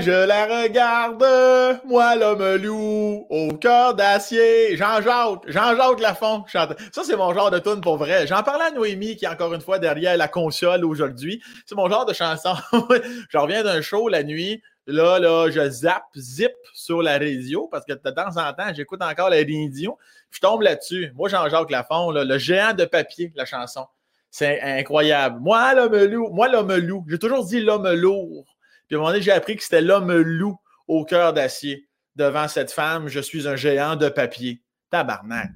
je 0.00 0.26
la 0.26 0.62
regarde, 0.62 1.24
moi 1.84 2.14
l'homme 2.14 2.56
loup, 2.56 3.26
au 3.28 3.48
cœur 3.54 3.94
d'acier. 3.94 4.76
Jean-Jacques, 4.76 5.48
Jean-Jacques 5.48 6.00
Lafont 6.00 6.44
chante. 6.46 6.74
Ça, 6.92 7.02
c'est 7.04 7.16
mon 7.16 7.32
genre 7.34 7.50
de 7.50 7.58
tune 7.58 7.80
pour 7.80 7.96
vrai. 7.96 8.26
J'en 8.26 8.42
parlais 8.42 8.66
à 8.66 8.70
Noémie, 8.70 9.16
qui 9.16 9.24
est 9.24 9.28
encore 9.28 9.52
une 9.54 9.60
fois 9.60 9.78
derrière 9.78 10.16
la 10.16 10.28
console 10.28 10.84
aujourd'hui. 10.84 11.42
C'est 11.66 11.74
mon 11.74 11.88
genre 11.88 12.06
de 12.06 12.12
chanson. 12.12 12.54
je 13.30 13.38
reviens 13.38 13.62
d'un 13.62 13.80
show 13.80 14.08
la 14.08 14.22
nuit. 14.22 14.62
Là, 14.86 15.18
là, 15.18 15.50
je 15.50 15.68
zappe, 15.68 16.04
zip 16.16 16.52
sur 16.72 17.02
la 17.02 17.18
radio 17.18 17.68
parce 17.70 17.84
que 17.84 17.92
de 17.92 18.10
temps 18.10 18.36
en 18.36 18.52
temps, 18.52 18.72
j'écoute 18.74 19.02
encore 19.02 19.30
la 19.30 19.36
radio. 19.36 19.98
Je 20.30 20.40
tombe 20.40 20.62
là-dessus. 20.62 21.12
Moi, 21.14 21.28
Jean-Jacques 21.28 21.70
Lafont, 21.70 22.10
le 22.10 22.38
géant 22.38 22.74
de 22.74 22.84
papier, 22.84 23.32
la 23.34 23.44
chanson. 23.44 23.86
C'est 24.30 24.60
incroyable. 24.60 25.40
Moi, 25.40 25.74
l'homme 25.74 26.04
loup, 26.04 26.28
moi, 26.30 26.48
l'homme 26.48 26.74
loup. 26.76 27.04
J'ai 27.08 27.18
toujours 27.18 27.44
dit 27.44 27.60
l'homme 27.60 27.90
lourd. 27.92 28.57
Puis 28.88 28.96
à 28.96 28.98
un 28.98 29.00
moment 29.00 29.12
donné, 29.12 29.22
j'ai 29.22 29.32
appris 29.32 29.56
que 29.56 29.62
c'était 29.62 29.82
l'homme 29.82 30.12
loup 30.12 30.58
au 30.88 31.04
cœur 31.04 31.32
d'acier. 31.32 31.86
Devant 32.16 32.48
cette 32.48 32.72
femme, 32.72 33.06
je 33.06 33.20
suis 33.20 33.46
un 33.46 33.54
géant 33.54 33.94
de 33.94 34.08
papier. 34.08 34.62
Tabarnak. 34.90 35.50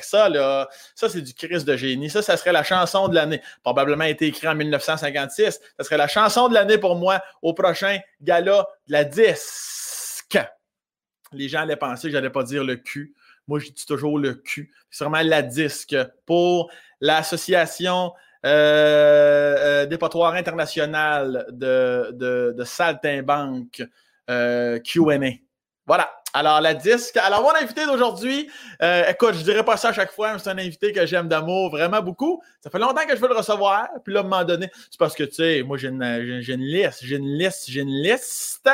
Ça, 0.00 0.28
là, 0.28 0.68
ça, 0.94 1.08
c'est 1.08 1.20
du 1.20 1.34
Christ 1.34 1.66
de 1.66 1.76
génie. 1.76 2.08
Ça, 2.08 2.22
ça 2.22 2.36
serait 2.36 2.52
la 2.52 2.62
chanson 2.62 3.08
de 3.08 3.14
l'année. 3.14 3.42
Probablement 3.62 4.04
été 4.04 4.26
écrit 4.26 4.46
en 4.46 4.54
1956. 4.54 5.60
Ça 5.76 5.84
serait 5.84 5.96
la 5.96 6.08
chanson 6.08 6.48
de 6.48 6.54
l'année 6.54 6.78
pour 6.78 6.96
moi 6.96 7.20
au 7.42 7.52
prochain 7.52 7.98
gala 8.20 8.66
de 8.86 8.92
la 8.92 9.04
disque. 9.04 10.38
Les 11.32 11.48
gens 11.48 11.60
allaient 11.60 11.76
penser 11.76 12.08
que 12.08 12.12
j'allais 12.12 12.30
pas 12.30 12.44
dire 12.44 12.64
le 12.64 12.76
cul. 12.76 13.14
Moi, 13.48 13.58
je 13.58 13.70
dis 13.70 13.86
toujours 13.86 14.18
le 14.18 14.34
cul. 14.34 14.72
C'est 14.90 15.04
vraiment 15.04 15.28
la 15.28 15.42
disque 15.42 15.96
pour 16.24 16.70
l'Association 17.00 18.12
euh, 18.46 19.86
euh, 19.90 20.32
international 20.34 21.46
de, 21.50 22.12
de, 22.56 22.64
saltimbanque 22.64 23.82
euh, 24.30 24.78
QA. 24.78 25.18
Voilà. 25.86 26.10
Alors, 26.32 26.60
la 26.60 26.74
disque. 26.74 27.16
Alors, 27.16 27.42
mon 27.42 27.54
invité 27.54 27.86
d'aujourd'hui, 27.86 28.50
euh, 28.82 29.04
écoute, 29.08 29.34
je 29.34 29.42
dirais 29.42 29.64
pas 29.64 29.78
ça 29.78 29.88
à 29.88 29.92
chaque 29.94 30.12
fois, 30.12 30.34
mais 30.34 30.38
c'est 30.38 30.50
un 30.50 30.58
invité 30.58 30.92
que 30.92 31.06
j'aime 31.06 31.28
d'amour 31.28 31.70
vraiment 31.70 32.02
beaucoup. 32.02 32.42
Ça 32.60 32.68
fait 32.68 32.78
longtemps 32.78 33.06
que 33.06 33.16
je 33.16 33.20
veux 33.22 33.28
le 33.28 33.36
recevoir. 33.36 33.88
Puis 34.04 34.12
là, 34.12 34.20
à 34.20 34.22
un 34.22 34.26
moment 34.26 34.44
donné, 34.44 34.70
c'est 34.90 34.98
parce 34.98 35.14
que, 35.14 35.24
tu 35.24 35.34
sais, 35.34 35.62
moi, 35.62 35.78
j'ai 35.78 35.88
une, 35.88 36.42
j'ai 36.42 36.52
une 36.52 36.60
liste, 36.60 37.00
j'ai 37.02 37.16
une 37.16 37.38
liste, 37.38 37.64
j'ai 37.68 37.80
une 37.80 38.02
liste. 38.02 38.68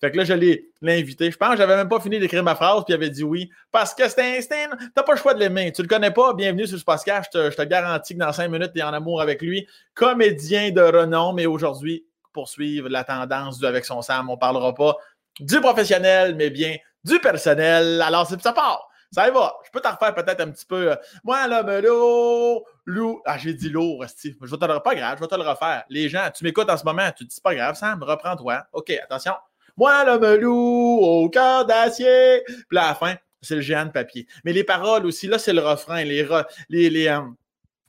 Fait 0.00 0.10
que 0.10 0.16
là, 0.16 0.24
je 0.24 0.34
l'ai 0.34 0.70
invité. 0.82 1.30
Je 1.30 1.36
pense 1.36 1.52
que 1.52 1.56
j'avais 1.56 1.76
même 1.76 1.88
pas 1.88 2.00
fini 2.00 2.18
d'écrire 2.18 2.42
ma 2.42 2.54
phrase, 2.54 2.84
puis 2.84 2.92
il 2.92 2.94
avait 2.94 3.10
dit 3.10 3.24
oui. 3.24 3.48
Parce 3.72 3.94
que 3.94 4.08
c'est 4.08 4.20
un, 4.20 4.68
t'as 4.94 5.02
pas 5.02 5.12
le 5.12 5.18
choix 5.18 5.32
de 5.32 5.40
l'aimer. 5.40 5.72
Tu 5.72 5.82
le 5.82 5.88
connais 5.88 6.10
pas, 6.10 6.34
bienvenue 6.34 6.66
sur 6.66 6.78
ce 6.78 6.84
podcast. 6.84 7.30
Je 7.32 7.38
te, 7.38 7.50
je 7.50 7.56
te 7.56 7.62
garantis 7.62 8.14
que 8.14 8.18
dans 8.18 8.32
cinq 8.32 8.48
minutes, 8.48 8.72
tu 8.74 8.80
es 8.80 8.82
en 8.82 8.92
amour 8.92 9.22
avec 9.22 9.40
lui. 9.40 9.66
Comédien 9.94 10.70
de 10.70 10.82
renom, 10.82 11.32
mais 11.32 11.46
aujourd'hui, 11.46 12.04
pour 12.32 12.48
suivre 12.48 12.88
la 12.90 13.04
tendance 13.04 13.58
du 13.58 13.66
avec 13.66 13.86
son 13.86 14.02
Sam, 14.02 14.28
on 14.28 14.36
parlera 14.36 14.74
pas 14.74 14.96
du 15.40 15.60
professionnel, 15.60 16.34
mais 16.34 16.50
bien 16.50 16.76
du 17.02 17.18
personnel. 17.18 18.02
Alors, 18.02 18.26
ça 18.26 18.52
part. 18.52 18.88
Ça 19.12 19.28
y 19.28 19.30
va. 19.30 19.54
Je 19.64 19.70
peux 19.70 19.80
t'en 19.80 19.92
refaire 19.92 20.14
peut-être 20.14 20.40
un 20.40 20.50
petit 20.50 20.66
peu. 20.66 20.94
Moi, 21.24 21.46
là, 21.46 21.62
mais 21.62 21.80
loup. 21.80 23.22
Ah, 23.24 23.38
j'ai 23.38 23.54
dit 23.54 23.70
lourd, 23.70 24.04
Steve. 24.08 24.36
Je 24.42 24.50
vais 24.50 24.58
te 24.58 24.64
le 24.64 24.80
pas 24.80 24.94
grave, 24.94 25.16
je 25.16 25.22
vais 25.22 25.28
te 25.28 25.34
le 25.34 25.48
refaire. 25.48 25.84
Les 25.88 26.08
gens, 26.08 26.28
tu 26.34 26.44
m'écoutes 26.44 26.68
en 26.68 26.76
ce 26.76 26.84
moment, 26.84 27.10
tu 27.16 27.26
te 27.26 27.32
dis 27.32 27.40
pas 27.40 27.54
grave, 27.54 27.76
Sam, 27.76 28.02
reprends-toi. 28.02 28.64
OK, 28.72 28.90
attention. 28.90 29.32
Moi, 29.76 30.04
l'homme 30.04 30.34
loup, 30.36 30.98
au 31.00 31.28
cœur 31.28 31.66
d'acier. 31.66 32.42
Puis 32.68 32.78
à 32.78 32.88
la 32.88 32.94
fin, 32.94 33.14
c'est 33.42 33.56
le 33.56 33.60
géant 33.60 33.84
de 33.84 33.90
papier. 33.90 34.26
Mais 34.44 34.52
les 34.52 34.64
paroles 34.64 35.06
aussi, 35.06 35.26
là, 35.26 35.38
c'est 35.38 35.52
le 35.52 35.60
refrain. 35.60 36.02
Les, 36.02 36.26
les, 36.68 36.90
les, 36.90 37.08
euh, 37.08 37.20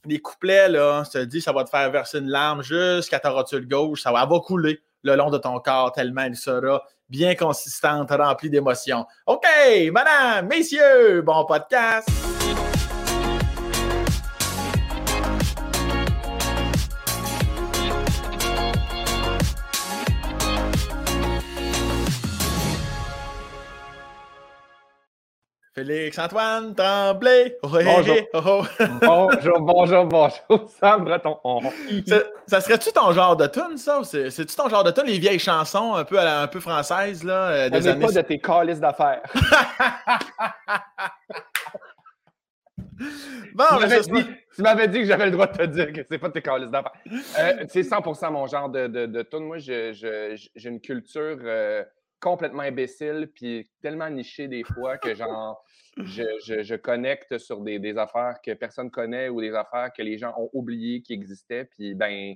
les, 0.06 0.20
couplets, 0.20 0.70
là, 0.70 1.04
ça 1.06 1.20
te 1.22 1.26
dit, 1.26 1.42
ça 1.42 1.54
va 1.54 1.64
te 1.64 1.70
faire 1.70 1.90
verser 1.90 2.20
une 2.20 2.30
larme 2.30 2.62
jusqu'à 2.62 3.20
ta 3.20 3.30
rotule 3.30 3.68
gauche. 3.68 4.02
Ça 4.02 4.12
va, 4.12 4.26
va 4.26 4.40
couler 4.40 4.80
le 5.04 5.16
long 5.16 5.30
de 5.30 5.38
ton 5.38 5.60
corps 5.60 5.92
tellement 5.94 6.24
il 6.24 6.36
sera 6.36 6.84
bien 7.10 7.36
consistante, 7.36 8.12
remplie 8.12 8.50
d'émotions. 8.50 9.06
OK, 9.26 9.48
madame, 9.92 10.48
messieurs, 10.48 11.22
bon 11.22 11.46
podcast. 11.46 12.10
Félix-Antoine 25.78 26.74
Tremblay. 26.74 27.56
bonjour. 27.62 28.16
bonjour, 28.34 29.60
bonjour, 29.60 30.06
bonjour. 30.06 30.70
Sam 30.80 31.04
Breton. 31.04 31.38
Ça, 32.08 32.24
ça 32.48 32.62
serait-tu 32.62 32.92
ton 32.92 33.12
genre 33.12 33.38
de 33.38 33.46
tune, 33.46 33.78
ça? 33.78 34.02
C'est-tu 34.04 34.56
ton 34.56 34.70
genre 34.70 34.84
de 34.84 34.90
tune, 34.90 35.04
les 35.06 35.20
vieilles 35.20 35.38
chansons 35.38 35.94
un 35.94 36.04
peu, 36.04 36.20
un 36.20 36.48
peu 36.48 36.60
françaises, 36.60 37.24
là? 37.24 37.50
Euh, 37.50 37.70
des 37.70 37.88
années... 37.88 38.08
pas 38.08 38.12
de 38.12 38.22
tes 38.22 38.40
calices 38.40 38.80
d'affaires. 38.80 39.22
bon, 43.54 43.66
tu 44.56 44.64
m'avais 44.64 44.88
dit, 44.88 45.02
que 45.02 45.06
j'avais 45.06 45.26
le 45.26 45.32
droit 45.32 45.46
de 45.46 45.58
te 45.58 45.64
dire 45.64 45.94
que 45.94 46.02
c'est 46.10 46.18
pas 46.18 46.30
de 46.30 46.34
tes 46.34 46.42
calices 46.42 46.72
d'affaires. 46.72 46.94
Euh, 47.38 47.66
c'est 47.70 47.82
100% 47.82 48.32
mon 48.32 48.48
genre 48.48 48.70
de, 48.70 48.88
de, 48.88 49.06
de 49.06 49.22
tune. 49.22 49.44
Moi, 49.44 49.60
j'ai 49.60 49.94
une 50.56 50.82
culture... 50.82 51.38
Euh, 51.44 51.84
complètement 52.20 52.64
imbécile, 52.64 53.30
puis 53.34 53.70
tellement 53.82 54.10
niché 54.10 54.48
des 54.48 54.64
fois 54.64 54.98
que 54.98 55.14
genre, 55.14 55.64
je, 55.98 56.24
je, 56.40 56.76
connecte 56.76 57.38
sur 57.38 57.62
des, 57.62 57.80
des, 57.80 57.98
affaires 57.98 58.38
que 58.44 58.54
personne 58.54 58.90
connaît 58.90 59.30
ou 59.30 59.42
des 59.42 59.54
affaires 59.54 59.92
que 59.96 60.02
les 60.02 60.18
gens 60.18 60.34
ont 60.38 60.50
oubliées 60.54 61.02
qui 61.02 61.14
existaient, 61.14 61.66
puis 61.66 61.94
ben, 61.96 62.36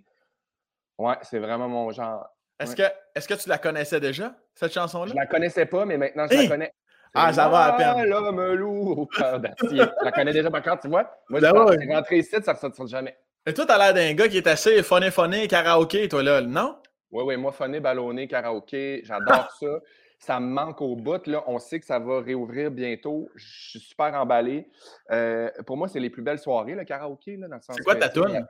ouais, 0.98 1.16
c'est 1.24 1.40
vraiment 1.40 1.68
mon 1.68 1.92
genre. 1.92 2.28
Est-ce 2.60 2.76
que, 2.76 2.84
est 3.16 3.28
que 3.28 3.34
tu 3.34 3.50
la 3.50 3.58
connaissais 3.58 4.00
déjà, 4.00 4.36
cette 4.54 4.74
chanson-là? 4.74 5.12
Je 5.12 5.16
la 5.16 5.26
connaissais 5.26 5.66
pas, 5.66 5.86
mais 5.86 5.98
maintenant 5.98 6.28
je 6.30 6.38
la 6.38 6.48
connais. 6.48 6.74
Ah, 7.14 7.34
ça 7.34 7.50
va 7.50 7.74
à 7.74 7.78
peine. 7.78 8.06
L'homme 8.06 8.54
loup 8.54 8.92
au 8.92 9.06
cœur 9.06 9.40
d'acier. 9.40 9.70
Je 9.70 10.06
la 10.06 10.12
connais 10.12 10.32
déjà 10.32 10.50
par 10.50 10.62
cœur, 10.62 10.80
tu 10.80 10.88
vois. 10.88 11.12
Moi, 11.30 11.42
ben 11.42 11.54
je 11.74 11.80
suis 11.82 11.94
rentré 11.94 12.18
ici, 12.20 12.30
ça 12.42 12.54
ne 12.54 12.70
ressort 12.70 12.88
jamais. 12.88 13.18
Et 13.46 13.54
toi, 13.54 13.66
tu 13.66 13.72
as 13.72 13.78
l'air 13.78 13.94
d'un 13.94 14.14
gars 14.14 14.30
qui 14.30 14.38
est 14.38 14.48
assez 14.48 14.84
phoné-phoné, 14.84 15.48
karaoké, 15.48 16.08
toi, 16.08 16.22
là, 16.22 16.42
non? 16.42 16.78
Oui, 17.12 17.24
oui, 17.26 17.38
moi, 17.38 17.52
phoné, 17.52 17.80
ballonné, 17.80 18.28
karaoké, 18.28 19.02
j'adore 19.04 19.52
ça. 19.60 19.80
Ça 20.20 20.40
me 20.40 20.48
manque 20.48 20.82
au 20.82 20.96
bout. 20.96 21.26
Là. 21.26 21.44
On 21.48 21.58
sait 21.58 21.80
que 21.80 21.86
ça 21.86 21.98
va 21.98 22.22
réouvrir 22.22 22.70
bientôt. 22.70 23.30
Je 23.36 23.70
suis 23.70 23.80
super 23.80 24.14
emballé. 24.14 24.70
Euh, 25.12 25.50
pour 25.66 25.78
moi, 25.78 25.88
c'est 25.88 26.00
les 26.00 26.12
plus 26.12 26.22
belles 26.22 26.40
soirées, 26.40 26.76
le 26.76 26.84
karaoké. 26.84 27.38
Là, 27.38 27.48
c'est 27.60 27.84
quoi 27.84 27.96
ta 27.96 28.10
toune? 28.10 28.46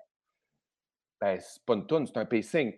Ben, 1.21 1.39
c'est 1.39 1.63
pas 1.63 1.75
une 1.75 1.85
toune, 1.85 2.05
c'est 2.07 2.17
un 2.17 2.25
pacing. 2.25 2.73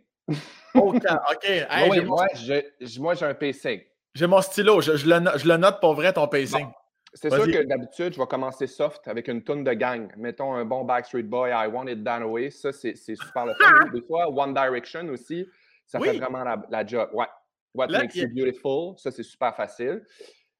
OK. 0.76 1.04
okay. 1.36 1.66
oui, 1.90 2.02
moi, 2.02 2.28
j'ai 2.36 3.26
un 3.26 3.34
pacing. 3.34 3.82
J'ai 4.14 4.28
mon 4.28 4.42
stylo. 4.42 4.80
Je, 4.80 4.92
le, 4.92 5.58
note 5.58 5.80
pour 5.80 5.96
vrai, 5.96 6.14
ton 6.14 6.28
pacing. 6.28 6.68
C'est 7.16 7.32
sûr 7.32 7.46
que 7.46 7.64
d'habitude, 7.64 8.14
je 8.14 8.20
vais 8.20 8.28
commencer 8.28 8.68
soft 8.68 9.08
avec 9.08 9.28
une 9.28 9.44
toune 9.44 9.64
de 9.64 9.74
gang. 9.74 10.12
Mettons 10.18 10.54
un 10.54 10.66
bon 10.66 10.84
Backstreet 10.84 11.24
Boy, 11.24 11.52
I 11.52 11.68
Want 11.68 11.88
It 11.88 12.04
Down 12.04 12.24
Away. 12.24 12.50
Ça, 12.50 12.72
c'est 12.72 12.96
super 12.96 13.46
le 13.46 13.54
fun. 13.54 13.90
Des 13.92 14.02
fois, 14.02 14.30
One 14.30 14.54
Direction 14.54 15.08
aussi. 15.10 15.48
Ça 15.94 16.00
fait 16.00 16.18
vraiment 16.18 16.44
la, 16.70 16.86
job. 16.88 17.10
Ouais. 17.14 17.28
What 17.76 17.88
makes 17.90 18.16
you 18.16 18.28
beautiful? 18.28 18.98
Ça, 18.98 19.12
c'est 19.12 19.22
super 19.22 19.56
facile. 19.56 20.04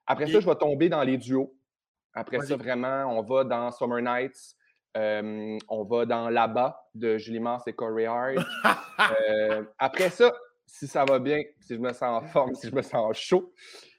Après 0.06 0.28
ça, 0.28 0.40
je 0.40 0.46
vais 0.46 0.56
tomber 0.56 0.90
dans 0.90 1.02
les 1.02 1.18
duos. 1.18 1.56
Après 2.14 2.40
ça, 2.42 2.56
vraiment, 2.56 3.06
on 3.18 3.24
va 3.24 3.44
dans 3.44 3.72
Summer 3.72 4.02
Nights. 4.02 4.56
Euh, 4.96 5.58
on 5.70 5.84
va 5.86 6.06
dans 6.06 6.30
Là-bas 6.30 6.88
de 6.94 7.18
Julie 7.18 7.40
Mars 7.40 7.68
et 7.68 7.74
Corey 7.74 8.06
Hart. 8.06 8.46
Euh, 9.28 9.64
après 9.80 10.12
ça, 10.12 10.32
si 10.68 10.86
ça 10.86 11.04
va 11.04 11.18
bien, 11.18 11.42
si 11.60 11.74
je 11.74 11.80
me 11.80 11.92
sens 11.92 12.04
en 12.04 12.22
forme, 12.28 12.54
si 12.54 12.70
je 12.70 12.76
me 12.76 12.84
sens 12.84 13.18
chaud, 13.18 13.52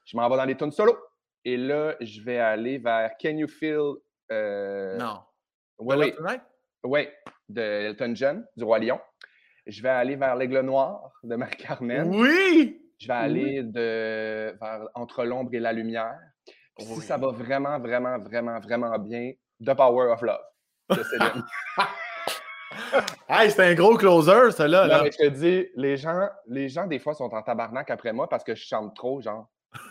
je 0.05 0.17
m'en 0.17 0.29
vais 0.29 0.37
dans 0.37 0.45
les 0.45 0.57
tunes 0.57 0.71
solo. 0.71 0.97
Et 1.45 1.57
là, 1.57 1.97
je 2.01 2.23
vais 2.23 2.39
aller 2.39 2.79
vers 2.79 3.11
Can 3.21 3.37
You 3.37 3.49
Feel. 3.49 3.95
Euh... 4.31 4.97
Non. 4.97 5.19
Oui, 5.81 5.97
oui. 6.21 6.37
Oui, 6.85 7.09
de 7.49 7.61
Elton 7.61 8.13
John, 8.15 8.47
du 8.57 8.63
Roi 8.63 8.79
Lion. 8.79 9.01
Je 9.67 9.83
vais 9.83 9.89
aller 9.89 10.17
vers 10.17 10.37
l'Aigle 10.37 10.61
Noir 10.61 11.11
de 11.23 11.37
Marc-Carmen. 11.37 12.15
Oui! 12.15 12.81
Je 12.99 13.09
vais 13.09 13.15
aller 13.15 13.63
de, 13.63 14.57
vers 14.61 14.89
Entre 14.95 15.25
l'ombre 15.25 15.55
et 15.55 15.61
la 15.61 15.73
lumière. 15.73 16.19
Si 16.79 17.01
ça 17.01 17.17
va 17.17 17.29
vraiment, 17.29 17.79
vraiment, 17.79 18.19
vraiment, 18.19 18.59
vraiment 18.61 18.99
bien, 18.99 19.33
The 19.65 19.75
Power 19.75 20.11
of 20.11 20.23
Love 20.23 20.45
de 20.91 21.03
Céline. 21.03 21.45
hey, 23.29 23.51
c'est 23.51 23.65
un 23.65 23.75
gros 23.75 23.97
closer, 23.97 24.51
ça 24.51 24.67
là. 24.67 24.87
Non, 24.87 25.05
mais 25.05 25.13
je 25.13 25.19
te 25.19 25.29
dis, 25.29 25.67
les 25.77 25.97
gens, 25.97 26.29
les 26.47 26.69
gens, 26.69 26.87
des 26.87 26.99
fois, 26.99 27.15
sont 27.15 27.33
en 27.33 27.43
tabarnak 27.43 27.91
après 27.91 28.13
moi 28.13 28.29
parce 28.29 28.45
que 28.45 28.55
je 28.55 28.65
chante 28.65 28.95
trop, 28.95 29.21
genre. 29.21 29.49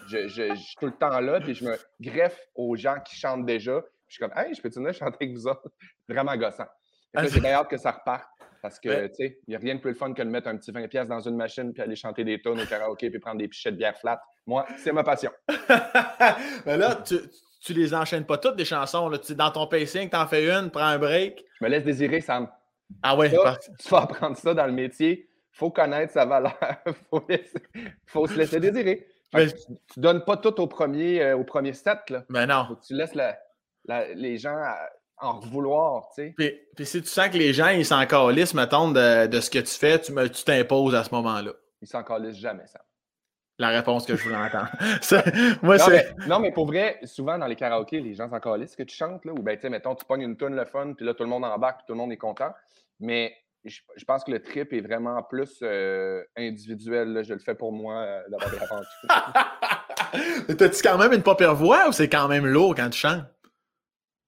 Je, 0.08 0.28
je, 0.30 0.56
suis 0.56 0.76
tout 0.80 0.86
le 0.86 0.94
temps 0.94 1.20
là, 1.20 1.42
puis 1.42 1.54
je 1.54 1.66
me 1.66 1.78
greffe 2.00 2.40
aux 2.56 2.76
gens 2.78 2.96
qui 3.06 3.18
chantent 3.18 3.46
déjà. 3.46 3.82
je 4.08 4.16
suis 4.16 4.20
comme, 4.22 4.32
hey, 4.38 4.54
je 4.54 4.62
peux-tu 4.62 4.80
venir 4.80 4.94
chanter 4.94 5.18
avec 5.22 5.34
vous 5.34 5.48
autres? 5.48 5.68
Vraiment 6.08 6.36
gossant. 6.38 6.68
J'ai 7.16 7.42
bien 7.42 7.52
hâte 7.52 7.70
que 7.70 7.78
ça 7.78 7.92
reparte. 7.92 8.28
Parce 8.64 8.80
que, 8.80 9.08
tu 9.08 9.16
sais, 9.16 9.40
il 9.46 9.52
n'y 9.52 9.56
a 9.58 9.60
rien 9.60 9.76
de 9.76 9.82
plus 9.82 9.92
le 9.92 9.98
fun 9.98 10.14
que 10.14 10.22
de 10.22 10.30
mettre 10.30 10.48
un 10.48 10.56
petit 10.56 10.72
20$ 10.72 11.06
dans 11.08 11.20
une 11.20 11.36
machine 11.36 11.74
puis 11.74 11.84
aller 11.84 11.98
chanter 11.98 12.24
des 12.24 12.42
tonnes 12.42 12.62
au 12.62 12.66
karaoké 12.66 13.10
puis 13.10 13.20
prendre 13.20 13.38
des 13.38 13.50
pichets 13.50 13.74
de 13.74 13.76
bière 13.76 13.98
flat. 13.98 14.22
Moi, 14.48 14.66
c'est 14.78 14.94
ma 14.94 15.04
passion. 15.04 15.32
Mais 16.66 16.78
là, 16.78 16.96
tu, 16.96 17.20
tu 17.62 17.74
les 17.74 17.94
enchaînes 17.94 18.26
pas 18.26 18.38
toutes, 18.38 18.56
des 18.56 18.64
chansons. 18.64 19.10
Là. 19.10 19.18
dans 19.32 19.52
ton 19.52 19.68
pacing, 19.68 20.10
tu 20.10 20.16
en 20.16 20.26
fais 20.28 20.50
une, 20.50 20.72
prends 20.72 20.86
un 20.86 20.98
break. 20.98 21.44
Je 21.60 21.66
me 21.66 21.70
laisse 21.70 21.84
désirer, 21.84 22.22
Sam. 22.22 22.50
Ah 23.02 23.18
ouais, 23.18 23.30
Tu 23.30 23.90
vas 23.90 24.02
apprendre 24.04 24.38
ça 24.38 24.54
dans 24.54 24.66
le 24.66 24.72
métier. 24.72 25.28
faut 25.52 25.70
connaître 25.70 26.14
sa 26.14 26.26
valeur. 26.26 26.58
faut, 27.10 27.22
faut 28.06 28.28
se 28.28 28.36
laisser 28.36 28.62
désirer. 28.62 29.06
tu, 29.34 29.40
ne 29.40 30.02
donnes 30.02 30.24
pas 30.24 30.38
tout 30.38 30.58
au 30.62 30.68
premier, 30.68 31.22
euh, 31.22 31.36
au 31.36 31.44
premier 31.44 31.74
set. 31.74 32.10
Là. 32.10 32.24
Mais 32.30 32.48
ben 32.48 32.56
non. 32.56 32.66
Faut 32.70 32.76
que 32.78 32.86
tu 32.86 32.94
laisses 32.94 33.18
les 34.16 34.38
gens 34.38 34.56
en 35.24 35.40
vouloir, 35.40 36.10
tu 36.16 36.34
sais. 36.38 36.58
Puis, 36.76 36.86
si 36.86 37.02
tu 37.02 37.08
sens 37.08 37.30
que 37.30 37.38
les 37.38 37.54
gens, 37.54 37.70
ils 37.70 37.86
s'en 37.86 38.06
calissent, 38.06 38.54
mettons, 38.54 38.92
de, 38.92 39.28
de, 39.28 39.40
ce 39.40 39.50
que 39.50 39.60
tu 39.60 39.74
fais, 39.74 40.00
tu 40.00 40.44
t'imposes 40.44 40.96
à 40.96 41.04
ce 41.04 41.14
moment-là. 41.16 41.52
Ils 41.82 41.88
s'en 41.88 42.04
calissent 42.04 42.38
jamais, 42.38 42.68
ça. 42.68 42.82
La 43.60 43.70
réponse 43.70 44.06
que 44.06 44.16
je 44.16 44.24
voulais 44.24 44.36
entendre. 44.36 44.70
Moi, 45.62 45.78
non, 45.78 45.86
mais, 45.90 46.16
non, 46.28 46.40
mais 46.40 46.52
pour 46.52 46.66
vrai, 46.66 47.00
souvent 47.04 47.38
dans 47.38 47.46
les 47.46 47.56
karaokés, 47.56 48.02
les 48.02 48.16
gens 48.16 48.28
s'en 48.30 48.40
calissent 48.40 48.76
que 48.76 48.84
tu 48.84 48.96
chantes, 48.96 49.24
là, 49.26 49.32
ou 49.32 49.44
ben, 49.44 49.56
tu 49.56 49.62
sais, 49.62 49.70
mettons, 49.70 49.96
tu 49.96 50.06
pognes 50.06 50.24
une 50.24 50.38
tonne 50.38 50.56
le 50.56 50.66
fun, 50.66 50.94
puis 50.94 51.06
là, 51.06 51.14
tout 51.14 51.24
le 51.24 51.30
monde 51.30 51.46
embarque, 51.46 51.78
puis 51.78 51.86
tout 51.88 51.94
le 51.94 52.00
monde 52.00 52.12
est 52.12 52.18
content. 52.18 52.52
Mais 53.00 53.36
je, 53.64 53.80
pense 54.06 54.24
que 54.24 54.32
le 54.32 54.42
trip 54.42 54.74
est 54.74 54.82
vraiment 54.82 55.22
plus 55.24 55.60
euh, 55.62 56.24
individuel. 56.36 57.24
Je 57.26 57.34
le 57.34 57.40
fais 57.40 57.56
pour 57.56 57.72
moi 57.72 57.96
euh, 57.96 58.22
d'avoir 58.30 58.50
des 58.50 58.58
aventures. 60.18 60.58
T'as-tu 60.58 60.82
quand 60.82 60.98
même 60.98 61.14
une 61.14 61.24
papier 61.24 61.54
voix 61.54 61.88
ou 61.88 61.92
c'est 61.92 62.10
quand 62.10 62.28
même 62.28 62.46
lourd 62.46 62.76
quand 62.76 62.90
tu 62.90 63.00
chantes? 63.00 63.24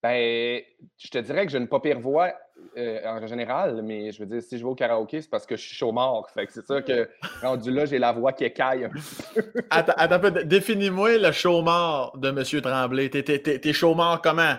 Ben, 0.05 0.61
je 0.99 1.09
te 1.09 1.17
dirais 1.17 1.47
que 1.47 1.51
j'ai 1.51 1.57
une 1.57 1.67
pas 1.67 1.79
pire 1.79 1.99
voix 1.99 2.31
euh, 2.77 2.99
en 3.07 3.25
général, 3.25 3.81
mais 3.81 4.11
je 4.11 4.19
veux 4.19 4.27
dire, 4.27 4.39
si 4.39 4.59
je 4.59 4.63
vais 4.63 4.69
au 4.69 4.75
karaoké, 4.75 5.19
c'est 5.19 5.29
parce 5.31 5.47
que 5.47 5.55
je 5.55 5.63
suis 5.63 5.75
chaud 5.75 5.91
mort. 5.91 6.29
Fait 6.29 6.45
que 6.45 6.53
c'est 6.53 6.63
ça 6.63 6.79
que, 6.83 7.09
rendu 7.41 7.71
là, 7.71 7.85
j'ai 7.85 7.97
la 7.97 8.11
voix 8.11 8.31
qui 8.31 8.43
écaille. 8.43 8.87
attends, 9.71 9.93
attends 9.97 10.15
un 10.15 10.19
peu. 10.19 10.43
Définis-moi 10.43 11.17
le 11.17 11.31
chaud 11.31 11.63
mort 11.63 12.15
de 12.19 12.29
M. 12.29 12.61
Tremblay. 12.61 13.09
T'es 13.09 13.73
chaud 13.73 13.95
mort 13.95 14.21
comment? 14.21 14.53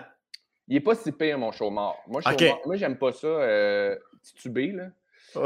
Il 0.67 0.75
est 0.75 0.81
pas 0.81 0.95
si 0.95 1.13
pire, 1.13 1.39
mon 1.39 1.53
chaud 1.53 1.69
mort. 1.69 1.97
Moi, 2.07 2.19
moi 2.65 2.75
j'aime 2.75 2.97
pas 2.97 3.13
ça 3.13 3.27
euh, 3.27 3.95
titubé, 4.21 4.73
là. 4.73 4.87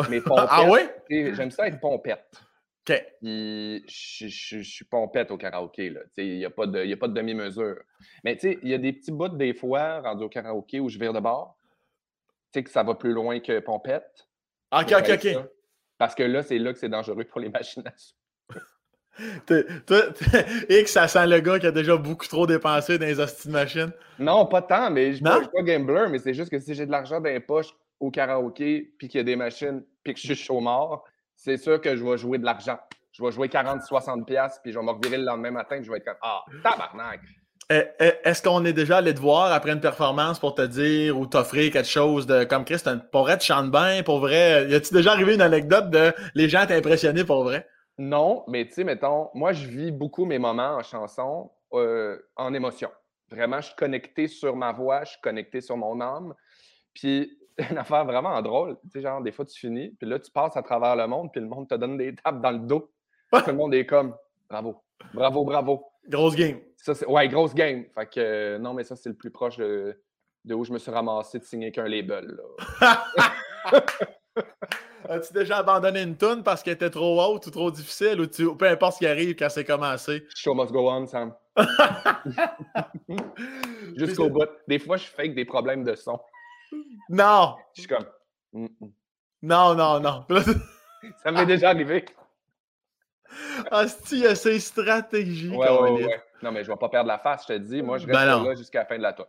Mais 0.10 0.20
ah 0.36 0.66
oui? 0.68 0.80
J'aime 1.10 1.52
ça 1.52 1.68
être 1.68 1.80
pompette. 1.80 2.42
OK. 2.90 3.04
je, 3.22 3.80
je, 3.88 4.62
suis 4.62 4.86
pompette 4.86 5.30
au 5.30 5.38
karaoké. 5.38 5.94
Il 6.18 6.38
n'y 6.38 6.46
a 6.46 6.50
pas 6.50 6.66
de, 6.66 6.84
de 6.84 7.14
demi-mesure. 7.14 7.78
Mais 8.24 8.38
il 8.44 8.70
y 8.70 8.74
a 8.74 8.80
des 8.80 8.94
petits 8.94 9.12
bouts 9.12 9.30
des 9.30 9.54
fois 9.54 10.02
rendus 10.02 10.24
au 10.24 10.30
karaoké 10.30 10.80
où 10.80 10.90
je 10.90 10.98
vire 10.98 11.14
de 11.14 11.20
bord. 11.20 11.58
Tu 12.52 12.60
sais 12.60 12.64
que 12.64 12.72
ça 12.72 12.84
va 12.84 12.96
plus 12.96 13.14
loin 13.14 13.40
que 13.40 13.60
pompette. 13.60 14.28
OK, 14.72 14.94
OK, 14.98 15.10
OK. 15.14 15.38
Parce 15.98 16.16
que 16.16 16.24
là, 16.24 16.42
c'est 16.42 16.58
là 16.58 16.74
que 16.74 16.80
c'est 16.80 16.90
dangereux 16.90 17.24
pour 17.26 17.40
les 17.40 17.50
machines 17.52 17.84
à 17.88 17.92
toi, 19.86 20.02
X, 20.70 20.92
ça 20.92 21.08
sent 21.08 21.28
le 21.28 21.40
gars 21.40 21.60
qui 21.60 21.68
a 21.68 21.72
déjà 21.72 21.96
beaucoup 21.98 22.28
trop 22.28 22.48
dépensé 22.48 22.98
dans 22.98 23.06
les 23.06 23.20
hosties 23.20 23.48
de 23.50 23.54
machines. 23.54 23.92
Non, 24.18 24.46
pas 24.46 24.62
tant, 24.62 24.90
mais 24.90 25.14
je 25.14 25.24
ne 25.24 25.30
suis 25.30 25.50
pas 25.50 25.62
gambler, 25.62 26.08
mais 26.10 26.20
c'est 26.20 26.34
juste 26.34 26.50
que 26.50 26.60
si 26.60 26.74
j'ai 26.74 26.86
de 26.86 26.92
l'argent 26.92 27.20
dans 27.20 27.30
les 27.30 27.40
poches 27.40 27.76
au 28.00 28.10
karaoké, 28.10 28.94
puis 28.98 29.08
qu'il 29.08 29.20
y 29.20 29.22
a 29.22 29.24
des 29.24 29.36
machines, 29.36 29.84
puis 30.04 30.14
que 30.14 30.20
je 30.20 30.26
suis 30.26 30.36
chaud 30.36 30.60
mort, 30.60 31.06
c'est 31.44 31.58
sûr 31.58 31.82
que 31.82 31.96
je 31.96 32.04
vais 32.04 32.18
jouer 32.18 32.38
de 32.38 32.46
l'argent. 32.46 32.78
Je 33.12 33.24
vais 33.24 33.32
jouer 33.32 33.48
40-60$, 33.48 34.60
puis 34.64 34.72
je 34.72 34.78
vais 34.78 34.86
me 34.86 34.92
revirer 34.92 35.18
le 35.18 35.26
lendemain 35.26 35.52
matin, 35.52 35.78
et 35.78 35.84
je 35.84 35.92
vais 35.92 35.98
être 35.98 36.06
comme 36.06 36.18
Ah, 36.22 36.44
tabarnak! 36.64 37.20
Eh, 37.70 37.84
eh, 38.00 38.14
est-ce 38.24 38.44
qu'on 38.44 38.64
est 38.66 38.74
déjà 38.74 38.98
allé 38.98 39.14
te 39.14 39.20
voir 39.20 39.52
après 39.52 39.72
une 39.72 39.80
performance 39.80 40.40
pour 40.40 40.56
te 40.56 40.62
dire 40.62 41.18
ou 41.18 41.26
t'offrir 41.26 41.72
quelque 41.72 41.88
chose 41.88 42.28
de 42.28 42.44
comme 42.44 42.64
Chris, 42.64 42.84
pour 43.12 43.30
être 43.32 43.44
chante 43.44 43.72
bien, 43.72 44.04
pour 44.04 44.20
vrai? 44.20 44.68
Y 44.70 44.76
a-t-il 44.76 44.94
déjà 44.94 45.14
arrivé 45.14 45.34
une 45.34 45.42
anecdote 45.42 45.90
de 45.90 46.14
les 46.36 46.48
gens 46.48 46.66
t'impressionner 46.66 47.24
pour 47.24 47.44
vrai? 47.44 47.68
Non, 47.98 48.44
mais 48.48 48.68
tu 48.68 48.74
sais, 48.74 48.84
mettons, 48.84 49.30
moi, 49.34 49.52
je 49.54 49.68
vis 49.68 49.92
beaucoup 49.92 50.26
mes 50.26 50.38
moments 50.38 50.76
en 50.76 50.84
chanson 50.84 51.50
euh, 51.74 52.20
en 52.36 52.54
émotion. 52.54 52.90
Vraiment, 53.30 53.62
je 53.62 53.68
suis 53.68 53.76
connecté 53.76 54.28
sur 54.28 54.56
ma 54.56 54.74
voix, 54.74 55.06
je 55.06 55.12
suis 55.12 55.22
connecté 55.22 55.62
sur 55.62 55.78
mon 55.78 56.02
âme. 56.02 56.36
Puis 56.94 57.41
une 57.70 57.78
affaire 57.78 58.06
vraiment 58.06 58.42
drôle. 58.42 58.78
Tu 58.84 58.90
sais, 58.92 59.02
genre, 59.02 59.22
des 59.22 59.32
fois, 59.32 59.46
tu 59.46 59.60
finis, 59.60 59.90
puis 60.00 60.08
là, 60.10 60.20
tu 60.20 60.32
passes 60.32 60.58
à 60.58 60.62
travers 60.62 60.96
le 60.96 61.08
monde, 61.08 61.32
puis 61.32 61.42
le 61.42 61.48
monde 61.48 61.68
te 61.68 61.76
donne 61.76 61.98
des 61.98 62.16
tapes 62.16 62.42
dans 62.42 62.52
le 62.52 62.60
dos. 62.60 62.92
Tout 63.32 63.42
le 63.48 63.54
monde 63.54 63.74
est 63.74 63.86
comme 63.86 64.16
bravo, 64.50 64.84
bravo, 65.14 65.46
bravo. 65.46 65.86
Grosse 66.08 66.36
game. 66.36 66.60
Ça, 66.78 66.94
ouais, 67.08 67.28
grosse 67.28 67.54
game. 67.54 67.86
Fait 67.96 68.06
que 68.08 68.20
euh, 68.20 68.58
non, 68.58 68.74
mais 68.74 68.84
ça, 68.84 68.96
c'est 68.96 69.10
le 69.10 69.16
plus 69.16 69.32
proche 69.32 69.58
de, 69.58 69.96
où 70.50 70.64
je 70.64 70.74
me 70.74 70.80
suis 70.80 70.92
ramassé 70.92 71.40
de 71.40 71.44
signer 71.44 71.72
qu'un 71.72 71.88
label. 71.88 72.40
As-tu 75.10 75.34
déjà 75.34 75.58
abandonné 75.58 76.04
une 76.04 76.16
toune 76.16 76.44
parce 76.44 76.64
qu'elle 76.64 76.76
était 76.76 76.90
trop 76.90 77.22
haute 77.22 77.46
ou 77.48 77.52
trop 77.52 77.72
difficile 77.72 78.22
ou 78.22 78.28
tu, 78.28 78.56
peu 78.56 78.68
importe 78.68 78.94
ce 78.94 79.00
qui 79.00 79.08
arrive 79.08 79.36
quand 79.36 79.50
c'est 79.50 79.66
commencé? 79.66 80.26
Show 80.36 80.54
must 80.54 80.72
go 80.72 80.90
on, 80.90 81.06
Sam. 81.08 81.34
Jusqu'au 83.96 84.30
bout. 84.30 84.48
Des 84.68 84.80
fois, 84.80 84.98
je 84.98 85.06
fake 85.06 85.36
des 85.36 85.46
problèmes 85.46 85.84
de 85.84 85.96
son. 85.96 86.20
Non! 87.10 87.56
Je 87.76 87.82
suis 87.82 87.90
comme. 87.90 88.06
Mm, 88.54 88.66
mm. 88.66 88.92
Non, 89.44 89.76
non, 89.76 90.00
non. 90.00 90.26
Ça 91.24 91.32
m'est 91.32 91.46
déjà 91.46 91.70
arrivé. 91.70 92.06
Hostie, 93.72 94.18
il 94.18 94.24
y 94.24 94.28
a 94.28 94.36
ses 94.36 94.60
stratégies. 94.60 95.50
Ouais, 95.50 95.70
ouais, 95.70 96.22
Non, 96.42 96.52
mais 96.52 96.64
je 96.64 96.72
vais 96.72 96.78
pas 96.78 96.90
perdre 96.90 97.08
la 97.08 97.18
face, 97.18 97.44
je 97.48 97.54
te 97.54 97.58
dis. 97.58 97.82
Moi, 97.82 97.98
je 97.98 98.06
reste 98.06 98.20
ben 98.20 98.44
là 98.44 98.56
jusqu'à 98.56 98.80
la 98.80 98.86
fin 98.86 98.98
de 98.98 99.04
la 99.04 99.14
tour. 99.14 99.28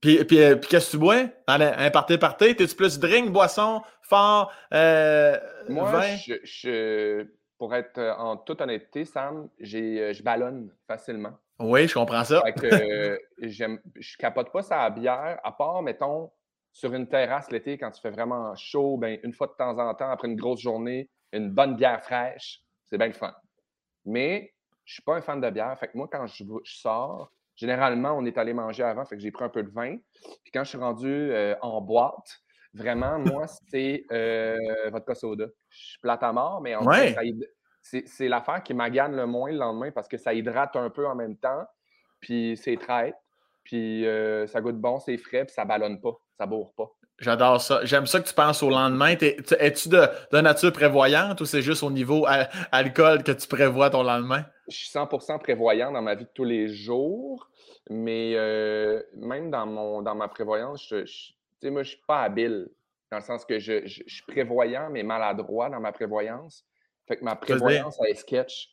Puis, 0.00 0.24
puis, 0.24 0.40
euh, 0.40 0.56
puis 0.56 0.68
qu'est-ce 0.68 0.86
que 0.86 0.90
tu 0.92 0.98
bois? 0.98 1.24
Un 1.46 1.90
party 1.90 2.18
party? 2.18 2.54
T'es-tu 2.54 2.76
plus 2.76 2.98
drink, 2.98 3.32
boisson, 3.32 3.82
fort, 4.02 4.52
euh, 4.72 5.36
Moi, 5.68 5.90
vin? 5.90 6.16
Je, 6.44 7.26
pour 7.58 7.74
être 7.74 7.98
euh, 7.98 8.14
en 8.14 8.36
toute 8.36 8.60
honnêteté, 8.60 9.04
Sam, 9.04 9.48
je 9.58 10.22
ballonne 10.22 10.70
facilement. 10.86 11.36
Oui, 11.60 11.88
je 11.88 11.94
comprends 11.94 12.24
ça. 12.24 12.42
Fait 12.42 12.52
que, 12.52 13.20
je 13.38 14.16
capote 14.16 14.52
pas 14.52 14.62
sa 14.62 14.88
bière, 14.90 15.40
à 15.42 15.52
part, 15.52 15.82
mettons, 15.82 16.30
sur 16.72 16.94
une 16.94 17.08
terrasse 17.08 17.50
l'été, 17.50 17.76
quand 17.78 17.90
tu 17.90 18.00
fais 18.00 18.10
vraiment 18.10 18.54
chaud, 18.54 18.96
ben, 18.98 19.18
une 19.24 19.32
fois 19.32 19.48
de 19.48 19.52
temps 19.52 19.76
en 19.78 19.94
temps, 19.94 20.10
après 20.10 20.28
une 20.28 20.36
grosse 20.36 20.60
journée, 20.60 21.10
une 21.32 21.50
bonne 21.50 21.74
bière 21.76 22.02
fraîche, 22.02 22.60
c'est 22.84 22.98
bien 22.98 23.08
le 23.08 23.12
fun. 23.12 23.34
Mais 24.04 24.54
je 24.84 24.94
suis 24.94 25.02
pas 25.02 25.16
un 25.16 25.20
fan 25.20 25.40
de 25.40 25.50
bière. 25.50 25.76
Fait 25.78 25.88
que 25.88 25.96
moi, 25.96 26.08
quand 26.10 26.26
je, 26.26 26.44
sors, 26.64 27.32
généralement, 27.56 28.12
on 28.12 28.24
est 28.24 28.38
allé 28.38 28.52
manger 28.52 28.84
avant, 28.84 29.04
fait 29.04 29.16
que 29.16 29.22
j'ai 29.22 29.32
pris 29.32 29.44
un 29.44 29.48
peu 29.48 29.62
de 29.62 29.70
vin. 29.70 29.96
Puis 30.44 30.52
quand 30.52 30.62
je 30.64 30.68
suis 30.68 30.78
rendu 30.78 31.08
euh, 31.10 31.56
en 31.60 31.80
boîte, 31.80 32.40
vraiment, 32.72 33.18
moi, 33.18 33.46
c'est 33.70 34.04
euh, 34.12 34.56
vodka 34.90 35.14
soda. 35.14 35.46
Je 35.68 35.78
suis 35.78 35.98
plate 35.98 36.22
à 36.22 36.32
mort, 36.32 36.60
mais 36.62 36.76
en 36.76 36.90
fait, 36.90 37.16
c'est 38.06 38.28
l'affaire 38.28 38.62
qui 38.62 38.74
m'agane 38.74 39.16
le 39.16 39.26
moins 39.26 39.50
le 39.50 39.58
lendemain 39.58 39.90
parce 39.90 40.08
que 40.08 40.16
ça 40.16 40.34
hydrate 40.34 40.76
un 40.76 40.90
peu 40.90 41.06
en 41.06 41.14
même 41.14 41.36
temps. 41.36 41.64
Puis 42.20 42.56
c'est 42.56 42.76
traite. 42.76 43.14
Puis 43.64 44.06
euh, 44.06 44.46
ça 44.46 44.60
goûte 44.60 44.78
bon, 44.78 44.98
c'est 44.98 45.16
frais, 45.18 45.44
puis 45.44 45.54
ça 45.54 45.64
ballonne 45.64 46.00
pas, 46.00 46.18
ça 46.38 46.46
bourre 46.46 46.72
pas. 46.74 46.90
J'adore 47.18 47.60
ça. 47.60 47.84
J'aime 47.84 48.06
ça 48.06 48.20
que 48.20 48.28
tu 48.28 48.34
penses 48.34 48.62
au 48.62 48.70
lendemain. 48.70 49.08
Es-tu 49.10 49.88
de, 49.88 50.06
de, 50.32 50.40
nature 50.40 50.72
prévoyante 50.72 51.40
ou 51.40 51.44
c'est 51.44 51.62
juste 51.62 51.82
au 51.82 51.90
niveau 51.90 52.26
alcool 52.70 53.24
que 53.24 53.32
tu 53.32 53.48
prévois 53.48 53.90
ton 53.90 54.04
lendemain? 54.04 54.44
Je 54.68 54.76
suis 54.76 54.88
100% 54.90 55.40
prévoyant 55.40 55.90
dans 55.90 56.00
ma 56.00 56.14
vie 56.14 56.24
de 56.24 56.30
tous 56.32 56.44
les 56.44 56.68
jours, 56.68 57.50
mais 57.90 58.34
euh, 58.36 59.02
même 59.16 59.50
dans, 59.50 59.66
mon, 59.66 60.02
dans 60.02 60.14
ma 60.14 60.28
prévoyance, 60.28 60.86
je, 60.88 61.04
je 61.04 61.68
moi, 61.68 61.82
je 61.82 61.90
suis 61.90 62.02
pas 62.06 62.22
habile, 62.22 62.68
dans 63.10 63.18
le 63.18 63.24
sens 63.24 63.44
que 63.44 63.58
je, 63.58 63.86
je, 63.86 64.02
suis 64.06 64.24
prévoyant, 64.26 64.88
mais 64.90 65.02
maladroit 65.02 65.68
dans 65.70 65.80
ma 65.80 65.90
prévoyance. 65.90 66.64
Fait 67.08 67.16
que 67.16 67.24
ma 67.24 67.36
prévoyance, 67.36 67.98
est 68.06 68.14
sketch 68.14 68.70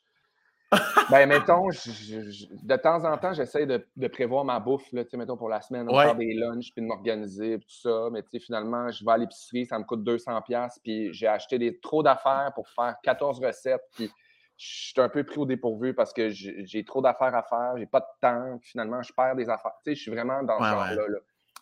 ben, 1.11 1.27
mettons, 1.27 1.67
de 1.67 2.75
temps 2.75 3.03
en 3.05 3.17
temps, 3.17 3.33
j'essaie 3.33 3.65
de, 3.65 4.07
prévoir 4.07 4.43
ma 4.43 4.59
bouffe, 4.59 4.91
là, 4.91 5.03
mettons, 5.13 5.37
pour 5.37 5.49
la 5.49 5.61
semaine, 5.61 5.89
faire 5.89 6.15
des 6.15 6.33
lunchs, 6.33 6.71
puis 6.73 6.81
de 6.81 6.87
m'organiser, 6.87 7.59
tout 7.59 7.69
ça. 7.69 8.09
Mais 8.11 8.23
finalement, 8.39 8.91
je 8.91 9.03
vais 9.05 9.11
à 9.11 9.17
l'épicerie, 9.17 9.65
ça 9.65 9.77
me 9.79 9.83
coûte 9.83 10.03
200$, 10.03 10.79
puis 10.83 11.13
j'ai 11.13 11.27
acheté 11.27 11.57
des, 11.59 11.79
trop 11.79 12.03
d'affaires 12.03 12.51
pour 12.55 12.67
faire 12.69 12.95
14 13.03 13.43
recettes, 13.43 13.83
puis 13.95 14.09
je 14.57 14.91
suis 14.91 15.01
un 15.01 15.09
peu 15.09 15.23
pris 15.23 15.37
au 15.37 15.45
dépourvu 15.45 15.93
parce 15.93 16.13
que 16.13 16.29
j'ai 16.29 16.85
trop 16.85 17.01
d'affaires 17.01 17.35
à 17.35 17.43
faire, 17.43 17.73
j'ai 17.77 17.85
pas 17.85 17.99
de 17.99 18.05
temps, 18.21 18.59
finalement, 18.63 19.01
je 19.01 19.11
perds 19.13 19.35
des 19.35 19.49
affaires. 19.49 19.73
Tu 19.83 19.91
sais, 19.91 19.95
je 19.95 20.01
suis 20.01 20.11
vraiment 20.11 20.41
dans 20.43 20.57
ce 20.59 20.63
genre-là. 20.63 21.07
Là 21.07 21.19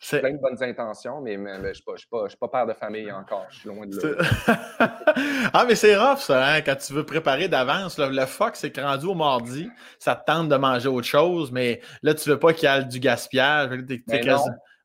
plein 0.09 0.31
de 0.31 0.37
bonnes 0.37 0.61
intentions, 0.61 1.21
mais, 1.21 1.35
je 1.35 1.67
ne 1.67 2.27
suis, 2.27 2.37
pas 2.37 2.47
père 2.47 2.67
de 2.67 2.73
famille 2.73 3.11
encore. 3.11 3.45
Je 3.49 3.59
suis 3.59 3.69
loin 3.69 3.85
de 3.85 3.95
là. 3.97 4.25
ah, 5.53 5.65
mais 5.67 5.75
c'est 5.75 5.95
rough, 5.95 6.19
ça, 6.19 6.45
hein, 6.45 6.61
quand 6.61 6.75
tu 6.75 6.93
veux 6.93 7.05
préparer 7.05 7.47
d'avance. 7.47 7.97
Le 7.97 8.25
fuck, 8.25 8.55
c'est 8.55 8.71
que 8.71 8.81
rendu 8.81 9.05
au 9.05 9.15
mardi, 9.15 9.69
ça 9.99 10.15
te 10.15 10.25
tente 10.25 10.49
de 10.49 10.55
manger 10.55 10.89
autre 10.89 11.07
chose, 11.07 11.51
mais 11.51 11.81
là, 12.01 12.13
tu 12.13 12.29
veux 12.29 12.39
pas 12.39 12.53
qu'il 12.53 12.69
y 12.69 12.71
ait 12.71 12.83
du 12.83 12.99
gaspillage. 12.99 13.69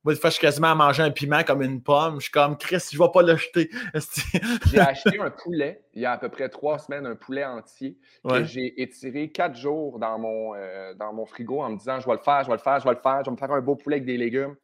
Moi, 0.04 0.14
des 0.14 0.20
fois, 0.20 0.30
je 0.30 0.34
suis 0.36 0.40
quasiment 0.40 0.70
à 0.70 0.74
manger 0.76 1.02
un 1.02 1.10
piment 1.10 1.42
comme 1.42 1.60
une 1.60 1.82
pomme. 1.82 2.16
Je 2.16 2.22
suis 2.22 2.30
comme, 2.30 2.56
Chris, 2.56 2.78
je 2.92 2.96
ne 2.96 3.02
vais 3.02 3.10
pas 3.12 3.20
l'acheter. 3.20 3.68
j'ai 4.70 4.78
acheté 4.78 5.18
un 5.18 5.30
poulet 5.30 5.82
il 5.92 6.02
y 6.02 6.06
a 6.06 6.12
à 6.12 6.18
peu 6.18 6.28
près 6.28 6.48
trois 6.48 6.78
semaines, 6.78 7.04
un 7.04 7.16
poulet 7.16 7.44
entier 7.44 7.98
que 8.26 8.44
j'ai 8.44 8.80
étiré 8.80 9.30
quatre 9.30 9.56
jours 9.56 9.98
dans 9.98 10.16
mon, 10.16 10.54
euh, 10.54 10.94
dans 10.94 11.12
mon 11.12 11.26
frigo 11.26 11.60
en 11.60 11.70
me 11.70 11.76
disant, 11.76 11.98
je 11.98 12.06
vais 12.06 12.12
le 12.12 12.22
faire, 12.22 12.44
je 12.44 12.48
vais 12.48 12.56
le 12.56 12.62
faire, 12.62 12.78
je 12.78 12.84
vais 12.84 12.94
le 12.94 13.00
faire, 13.00 13.24
je 13.24 13.30
vais 13.30 13.32
me 13.32 13.36
faire 13.36 13.50
un 13.50 13.60
beau 13.60 13.74
poulet 13.74 13.96
avec 13.96 14.06
des 14.06 14.16
légumes 14.16 14.54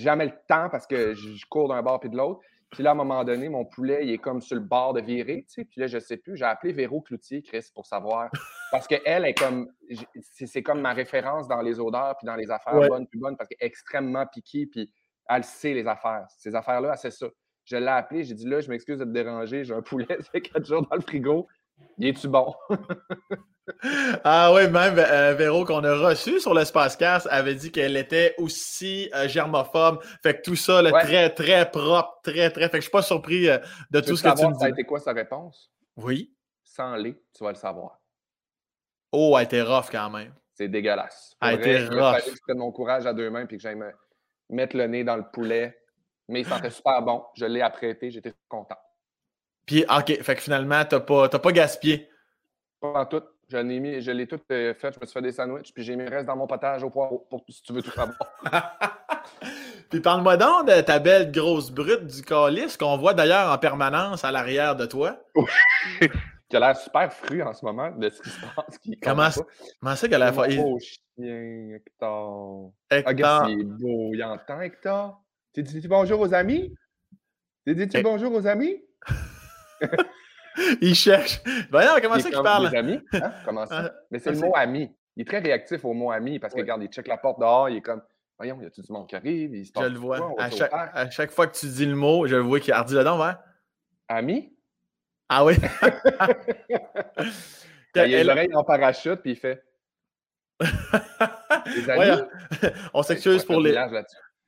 jamais 0.00 0.26
le 0.26 0.32
temps 0.48 0.68
parce 0.70 0.86
que 0.86 1.14
je, 1.14 1.44
cours 1.46 1.68
d'un 1.68 1.82
bord 1.82 2.00
puis 2.00 2.10
de 2.10 2.16
l'autre. 2.16 2.40
Puis 2.70 2.82
là, 2.82 2.90
à 2.90 2.92
un 2.92 2.96
moment 2.96 3.22
donné, 3.22 3.48
mon 3.48 3.64
poulet, 3.64 4.04
il 4.04 4.10
est 4.10 4.18
comme 4.18 4.40
sur 4.40 4.56
le 4.56 4.62
bord 4.62 4.94
de 4.94 5.00
virer, 5.00 5.44
tu 5.46 5.54
sais. 5.54 5.64
Puis 5.64 5.80
là, 5.80 5.86
je 5.86 5.98
sais 5.98 6.16
plus. 6.16 6.36
J'ai 6.36 6.44
appelé 6.44 6.72
Véro 6.72 7.00
Cloutier, 7.00 7.40
Chris, 7.42 7.66
pour 7.72 7.86
savoir. 7.86 8.30
Parce 8.72 8.88
qu'elle 8.88 9.24
est 9.24 9.34
comme. 9.34 9.70
C'est 10.20 10.62
comme 10.62 10.80
ma 10.80 10.92
référence 10.92 11.46
dans 11.46 11.60
les 11.60 11.78
odeurs 11.78 12.16
puis 12.16 12.26
dans 12.26 12.34
les 12.34 12.50
affaires 12.50 12.74
bonnes 12.88 13.06
plus 13.06 13.18
bonnes 13.18 13.36
parce 13.36 13.48
qu'elle 13.48 13.58
est 13.60 13.66
extrêmement 13.66 14.26
piquée 14.26 14.66
puis 14.66 14.90
elle 15.28 15.44
sait 15.44 15.74
les 15.74 15.86
affaires. 15.86 16.26
Ces 16.36 16.54
affaires-là, 16.54 16.96
c'est 16.96 17.10
ça. 17.10 17.26
Je 17.64 17.76
l'ai 17.76 17.88
appelé, 17.88 18.24
j'ai 18.24 18.34
dit 18.34 18.46
là, 18.46 18.60
je 18.60 18.68
m'excuse 18.68 18.98
de 18.98 19.04
te 19.04 19.10
déranger, 19.10 19.64
j'ai 19.64 19.74
un 19.74 19.80
poulet, 19.80 20.06
c'est 20.32 20.40
quatre 20.42 20.66
jours 20.66 20.86
dans 20.86 20.96
le 20.96 21.02
frigo. 21.02 21.48
Il 21.98 22.08
est-tu 22.08 22.28
bon? 22.28 22.54
ah 24.24 24.52
oui, 24.52 24.68
même 24.68 24.98
euh, 24.98 25.34
Véro 25.34 25.64
qu'on 25.64 25.84
a 25.84 25.96
reçu 25.96 26.40
sur 26.40 26.54
l'espace 26.54 26.96
casse 26.96 27.26
avait 27.30 27.54
dit 27.54 27.70
qu'elle 27.70 27.96
était 27.96 28.34
aussi 28.38 29.10
euh, 29.14 29.28
germophobe. 29.28 30.02
Fait 30.22 30.36
que 30.36 30.42
tout 30.42 30.56
ça, 30.56 30.82
très, 30.82 31.30
très 31.30 31.70
propre, 31.70 32.20
très, 32.22 32.50
très. 32.50 32.64
Fait 32.64 32.70
que 32.70 32.76
je 32.76 32.82
suis 32.82 32.90
pas 32.90 33.02
surpris 33.02 33.48
euh, 33.48 33.58
de 33.90 34.00
tout 34.00 34.16
ce 34.16 34.22
que 34.22 34.36
tu 34.36 34.46
me 34.46 34.52
dis. 34.52 34.58
Ça 34.58 34.66
a 34.66 34.70
été 34.70 34.84
quoi 34.84 35.00
sa 35.00 35.12
réponse? 35.12 35.70
Oui. 35.96 36.34
Sans 36.64 36.96
lait, 36.96 37.16
tu 37.32 37.44
vas 37.44 37.50
le 37.50 37.56
savoir. 37.56 38.00
Oh, 39.12 39.34
elle 39.36 39.40
a 39.40 39.42
été 39.44 39.62
rough 39.62 39.90
quand 39.90 40.10
même. 40.10 40.34
C'est 40.54 40.68
dégueulasse. 40.68 41.36
Elle 41.40 41.48
a 41.48 41.52
été 41.54 41.78
rough. 41.86 42.22
Je 42.26 42.40
prenne 42.42 42.58
mon 42.58 42.72
courage 42.72 43.06
à 43.06 43.12
deux 43.12 43.30
mains 43.30 43.46
puis 43.46 43.56
que 43.56 43.62
j'aille 43.62 43.76
me 43.76 43.92
mettre 44.50 44.76
le 44.76 44.86
nez 44.86 45.04
dans 45.04 45.16
le 45.16 45.24
poulet. 45.32 45.78
Mais 46.28 46.40
il 46.40 46.46
sentait 46.46 46.70
super 46.70 47.02
bon. 47.02 47.24
Je 47.34 47.44
l'ai 47.44 47.60
apprêté, 47.60 48.10
j'étais 48.10 48.34
content. 48.48 48.78
Puis, 49.66 49.84
OK, 49.84 50.22
fait 50.22 50.34
que 50.34 50.42
finalement, 50.42 50.84
t'as 50.84 51.00
pas, 51.00 51.28
pas 51.28 51.52
gaspillé. 51.52 52.08
Pas 52.80 53.00
en 53.00 53.06
tout. 53.06 53.22
Je 53.48 53.58
l'ai 53.58 53.80
mis, 53.80 54.00
je 54.00 54.10
l'ai 54.10 54.26
tout 54.26 54.40
euh, 54.50 54.74
fait. 54.74 54.92
Je 54.94 55.00
me 55.00 55.06
suis 55.06 55.12
fait 55.12 55.22
des 55.22 55.32
sandwichs, 55.32 55.72
puis 55.72 55.84
j'ai 55.84 55.96
mis 55.96 56.04
le 56.04 56.10
reste 56.10 56.26
dans 56.26 56.36
mon 56.36 56.46
potage 56.46 56.82
au 56.82 56.90
poireau 56.90 57.26
pour 57.28 57.44
si 57.48 57.62
tu 57.62 57.72
veux 57.72 57.82
tout 57.82 57.90
savoir. 57.90 58.16
puis 59.90 60.00
parle-moi 60.00 60.36
donc 60.36 60.66
de 60.66 60.80
ta 60.80 60.98
belle 60.98 61.30
grosse 61.30 61.70
brute 61.70 62.06
du 62.06 62.22
calice 62.22 62.76
qu'on 62.76 62.96
voit 62.96 63.12
d'ailleurs 63.12 63.52
en 63.52 63.58
permanence 63.58 64.24
à 64.24 64.32
l'arrière 64.32 64.76
de 64.76 64.86
toi. 64.86 65.20
qui 66.48 66.56
a 66.56 66.60
l'air 66.60 66.76
super 66.76 67.12
fru 67.12 67.42
en 67.42 67.52
ce 67.52 67.64
moment 67.64 67.90
de 67.90 68.08
ce 68.08 68.22
qui 68.22 68.30
se 68.30 68.40
passe. 68.40 68.78
comment, 69.02 69.28
comment 69.80 69.96
ça 69.96 70.08
qu'elle 70.08 70.22
a 70.22 70.30
l'air... 70.30 70.62
beau 70.62 70.78
chien, 70.78 71.76
Hector. 71.76 72.72
Hector. 72.90 73.48
il 73.48 73.60
est 73.60 73.64
beau. 73.64 74.10
Il 74.14 74.24
entend, 74.24 74.60
Hector. 74.60 75.22
Tu 75.52 75.62
dis 75.62 75.86
bonjour 75.86 76.20
aux 76.20 76.34
amis? 76.34 76.74
Tu 77.66 77.74
dis-tu 77.74 78.02
bonjour 78.02 78.32
aux 78.32 78.46
amis? 78.46 78.82
Il 80.80 80.94
cherche. 80.94 81.40
Voyons, 81.70 81.90
comment 82.00 82.18
ça 82.18 82.30
qu'il 82.30 82.42
parle? 82.42 82.74
Amis? 82.74 83.00
Hein? 83.12 83.32
Comment 83.44 83.66
ça? 83.66 83.84
Ah, 83.86 83.92
Mais 84.10 84.18
c'est 84.18 84.32
le 84.32 84.38
mot 84.38 84.52
ami. 84.54 84.90
Il 85.16 85.22
est 85.22 85.24
très 85.24 85.38
réactif 85.38 85.84
au 85.84 85.92
mot 85.92 86.10
ami 86.10 86.38
parce 86.38 86.54
que, 86.54 86.60
regarde, 86.60 86.82
il 86.82 86.88
check 86.88 87.06
la 87.06 87.16
porte 87.16 87.38
dehors, 87.38 87.68
il 87.68 87.76
est 87.76 87.82
comme, 87.82 88.02
voyons, 88.38 88.56
il 88.60 88.64
y 88.64 88.66
a 88.66 88.70
tout 88.70 88.82
du 88.82 88.92
monde 88.92 89.08
qui 89.08 89.16
arrive? 89.16 89.54
Il 89.54 89.66
se 89.66 89.72
je 89.76 89.86
le 89.86 89.98
vois. 89.98 90.34
à, 90.38 90.50
chaque, 90.50 90.72
à, 90.72 91.10
chaque, 91.10 91.30
fois 91.30 91.46
que 91.46 91.56
tu 91.56 91.66
dis 91.66 91.86
le 91.86 91.94
mot, 91.94 92.26
je 92.26 92.36
le 92.36 92.42
vois 92.42 92.60
qu'il 92.60 92.74
dit 92.86 92.94
dedans, 92.94 93.20
ouais. 93.20 93.32
Ami? 94.08 94.52
Ah 95.28 95.44
oui? 95.44 95.54
il 97.94 98.00
a 98.00 98.06
les 98.06 98.28
oreilles 98.28 98.54
en 98.54 98.64
parachute, 98.64 99.20
puis 99.20 99.32
il 99.32 99.36
fait. 99.36 99.62
les 100.60 101.90
amis? 101.90 102.22
On 102.92 103.02
s'excuse 103.02 103.44
pour 103.44 103.60
les. 103.60 103.76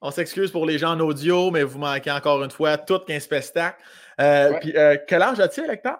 On 0.02 0.10
s'excuse 0.10 0.50
pour 0.50 0.66
les 0.66 0.78
gens 0.78 0.92
en 0.92 1.00
audio, 1.00 1.50
mais 1.50 1.62
vous 1.62 1.78
manquez 1.78 2.10
encore 2.10 2.42
une 2.44 2.50
fois 2.50 2.76
tout 2.76 2.98
15 2.98 3.26
pestacs. 3.26 3.76
Euh, 4.20 4.52
puis, 4.60 4.76
euh, 4.76 4.96
quel 5.06 5.22
âge 5.22 5.40
as-tu, 5.40 5.68
Hector? 5.68 5.98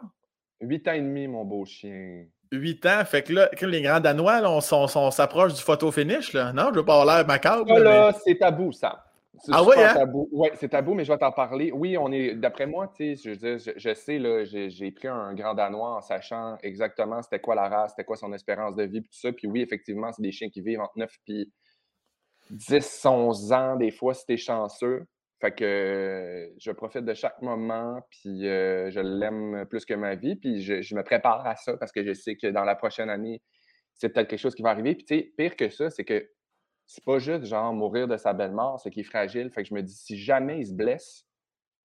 8 0.61 0.89
ans 0.89 0.93
et 0.93 1.01
demi, 1.01 1.27
mon 1.27 1.45
beau 1.45 1.65
chien. 1.65 2.25
8 2.53 2.87
ans. 2.87 3.05
Fait 3.05 3.23
que 3.23 3.33
là, 3.33 3.51
les 3.61 3.83
grands 3.83 4.01
Danois, 4.01 4.43
on, 4.45 5.11
s'approche 5.11 5.55
du 5.55 5.63
photo 5.63 5.91
finish. 5.91 6.33
Là. 6.33 6.53
Non, 6.53 6.71
je 6.73 6.79
veux 6.79 6.85
pas 6.85 7.01
avoir 7.01 7.17
l'air 7.17 7.27
macabre. 7.27 7.79
Là, 7.79 8.13
c'est 8.25 8.37
tabou, 8.37 8.73
ça. 8.73 9.03
Ah 9.51 9.63
oui, 9.63 9.75
hein? 9.79 9.95
tabou. 9.95 10.29
Oui, 10.33 10.49
c'est 10.55 10.69
tabou, 10.69 10.95
mais 10.95 11.05
je 11.05 11.13
vais 11.13 11.19
t'en 11.19 11.33
parler. 11.33 11.71
Oui, 11.73 11.97
on 11.99 12.11
est, 12.11 12.35
d'après 12.35 12.67
moi, 12.67 12.91
tu 12.97 13.17
sais, 13.17 13.37
je, 13.37 13.73
je, 13.77 13.95
sais, 13.95 14.19
là, 14.19 14.45
j'ai 14.45 14.91
pris 14.91 15.09
un 15.09 15.35
grand 15.35 15.55
Danois 15.55 15.97
en 15.97 16.01
sachant 16.01 16.57
exactement 16.63 17.23
c'était 17.23 17.41
quoi 17.41 17.55
la 17.55 17.69
race, 17.69 17.93
c'était 17.93 18.05
quoi 18.05 18.17
son 18.17 18.33
espérance 18.33 18.75
de 18.77 18.85
vie, 18.85 19.03
puis 19.03 19.11
tout 19.11 19.19
ça. 19.19 19.33
Puis 19.33 19.47
oui, 19.47 19.61
effectivement, 19.61 20.11
c'est 20.13 20.23
des 20.23 20.33
chiens 20.33 20.49
qui 20.49 20.63
vivent 20.63 20.81
entre 20.81 20.97
9 20.97 21.11
puis 21.25 21.53
10, 22.51 23.05
11 23.05 23.53
ans, 23.53 23.77
des 23.77 23.91
fois, 23.91 24.15
si 24.15 24.27
t'es 24.27 24.37
chanceux. 24.37 25.07
Fait 25.41 25.53
que 25.53 25.65
euh, 25.65 26.55
je 26.59 26.71
profite 26.71 27.05
de 27.05 27.13
chaque 27.13 27.41
moment, 27.43 28.01
puis 28.11 28.49
euh, 28.49 28.91
je 28.91 29.01
l'aime 29.01 29.67
plus 29.69 29.85
que 29.85 29.93
ma 29.93 30.15
vie, 30.15 30.37
puis 30.37 30.63
je, 30.63 30.95
me 30.95 31.03
prépare 31.03 31.47
à 31.47 31.57
ça 31.57 31.77
parce 31.77 31.93
que 31.93 32.03
je 32.03 32.15
sais 32.15 32.37
que 32.37 32.47
dans 32.47 32.65
la 32.65 32.75
prochaine 32.75 33.11
année, 33.11 33.43
c'est 33.93 34.09
peut-être 34.09 34.29
quelque 34.29 34.41
chose 34.41 34.55
qui 34.55 34.63
va 34.63 34.71
arriver. 34.71 34.95
Puis 34.95 35.05
tu 35.05 35.15
sais, 35.15 35.33
pire 35.37 35.57
que 35.57 35.69
ça, 35.69 35.91
c'est 35.91 36.05
que 36.05 36.31
c'est 36.87 37.05
pas 37.05 37.19
juste 37.19 37.45
genre 37.45 37.73
mourir 37.75 38.09
de 38.09 38.17
sa 38.17 38.33
belle 38.33 38.53
mort, 38.53 38.81
c'est 38.81 38.91
qu'il 38.91 39.01
est 39.01 39.05
fragile. 39.05 39.51
Fait 39.51 39.63
que 39.63 39.69
je 39.69 39.75
me 39.75 39.83
dis, 39.83 39.95
si 39.95 40.17
jamais 40.17 40.61
il 40.61 40.67
se 40.67 40.73
blesse, 40.73 41.27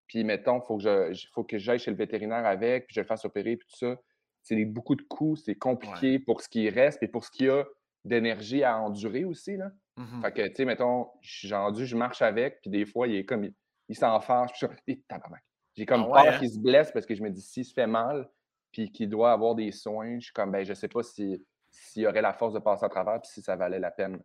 puis 0.08 0.24
mettons, 0.24 0.60
il 0.60 0.66
faut 0.66 0.78
que 0.78 0.84
je, 1.14 1.28
faut 1.34 1.44
que 1.44 1.58
j'aille 1.58 1.80
chez 1.80 1.92
le 1.92 1.98
vétérinaire 1.98 2.46
avec, 2.46 2.88
puis 2.88 2.96
je 2.96 3.02
le 3.02 3.08
fasse 3.08 3.26
opérer, 3.26 3.58
puis 3.58 3.68
tout 3.70 3.78
ça, 3.78 4.00
c'est 4.44 4.64
beaucoup 4.66 4.96
de 4.96 5.04
coûts, 5.04 5.36
c'est 5.36 5.56
compliqué 5.56 6.20
pour 6.20 6.42
ce 6.42 6.50
qui 6.50 6.70
reste, 6.70 7.04
et 7.04 7.08
pour 7.08 7.26
ce 7.26 7.32
qu'il 7.32 7.48
y 7.48 7.50
a 7.50 7.66
d'énergie 8.06 8.64
à 8.64 8.80
endurer 8.80 9.26
aussi. 9.26 9.58
Là. 9.58 9.72
Mmh 10.02 10.22
fait 10.22 10.32
que, 10.32 10.48
tu 10.48 10.56
sais, 10.56 10.66
mettons, 10.66 11.08
j'ai 11.22 11.56
rendu, 11.56 11.86
je 11.86 11.96
marche 11.96 12.22
avec, 12.22 12.62
puis 12.62 12.70
des 12.70 12.86
fois, 12.86 13.08
il 13.08 13.16
est 13.16 13.26
comme, 13.26 13.44
il, 13.44 13.54
il 13.90 13.96
s'en 13.96 14.20
fâche, 14.20 14.66
puis 14.86 15.04
J'ai 15.76 15.86
comme 15.86 16.08
ah 16.12 16.24
peur 16.24 16.34
hein? 16.34 16.40
qu'il 16.40 16.50
se 16.50 16.60
blesse 16.60 16.92
parce 16.92 17.06
que 17.06 17.14
je 17.14 17.22
me 17.22 17.30
dis, 17.30 17.42
s'il 17.42 17.66
se 17.66 17.74
fait 17.74 17.88
mal, 17.88 18.28
puis 18.72 18.92
qu'il 18.92 19.10
doit 19.10 19.32
avoir 19.32 19.54
des 19.56 19.72
soins, 19.72 20.18
je 20.20 20.26
suis 20.26 20.34
comme, 20.34 20.52
ben, 20.52 20.66
je 20.66 20.74
sais 20.74 20.88
pas 20.88 21.04
s'il 21.04 21.42
y 21.96 22.08
aurait 22.08 22.22
la 22.22 22.34
force 22.34 22.54
de 22.54 22.60
passer 22.60 22.86
à 22.86 22.90
travers, 22.90 23.22
puis 23.22 23.30
si 23.32 23.42
ça 23.42 23.56
valait 23.56 23.80
la 23.80 23.92
peine. 23.92 24.20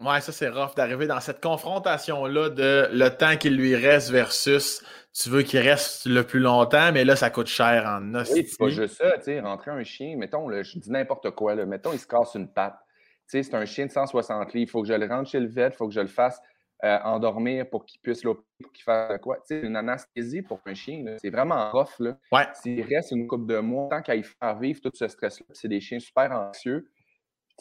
Ouais, 0.00 0.20
ça 0.20 0.32
c'est 0.32 0.48
rough 0.48 0.74
d'arriver 0.74 1.06
dans 1.06 1.20
cette 1.20 1.40
confrontation-là 1.40 2.48
de 2.48 2.88
le 2.92 3.08
temps 3.10 3.36
qu'il 3.36 3.56
lui 3.56 3.76
reste 3.76 4.10
versus 4.10 4.82
tu 5.12 5.28
veux 5.28 5.42
qu'il 5.42 5.60
reste 5.60 6.06
le 6.06 6.24
plus 6.24 6.40
longtemps, 6.40 6.90
mais 6.90 7.04
là, 7.04 7.14
ça 7.14 7.30
coûte 7.30 7.46
cher 7.46 7.84
en 7.86 8.14
os. 8.14 8.28
Oui, 8.32 8.46
c'est 8.48 8.58
pas 8.58 8.68
juste 8.68 8.96
ça, 8.96 9.12
tu 9.18 9.24
sais, 9.24 9.40
rentrer 9.40 9.70
un 9.70 9.84
chien, 9.84 10.16
mettons, 10.16 10.50
je 10.50 10.78
dis 10.78 10.90
n'importe 10.90 11.30
quoi, 11.32 11.54
là, 11.54 11.66
mettons, 11.66 11.92
il 11.92 12.00
se 12.00 12.06
casse 12.06 12.34
une 12.34 12.48
patte 12.48 12.78
c'est 13.26 13.54
un 13.54 13.64
chien 13.64 13.86
de 13.86 13.90
160 13.90 14.54
livres. 14.54 14.68
Il 14.68 14.70
faut 14.70 14.82
que 14.82 14.88
je 14.88 14.94
le 14.94 15.06
rentre 15.06 15.30
chez 15.30 15.40
le 15.40 15.48
vet, 15.48 15.68
il 15.68 15.72
faut 15.72 15.88
que 15.88 15.94
je 15.94 16.00
le 16.00 16.06
fasse 16.08 16.40
euh, 16.84 16.98
endormir 17.04 17.70
pour 17.70 17.86
qu'il 17.86 18.00
puisse 18.00 18.24
l'opérer, 18.24 18.44
pour 18.60 18.72
qu'il 18.72 18.82
fasse 18.82 19.18
quoi. 19.20 19.36
Tu 19.36 19.54
sais, 19.54 19.60
une 19.60 19.76
anesthésie 19.76 20.42
pour 20.42 20.60
un 20.66 20.74
chien, 20.74 21.04
c'est 21.20 21.30
vraiment 21.30 21.70
rough. 21.70 22.00
Là. 22.00 22.18
S'il 22.54 22.82
reste 22.82 23.12
une 23.12 23.28
couple 23.28 23.46
de 23.46 23.58
mois, 23.60 23.88
tant 23.88 24.02
qu'à 24.02 24.16
y 24.16 24.22
faire 24.22 24.58
vivre 24.58 24.80
tout 24.80 24.90
ce 24.92 25.06
stress-là, 25.06 25.46
c'est 25.52 25.68
des 25.68 25.80
chiens 25.80 26.00
super 26.00 26.32
anxieux. 26.32 26.90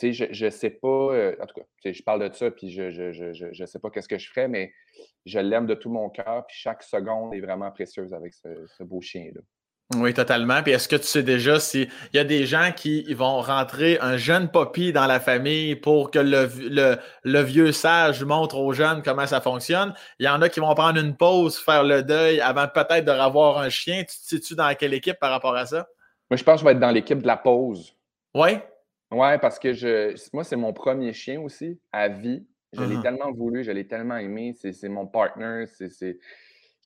Je 0.02 0.46
ne 0.46 0.50
sais 0.50 0.72
pas, 0.72 0.88
euh, 0.88 1.36
en 1.40 1.46
tout 1.46 1.62
cas, 1.62 1.92
je 1.92 2.02
parle 2.02 2.28
de 2.28 2.34
ça, 2.34 2.50
puis 2.50 2.72
je 2.72 2.84
ne 2.84 3.12
je, 3.12 3.32
je, 3.34 3.46
je 3.52 3.66
sais 3.66 3.78
pas 3.78 3.92
qu'est-ce 3.92 4.08
que 4.08 4.18
je 4.18 4.28
ferais, 4.28 4.48
mais 4.48 4.74
je 5.26 5.38
l'aime 5.38 5.68
de 5.68 5.76
tout 5.76 5.92
mon 5.92 6.10
cœur, 6.10 6.48
puis 6.48 6.58
chaque 6.58 6.82
seconde 6.82 7.36
est 7.36 7.42
vraiment 7.42 7.70
précieuse 7.72 8.14
avec 8.14 8.34
ce, 8.34 8.66
ce 8.66 8.84
beau 8.84 9.02
chien-là. 9.02 9.42
Oui, 9.98 10.14
totalement. 10.14 10.64
Puis 10.64 10.72
est-ce 10.72 10.88
que 10.88 10.96
tu 10.96 11.04
sais 11.04 11.24
déjà 11.24 11.60
s'il 11.60 11.90
y 12.14 12.20
a 12.20 12.24
des 12.24 12.46
gens 12.46 12.72
qui 12.76 13.14
vont 13.14 13.42
rentrer 13.42 13.98
un 14.00 14.16
jeune 14.16 14.50
poppy 14.50 14.94
dans 14.94 15.06
la 15.06 15.20
famille 15.20 15.76
pour 15.76 16.12
que 16.12 16.20
le, 16.20 16.50
le, 17.24 17.42
vieux 17.42 17.72
sage 17.72 18.24
montre 18.24 18.58
aux 18.58 18.72
jeunes 18.74 19.02
comment 19.04 19.28
ça 19.28 19.42
fonctionne? 19.42 19.94
Il 20.20 20.26
y 20.26 20.30
en 20.30 20.42
a 20.42 20.50
qui 20.50 20.60
vont 20.60 20.74
prendre 20.76 21.00
une 21.00 21.16
pause, 21.16 21.58
faire 21.58 21.84
le 21.84 22.04
deuil 22.04 22.40
avant 22.40 22.68
peut-être 22.68 23.06
de 23.06 23.12
revoir 23.12 23.58
un 23.58 23.70
chien. 23.70 24.00
Tu 24.02 24.06
te 24.06 24.26
situes 24.36 24.56
dans 24.56 24.74
quelle 24.76 24.94
équipe 24.94 25.20
par 25.20 25.32
rapport 25.32 25.56
à 25.56 25.66
ça? 25.66 25.88
Moi, 26.30 26.38
je 26.38 26.44
pense 26.44 26.56
que 26.56 26.60
je 26.62 26.66
vais 26.66 26.72
être 26.72 26.80
dans 26.80 26.92
l'équipe 26.92 27.22
de 27.22 27.28
la 27.28 27.38
pause. 27.38 27.94
Oui? 28.34 28.52
Oui, 29.12 29.38
parce 29.42 29.60
que 29.60 29.74
je, 29.74 30.16
moi, 30.32 30.46
c'est 30.46 30.56
mon 30.56 30.72
premier 30.72 31.12
chien 31.12 31.42
aussi, 31.42 31.80
à 31.92 32.08
vie. 32.08 32.46
Je 32.72 32.82
l'ai 32.82 32.96
uh-huh. 32.96 33.02
tellement 33.02 33.32
voulu, 33.34 33.66
je 33.66 33.72
l'ai 33.72 33.86
tellement 33.86 34.16
aimé. 34.16 34.56
C'est 34.56 34.88
mon 34.88 35.06
partner. 35.06 35.66
C'est 35.68 36.18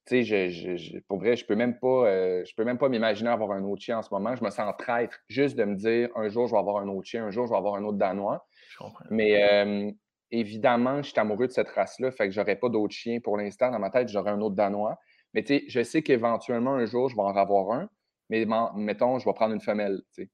tu 0.07 0.23
sais, 0.23 0.49
je, 0.51 0.75
je, 0.77 0.99
pour 1.07 1.17
vrai, 1.17 1.35
je 1.35 1.45
peux 1.45 1.55
même 1.55 1.79
pas, 1.79 2.07
euh, 2.07 2.43
je 2.45 2.53
peux 2.55 2.63
même 2.63 2.77
pas 2.77 2.89
m'imaginer 2.89 3.29
avoir 3.29 3.51
un 3.51 3.63
autre 3.63 3.81
chien 3.81 3.97
en 3.97 4.01
ce 4.03 4.09
moment. 4.11 4.35
Je 4.35 4.43
me 4.43 4.49
sens 4.49 4.71
traître 4.77 5.17
juste 5.27 5.57
de 5.57 5.63
me 5.63 5.75
dire 5.75 6.09
un 6.15 6.29
jour 6.29 6.47
je 6.47 6.53
vais 6.53 6.59
avoir 6.59 6.77
un 6.77 6.87
autre 6.87 7.07
chien, 7.07 7.25
un 7.25 7.31
jour 7.31 7.47
je 7.47 7.51
vais 7.51 7.57
avoir 7.57 7.75
un 7.75 7.83
autre 7.83 7.97
danois. 7.97 8.47
Je 8.69 8.77
comprends. 8.77 9.05
Mais 9.09 9.95
évidemment, 10.31 11.01
je 11.01 11.09
suis 11.09 11.19
amoureux 11.19 11.47
de 11.47 11.51
cette 11.51 11.69
race-là, 11.69 12.11
fait 12.11 12.27
que 12.27 12.33
j'aurais 12.33 12.55
pas 12.55 12.69
d'autres 12.69 12.93
chiens 12.93 13.19
pour 13.19 13.37
l'instant. 13.37 13.71
Dans 13.71 13.79
ma 13.79 13.89
tête, 13.89 14.09
j'aurais 14.09 14.31
un 14.31 14.41
autre 14.41 14.55
danois. 14.55 14.99
Mais 15.33 15.43
tu 15.43 15.59
sais, 15.59 15.63
je 15.67 15.83
sais 15.83 16.01
qu'éventuellement 16.01 16.75
un 16.75 16.85
jour 16.85 17.09
je 17.09 17.15
vais 17.15 17.21
en 17.21 17.35
avoir 17.35 17.71
un. 17.71 17.89
Mais 18.29 18.45
mettons, 18.75 19.19
je 19.19 19.25
vais 19.25 19.33
prendre 19.33 19.53
une 19.53 19.61
femelle. 19.61 20.01
Tu 20.13 20.23
sais. 20.23 20.29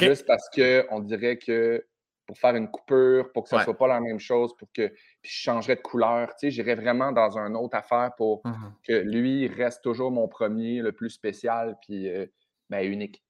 Juste 0.00 0.26
parce 0.26 0.48
qu'on 0.50 1.00
dirait 1.00 1.38
que 1.38 1.84
pour 2.26 2.38
faire 2.38 2.56
une 2.56 2.70
coupure, 2.70 3.32
pour 3.32 3.44
que 3.44 3.50
ce 3.50 3.56
ne 3.56 3.60
soit 3.62 3.76
pas 3.76 3.86
la 3.86 4.00
même 4.00 4.18
chose, 4.18 4.56
pour 4.56 4.68
que 4.72 4.88
puis 5.22 5.30
je 5.30 5.42
changerais 5.42 5.76
de 5.76 5.80
couleur. 5.80 6.28
Tu 6.30 6.34
sais, 6.38 6.50
j'irais 6.50 6.74
vraiment 6.74 7.12
dans 7.12 7.38
une 7.38 7.56
autre 7.56 7.76
affaire 7.76 8.12
pour 8.16 8.42
mmh 8.44 8.52
que 8.86 8.92
lui 8.92 9.48
reste 9.48 9.82
toujours 9.82 10.10
mon 10.10 10.28
premier, 10.28 10.80
le 10.80 10.92
plus 10.92 11.10
spécial, 11.10 11.76
puis 11.82 12.08
euh, 12.08 12.26
ben, 12.68 12.84
unique. 12.90 13.22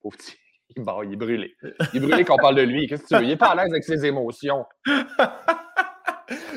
Pauvre 0.00 0.16
petit. 0.16 0.36
Bon, 0.76 1.02
il 1.02 1.12
est 1.12 1.16
brûlé. 1.16 1.54
Il 1.92 2.02
est 2.02 2.06
brûlé 2.06 2.24
qu'on 2.24 2.36
parle 2.36 2.54
de 2.54 2.62
lui. 2.62 2.86
Qu'est-ce 2.86 3.02
que 3.02 3.08
tu 3.08 3.14
veux? 3.14 3.22
Il 3.24 3.28
n'est 3.28 3.36
pas 3.36 3.48
à 3.48 3.54
l'aise 3.54 3.70
avec 3.70 3.84
ses 3.84 4.06
émotions. 4.06 4.64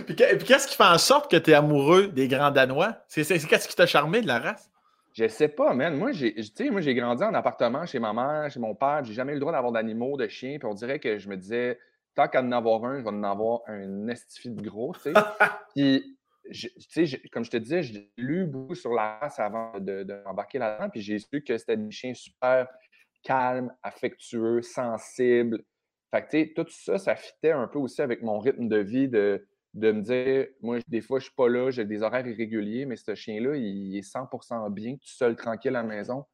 puis 0.05 0.15
qu'est-ce 0.15 0.67
qui 0.67 0.75
fait 0.77 0.83
en 0.83 0.97
sorte 0.97 1.29
que 1.29 1.35
tu 1.35 1.51
es 1.51 1.53
amoureux 1.53 2.07
des 2.07 2.29
grands 2.29 2.51
Danois? 2.51 2.95
C'est 3.09 3.25
qu'est-ce 3.25 3.67
qui 3.67 3.75
t'a 3.75 3.85
charmé 3.85 4.21
de 4.21 4.27
la 4.27 4.39
race? 4.39 4.71
Je 5.15 5.29
sais 5.29 5.47
pas, 5.47 5.73
man. 5.73 5.97
Moi, 5.97 6.11
j'ai, 6.11 6.35
moi, 6.69 6.81
j'ai 6.81 6.93
grandi 6.93 7.23
en 7.23 7.33
appartement 7.33 7.85
chez 7.85 7.99
ma 7.99 8.11
mère, 8.11 8.51
chez 8.51 8.59
mon 8.59 8.75
père. 8.75 9.01
J'ai 9.05 9.13
jamais 9.13 9.31
eu 9.31 9.35
le 9.35 9.39
droit 9.39 9.53
d'avoir 9.53 9.71
d'animaux, 9.71 10.17
de 10.17 10.27
chiens. 10.27 10.59
Puis 10.59 10.67
on 10.67 10.73
dirait 10.73 10.99
que 10.99 11.17
je 11.17 11.29
me 11.29 11.37
disais, 11.37 11.79
tant 12.15 12.27
qu'à 12.27 12.41
en 12.41 12.51
avoir 12.51 12.83
un, 12.83 12.99
je 12.99 13.03
vais 13.03 13.09
en 13.09 13.23
avoir 13.23 13.61
un 13.67 14.09
estifi 14.09 14.49
de 14.49 14.61
gros, 14.61 14.93
tu 14.93 15.13
sais. 15.13 15.13
puis, 15.73 16.17
tu 16.51 16.69
sais, 16.89 17.21
comme 17.31 17.45
je 17.45 17.51
te 17.51 17.55
disais, 17.55 17.81
j'ai 17.81 18.11
lu 18.17 18.45
beaucoup 18.45 18.75
sur 18.75 18.91
la 18.91 19.19
race 19.19 19.39
avant 19.39 19.71
d'embarquer 19.79 20.57
de, 20.57 20.63
là-dedans. 20.63 20.89
Puis 20.89 20.99
j'ai 20.99 21.17
su 21.17 21.41
que 21.41 21.57
c'était 21.57 21.77
des 21.77 21.91
chiens 21.91 22.13
super 22.13 22.67
calmes, 23.23 23.73
affectueux, 23.83 24.61
sensibles. 24.61 25.63
Fait 26.11 26.23
que, 26.23 26.29
tu 26.29 26.39
sais, 26.41 26.53
tout 26.53 26.67
ça, 26.69 26.97
ça 26.97 27.15
fitait 27.15 27.51
un 27.51 27.69
peu 27.69 27.79
aussi 27.79 28.01
avec 28.01 28.21
mon 28.21 28.39
rythme 28.39 28.67
de 28.67 28.77
vie 28.77 29.07
de 29.07 29.47
de 29.75 29.91
me 29.91 30.01
dire, 30.01 30.47
moi, 30.61 30.79
des 30.87 31.01
fois, 31.01 31.19
je 31.19 31.25
suis 31.25 31.33
pas 31.35 31.49
là, 31.49 31.69
j'ai 31.69 31.83
des 31.83 32.01
horaires 32.01 32.25
irréguliers, 32.25 32.85
mais 32.85 32.95
ce 32.95 33.13
chien-là, 33.13 33.57
il 33.57 33.97
est 33.97 34.09
100% 34.09 34.71
bien, 34.71 34.93
tout 34.93 35.01
seul, 35.03 35.35
tranquille 35.35 35.75
à 35.75 35.83
la 35.83 35.87
maison. 35.87 36.25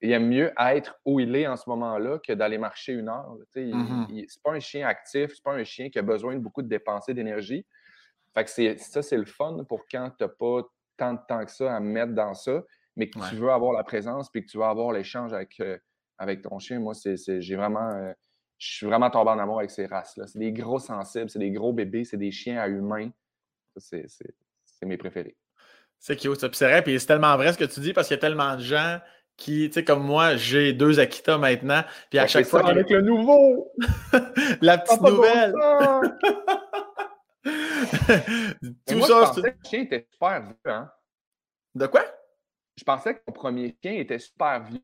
il 0.00 0.12
aime 0.12 0.28
mieux 0.28 0.52
être 0.60 0.96
où 1.04 1.18
il 1.18 1.34
est 1.34 1.48
en 1.48 1.56
ce 1.56 1.68
moment-là 1.70 2.20
que 2.20 2.32
d'aller 2.32 2.56
marcher 2.56 2.92
une 2.92 3.08
heure. 3.08 3.36
Mm-hmm. 3.56 4.26
C'est 4.28 4.42
pas 4.42 4.52
un 4.52 4.60
chien 4.60 4.86
actif, 4.86 5.32
c'est 5.34 5.42
pas 5.42 5.54
un 5.54 5.64
chien 5.64 5.90
qui 5.90 5.98
a 5.98 6.02
besoin 6.02 6.34
de 6.34 6.38
beaucoup 6.38 6.62
de 6.62 6.68
dépenser 6.68 7.14
d'énergie. 7.14 7.66
Fait 8.32 8.44
que 8.44 8.78
ça, 8.78 9.02
c'est 9.02 9.16
le 9.16 9.24
fun 9.24 9.64
pour 9.68 9.86
quand 9.90 10.10
tu 10.16 10.22
n'as 10.22 10.28
pas 10.28 10.62
tant 10.96 11.14
de 11.14 11.20
temps 11.26 11.44
que 11.44 11.50
ça 11.50 11.74
à 11.74 11.80
mettre 11.80 12.12
dans 12.12 12.34
ça, 12.34 12.62
mais 12.94 13.10
que 13.10 13.18
tu 13.28 13.34
veux 13.34 13.50
avoir 13.50 13.72
la 13.72 13.82
présence 13.82 14.30
puis 14.30 14.44
que 14.44 14.50
tu 14.50 14.56
veux 14.56 14.64
avoir 14.64 14.92
l'échange 14.92 15.32
avec, 15.32 15.58
euh, 15.58 15.76
avec 16.16 16.42
ton 16.42 16.60
chien. 16.60 16.78
Moi, 16.78 16.94
c'est, 16.94 17.16
j'ai 17.40 17.56
vraiment. 17.56 17.90
Euh, 17.90 18.12
je 18.64 18.76
suis 18.76 18.86
vraiment 18.86 19.10
tombé 19.10 19.30
en 19.30 19.38
amour 19.38 19.58
avec 19.58 19.70
ces 19.70 19.84
races-là. 19.86 20.26
C'est 20.26 20.38
des 20.38 20.52
gros 20.52 20.78
sensibles, 20.78 21.28
c'est 21.28 21.38
des 21.38 21.50
gros 21.50 21.74
bébés, 21.74 22.04
c'est 22.04 22.16
des 22.16 22.30
chiens 22.30 22.58
à 22.58 22.68
humains. 22.68 23.10
C'est, 23.76 24.06
mes 24.82 24.96
préférés. 24.96 25.36
C'est 25.98 26.16
cute, 26.16 26.40
ça. 26.40 26.48
c'est 26.52 26.66
vrai, 26.66 26.82
puis 26.82 26.98
c'est 26.98 27.06
tellement 27.06 27.36
vrai 27.36 27.52
ce 27.52 27.58
que 27.58 27.64
tu 27.64 27.80
dis 27.80 27.92
parce 27.92 28.08
qu'il 28.08 28.16
y 28.16 28.18
a 28.18 28.20
tellement 28.20 28.56
de 28.56 28.60
gens 28.60 29.00
qui, 29.36 29.68
tu 29.68 29.74
sais, 29.74 29.84
comme 29.84 30.02
moi, 30.04 30.36
j'ai 30.36 30.72
deux 30.72 30.98
Akita 31.00 31.36
maintenant, 31.38 31.82
puis 32.08 32.18
à 32.18 32.26
chaque 32.26 32.46
fois. 32.46 32.66
Avec 32.68 32.88
le 32.88 33.02
nouveau! 33.02 33.72
la 34.60 34.78
petite 34.78 35.00
nouvelle! 35.02 35.52
Tout 38.86 39.00
ça. 39.02 39.32
Je 39.34 39.40
pensais 39.42 39.42
que 39.42 39.46
le 39.46 39.54
chien 39.64 39.82
était 39.82 40.06
super 40.10 40.42
vieux, 40.42 40.56
hein? 40.64 40.90
De 41.74 41.86
quoi? 41.86 42.04
Je 42.76 42.84
pensais 42.84 43.14
que 43.14 43.20
mon 43.26 43.32
premier 43.32 43.76
chien 43.82 43.92
était 43.92 44.18
super 44.18 44.62
vieux. 44.64 44.80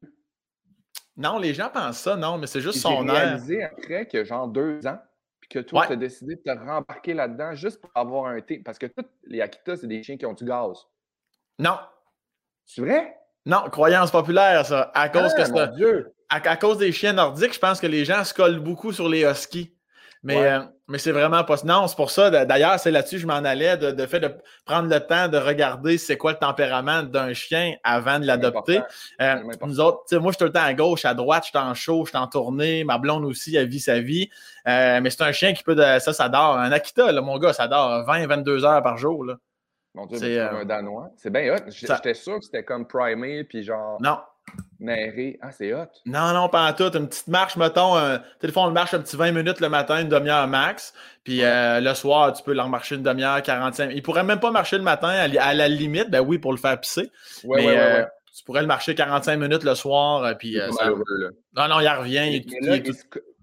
Non, 1.20 1.38
les 1.38 1.52
gens 1.52 1.68
pensent 1.68 1.98
ça, 1.98 2.16
non, 2.16 2.38
mais 2.38 2.46
c'est 2.46 2.62
juste 2.62 2.78
son 2.78 3.06
air. 3.06 3.14
J'ai 3.14 3.20
réalisé 3.20 3.62
après 3.62 4.06
que 4.06 4.24
genre 4.24 4.48
deux 4.48 4.86
ans, 4.86 4.98
puis 5.38 5.50
que 5.50 5.58
toi, 5.58 5.86
tu 5.86 5.92
as 5.92 5.96
décidé 5.96 6.36
de 6.36 6.40
te 6.40 6.50
rembarquer 6.50 7.12
là-dedans 7.12 7.54
juste 7.54 7.78
pour 7.78 7.90
avoir 7.94 8.24
un 8.24 8.40
thé. 8.40 8.62
Parce 8.64 8.78
que 8.78 8.86
tous 8.86 9.04
les 9.26 9.42
Akita, 9.42 9.76
c'est 9.76 9.86
des 9.86 10.02
chiens 10.02 10.16
qui 10.16 10.24
ont 10.24 10.32
du 10.32 10.46
gaz. 10.46 10.78
Non. 11.58 11.78
C'est 12.64 12.80
vrai? 12.80 13.18
Non, 13.44 13.64
croyance 13.70 14.10
populaire, 14.10 14.64
ça. 14.64 14.90
À 14.94 15.10
cause 15.10 15.34
que 15.34 15.42
ah, 16.30 16.40
à, 16.42 16.56
cause 16.56 16.78
des 16.78 16.90
chiens 16.90 17.12
nordiques, 17.12 17.52
je 17.52 17.58
pense 17.58 17.80
que 17.80 17.86
les 17.86 18.06
gens 18.06 18.24
se 18.24 18.32
collent 18.32 18.60
beaucoup 18.60 18.92
sur 18.92 19.06
les 19.06 19.24
huskies. 19.24 19.76
Mais, 20.22 20.36
euh, 20.36 20.60
mais 20.86 20.98
c'est 20.98 21.12
vraiment 21.12 21.44
pas. 21.44 21.56
Non, 21.64 21.86
c'est 21.86 21.96
pour 21.96 22.10
ça. 22.10 22.44
D'ailleurs, 22.44 22.78
c'est 22.78 22.90
là-dessus 22.90 23.16
que 23.16 23.22
je 23.22 23.26
m'en 23.26 23.34
allais, 23.34 23.78
de, 23.78 24.06
fait 24.06 24.20
de 24.20 24.30
prendre 24.66 24.88
le 24.88 25.00
temps 25.00 25.28
de 25.28 25.38
regarder 25.38 25.96
c'est 25.96 26.18
quoi 26.18 26.32
le 26.32 26.38
tempérament 26.38 27.02
d'un 27.02 27.32
chien 27.32 27.74
avant 27.84 28.18
de 28.18 28.26
l'adopter. 28.26 28.80
Euh, 29.22 29.36
nous 29.64 29.80
autres, 29.80 30.14
moi, 30.18 30.32
je 30.32 30.36
suis 30.36 30.38
tout 30.38 30.44
le 30.44 30.52
temps 30.52 30.62
à 30.62 30.74
gauche, 30.74 31.06
à 31.06 31.14
droite, 31.14 31.44
je 31.44 31.48
suis 31.50 31.58
en 31.58 31.72
chaud, 31.72 32.04
je 32.04 32.10
suis 32.10 32.18
en 32.18 32.26
tournée. 32.26 32.84
Ma 32.84 32.98
blonde 32.98 33.24
aussi, 33.24 33.56
elle 33.56 33.68
vit 33.68 33.80
sa 33.80 34.00
vie. 34.00 34.28
Euh, 34.68 35.00
mais 35.00 35.08
c'est 35.08 35.22
un 35.22 35.32
chien 35.32 35.54
qui 35.54 35.62
peut. 35.62 35.76
ça, 35.76 36.12
ça 36.12 36.28
dort. 36.28 36.58
Un 36.58 36.70
Akita, 36.70 37.12
là, 37.12 37.22
mon 37.22 37.38
gars, 37.38 37.54
ça 37.54 37.66
dort 37.66 38.06
20-22 38.06 38.64
heures 38.64 38.82
par 38.82 38.98
jour. 38.98 39.24
Là. 39.24 39.36
Mon 39.94 40.06
Dieu, 40.06 40.18
c'est 40.18 40.38
un 40.38 40.64
Danois? 40.66 41.10
C'est 41.16 41.30
bien 41.30 41.54
hot. 41.54 41.64
J'étais 41.68 42.14
sûr 42.14 42.38
que 42.38 42.44
c'était 42.44 42.64
comme 42.64 42.86
primé, 42.86 43.44
puis 43.44 43.62
genre. 43.64 43.96
Non. 44.00 44.18
Ah, 45.42 45.50
c'est 45.52 45.74
hot. 45.74 45.86
Non, 46.06 46.32
non, 46.32 46.48
pas 46.48 46.70
en 46.70 46.72
tout. 46.72 46.96
Une 46.96 47.08
petite 47.08 47.28
marche, 47.28 47.56
mettons, 47.56 47.96
un 47.96 48.20
téléphone 48.38 48.72
marche 48.72 48.94
un 48.94 49.00
petit 49.00 49.16
20 49.16 49.32
minutes 49.32 49.60
le 49.60 49.68
matin, 49.68 50.00
une 50.00 50.08
demi-heure 50.08 50.46
max. 50.48 50.94
Puis 51.22 51.44
euh, 51.44 51.80
le 51.80 51.94
soir, 51.94 52.32
tu 52.32 52.42
peux 52.42 52.54
leur 52.54 52.68
marcher 52.68 52.94
une 52.94 53.02
demi-heure, 53.02 53.42
45 53.42 53.90
Il 53.94 54.02
pourrait 54.02 54.24
même 54.24 54.40
pas 54.40 54.50
marcher 54.50 54.78
le 54.78 54.82
matin 54.82 55.08
à, 55.08 55.54
la 55.54 55.68
limite, 55.68 56.10
ben 56.10 56.20
oui, 56.20 56.38
pour 56.38 56.52
le 56.52 56.58
faire 56.58 56.80
pisser. 56.80 57.10
mais 57.44 57.68
euh, 57.68 58.04
tu 58.34 58.44
pourrais 58.44 58.62
le 58.62 58.66
marcher 58.66 58.94
45 58.94 59.36
minutes 59.36 59.64
le 59.64 59.74
soir. 59.74 60.24
Euh, 60.24 60.34
puis, 60.34 60.58
Non, 61.56 61.68
non, 61.68 61.80
il 61.80 61.88
revient. 61.88 62.42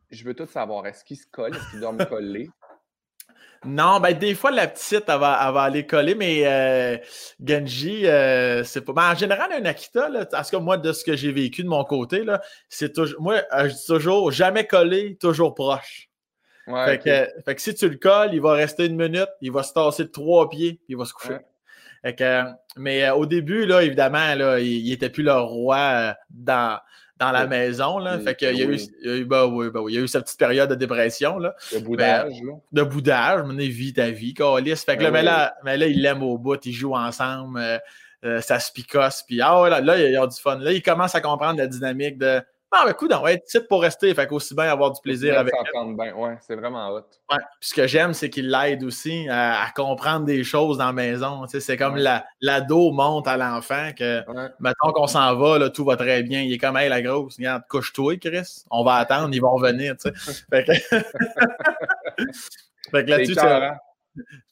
Je 0.10 0.24
veux 0.24 0.34
tout 0.34 0.46
savoir. 0.46 0.88
Est-ce 0.88 1.04
qu'il 1.04 1.18
se 1.18 1.28
colle? 1.28 1.54
Est-ce 1.56 1.70
qu'il 1.70 1.82
doit 1.82 1.92
me 1.92 2.06
coller? 2.06 2.50
Non, 3.66 4.00
ben 4.00 4.18
des 4.18 4.36
fois, 4.36 4.52
la 4.52 4.68
petite, 4.68 5.06
elle 5.08 5.20
va, 5.20 5.34
aller 5.34 5.86
coller, 5.86 6.16
mais 6.16 6.46
euh, 6.46 6.98
Genji, 7.44 8.06
euh, 8.06 8.64
c'est 8.64 8.82
pas. 8.82 8.94
Ben, 8.94 9.12
en 9.12 9.16
général, 9.16 9.52
un 9.52 9.66
Akita, 9.66 10.10
là, 10.10 10.26
en 10.32 10.44
tout 10.44 10.60
moi, 10.60 10.78
de 10.78 10.92
ce 10.92 11.04
que 11.04 11.16
j'ai 11.16 11.32
vécu 11.32 11.64
de 11.64 11.68
mon 11.68 11.84
côté, 11.84 12.24
là, 12.24 12.42
c'est 12.70 12.94
toujours. 12.94 13.22
Moi, 13.22 13.42
euh, 13.54 13.70
je 13.70 13.74
dis 13.74 13.86
toujours 13.86 14.32
jamais 14.32 14.66
collé, 14.66 15.18
toujours 15.18 15.56
proche. 15.56 16.10
fait, 16.68 17.00
que, 17.46 17.62
si 17.62 17.74
tu 17.74 17.90
le 17.90 17.98
colles, 17.98 18.32
il 18.34 18.42
va 18.42 18.54
rester 18.54 18.86
une 18.86 18.96
minute, 18.96 19.30
il 19.42 19.52
va 19.52 19.64
se 19.64 19.74
tasser 19.74 20.04
de 20.06 20.10
trois 20.10 20.50
pieds, 20.50 20.74
puis 20.74 20.90
il 20.90 20.98
va 20.98 21.06
se 21.06 21.14
coucher. 21.14 21.38
mais 22.76 23.10
au 23.10 23.26
début, 23.26 23.66
là, 23.66 23.84
évidemment, 23.84 24.36
là, 24.36 24.60
il 24.60 24.90
n'était 24.90 25.10
plus 25.10 25.24
le 25.24 25.34
roi 25.34 26.16
dans, 26.30 26.80
dans 27.20 27.32
la 27.32 27.48
maison. 27.48 27.98
Là. 27.98 28.20
Fait 28.20 28.36
qu'il 28.36 28.56
y, 28.56 28.62
eu, 28.62 28.78
il 29.02 29.08
y 29.08 29.10
a 29.10 29.16
eu, 29.18 29.26
ben 29.26 29.46
oui, 29.46 29.70
ben 29.70 29.82
oui, 29.82 29.94
il 29.94 29.96
y 29.96 30.00
a 30.00 30.04
eu 30.04 30.08
sa 30.08 30.22
petite 30.22 30.40
période 30.40 30.70
de 30.70 30.76
dépression. 30.76 31.40
Là. 31.40 31.56
De 31.74 31.80
boudage. 31.80 32.34
là. 32.44 32.54
De 32.72 32.84
boudage, 32.84 33.42
mais 33.46 33.68
vie 33.68 33.94
ta 33.94 34.10
vie, 34.10 34.34
Calis. 34.34 34.76
Fait 34.78 34.98
que 34.98 35.04
là, 35.04 35.12
ben 35.12 35.20
mais, 35.20 35.24
là, 35.24 35.56
mais 35.64 35.78
là, 35.78 35.88
il 35.88 36.02
l'aime 36.02 36.24
au 36.24 36.38
bout, 36.38 36.64
ils 36.66 36.74
jouent 36.74 36.96
ensemble, 36.96 37.60
euh, 37.60 37.78
euh, 38.26 38.42
ça 38.42 38.60
se 38.60 38.72
picosse, 38.72 39.24
puis 39.28 39.42
ah 39.42 39.68
là, 39.70 39.80
là, 39.80 39.98
il 40.00 40.12
y 40.12 40.18
a 40.18 40.26
du 40.26 40.40
fun. 40.40 40.58
Là, 40.58 40.72
il 40.72 40.82
commence 40.82 41.16
à 41.16 41.22
comprendre 41.22 41.58
la 41.58 41.68
dynamique 41.68 42.18
de 42.18 42.42
ah, 42.72 42.84
ben, 42.84 42.92
écoute, 42.92 43.12
on 43.14 43.22
va 43.22 43.32
être 43.32 43.46
type 43.46 43.68
pour 43.70 43.82
rester. 43.82 44.14
Fait 44.14 44.28
qu'aussi 44.28 44.54
bien 44.54 44.66
avoir 44.66 44.92
du 44.92 45.00
plaisir 45.02 45.40
avec 45.40 45.54
bien. 45.98 46.14
Ouais, 46.16 46.38
c'est 46.42 46.56
vraiment 46.56 46.90
hot. 46.90 47.06
Ouais. 47.32 47.38
Puis 47.60 47.70
ce 47.70 47.74
que 47.74 47.88
j'aime, 47.88 48.14
c'est 48.14 48.30
qu'il 48.30 48.50
l'aide 48.50 48.84
aussi 48.84 49.28
à, 49.30 49.68
comprendre 49.76 50.26
des 50.26 50.44
choses 50.44 50.78
dans 50.78 50.88
la 50.88 50.94
maison. 50.94 51.46
Tu 51.46 51.52
sais, 51.52 51.60
c'est 51.62 51.78
comme 51.78 51.98
l'ado 52.42 52.92
monte 52.92 53.28
à 53.28 53.38
l'enfant 53.38 53.92
que, 53.98 54.22
mettons 54.60 54.92
qu'on 54.92 55.08
s'en 55.08 55.36
va, 55.38 55.58
là, 55.58 55.70
tout 55.70 55.86
va 55.86 55.96
très 55.96 56.24
bien. 56.24 56.42
Il 56.42 56.52
est 56.52 56.58
comme, 56.58 56.76
hey, 56.76 56.90
la 56.90 57.02
grosse, 57.02 57.38
regarde, 57.38 57.64
couche-toi, 57.70 58.18
Chris. 58.18 58.66
On 58.70 58.84
va 58.84 58.96
attendre, 58.96 59.30
ils 59.34 59.42
vont 59.42 59.54
revenir. 59.54 59.96
Tu 59.96 60.12
sais. 60.14 60.44
fait 60.50 60.66
que, 60.66 60.72
fait 62.92 63.06
que 63.06 63.10
là-dessus, 63.10 63.36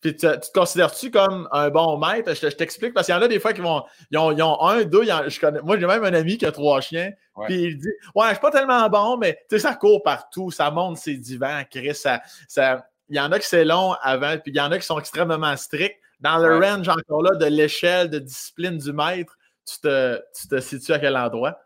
puis 0.02 0.16
tu, 0.16 0.28
te 0.28 0.52
considères-tu 0.54 1.12
comme 1.12 1.48
un 1.52 1.70
bon 1.70 1.98
maître? 1.98 2.34
Je, 2.34 2.48
t'explique 2.48 2.94
parce 2.94 3.08
qu'il 3.08 3.16
y 3.16 3.18
en 3.18 3.22
a 3.22 3.28
des 3.28 3.40
fois 3.40 3.54
qui 3.54 3.62
vont. 3.62 3.84
Ils 4.12 4.18
ont, 4.18 4.32
ils 4.32 4.42
ont 4.42 4.62
un, 4.62 4.84
deux, 4.84 5.04
je 5.04 5.40
connais, 5.40 5.62
moi 5.62 5.80
j'ai 5.80 5.88
même 5.88 6.04
un 6.04 6.14
ami 6.14 6.38
qui 6.38 6.46
a 6.46 6.52
trois 6.52 6.82
chiens. 6.82 7.12
Puis 7.46 7.64
il 7.64 7.78
dit 7.78 7.92
Ouais, 8.14 8.28
je 8.28 8.34
suis 8.34 8.42
pas 8.42 8.52
tellement 8.52 8.90
bon, 8.90 9.18
mais 9.18 9.34
tu 9.50 9.56
sais, 9.56 9.60
ça 9.60 9.76
court 9.76 10.04
partout, 10.04 10.52
ça 10.52 10.72
monte 10.72 10.98
ses 10.98 11.18
divans, 11.18 11.64
Chris. 11.70 11.96
Ça, 11.96 12.22
ça, 12.48 12.88
il 13.10 13.18
y 13.18 13.20
en 13.20 13.32
a 13.32 13.40
qui 13.40 13.48
c'est 13.48 13.66
long 13.66 13.94
avant, 14.02 14.38
puis 14.38 14.52
il 14.52 14.58
y 14.58 14.62
en 14.62 14.72
a 14.72 14.78
qui 14.78 14.86
sont 14.86 15.00
extrêmement 15.00 15.56
stricts. 15.58 16.00
Dans 16.22 16.38
le 16.38 16.58
range 16.58 16.88
encore 16.88 17.22
là 17.22 17.36
de 17.36 17.46
l'échelle 17.46 18.10
de 18.10 18.20
discipline 18.20 18.78
du 18.78 18.94
maître, 18.94 19.38
tu 19.66 19.80
te, 19.82 20.22
tu 20.40 20.48
te 20.48 20.60
situes 20.60 20.94
à 20.94 21.00
quel 21.00 21.18
endroit? 21.18 21.60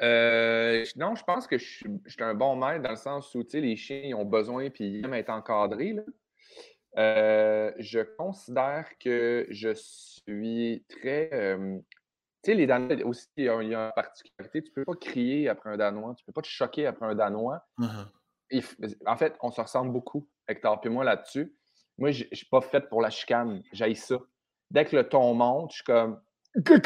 Euh, 0.00 0.84
non, 0.96 1.14
je 1.16 1.24
pense 1.24 1.46
que 1.46 1.58
je 1.58 1.64
suis, 1.64 2.22
un 2.22 2.34
bon 2.34 2.54
maître 2.54 2.82
dans 2.82 2.90
le 2.90 2.96
sens 2.96 3.34
où 3.34 3.44
les 3.52 3.76
chiens 3.76 4.02
ils 4.04 4.14
ont 4.14 4.24
besoin 4.24 4.70
puis 4.70 4.84
ils 4.84 5.04
aiment 5.04 5.14
être 5.14 5.30
encadrés. 5.30 5.94
Là. 5.94 6.02
Euh, 6.98 7.70
je 7.78 8.00
considère 8.00 8.86
que 8.98 9.46
je 9.50 9.72
suis 9.74 10.84
très. 10.88 11.30
tu 11.30 11.84
sais, 12.44 12.54
les 12.54 12.66
Danois 12.66 12.96
aussi, 13.04 13.28
il 13.36 13.44
y, 13.44 13.48
a, 13.48 13.60
une 13.60 13.92
particularité. 13.94 14.62
Tu 14.62 14.70
ne 14.70 14.74
peux 14.74 14.84
pas 14.84 14.96
crier 14.96 15.48
après 15.48 15.70
un 15.70 15.76
Danois, 15.76 16.14
tu 16.16 16.24
ne 16.24 16.26
peux 16.26 16.32
pas 16.32 16.42
te 16.42 16.48
choquer 16.48 16.86
après 16.86 17.06
un 17.06 17.14
Danois. 17.14 17.64
En 19.06 19.16
fait, 19.16 19.36
on 19.42 19.50
se 19.50 19.60
ressemble 19.60 19.92
beaucoup, 19.92 20.26
Hector 20.48 20.80
et 20.82 20.88
moi, 20.88 21.04
là-dessus. 21.04 21.54
Moi, 21.98 22.12
je 22.12 22.24
ne 22.30 22.34
suis 22.34 22.46
pas 22.46 22.60
fait 22.60 22.88
pour 22.88 23.02
la 23.02 23.10
chicane. 23.10 23.62
J'aille 23.72 23.96
ça. 23.96 24.16
Dès 24.70 24.84
que 24.84 24.96
le 24.96 25.08
ton 25.08 25.34
monte, 25.34 25.70
je 25.70 25.76
suis 25.76 25.84
comme. 25.84 26.20
je 26.66 26.72
ne 26.72 26.78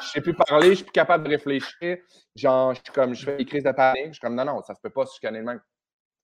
sais 0.00 0.20
plus 0.20 0.34
parler, 0.34 0.70
je 0.70 0.74
suis 0.74 0.84
plus 0.84 0.92
capable 0.92 1.24
de 1.24 1.30
réfléchir. 1.30 1.98
Genre, 2.34 2.74
je 2.74 2.80
suis 2.82 2.92
comme, 2.92 3.14
je 3.14 3.24
fais 3.24 3.36
des 3.36 3.44
crises 3.44 3.64
de 3.64 3.72
panique. 3.72 4.06
Je 4.06 4.12
suis 4.12 4.20
comme, 4.20 4.34
non, 4.34 4.44
non, 4.44 4.62
ça 4.62 4.74
se 4.74 4.80
peut 4.80 4.90
pas 4.90 5.06
se 5.06 5.14
chicaner 5.14 5.40
de 5.40 5.44
même. 5.44 5.60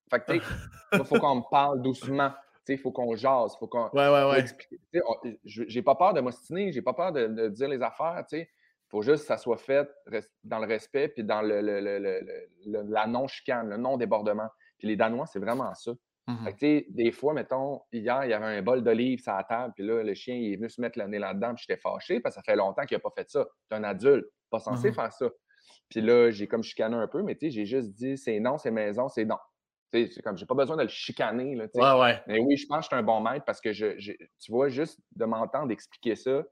Fait 0.09 0.19
que, 0.23 0.33
il 0.33 1.03
faut 1.03 1.19
qu'on 1.19 1.35
me 1.35 1.49
parle 1.49 1.81
doucement. 1.81 2.31
Il 2.67 2.77
faut 2.77 2.91
qu'on 2.91 3.15
jase. 3.15 3.55
Faut 3.57 3.67
qu'on. 3.67 3.89
Ouais, 3.89 4.09
ouais, 4.09 4.45
ouais. 4.93 5.01
J'ai 5.43 5.81
pas 5.81 5.95
peur 5.95 6.13
de 6.13 6.21
m'ostiner, 6.21 6.71
j'ai 6.71 6.81
pas 6.81 6.93
peur 6.93 7.11
de, 7.11 7.49
dire 7.49 7.67
les 7.67 7.81
affaires. 7.81 8.23
Il 8.31 8.47
faut 8.89 9.01
juste 9.01 9.21
que 9.21 9.27
ça 9.27 9.37
soit 9.37 9.57
fait 9.57 9.89
dans 10.43 10.59
le 10.59 10.67
respect 10.67 11.09
puis 11.09 11.23
dans 11.23 11.41
le, 11.41 11.61
la 12.65 13.07
non-chicane, 13.07 13.69
le 13.69 13.77
non-débordement. 13.77 14.49
Puis 14.77 14.87
les 14.87 14.95
Danois, 14.95 15.25
c'est 15.27 15.39
vraiment 15.39 15.73
ça. 15.75 15.91
Mmh 16.27 16.49
des 16.89 17.11
fois, 17.11 17.35
mettons, 17.35 17.81
hier, 17.91 18.25
il 18.25 18.31
y 18.31 18.33
avait 18.33 18.57
un 18.57 18.61
bol 18.63 18.83
d'olive 18.83 19.21
sur 19.21 19.33
la 19.33 19.43
table, 19.43 19.73
puis 19.75 19.85
là, 19.85 20.01
le 20.01 20.15
chien 20.15 20.33
il 20.33 20.53
est 20.53 20.55
venu 20.55 20.69
se 20.71 20.81
mettre 20.81 20.97
le 20.97 21.05
nez 21.05 21.19
là-dedans, 21.19 21.53
puis 21.53 21.65
j'étais 21.67 21.79
fâché 21.79 22.19
parce 22.19 22.33
que 22.35 22.41
ça 22.41 22.43
fait 22.43 22.55
longtemps 22.55 22.83
qu'il 22.85 22.97
n'a 22.97 22.99
pas 22.99 23.11
fait 23.15 23.29
ça. 23.29 23.45
C'est 23.69 23.75
un 23.75 23.83
adulte, 23.83 24.25
pas 24.49 24.59
censé 24.59 24.89
mmh 24.89 24.93
faire 24.95 25.13
ça. 25.13 25.29
Puis 25.87 26.01
là, 26.01 26.31
j'ai 26.31 26.47
comme 26.47 26.63
chicané 26.63 26.95
un 26.95 27.07
peu, 27.07 27.21
mais 27.21 27.37
j'ai 27.39 27.65
juste 27.65 27.91
dit 27.91 28.17
c'est 28.17 28.39
non, 28.39 28.57
c'est 28.57 28.71
maison, 28.71 29.07
c'est 29.07 29.25
non. 29.25 29.37
C'est 30.11 30.21
comme, 30.21 30.37
j'ai 30.37 30.45
pas 30.45 30.55
besoin 30.55 30.77
de 30.77 30.83
le 30.83 30.87
chicaner. 30.87 31.55
Là, 31.55 31.67
ouais, 31.73 32.01
ouais. 32.01 32.23
Mais 32.27 32.39
oui, 32.39 32.57
je 32.57 32.65
pense 32.67 32.79
que 32.79 32.83
je 32.83 32.87
suis 32.87 32.95
un 32.95 33.03
bon 33.03 33.21
maître 33.21 33.45
parce 33.45 33.61
que 33.61 33.73
je, 33.73 33.95
tu 33.97 34.51
vois, 34.51 34.69
juste 34.69 34.99
de 35.15 35.25
m'entendre 35.25 35.71
expliquer 35.71 36.15
ça, 36.15 36.43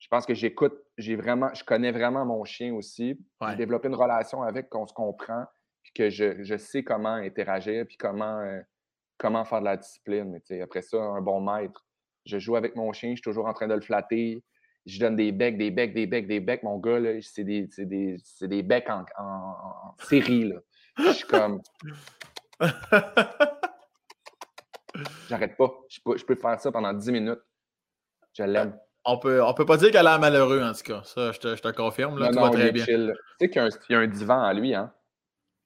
je 0.00 0.08
pense 0.08 0.24
que 0.24 0.34
j'écoute, 0.34 0.74
j'ai 0.96 1.14
vraiment, 1.14 1.52
je 1.54 1.62
connais 1.62 1.92
vraiment 1.92 2.24
mon 2.24 2.44
chien 2.44 2.74
aussi. 2.74 3.20
J'ai 3.48 3.56
développé 3.56 3.88
une 3.88 3.94
relation 3.94 4.42
avec, 4.42 4.70
qu'on 4.70 4.86
se 4.86 4.94
comprend, 4.94 5.44
puis 5.82 5.92
que 5.92 6.10
je, 6.10 6.42
je, 6.42 6.56
sais 6.56 6.82
comment 6.82 7.14
interagir, 7.14 7.86
puis 7.86 7.98
comment, 7.98 8.38
euh, 8.38 8.60
comment 9.18 9.44
faire 9.44 9.60
de 9.60 9.66
la 9.66 9.76
discipline. 9.76 10.40
Mais, 10.48 10.60
après 10.62 10.80
ça, 10.80 10.96
un 10.96 11.20
bon 11.20 11.40
maître. 11.40 11.84
Je 12.24 12.38
joue 12.38 12.56
avec 12.56 12.76
mon 12.76 12.92
chien, 12.92 13.10
je 13.10 13.16
suis 13.16 13.22
toujours 13.22 13.46
en 13.46 13.52
train 13.52 13.68
de 13.68 13.74
le 13.74 13.82
flatter. 13.82 14.42
Je 14.86 14.98
donne 14.98 15.16
des 15.16 15.32
becs, 15.32 15.58
des 15.58 15.70
becs, 15.70 15.92
des 15.92 16.06
becs, 16.06 16.26
des 16.26 16.40
becs. 16.40 16.62
Mon 16.62 16.78
gars, 16.78 16.98
c'est 17.20 17.44
des, 17.44 17.68
des, 17.76 18.16
des, 18.40 18.62
becs 18.62 18.88
en, 18.88 19.04
en 19.18 19.94
série. 19.98 20.44
Là. 20.44 20.60
Je 20.98 21.12
suis 21.12 21.26
comme, 21.26 21.60
J'arrête 25.28 25.56
pas. 25.56 25.72
Je 25.88 26.00
peux, 26.04 26.16
je 26.16 26.24
peux 26.24 26.34
faire 26.34 26.60
ça 26.60 26.72
pendant 26.72 26.92
10 26.92 27.12
minutes. 27.12 27.40
Je 28.32 28.42
l'aime. 28.42 28.76
On 29.04 29.18
peut, 29.18 29.42
on 29.42 29.54
peut 29.54 29.64
pas 29.64 29.78
dire 29.78 29.90
qu'elle 29.90 30.06
a 30.06 30.10
l'air 30.10 30.20
malheureux, 30.20 30.62
en 30.62 30.72
tout 30.72 30.82
cas. 30.82 31.02
Ça, 31.04 31.32
je 31.32 31.38
te, 31.38 31.56
je 31.56 31.62
te 31.62 31.68
confirme. 31.68 32.18
Là, 32.18 32.30
non, 32.30 32.46
non, 32.46 32.50
très 32.50 32.70
bien. 32.70 32.84
Tu 32.84 33.12
sais 33.40 33.48
qu'il 33.48 33.62
y, 33.90 33.94
a 33.94 33.98
un 33.98 34.06
divan 34.06 34.42
à 34.42 34.52
lui, 34.52 34.74
hein? 34.74 34.92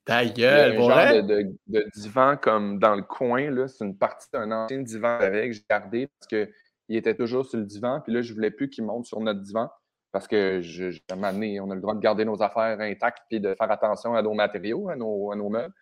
Ta 0.04 0.24
gueule, 0.24 0.74
Il 0.74 0.80
y 0.80 0.90
a 0.90 0.96
un 0.96 1.12
genre 1.12 1.22
de, 1.24 1.56
de, 1.66 1.84
divan 1.96 2.36
comme 2.36 2.78
dans 2.78 2.94
le 2.94 3.02
coin, 3.02 3.50
là. 3.50 3.66
C'est 3.66 3.84
une 3.84 3.98
partie 3.98 4.28
d'un 4.32 4.52
ancien 4.52 4.82
divan 4.82 5.18
avec. 5.18 5.52
J'ai 5.52 5.64
gardé 5.68 6.06
parce 6.06 6.28
qu'il 6.28 6.96
était 6.96 7.16
toujours 7.16 7.44
sur 7.46 7.58
le 7.58 7.64
divan. 7.64 8.00
Puis 8.02 8.12
là, 8.12 8.22
je 8.22 8.32
voulais 8.32 8.52
plus 8.52 8.70
qu'il 8.70 8.84
monte 8.84 9.06
sur 9.06 9.20
notre 9.20 9.40
divan 9.40 9.68
parce 10.12 10.28
que 10.28 10.60
je, 10.62 10.92
je 10.92 11.00
on 11.10 11.22
a 11.24 11.74
le 11.74 11.80
droit 11.80 11.94
de 11.94 12.00
garder 12.00 12.24
nos 12.24 12.40
affaires 12.40 12.78
intactes 12.78 13.24
puis 13.28 13.40
de 13.40 13.56
faire 13.58 13.70
attention 13.70 14.14
à 14.14 14.22
nos 14.22 14.32
matériaux, 14.32 14.88
à 14.88 14.94
nos, 14.94 15.32
à 15.32 15.36
nos 15.36 15.48
meubles. 15.48 15.74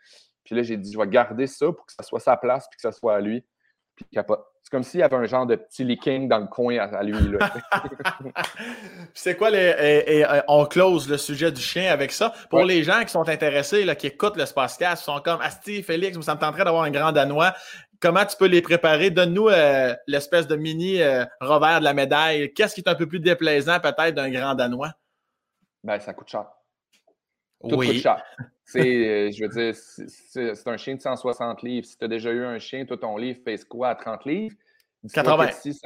Puis 0.44 0.54
là, 0.54 0.62
j'ai 0.62 0.76
dit, 0.76 0.92
je 0.92 0.98
vais 0.98 1.06
garder 1.06 1.46
ça 1.46 1.66
pour 1.66 1.86
que 1.86 1.92
ça 1.92 2.02
soit 2.02 2.20
sa 2.20 2.36
place 2.36 2.66
puis 2.70 2.76
que 2.76 2.82
ça 2.82 2.92
soit 2.92 3.14
à 3.14 3.20
lui. 3.20 3.44
Puis 3.96 4.06
capote. 4.12 4.44
C'est 4.62 4.70
comme 4.70 4.84
s'il 4.84 5.00
y 5.00 5.02
avait 5.02 5.16
un 5.16 5.24
genre 5.24 5.44
de 5.44 5.56
petit 5.56 5.82
leaking 5.82 6.28
dans 6.28 6.38
le 6.38 6.46
coin 6.46 6.78
à, 6.78 7.02
lui. 7.02 7.14
c'est 9.14 9.36
quoi 9.36 9.50
les. 9.50 9.74
Et, 10.06 10.24
euh, 10.24 10.40
on 10.46 10.66
close 10.66 11.08
le 11.08 11.18
sujet 11.18 11.50
du 11.50 11.60
chien 11.60 11.92
avec 11.92 12.12
ça? 12.12 12.32
Pour 12.48 12.64
les 12.64 12.84
gens 12.84 13.02
qui 13.02 13.10
sont 13.10 13.28
intéressés, 13.28 13.84
là, 13.84 13.96
qui 13.96 14.06
écoutent 14.06 14.36
le 14.36 14.46
Spacecast, 14.46 15.02
sont 15.02 15.20
comme 15.20 15.40
Asti, 15.40 15.82
Félix, 15.82 16.18
ça 16.20 16.36
me 16.36 16.40
tenterait 16.40 16.64
d'avoir 16.64 16.84
un 16.84 16.90
grand 16.90 17.10
Danois. 17.10 17.54
Comment 18.00 18.24
tu 18.24 18.36
peux 18.36 18.46
les 18.46 18.62
préparer? 18.62 19.10
Donne-nous 19.10 19.48
euh, 19.48 19.94
l'espèce 20.06 20.46
de 20.46 20.56
mini 20.56 21.02
euh, 21.02 21.24
revers 21.40 21.80
de 21.80 21.84
la 21.84 21.94
médaille. 21.94 22.52
Qu'est-ce 22.52 22.74
qui 22.74 22.80
est 22.80 22.88
un 22.88 22.94
peu 22.94 23.06
plus 23.06 23.20
déplaisant 23.20 23.78
peut-être 23.80 24.14
d'un 24.14 24.30
grand 24.30 24.54
Danois? 24.54 24.92
Ben, 25.84 25.98
ça 25.98 26.14
coûte 26.14 26.28
cher. 26.28 26.46
Tout 27.68 27.76
oui. 27.76 27.88
coûte 27.88 27.96
cher. 27.96 28.22
je 28.74 29.42
veux 29.42 29.48
dire, 29.48 29.74
c'est 29.74 30.68
un 30.68 30.76
chien 30.76 30.94
de 30.94 31.00
160 31.00 31.62
livres. 31.62 31.86
Si 31.86 31.96
tu 31.96 32.04
as 32.04 32.08
déjà 32.08 32.30
eu 32.30 32.44
un 32.44 32.58
chien, 32.58 32.84
toi, 32.84 32.96
ton 32.96 33.16
livre 33.16 33.40
pèse 33.44 33.64
quoi? 33.64 33.90
à 33.90 33.94
30 33.94 34.24
livres? 34.24 34.56
80. 35.12 35.50
Si 35.52 35.78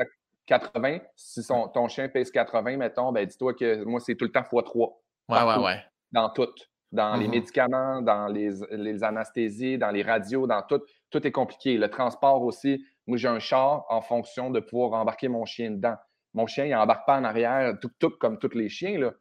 80. 0.46 0.98
Si 1.16 1.42
son, 1.42 1.68
ton 1.68 1.88
chien 1.88 2.08
pèse 2.08 2.30
80, 2.30 2.76
mettons, 2.76 3.12
ben 3.12 3.26
dis-toi 3.26 3.54
que 3.54 3.84
moi, 3.84 4.00
c'est 4.00 4.14
tout 4.14 4.26
le 4.26 4.32
temps 4.32 4.42
x3. 4.42 4.94
Ouais, 5.28 5.42
ouais, 5.42 5.64
ouais. 5.64 5.84
Dans 6.12 6.30
tout. 6.30 6.48
Dans 6.92 7.16
les 7.16 7.26
mm-hmm. 7.26 7.30
médicaments, 7.30 8.02
dans 8.02 8.28
les, 8.28 8.50
les, 8.70 9.02
anesthésies, 9.02 9.76
dans 9.76 9.90
les 9.90 10.02
radios, 10.02 10.46
dans 10.46 10.62
tout. 10.62 10.80
Tout 11.10 11.26
est 11.26 11.32
compliqué. 11.32 11.76
Le 11.76 11.88
transport 11.88 12.42
aussi. 12.42 12.84
Moi, 13.06 13.16
j'ai 13.18 13.28
un 13.28 13.38
char 13.38 13.84
en 13.88 14.00
fonction 14.00 14.50
de 14.50 14.60
pouvoir 14.60 14.92
embarquer 15.00 15.28
mon 15.28 15.44
chien 15.44 15.70
dedans. 15.70 15.96
Mon 16.34 16.46
chien, 16.46 16.66
il 16.66 16.72
n'embarque 16.72 17.06
pas 17.06 17.18
en 17.18 17.24
arrière, 17.24 17.74
tout, 17.80 17.90
tout 17.98 18.10
comme 18.10 18.38
tous 18.38 18.54
les 18.54 18.68
chiens. 18.68 18.98
Là. 18.98 19.12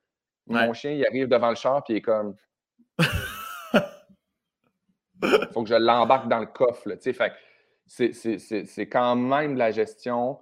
Mon 0.47 0.73
chien, 0.73 0.91
il 0.91 1.05
arrive 1.05 1.27
devant 1.27 1.49
le 1.49 1.55
char, 1.55 1.83
puis 1.83 1.95
il 1.95 1.97
est 1.97 2.01
comme. 2.01 2.35
Il 2.99 3.07
faut 5.53 5.63
que 5.63 5.69
je 5.69 5.75
l'embarque 5.75 6.27
dans 6.27 6.39
le 6.39 6.45
coffre. 6.45 6.89
c'est 7.87 8.89
quand 8.89 9.15
même 9.15 9.53
de 9.53 9.59
la 9.59 9.71
gestion. 9.71 10.39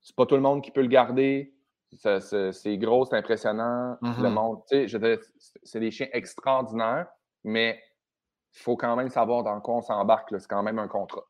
C'est 0.00 0.16
pas 0.16 0.26
tout 0.26 0.34
le 0.34 0.42
monde 0.42 0.62
qui 0.62 0.70
peut 0.70 0.82
le 0.82 0.88
garder. 0.88 1.54
C'est 1.96 2.78
gros, 2.78 3.04
c'est 3.04 3.16
impressionnant. 3.16 3.96
Le 4.02 4.08
mm-hmm. 4.08 4.28
monde, 4.28 4.62
c'est 4.68 5.80
des 5.80 5.90
chiens 5.90 6.08
extraordinaires, 6.12 7.06
mais 7.44 7.80
il 8.54 8.60
faut 8.60 8.76
quand 8.76 8.96
même 8.96 9.08
savoir 9.08 9.42
dans 9.42 9.60
quoi 9.60 9.76
on 9.76 9.82
s'embarque. 9.82 10.28
C'est 10.38 10.48
quand 10.48 10.62
même 10.62 10.78
un 10.78 10.88
contrat. 10.88 11.24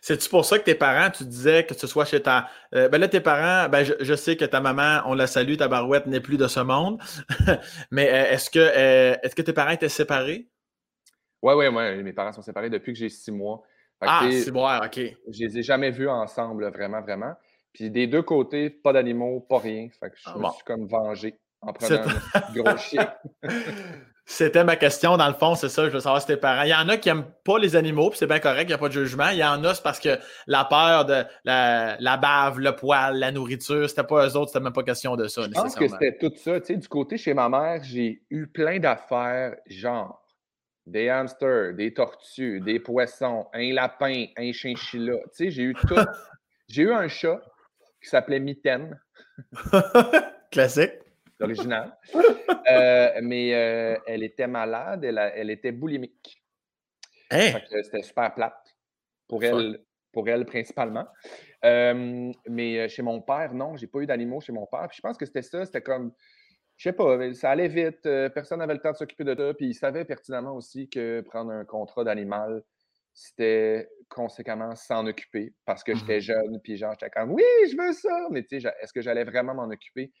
C'est-tu 0.00 0.28
pour 0.28 0.44
ça 0.44 0.58
que 0.58 0.64
tes 0.64 0.74
parents, 0.74 1.10
tu 1.10 1.24
disais 1.24 1.66
que 1.66 1.74
ce 1.74 1.86
soit 1.86 2.04
chez 2.04 2.22
ta. 2.22 2.48
Euh, 2.74 2.88
ben 2.88 2.98
là, 2.98 3.08
tes 3.08 3.20
parents, 3.20 3.68
ben 3.68 3.84
je, 3.84 4.14
sais 4.14 4.36
que 4.36 4.44
ta 4.44 4.60
maman, 4.60 5.02
on 5.06 5.14
la 5.14 5.26
salue, 5.26 5.56
ta 5.56 5.68
barouette 5.68 6.06
n'est 6.06 6.20
plus 6.20 6.36
de 6.36 6.46
ce 6.46 6.60
monde. 6.60 7.00
mais 7.90 8.08
euh, 8.08 8.32
est-ce 8.32 8.50
que, 8.50 8.58
euh, 8.58 9.16
est-ce 9.22 9.34
que 9.34 9.42
tes 9.42 9.52
parents 9.52 9.72
étaient 9.72 9.88
séparés? 9.88 10.48
Oui, 11.42 11.54
oui, 11.54 11.66
oui. 11.66 12.02
Mes 12.02 12.12
parents 12.12 12.32
sont 12.32 12.42
séparés 12.42 12.70
depuis 12.70 12.92
que 12.92 12.98
j'ai 12.98 13.08
six 13.08 13.32
mois. 13.32 13.62
ah, 14.00 14.26
six 14.30 14.50
mois, 14.52 14.84
OK. 14.86 14.96
Je 14.96 15.44
les 15.44 15.58
ai 15.58 15.62
jamais 15.62 15.90
vus 15.90 16.08
ensemble, 16.08 16.68
vraiment, 16.70 17.00
vraiment. 17.00 17.34
Puis 17.72 17.90
des 17.90 18.06
deux 18.06 18.22
côtés, 18.22 18.70
pas 18.70 18.92
d'animaux, 18.92 19.40
pas 19.40 19.58
rien. 19.58 19.88
Fait 20.00 20.10
que 20.10 20.16
je 20.16 20.24
ah, 20.26 20.38
me 20.38 20.50
suis 20.50 20.64
comme 20.64 20.86
vengé 20.86 21.38
en 21.60 21.72
prenant 21.72 22.02
un 22.34 22.52
gros 22.52 22.76
chien. 22.76 23.12
C'était 24.30 24.62
ma 24.62 24.76
question, 24.76 25.16
dans 25.16 25.26
le 25.26 25.32
fond, 25.32 25.54
c'est 25.54 25.70
ça, 25.70 25.86
je 25.86 25.90
veux 25.90 26.00
savoir 26.00 26.20
si 26.20 26.26
tes 26.26 26.36
parents. 26.36 26.64
Il 26.64 26.68
y 26.68 26.74
en 26.74 26.86
a 26.90 26.98
qui 26.98 27.08
n'aiment 27.08 27.24
pas 27.44 27.58
les 27.58 27.76
animaux, 27.76 28.10
puis 28.10 28.18
c'est 28.18 28.26
bien 28.26 28.40
correct, 28.40 28.64
il 28.64 28.66
n'y 28.68 28.74
a 28.74 28.78
pas 28.78 28.88
de 28.88 28.92
jugement. 28.92 29.30
Il 29.30 29.38
y 29.38 29.44
en 29.44 29.64
a, 29.64 29.74
c'est 29.74 29.82
parce 29.82 29.98
que 29.98 30.18
la 30.46 30.66
peur 30.66 31.06
de 31.06 31.24
la, 31.44 31.96
la 31.98 32.16
bave, 32.18 32.58
le 32.58 32.76
poil, 32.76 33.18
la 33.18 33.32
nourriture, 33.32 33.88
c'était 33.88 34.04
pas 34.04 34.28
eux 34.28 34.36
autres, 34.36 34.50
c'était 34.52 34.62
même 34.62 34.74
pas 34.74 34.82
question 34.82 35.16
de 35.16 35.28
ça. 35.28 35.44
Je 35.44 35.48
pense 35.48 35.74
que 35.74 35.88
c'était 35.88 36.18
tout 36.18 36.30
ça. 36.36 36.60
Tu 36.60 36.66
sais, 36.66 36.76
du 36.76 36.86
côté 36.88 37.16
chez 37.16 37.32
ma 37.32 37.48
mère, 37.48 37.82
j'ai 37.82 38.20
eu 38.28 38.46
plein 38.48 38.78
d'affaires, 38.78 39.56
genre 39.66 40.22
des 40.84 41.08
hamsters, 41.08 41.72
des 41.72 41.94
tortues, 41.94 42.60
des 42.60 42.80
poissons, 42.80 43.46
un 43.54 43.72
lapin, 43.72 44.26
un 44.36 44.52
chinchilla. 44.52 45.14
Tu 45.14 45.44
sais, 45.44 45.50
j'ai 45.50 45.62
eu 45.62 45.74
tout. 45.74 45.96
j'ai 46.68 46.82
eu 46.82 46.92
un 46.92 47.08
chat 47.08 47.40
qui 48.02 48.10
s'appelait 48.10 48.40
Mitaine. 48.40 49.00
Classique. 50.50 50.92
L'original. 51.38 51.96
Euh, 52.70 53.20
mais 53.22 53.54
euh, 53.54 53.96
elle 54.06 54.22
était 54.22 54.46
malade, 54.46 55.02
elle, 55.02 55.48
était 55.48 55.72
boulimique. 55.72 56.42
Hein? 57.30 57.52
C'était 57.82 58.02
super 58.02 58.34
plate 58.34 58.76
pour 59.26 59.42
elle, 59.42 59.80
pour 60.12 60.28
elle 60.28 60.44
principalement. 60.44 61.06
Euh, 61.64 62.30
mais 62.46 62.86
chez 62.90 63.00
mon 63.00 63.22
père, 63.22 63.54
non, 63.54 63.74
j'ai 63.76 63.86
pas 63.86 64.00
eu 64.00 64.06
d'animaux 64.06 64.42
chez 64.42 64.52
mon 64.52 64.66
père. 64.66 64.86
Puis 64.88 64.96
je 64.96 65.00
pense 65.00 65.16
que 65.16 65.24
c'était 65.24 65.40
ça, 65.40 65.64
c'était 65.64 65.80
comme 65.80 66.12
je 66.76 66.90
sais 66.90 66.92
pas, 66.92 67.32
ça 67.32 67.50
allait 67.50 67.68
vite, 67.68 68.02
personne 68.34 68.58
n'avait 68.58 68.74
le 68.74 68.80
temps 68.80 68.92
de 68.92 68.96
s'occuper 68.96 69.24
de 69.24 69.34
ça, 69.34 69.54
puis 69.54 69.68
il 69.68 69.74
savait 69.74 70.04
pertinemment 70.04 70.54
aussi 70.54 70.90
que 70.90 71.22
prendre 71.22 71.50
un 71.50 71.64
contrat 71.64 72.04
d'animal, 72.04 72.62
c'était 73.14 73.88
conséquemment 74.08 74.76
s'en 74.76 75.06
occuper 75.06 75.54
parce 75.64 75.82
que 75.82 75.94
j'étais 75.94 76.18
mmh 76.18 76.20
jeune, 76.20 76.60
puis 76.62 76.76
genre, 76.76 76.92
j'étais 76.92 77.10
comme, 77.10 77.32
oui, 77.32 77.42
je 77.70 77.76
veux 77.76 77.92
ça, 77.92 78.28
mais 78.30 78.42
tu 78.44 78.60
sais, 78.60 78.72
est-ce 78.80 78.92
que 78.92 79.00
j'allais 79.00 79.24
vraiment 79.24 79.54
m'en 79.54 79.68
occuper? 79.70 80.12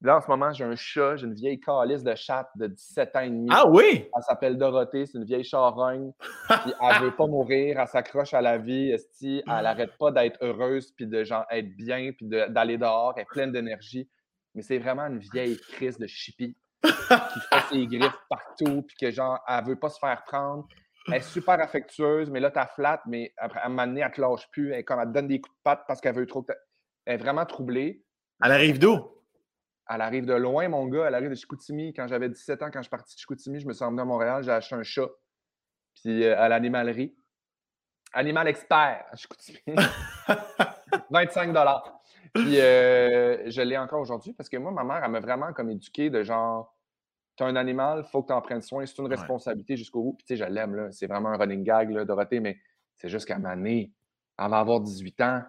Là, 0.00 0.18
en 0.18 0.20
ce 0.20 0.28
moment, 0.28 0.52
j'ai 0.52 0.64
un 0.64 0.76
chat, 0.76 1.16
j'ai 1.16 1.26
une 1.26 1.34
vieille 1.34 1.58
calice 1.60 2.02
de 2.02 2.14
chatte 2.14 2.50
de 2.56 2.66
17 2.66 3.16
ans 3.16 3.20
et 3.20 3.30
demi. 3.30 3.48
Ah 3.50 3.66
oui? 3.66 4.08
Elle 4.14 4.22
s'appelle 4.22 4.58
Dorothée, 4.58 5.06
c'est 5.06 5.16
une 5.16 5.24
vieille 5.24 5.44
charogne. 5.44 6.12
puis 6.48 6.74
elle 6.80 7.02
veut 7.02 7.16
pas 7.16 7.26
mourir, 7.26 7.80
elle 7.80 7.88
s'accroche 7.88 8.34
à 8.34 8.42
la 8.42 8.58
vie, 8.58 8.94
elle 9.22 9.42
n'arrête 9.46 9.96
pas 9.98 10.10
d'être 10.10 10.38
heureuse, 10.42 10.92
puis 10.92 11.06
de 11.06 11.24
genre 11.24 11.46
être 11.50 11.74
bien, 11.76 12.12
puis 12.12 12.26
d'aller 12.26 12.76
dehors, 12.76 13.14
elle 13.16 13.22
est 13.22 13.26
pleine 13.26 13.52
d'énergie 13.52 14.08
mais 14.54 14.62
c'est 14.62 14.78
vraiment 14.78 15.06
une 15.06 15.18
vieille 15.18 15.58
crise 15.58 15.98
de 15.98 16.06
chippie 16.06 16.56
qui 16.82 17.40
fait 17.50 17.68
ses 17.70 17.86
griffes 17.86 18.20
partout, 18.28 18.82
puis 18.82 18.96
que 19.00 19.10
genre, 19.10 19.38
elle 19.48 19.64
veut 19.64 19.78
pas 19.78 19.88
se 19.88 19.98
faire 19.98 20.22
prendre. 20.24 20.66
Elle 21.08 21.14
est 21.14 21.20
super 21.20 21.60
affectueuse, 21.60 22.30
mais 22.30 22.40
là, 22.40 22.50
t'as 22.50 22.66
flatte, 22.66 23.02
mais 23.06 23.32
après, 23.36 23.60
à 23.60 23.66
un 23.66 23.68
moment 23.68 23.86
donné, 23.86 24.00
elle 24.00 24.12
te 24.12 24.20
lâche 24.20 24.48
plus. 24.50 24.72
Elle, 24.72 24.84
comme, 24.84 25.00
elle 25.00 25.08
te 25.08 25.12
donne 25.12 25.28
des 25.28 25.40
coups 25.40 25.54
de 25.54 25.62
patte 25.62 25.84
parce 25.86 26.00
qu'elle 26.00 26.14
veut 26.14 26.26
trop. 26.26 26.46
Elle 27.04 27.14
est 27.14 27.18
vraiment 27.18 27.44
troublée. 27.44 28.02
Elle 28.42 28.52
arrive 28.52 28.78
d'où? 28.78 29.00
Elle 29.88 30.00
arrive 30.00 30.26
de 30.26 30.34
loin, 30.34 30.68
mon 30.68 30.86
gars. 30.86 31.06
Elle 31.08 31.14
arrive 31.14 31.30
de 31.30 31.34
Chicoutimi. 31.34 31.92
Quand 31.92 32.06
j'avais 32.06 32.28
17 32.28 32.62
ans, 32.62 32.70
quand 32.72 32.80
je 32.80 32.84
suis 32.84 32.90
parti 32.90 33.14
de 33.14 33.18
Chicoutimi, 33.20 33.60
je 33.60 33.66
me 33.66 33.72
suis 33.72 33.84
emmené 33.84 34.02
à 34.02 34.04
Montréal, 34.04 34.42
j'ai 34.42 34.50
acheté 34.50 34.74
un 34.74 34.82
chat. 34.82 35.08
Puis 35.94 36.24
euh, 36.24 36.38
à 36.38 36.48
l'animalerie. 36.48 37.14
Animal 38.12 38.48
expert 38.48 39.04
à 39.10 39.16
Chicoutimi. 39.16 39.60
25 41.10 41.52
puis 42.34 42.60
euh, 42.60 43.48
je 43.48 43.62
l'ai 43.62 43.78
encore 43.78 44.00
aujourd'hui 44.00 44.32
parce 44.32 44.48
que 44.48 44.56
moi, 44.56 44.72
ma 44.72 44.82
mère, 44.82 45.02
elle 45.04 45.10
m'a 45.12 45.20
vraiment 45.20 45.52
comme 45.52 45.70
éduqué 45.70 46.10
de 46.10 46.24
genre, 46.24 46.76
t'as 47.36 47.46
un 47.46 47.54
animal, 47.54 48.02
il 48.04 48.10
faut 48.10 48.22
que 48.22 48.28
tu 48.28 48.32
en 48.32 48.42
prennes 48.42 48.60
soin, 48.60 48.84
c'est 48.84 48.98
une 48.98 49.06
responsabilité 49.06 49.76
jusqu'au 49.76 50.02
bout. 50.02 50.14
Puis 50.14 50.26
tu 50.26 50.36
sais, 50.36 50.44
je 50.44 50.50
l'aime, 50.50 50.74
là. 50.74 50.90
C'est 50.90 51.06
vraiment 51.06 51.28
un 51.28 51.36
running 51.36 51.62
gag, 51.62 51.90
là, 51.90 52.04
Dorothée, 52.04 52.40
mais 52.40 52.58
c'est 52.96 53.08
juste 53.08 53.26
qu'à 53.26 53.38
ma 53.38 53.54
née, 53.54 53.92
elle 54.36 54.50
va 54.50 54.58
avoir 54.58 54.80
18 54.80 55.20
ans. 55.20 55.42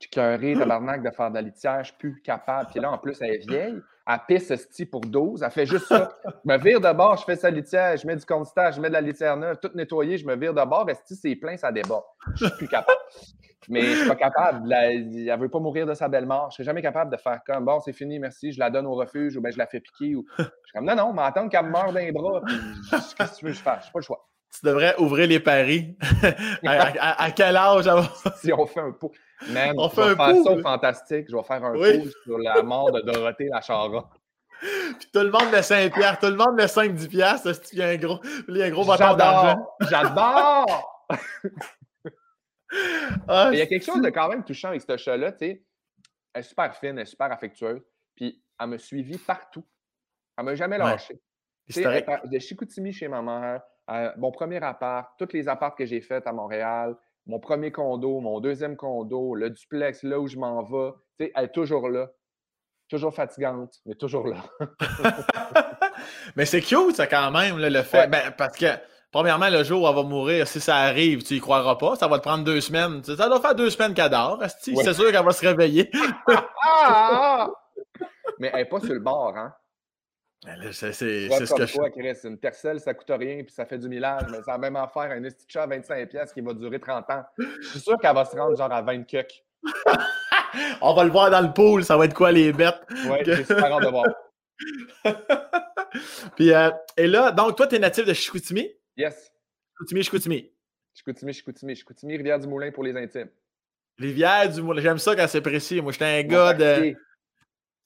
Je 0.00 0.06
suis 0.06 0.10
cœuré, 0.10 0.54
tabarnak, 0.58 1.02
de 1.02 1.10
faire 1.10 1.28
de 1.28 1.34
la 1.34 1.42
litière, 1.42 1.84
je 1.84 1.88
suis 1.88 1.98
plus 1.98 2.22
capable. 2.22 2.70
Puis 2.70 2.80
là, 2.80 2.90
en 2.90 2.96
plus, 2.96 3.20
elle 3.20 3.34
est 3.34 3.46
vieille. 3.46 3.78
Elle 4.06 4.18
pisse 4.26 4.48
ce 4.48 4.84
pour 4.84 5.02
12. 5.02 5.42
Elle 5.42 5.50
fait 5.50 5.66
juste 5.66 5.86
ça. 5.86 6.16
Je 6.24 6.30
me 6.50 6.56
vire 6.56 6.80
de 6.80 6.90
bord, 6.92 7.18
je 7.18 7.24
fais 7.24 7.36
sa 7.36 7.50
litière, 7.50 7.96
je 7.98 8.06
mets 8.06 8.16
du 8.16 8.24
constat, 8.24 8.70
je 8.70 8.80
mets 8.80 8.88
de 8.88 8.94
la 8.94 9.02
litière 9.02 9.36
neuve, 9.36 9.58
tout 9.60 9.70
nettoyé, 9.74 10.16
je 10.16 10.26
me 10.26 10.34
vire 10.36 10.54
de 10.54 10.64
bord. 10.64 10.88
Esti, 10.88 11.14
c'est 11.14 11.36
plein, 11.36 11.56
ça 11.58 11.70
déborde? 11.70 12.04
Je 12.34 12.46
suis 12.46 12.56
plus 12.56 12.68
capable. 12.68 12.98
Mais 13.68 13.82
je 13.82 13.96
suis 13.98 14.08
pas 14.08 14.16
capable. 14.16 14.72
Elle 14.72 15.10
ne 15.10 15.36
veut 15.36 15.50
pas 15.50 15.60
mourir 15.60 15.86
de 15.86 15.92
sa 15.92 16.08
belle 16.08 16.24
mort. 16.24 16.50
Je 16.50 16.56
serais 16.56 16.64
jamais 16.64 16.82
capable 16.82 17.12
de 17.12 17.20
faire 17.20 17.40
comme 17.46 17.66
bon, 17.66 17.78
c'est 17.80 17.92
fini, 17.92 18.18
merci, 18.18 18.52
je 18.52 18.58
la 18.58 18.70
donne 18.70 18.86
au 18.86 18.94
refuge 18.94 19.36
ou 19.36 19.42
bien 19.42 19.50
je 19.50 19.58
la 19.58 19.66
fais 19.66 19.80
piquer. 19.80 20.16
Ou... 20.16 20.24
Je 20.38 20.44
suis 20.44 20.72
comme 20.74 20.86
non, 20.86 20.96
non, 20.96 21.12
mais 21.12 21.22
attendre 21.22 21.50
qu'elle 21.50 21.66
me 21.66 21.70
meure 21.70 21.92
d'un 21.92 22.10
bras. 22.10 22.40
Qu'est-ce 22.90 23.14
que 23.14 23.38
tu 23.38 23.44
veux 23.44 23.50
que 23.50 23.58
je 23.58 23.62
fasse? 23.62 23.82
Je 23.82 23.88
n'ai 23.88 23.92
pas 23.92 23.98
le 23.98 24.04
choix. 24.04 24.26
Tu 24.52 24.66
devrais 24.66 24.96
ouvrir 24.98 25.28
les 25.28 25.40
paris. 25.40 25.96
à, 26.66 27.30
quel 27.30 27.56
âge 27.56 27.88
Si 28.36 28.52
on 28.52 28.66
fait 28.66 28.80
un 28.80 28.92
pot. 28.92 29.12
Man, 29.48 29.74
on 29.78 29.88
fait 29.88 30.02
un 30.02 30.16
faire 30.16 30.42
ça 30.42 30.58
fantastique. 30.62 31.26
Je 31.30 31.36
vais 31.36 31.42
faire 31.42 31.64
un 31.64 31.74
oui. 31.76 32.10
sur 32.24 32.38
la 32.38 32.62
mort 32.62 32.92
de 32.92 33.00
Dorothée 33.00 33.48
Lachara. 33.48 34.10
Puis 34.60 35.08
tout 35.12 35.20
le 35.20 35.30
monde 35.30 35.50
met 35.50 35.62
5 35.62 35.94
pierres, 35.94 36.18
tout 36.18 36.26
le 36.26 36.36
monde 36.36 36.54
met 36.54 36.66
5-10 36.66 37.08
piastres. 37.08 37.50
Il 37.72 37.78
y 37.78 37.82
a 37.82 37.88
un 37.88 37.96
gros, 37.96 38.20
il 38.48 38.56
y 38.58 38.62
a 38.62 38.66
un 38.66 38.70
gros 38.70 38.84
bâton 38.84 39.16
d'argent? 39.16 39.66
J'adore! 39.88 41.06
Ah, 43.26 43.50
il 43.52 43.58
y 43.58 43.62
a 43.62 43.66
quelque 43.66 43.84
chose 43.84 44.00
de 44.00 44.10
quand 44.10 44.28
même 44.28 44.44
touchant 44.44 44.68
avec 44.68 44.82
ce 44.82 44.96
chat-là, 44.96 45.32
tu 45.32 45.38
sais. 45.38 45.64
Elle 46.32 46.40
est 46.40 46.44
super 46.44 46.72
fine, 46.76 46.90
elle 46.90 47.00
est 47.00 47.06
super 47.06 47.32
affectueuse. 47.32 47.82
Puis 48.14 48.40
elle 48.60 48.66
m'a 48.68 48.78
suivi 48.78 49.18
partout. 49.18 49.66
Elle 50.38 50.44
m'a 50.44 50.54
jamais 50.54 50.78
lâché. 50.78 51.20
De 51.68 52.38
Chicoutimi 52.38 52.92
chez 52.92 53.08
ma 53.08 53.22
mère, 53.22 53.62
mon 54.18 54.30
premier 54.30 54.62
appart, 54.62 55.10
tous 55.18 55.32
les 55.32 55.48
apparts 55.48 55.74
que 55.74 55.84
j'ai 55.84 56.00
faits 56.00 56.26
à 56.28 56.32
Montréal, 56.32 56.96
mon 57.30 57.38
premier 57.38 57.70
condo, 57.70 58.18
mon 58.18 58.40
deuxième 58.40 58.76
condo, 58.76 59.36
le 59.36 59.50
duplex, 59.50 60.02
là 60.02 60.18
où 60.18 60.26
je 60.26 60.36
m'en 60.36 60.64
vais, 60.64 60.90
tu 61.16 61.26
sais, 61.26 61.32
elle 61.36 61.44
est 61.44 61.52
toujours 61.52 61.88
là. 61.88 62.10
Toujours 62.88 63.14
fatigante, 63.14 63.72
mais 63.86 63.94
toujours 63.94 64.26
là. 64.26 64.38
mais 66.36 66.44
c'est 66.44 66.60
cute, 66.60 66.96
ça, 66.96 67.06
quand 67.06 67.30
même, 67.30 67.56
le 67.56 67.82
fait. 67.82 68.08
Ben, 68.08 68.32
parce 68.36 68.56
que, 68.56 68.66
premièrement, 69.12 69.48
le 69.48 69.62
jour 69.62 69.84
où 69.84 69.88
elle 69.88 69.94
va 69.94 70.02
mourir, 70.02 70.48
si 70.48 70.60
ça 70.60 70.78
arrive, 70.78 71.22
tu 71.22 71.34
y 71.34 71.40
croiras 71.40 71.76
pas. 71.76 71.94
Ça 71.94 72.08
va 72.08 72.18
te 72.18 72.24
prendre 72.24 72.42
deux 72.42 72.60
semaines. 72.60 73.04
Ça 73.04 73.28
doit 73.28 73.40
faire 73.40 73.54
deux 73.54 73.70
semaines 73.70 73.94
qu'elle 73.94 74.10
dort. 74.10 74.42
C'est 74.60 74.92
sûr 74.92 75.12
qu'elle 75.12 75.24
va 75.24 75.30
se 75.30 75.46
réveiller. 75.46 75.88
Ah! 76.64 77.48
mais 78.40 78.50
elle 78.52 78.60
n'est 78.60 78.68
pas 78.68 78.80
sur 78.80 78.92
le 78.92 78.98
bord, 78.98 79.36
hein? 79.36 79.54
C'est 80.42 80.92
ce 80.92 81.54
que 81.54 81.66
je... 81.66 82.28
Une 82.28 82.38
tercelle, 82.38 82.80
ça 82.80 82.94
coûte 82.94 83.10
rien 83.10 83.42
puis 83.44 83.52
ça 83.52 83.66
fait 83.66 83.78
du 83.78 83.88
millage, 83.88 84.22
mais 84.30 84.38
ça 84.42 84.56
va 84.56 84.58
même 84.58 84.74
faire 84.92 85.10
un 85.10 85.24
institut 85.24 85.58
à 85.58 85.66
25$ 85.66 86.32
qui 86.32 86.40
va 86.40 86.54
durer 86.54 86.80
30 86.80 87.10
ans. 87.10 87.22
Je 87.38 87.68
suis 87.68 87.80
sûr 87.80 87.98
qu'elle 87.98 88.14
va 88.14 88.24
se 88.24 88.36
rendre 88.36 88.56
genre 88.56 88.72
à 88.72 88.80
20 88.80 89.04
cucks. 89.04 89.44
On 90.80 90.94
va 90.94 91.04
le 91.04 91.10
voir 91.10 91.30
dans 91.30 91.42
le 91.42 91.52
pool, 91.52 91.84
ça 91.84 91.96
va 91.96 92.06
être 92.06 92.14
quoi 92.14 92.32
les 92.32 92.52
bêtes? 92.52 92.80
Oui, 92.90 93.18
c'est 93.24 93.44
super 93.44 93.72
hâte 93.72 93.84
de 93.84 93.88
voir. 93.88 94.06
puis, 96.36 96.52
euh, 96.52 96.70
et 96.96 97.06
là, 97.06 97.30
donc 97.32 97.56
toi, 97.56 97.66
tu 97.66 97.76
es 97.76 97.78
natif 97.78 98.04
de 98.04 98.14
Chicoutimi? 98.14 98.68
Yes. 98.96 99.30
Chicoutimi, 99.74 100.02
Chicoutimi. 100.02 100.52
Chicoutimi, 100.94 101.32
Chicoutimi. 101.32 101.76
Chicoutimi, 101.76 102.16
Rivière-du-Moulin 102.16 102.72
pour 102.72 102.84
les 102.84 102.96
intimes. 102.96 103.28
Rivière-du-Moulin, 103.98 104.80
j'aime 104.82 104.98
ça 104.98 105.14
quand 105.14 105.28
c'est 105.28 105.40
précis. 105.40 105.80
Moi, 105.80 105.92
j'étais 105.92 106.04
un 106.06 106.22
gars 106.22 106.54
de. 106.54 106.96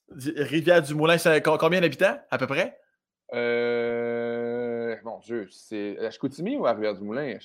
Rivière-du-Moulin, 0.09 1.17
c'est 1.17 1.41
combien 1.41 1.81
d'habitants, 1.81 2.17
à 2.29 2.37
peu 2.37 2.47
près? 2.47 2.79
Euh, 3.33 4.95
mon 5.03 5.19
Dieu, 5.19 5.47
c'est 5.49 5.97
à 5.99 6.11
Chicoutimi 6.11 6.57
ou 6.57 6.65
à 6.65 6.73
Rivière-du-Moulin? 6.73 7.37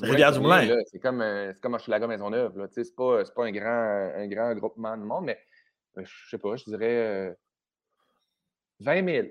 Rivière-du-Moulin. 0.00 0.76
c'est 0.90 0.98
comme, 0.98 1.20
euh, 1.20 1.52
comme 1.60 1.74
à 1.74 2.06
Maisonneuve. 2.06 2.66
C'est 2.70 2.94
pas, 2.94 3.22
pas 3.24 3.44
un, 3.44 3.52
grand, 3.52 4.12
un 4.16 4.26
grand 4.26 4.54
groupement 4.54 4.96
de 4.96 5.02
monde, 5.02 5.26
mais 5.26 5.38
euh, 5.98 6.02
je 6.04 6.30
sais 6.30 6.38
pas, 6.38 6.56
je 6.56 6.64
dirais 6.64 7.36
20 8.80 9.04
000. 9.04 9.26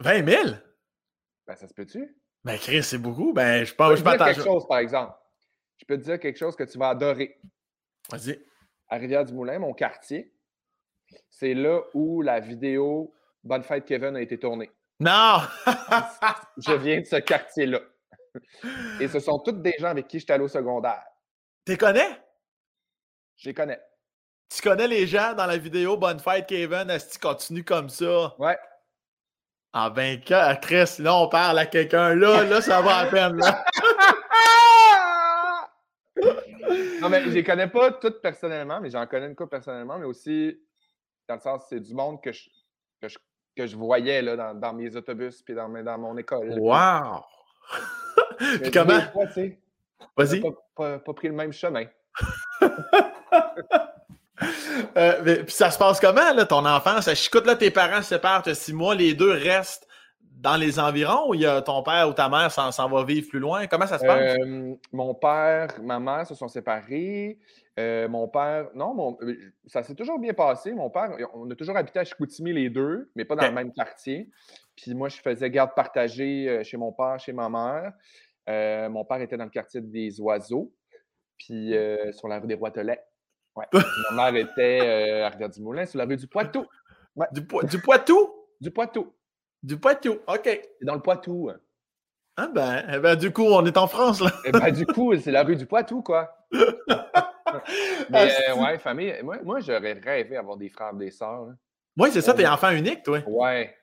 20 0.00 0.28
000? 0.28 0.42
Ben, 1.46 1.56
ça 1.56 1.66
se 1.66 1.74
peut-tu? 1.74 2.16
Ben, 2.44 2.58
Chris, 2.58 2.82
c'est 2.82 2.98
beaucoup. 2.98 3.32
Ben, 3.32 3.64
je 3.64 3.74
pense 3.74 3.98
je 3.98 4.04
peux 4.04 4.10
te 4.10 4.16
dire 4.16 4.26
quelque 4.26 4.44
chose, 4.44 4.66
par 4.68 4.78
exemple. 4.78 5.14
Je 5.78 5.84
peux 5.86 5.98
te 5.98 6.04
dire 6.04 6.20
quelque 6.20 6.38
chose 6.38 6.54
que 6.54 6.64
tu 6.64 6.78
vas 6.78 6.90
adorer. 6.90 7.40
Vas-y. 8.10 8.44
À 8.88 8.96
Rivière-du-Moulin, 8.96 9.58
mon 9.58 9.72
quartier, 9.72 10.33
c'est 11.30 11.54
là 11.54 11.80
où 11.94 12.22
la 12.22 12.40
vidéo 12.40 13.14
Bonne 13.42 13.62
fête 13.62 13.84
Kevin 13.84 14.16
a 14.16 14.22
été 14.22 14.38
tournée. 14.38 14.70
Non! 15.00 15.40
je 16.56 16.72
viens 16.72 17.00
de 17.00 17.04
ce 17.04 17.16
quartier-là. 17.16 17.80
Et 19.00 19.08
ce 19.08 19.20
sont 19.20 19.38
tous 19.38 19.52
des 19.52 19.74
gens 19.78 19.88
avec 19.88 20.08
qui 20.08 20.18
je 20.18 20.24
suis 20.24 20.32
allé 20.32 20.44
au 20.44 20.48
secondaire. 20.48 21.02
Tu 21.66 21.76
connais? 21.76 22.08
Je 23.36 23.50
les 23.50 23.54
connais. 23.54 23.80
Tu 24.48 24.62
connais 24.62 24.88
les 24.88 25.06
gens 25.06 25.34
dans 25.34 25.46
la 25.46 25.58
vidéo 25.58 25.96
Bonne 25.96 26.20
fête 26.20 26.46
Kevin, 26.46 26.88
est-ce 26.90 27.06
que 27.06 27.12
tu 27.12 27.18
continues 27.18 27.64
comme 27.64 27.88
ça? 27.88 28.34
Ouais. 28.38 28.58
Ah 29.72 29.90
ben, 29.90 30.20
Chris, 30.20 30.96
là, 31.00 31.16
on 31.16 31.28
parle 31.28 31.58
à 31.58 31.66
quelqu'un. 31.66 32.14
Là, 32.14 32.44
là, 32.44 32.60
ça 32.60 32.80
va 32.80 32.98
à 32.98 33.06
peine. 33.06 33.36
Là. 33.36 33.64
non, 37.00 37.08
mais 37.08 37.24
je 37.24 37.30
les 37.30 37.42
connais 37.42 37.66
pas 37.66 37.90
toutes 37.92 38.22
personnellement, 38.22 38.80
mais 38.80 38.90
j'en 38.90 39.06
connais 39.06 39.26
une 39.26 39.34
couple 39.34 39.50
personnellement, 39.50 39.98
mais 39.98 40.06
aussi 40.06 40.60
dans 41.28 41.34
le 41.34 41.40
sens, 41.40 41.64
c'est 41.68 41.80
du 41.80 41.94
monde 41.94 42.20
que 42.22 42.32
je, 42.32 42.48
que 43.56 43.66
je, 43.66 43.76
voyais 43.76 44.22
là, 44.22 44.36
dans, 44.36 44.54
dans, 44.54 44.72
mes 44.72 44.94
autobus 44.96 45.42
puis 45.42 45.54
dans, 45.54 45.68
dans 45.68 45.98
mon 45.98 46.16
école. 46.16 46.58
wow! 46.58 47.20
puis 48.62 48.70
comment? 48.70 49.00
Vas-y. 50.16 50.40
Pas, 50.76 50.98
pas, 50.98 51.12
pris 51.14 51.28
le 51.28 51.34
même 51.34 51.52
chemin. 51.52 51.84
euh, 54.96 55.42
puis 55.42 55.52
ça 55.52 55.70
se 55.70 55.78
passe 55.78 56.00
comment, 56.00 56.32
là, 56.32 56.44
ton 56.44 56.64
enfance? 56.66 57.08
Écoute, 57.08 57.46
là, 57.46 57.56
tes 57.56 57.70
parents 57.70 58.02
se 58.02 58.08
séparent, 58.10 58.42
tu 58.42 58.50
as 58.50 58.54
six 58.54 58.72
mois, 58.72 58.94
les 58.94 59.14
deux 59.14 59.32
restent 59.32 59.88
dans 60.44 60.56
les 60.56 60.78
environs 60.78 61.30
ou 61.30 61.34
il 61.34 61.40
y 61.40 61.46
a 61.46 61.62
ton 61.62 61.82
père 61.82 62.08
ou 62.08 62.12
ta 62.12 62.28
mère 62.28 62.50
s'en 62.52 62.88
va 62.88 63.04
vivre 63.04 63.28
plus 63.28 63.38
loin? 63.38 63.66
Comment 63.66 63.86
ça 63.86 63.98
se 63.98 64.04
passe? 64.04 64.36
Euh, 64.38 64.74
mon 64.92 65.14
père, 65.14 65.68
ma 65.82 65.98
mère 65.98 66.26
se 66.26 66.34
sont 66.34 66.48
séparés. 66.48 67.38
Euh, 67.78 68.08
mon 68.08 68.28
père, 68.28 68.68
non, 68.74 69.16
euh, 69.22 69.36
ça 69.66 69.82
s'est 69.82 69.96
toujours 69.96 70.20
bien 70.20 70.32
passé. 70.32 70.72
Mon 70.72 70.90
père, 70.90 71.16
on 71.34 71.50
a 71.50 71.56
toujours 71.56 71.76
habité 71.76 71.98
à 71.98 72.04
Chicoutimi 72.04 72.52
les 72.52 72.70
deux, 72.70 73.10
mais 73.16 73.24
pas 73.24 73.34
dans 73.34 73.46
le 73.46 73.52
même 73.52 73.72
quartier. 73.72 74.30
Puis 74.76 74.94
moi, 74.94 75.08
je 75.08 75.16
faisais 75.16 75.50
garde 75.50 75.74
partagée 75.74 76.48
euh, 76.48 76.62
chez 76.62 76.76
mon 76.76 76.92
père, 76.92 77.18
chez 77.18 77.32
ma 77.32 77.48
mère. 77.48 77.92
mon 78.90 79.04
père 79.04 79.20
était 79.20 79.36
dans 79.36 79.44
le 79.44 79.50
quartier 79.50 79.80
des 79.80 80.20
Oiseaux, 80.20 80.72
puis 81.36 81.74
sur 82.12 82.28
la 82.28 82.38
rue 82.38 82.46
des 82.46 82.54
Roitelets. 82.54 83.02
Ouais. 83.56 83.66
ma 84.10 84.30
mère 84.30 84.36
était 84.36 85.22
à 85.22 85.28
Rivière-du-Moulin, 85.30 85.86
sur 85.86 85.98
la 85.98 86.04
rue 86.04 86.16
du 86.16 86.28
Poitou. 86.28 86.64
Du, 87.32 87.40
du 87.40 87.80
Poitou? 87.80 88.30
Du 88.60 88.70
Poitou. 88.70 89.12
Du 89.62 89.78
Poitou, 89.78 90.18
OK. 90.28 90.60
Dans 90.82 90.94
le 90.94 91.00
Poitou. 91.00 91.50
Ah 92.36 92.48
ben, 92.48 92.84
eh 92.92 92.98
ben, 92.98 93.16
du 93.16 93.32
coup, 93.32 93.44
on 93.44 93.64
est 93.64 93.76
en 93.76 93.86
France, 93.86 94.20
là. 94.20 94.30
eh 94.44 94.50
ben, 94.50 94.70
du 94.72 94.86
coup, 94.86 95.16
c'est 95.16 95.30
la 95.30 95.44
rue 95.44 95.56
du 95.56 95.66
Poitou, 95.66 96.02
quoi. 96.02 96.46
Mais 98.10 98.30
euh, 98.48 98.56
ouais, 98.56 98.78
famille, 98.78 99.14
moi, 99.22 99.38
moi 99.42 99.60
j'aurais 99.60 99.92
rêvé 99.94 100.34
d'avoir 100.36 100.56
des 100.56 100.68
frères 100.68 100.94
des 100.94 101.10
sœurs. 101.10 101.48
Oui, 101.96 102.10
c'est 102.12 102.20
ça, 102.20 102.34
t'es 102.34 102.46
enfant 102.46 102.70
unique, 102.70 103.02
toi. 103.02 103.20
Ouais. 103.26 103.74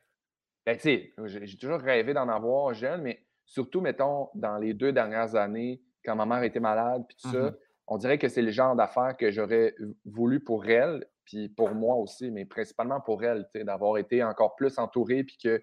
Ben, 0.65 0.75
tu 0.75 0.81
sais, 0.81 1.13
j'ai 1.25 1.57
toujours 1.57 1.79
rêvé 1.79 2.13
d'en 2.13 2.27
avoir 2.27 2.73
jeune, 2.73 3.01
mais 3.01 3.25
surtout, 3.45 3.81
mettons, 3.81 4.29
dans 4.35 4.57
les 4.57 4.73
deux 4.73 4.91
dernières 4.91 5.35
années, 5.35 5.81
quand 6.03 6.15
ma 6.15 6.25
mère 6.25 6.43
était 6.43 6.59
malade, 6.59 7.03
puis 7.07 7.17
tout 7.21 7.31
ça, 7.31 7.51
mmh 7.51 7.55
on 7.91 7.97
dirait 7.97 8.17
que 8.17 8.29
c'est 8.29 8.41
le 8.41 8.51
genre 8.51 8.73
d'affaires 8.73 9.17
que 9.17 9.31
j'aurais 9.31 9.75
voulu 10.05 10.39
pour 10.39 10.65
elle, 10.65 11.05
puis 11.25 11.49
pour 11.49 11.71
moi 11.71 11.95
aussi, 11.95 12.31
mais 12.31 12.45
principalement 12.45 13.01
pour 13.01 13.21
elle, 13.21 13.45
d'avoir 13.53 13.97
été 13.97 14.23
encore 14.23 14.55
plus 14.55 14.79
entouré, 14.79 15.25
puis 15.25 15.37
que, 15.37 15.61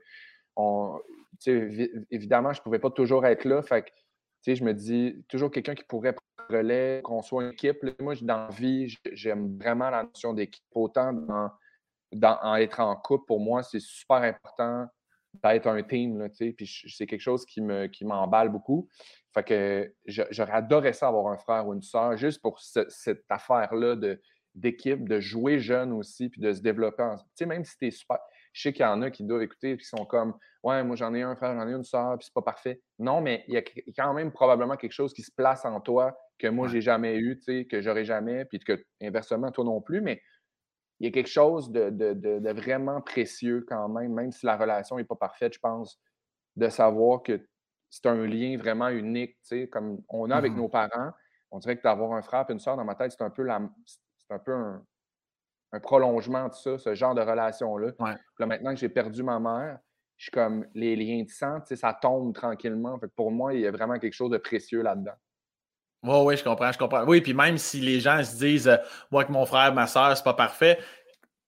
on, 0.54 1.00
évidemment, 2.10 2.52
je 2.52 2.60
ne 2.60 2.64
pouvais 2.64 2.80
pas 2.80 2.90
toujours 2.90 3.24
être 3.24 3.46
là. 3.46 3.62
Fait 3.62 3.82
que, 4.44 4.54
je 4.54 4.62
me 4.62 4.74
dis, 4.74 5.24
toujours 5.30 5.50
quelqu'un 5.50 5.74
qui 5.74 5.84
pourrait 5.84 6.14
relais, 6.48 7.00
qu'on 7.02 7.22
soit 7.22 7.44
une 7.44 7.52
équipe. 7.52 7.78
Moi, 8.00 8.14
dans 8.22 8.46
la 8.46 8.48
vie, 8.48 8.94
j'aime 9.12 9.58
vraiment 9.58 9.90
la 9.90 10.04
notion 10.04 10.32
d'équipe. 10.32 10.64
Autant 10.74 11.12
dans, 11.12 11.50
dans, 12.12 12.38
en 12.42 12.56
être 12.56 12.80
en 12.80 12.96
couple, 12.96 13.26
pour 13.26 13.40
moi, 13.40 13.62
c'est 13.62 13.80
super 13.80 14.18
important 14.18 14.86
d'être 15.42 15.66
un 15.66 15.82
team. 15.82 16.18
Là, 16.18 16.28
puis 16.28 16.86
c'est 16.88 17.06
quelque 17.06 17.20
chose 17.20 17.44
qui 17.44 17.60
m'emballe 17.60 18.48
qui 18.48 18.52
beaucoup. 18.52 18.88
Fait 19.34 19.44
que 19.44 19.94
j'aurais 20.06 20.52
adoré 20.52 20.92
ça 20.92 21.08
avoir 21.08 21.28
un 21.28 21.38
frère 21.38 21.66
ou 21.66 21.74
une 21.74 21.82
soeur, 21.82 22.16
juste 22.16 22.40
pour 22.40 22.60
cette 22.60 23.24
affaire-là 23.28 23.96
d'équipe, 24.54 25.08
de, 25.08 25.20
jouer 25.20 25.58
jeune 25.58 25.92
aussi, 25.92 26.28
puis 26.28 26.40
de 26.40 26.52
se 26.52 26.60
développer. 26.60 27.08
Sais, 27.34 27.46
même 27.46 27.64
si 27.64 27.76
tu 27.76 27.86
es 27.86 27.90
super. 27.90 28.18
Je 28.52 28.62
sais 28.62 28.72
qu'il 28.72 28.82
y 28.82 28.88
en 28.88 29.02
a 29.02 29.10
qui 29.10 29.22
doivent 29.24 29.42
écouter 29.42 29.72
et 29.72 29.76
qui 29.76 29.84
sont 29.84 30.04
comme 30.04 30.34
Ouais, 30.64 30.82
moi 30.82 30.96
j'en 30.96 31.14
ai 31.14 31.22
un 31.22 31.36
frère, 31.36 31.54
j'en 31.54 31.68
ai 31.68 31.72
une 31.72 31.84
soeur, 31.84 32.18
puis 32.18 32.24
c'est 32.24 32.34
pas 32.34 32.42
parfait. 32.42 32.80
Non, 32.98 33.20
mais 33.20 33.44
il 33.46 33.54
y 33.54 33.56
a 33.56 33.62
quand 33.96 34.12
même 34.12 34.32
probablement 34.32 34.76
quelque 34.76 34.92
chose 34.92 35.14
qui 35.14 35.22
se 35.22 35.30
place 35.30 35.64
en 35.64 35.80
toi 35.80 36.18
que 36.38 36.46
moi 36.46 36.68
j'ai 36.68 36.80
jamais 36.80 37.16
eu, 37.16 37.40
que 37.68 37.80
j'aurais 37.80 38.04
jamais, 38.04 38.44
puis 38.44 38.58
que 38.58 38.82
inversement, 39.02 39.50
toi 39.50 39.64
non 39.64 39.80
plus, 39.80 40.00
mais 40.00 40.22
il 41.00 41.06
y 41.06 41.08
a 41.08 41.12
quelque 41.12 41.28
chose 41.28 41.70
de, 41.70 42.52
vraiment 42.52 43.00
précieux 43.00 43.64
quand 43.68 43.88
même, 43.88 44.12
même 44.14 44.32
si 44.32 44.46
la 44.46 44.56
relation 44.56 44.96
n'est 44.96 45.04
pas 45.04 45.16
parfaite, 45.16 45.54
je 45.54 45.60
pense, 45.60 46.00
de 46.56 46.68
savoir 46.68 47.22
que 47.22 47.46
c'est 47.90 48.06
un 48.06 48.26
lien 48.26 48.56
vraiment 48.58 48.88
unique, 48.88 49.36
comme 49.70 50.02
on 50.08 50.30
a 50.30 50.36
avec 50.36 50.52
mmh 50.52 50.56
nos 50.56 50.68
parents. 50.68 51.12
On 51.50 51.58
dirait 51.58 51.78
que 51.78 51.82
d'avoir 51.82 52.12
un 52.12 52.22
frère 52.22 52.44
et 52.48 52.52
une 52.52 52.58
soeur 52.58 52.76
dans 52.76 52.84
ma 52.84 52.94
tête, 52.94 53.12
c'est 53.12 53.22
un 53.22 53.30
peu 53.30 53.42
la, 53.42 53.62
c'est 53.86 54.34
un 54.34 54.38
peu 54.38 54.52
un, 54.52 54.84
un 55.72 55.80
prolongement 55.80 56.48
de 56.48 56.54
ça, 56.54 56.78
ce 56.78 56.94
genre 56.94 57.14
de 57.14 57.22
relation-là. 57.22 57.92
Là, 58.38 58.46
maintenant 58.46 58.70
que 58.74 58.80
j'ai 58.80 58.88
perdu 58.88 59.22
ma 59.22 59.38
mère, 59.38 59.78
je 60.16 60.24
suis 60.24 60.30
comme 60.32 60.66
les 60.74 60.96
liens 60.96 61.22
de 61.22 61.28
sang, 61.28 61.60
ça 61.64 61.94
tombe 61.94 62.34
tranquillement. 62.34 62.98
Fait 62.98 63.08
pour 63.08 63.30
moi, 63.30 63.54
il 63.54 63.60
y 63.60 63.66
a 63.66 63.70
vraiment 63.70 63.98
quelque 63.98 64.14
chose 64.14 64.30
de 64.30 64.38
précieux 64.38 64.82
là-dedans. 64.82 65.14
Oui, 66.02 66.16
oui, 66.22 66.36
je 66.36 66.44
comprends, 66.44 66.70
je 66.70 66.78
comprends. 66.78 67.04
Oui, 67.04 67.20
puis 67.20 67.34
même 67.34 67.58
si 67.58 67.80
les 67.80 68.00
gens 68.00 68.22
se 68.22 68.36
disent, 68.36 68.68
euh, 68.68 68.76
moi, 69.10 69.24
que 69.24 69.32
mon 69.32 69.46
frère, 69.46 69.74
ma 69.74 69.86
soeur, 69.86 70.16
c'est 70.16 70.24
pas 70.24 70.34
parfait, 70.34 70.78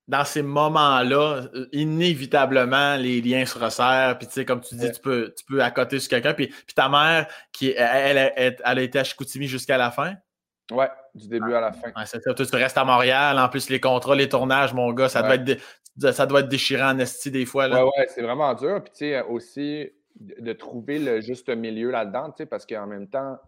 dans 0.09 0.25
ces 0.25 0.43
moments-là, 0.43 1.43
euh, 1.55 1.69
inévitablement, 1.73 2.97
les 2.97 3.21
liens 3.21 3.47
se 3.47 3.57
resserrent. 3.57 4.19
Puis, 4.19 4.27
tu 4.27 4.33
sais, 4.35 4.45
comme 4.45 4.61
tu 4.61 4.75
dis, 4.75 4.91
tu, 4.91 5.01
peux, 5.01 5.33
tu 5.37 5.45
peux 5.45 5.63
accoter 5.63 6.01
sur 6.01 6.11
quelqu'un. 6.11 6.35
Puis, 6.35 6.49
puis 6.49 6.75
ta 6.75 6.89
mère, 6.89 7.29
qui, 7.53 7.71
elle, 7.71 8.33
elle, 8.37 8.57
elle, 8.65 8.79
a 8.79 8.83
été 8.83 8.99
à 8.99 9.05
Chicoutimi 9.05 9.47
jusqu'à 9.47 9.79
la 9.79 9.93
fin? 9.93 10.15
Ouais, 10.73 10.89
du 11.15 11.29
début 11.29 11.55
à 11.55 11.61
la 11.61 11.73
fin. 11.73 11.93
c'est 12.05 12.21
ça. 12.21 12.35
tu 12.35 12.57
restes 12.57 12.79
à 12.79 12.85
Montréal. 12.85 13.39
En 13.39 13.49
plus, 13.49 13.71
les 13.71 13.81
contrats, 13.81 14.17
les 14.17 14.29
tournages, 14.29 14.75
mon 14.75 14.93
gars, 14.93 15.09
ça, 15.09 15.23
doit, 15.23 15.37
être 15.37 15.61
ça 16.13 16.27
doit 16.27 16.41
être 16.41 16.49
déchirant 16.49 16.91
en 16.91 16.99
esti 16.99 17.31
des 17.31 17.47
fois. 17.47 17.69
Ouais, 17.69 17.83
ouais, 17.83 18.07
c'est 18.09 18.23
vraiment 18.23 18.53
dur. 18.55 18.83
Puis, 18.83 18.93
tu 18.93 18.99
sais, 18.99 19.23
aussi, 19.23 19.91
de, 20.19 20.53
trouver 20.53 20.99
le 20.99 21.21
juste 21.21 21.49
milieu 21.49 21.91
là-dedans, 21.91 22.31
tu 22.31 22.39
sais, 22.39 22.47
parce 22.47 22.67
qu'en 22.67 22.87
même 22.87 23.09
temps, 23.09 23.39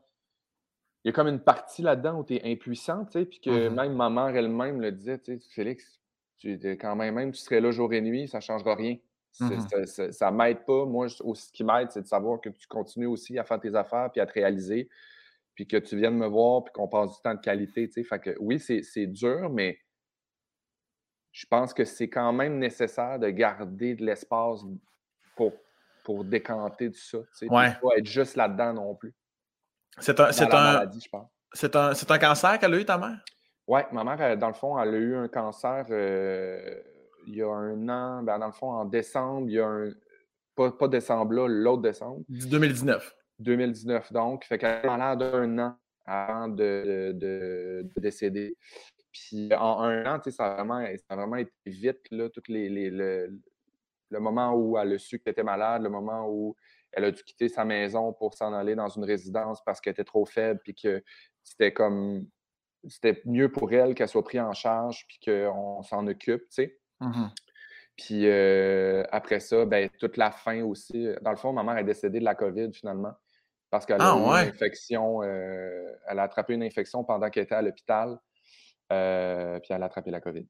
il 1.05 1.09
y 1.09 1.11
a 1.11 1.13
comme 1.13 1.29
une 1.29 1.41
partie 1.41 1.83
là-dedans 1.83 2.21
où 2.21 2.25
tu 2.25 2.35
es 2.35 2.53
impuissant, 2.53 3.05
tu 3.07 3.13
sais, 3.13 3.25
puis 3.25 3.41
que 3.41 3.51
mm-hmm. 3.51 3.75
même 3.75 3.95
ma 3.95 4.09
mère 4.09 4.37
elle-même 4.37 4.81
le 4.81 4.93
disait, 4.93 5.19
tu 5.19 5.39
sais, 5.39 5.49
Félix, 5.53 6.01
tu, 6.39 6.59
quand 6.81 6.95
même, 6.95 7.15
même 7.15 7.33
tu 7.33 7.41
serais 7.41 7.61
là 7.61 7.71
jour 7.71 7.93
et 7.93 8.01
nuit, 8.01 8.29
ça 8.29 8.39
ne 8.39 8.43
changera 8.43 8.75
rien. 8.75 8.97
Mm-hmm. 9.41 10.13
Ça 10.13 10.31
ne 10.31 10.37
m'aide 10.37 10.65
pas. 10.65 10.85
Moi, 10.85 11.09
ce 11.09 11.53
qui 11.53 11.65
m'aide, 11.65 11.91
c'est 11.91 12.03
de 12.03 12.07
savoir 12.07 12.41
que 12.41 12.51
tu 12.51 12.67
continues 12.69 13.07
aussi 13.07 13.39
à 13.39 13.45
faire 13.45 13.59
tes 13.59 13.75
affaires 13.75 14.11
puis 14.13 14.21
à 14.21 14.27
te 14.27 14.33
réaliser. 14.33 14.89
puis 15.55 15.67
que 15.67 15.77
tu 15.77 15.97
viennes 15.97 16.17
me 16.17 16.27
voir, 16.27 16.65
puis 16.65 16.73
qu'on 16.73 16.89
passe 16.89 17.17
du 17.17 17.23
temps 17.23 17.35
de 17.35 17.41
qualité. 17.41 17.89
Fait 17.89 18.19
que 18.19 18.37
oui, 18.39 18.59
c'est 18.59 19.07
dur, 19.07 19.51
mais 19.51 19.79
je 21.33 21.47
pense 21.47 21.73
que 21.75 21.85
c'est 21.85 22.09
quand 22.09 22.33
même 22.33 22.59
nécessaire 22.59 23.19
de 23.19 23.29
garder 23.29 23.95
de 23.95 24.05
l'espace 24.05 24.61
pour, 25.37 25.53
pour 26.05 26.25
décanter 26.25 26.91
tout 26.91 26.99
ça. 26.99 27.19
Tu 27.39 27.49
ouais. 27.49 27.73
pas 27.83 27.97
être 27.97 28.07
juste 28.07 28.37
là-dedans 28.37 28.75
non 28.75 28.95
plus. 28.95 29.15
C'est 29.99 30.19
un, 30.21 30.33
c'est 30.33 30.53
un, 30.53 30.91
c'est 31.53 31.77
un, 31.77 31.91
un, 31.91 32.19
cancer 32.19 32.59
qu'elle 32.59 32.75
a 32.75 32.79
eu, 32.79 32.85
ta 32.85 32.99
mère? 32.99 33.19
Oui, 33.69 33.81
ma 33.93 34.05
mère, 34.05 34.37
dans 34.37 34.49
le 34.49 34.55
fond, 34.55 34.79
elle 34.79 34.95
a 34.95 34.99
eu 34.99 35.17
un 35.17 35.29
cancer 35.29 35.87
euh, 35.91 36.81
il 37.27 37.37
y 37.37 37.43
a 37.43 37.49
un 37.49 37.89
an, 37.89 38.23
ben, 38.23 38.39
dans 38.39 38.47
le 38.47 38.53
fond, 38.53 38.71
en 38.71 38.85
décembre, 38.85 39.49
il 39.49 39.55
y 39.55 39.61
a 39.61 39.67
un. 39.67 39.91
Pas, 40.55 40.71
pas 40.71 40.89
décembre 40.89 41.33
là, 41.33 41.49
l'autre 41.49 41.83
décembre. 41.83 42.23
2019. 42.29 43.15
2019, 43.39 44.13
donc. 44.13 44.45
Fait 44.45 44.59
qu'elle 44.59 44.85
est 44.85 44.87
malade 44.87 45.23
un 45.23 45.59
an 45.59 45.77
avant 46.05 46.49
de, 46.49 47.13
de, 47.15 47.89
de 47.95 48.01
décéder. 48.01 48.57
Puis 49.13 49.55
en 49.55 49.81
un 49.81 50.17
an, 50.17 50.21
ça 50.31 50.53
a 50.53 50.55
vraiment, 50.57 50.85
ça 50.85 51.15
a 51.15 51.17
vraiment 51.17 51.37
été 51.37 51.53
vite, 51.67 52.01
là, 52.11 52.29
toutes 52.29 52.49
les, 52.49 52.69
les 52.69 52.91
le, 52.91 53.39
le, 54.11 54.21
moment 54.21 54.55
où 54.55 54.77
elle 54.77 54.95
a 54.95 54.99
su 54.99 55.19
qu'elle 55.19 55.33
était 55.33 55.43
malade, 55.43 55.83
le 55.83 55.91
moment 55.91 56.27
où 56.29 56.57
elle 56.93 57.05
a 57.05 57.11
dû 57.11 57.23
quitter 57.23 57.49
sa 57.49 57.65
maison 57.65 58.13
pour 58.13 58.35
s'en 58.35 58.53
aller 58.53 58.75
dans 58.75 58.89
une 58.89 59.05
résidence 59.05 59.63
parce 59.65 59.81
qu'elle 59.81 59.93
était 59.93 60.05
trop 60.05 60.25
faible, 60.25 60.61
puis 60.63 60.75
que 60.75 61.03
c'était 61.43 61.73
comme 61.73 62.27
c'était 62.89 63.23
mieux 63.25 63.51
pour 63.51 63.73
elle 63.73 63.95
qu'elle 63.95 64.09
soit 64.09 64.25
prise 64.25 64.41
en 64.41 64.55
charge 64.55 65.07
puis 65.07 65.21
qu'on 65.25 65.83
s'en 65.83 66.07
occupe, 66.07 66.43
tu 66.49 66.55
sais. 66.55 66.79
Mmh 67.01 67.29
puis 67.97 68.27
euh, 68.27 69.05
après 69.13 69.39
ça, 69.39 69.67
ben, 69.67 69.89
toute 69.99 70.17
la 70.17 70.31
fin 70.31 70.63
aussi. 70.63 71.09
Dans 71.21 71.31
le 71.31 71.37
fond, 71.37 71.53
ma 71.53 71.63
mère 71.63 71.77
est 71.77 71.85
décédée 71.85 72.21
de 72.21 72.25
la 72.25 72.35
COVID 72.35 72.73
finalement 72.73 73.13
parce 73.71 73.87
qu'elle 73.87 74.01
a 74.01 74.13
ah, 74.13 74.17
eu 74.17 74.45
une 74.45 74.49
infection. 74.51 75.23
Euh, 75.23 75.93
elle 76.07 76.19
a 76.19 76.25
attrapé 76.25 76.55
une 76.55 76.63
infection 76.63 77.05
pendant 77.05 77.31
qu'elle 77.31 77.45
était 77.45 77.55
à 77.55 77.63
l'hôpital. 77.63 78.19
Euh, 78.93 79.59
puis 79.61 79.73
elle 79.73 79.83
a 79.83 79.87
attrapé 79.87 80.11
la 80.11 80.21
COVID. 80.21 80.47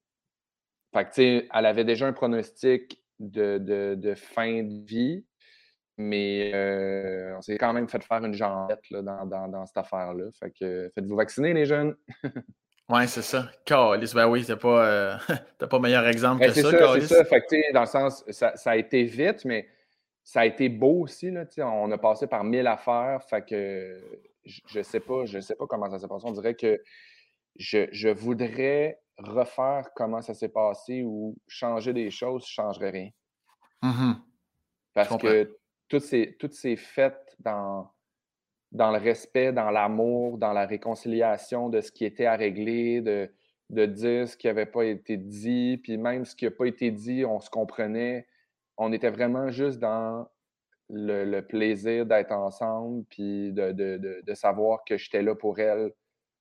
Fait 0.93 1.05
que, 1.05 1.09
tu 1.11 1.15
sais, 1.15 1.49
elle 1.55 1.67
avait 1.67 1.85
déjà 1.85 2.07
un 2.07 2.13
pronostic 2.13 3.03
de, 3.21 3.59
de, 3.59 4.15
fin 4.15 4.65
de 4.65 4.85
vie, 4.85 5.25
mais 5.97 6.53
on 7.37 7.41
s'est 7.41 7.59
quand 7.59 7.73
même 7.73 7.89
fait 7.89 8.03
faire 8.03 8.25
une 8.25 8.35
jambette 8.35 8.89
là, 8.91 9.03
dans, 9.03 9.27
dans, 9.27 9.49
dans, 9.49 9.67
cette 9.67 9.79
affaire-là. 9.79 10.25
Fait 10.39 10.51
que 10.51 10.91
faites-vous 10.95 11.17
vacciner, 11.17 11.55
les 11.55 11.67
jeunes. 11.67 11.95
Oui, 12.89 13.09
c'est 13.09 13.23
ça. 13.23 13.49
Calice, 13.65 14.13
ben 14.13 14.29
oui, 14.29 14.45
c'est 14.45 14.57
pas, 14.57 14.85
euh, 14.85 15.17
pas 15.71 15.79
meilleur 15.79 16.07
exemple 16.07 16.41
ben, 16.41 16.53
que 16.53 16.61
ça. 16.61 16.71
C'est 17.01 17.07
ça, 17.07 17.25
fait 17.25 17.41
que, 17.41 17.73
dans 17.73 17.83
le 17.83 17.87
sens, 17.87 18.25
ça, 18.29 18.55
ça, 18.57 18.73
a 18.73 18.77
été 18.77 19.05
vite, 19.05 19.47
mais 19.47 19.67
ça 20.25 20.41
a 20.41 20.47
été 20.47 20.69
beau 20.69 21.03
aussi. 21.03 21.31
Là, 21.31 21.47
on 21.59 21.91
a 21.91 21.97
passé 21.97 22.27
par 22.27 22.45
mille 22.45 22.67
affaires. 22.67 23.23
Fait 23.23 23.47
que 23.47 23.99
je 24.45 24.79
ne 24.79 24.83
sais 24.83 25.01
pas, 25.01 25.25
je 25.25 25.41
sais 25.41 25.55
pas 25.55 25.67
comment 25.67 25.89
ça 25.91 25.99
s'est 25.99 26.09
passé. 26.09 26.27
On 26.27 26.33
dirait 26.33 26.55
que 26.55 26.83
je, 27.57 27.87
je 27.93 28.09
voudrais 28.09 29.01
refaire 29.19 29.89
comment 29.95 30.21
ça 30.21 30.35
s'est 30.35 30.49
passé 30.49 31.03
ou 31.03 31.37
changer 31.47 31.93
des 31.93 32.11
choses, 32.11 32.45
je 32.47 32.61
ne 32.61 32.67
changerais 32.67 32.91
rien. 32.91 33.11
Mmh 33.83 34.13
Parce 34.95 35.17
que 35.17 35.57
toutes 35.93 36.05
ces, 36.05 36.37
toutes 36.39 36.55
ces 36.55 36.77
fêtes 36.77 37.37
dans 37.41 37.91
dans 38.71 38.91
le 38.91 38.97
respect, 38.97 39.53
dans 39.53 39.71
l'amour, 39.71 40.39
dans 40.39 40.55
la 40.55 40.65
réconciliation 40.65 41.69
de 41.69 41.83
ce 41.83 41.93
qui 41.93 42.07
était 42.07 42.25
à 42.25 42.37
régler, 42.37 43.03
de, 43.03 43.31
de 43.69 43.85
dire 43.85 44.27
ce 44.27 44.35
qui 44.35 44.47
n'avait 44.47 44.65
pas 44.65 44.87
été 44.87 45.19
dit, 45.19 45.79
puis 45.83 45.99
même 45.99 46.25
ce 46.25 46.35
qui 46.35 46.47
n'a 46.47 46.51
pas 46.53 46.65
été 46.65 46.91
dit, 46.91 47.27
on 47.27 47.39
se 47.39 47.51
comprenait. 47.51 48.27
On 48.79 48.91
était 48.95 49.11
vraiment 49.11 49.51
juste 49.51 49.79
dans 49.79 50.27
le, 50.89 51.41
plaisir 51.41 52.07
d'être 52.07 52.33
ensemble, 52.33 53.05
puis 53.11 53.53
de, 53.53 53.73
de, 53.73 54.23
de, 54.27 54.35
savoir 54.35 54.85
que 54.87 54.97
j'étais 54.97 55.21
là 55.21 55.35
pour 55.35 55.59
elle 55.59 55.93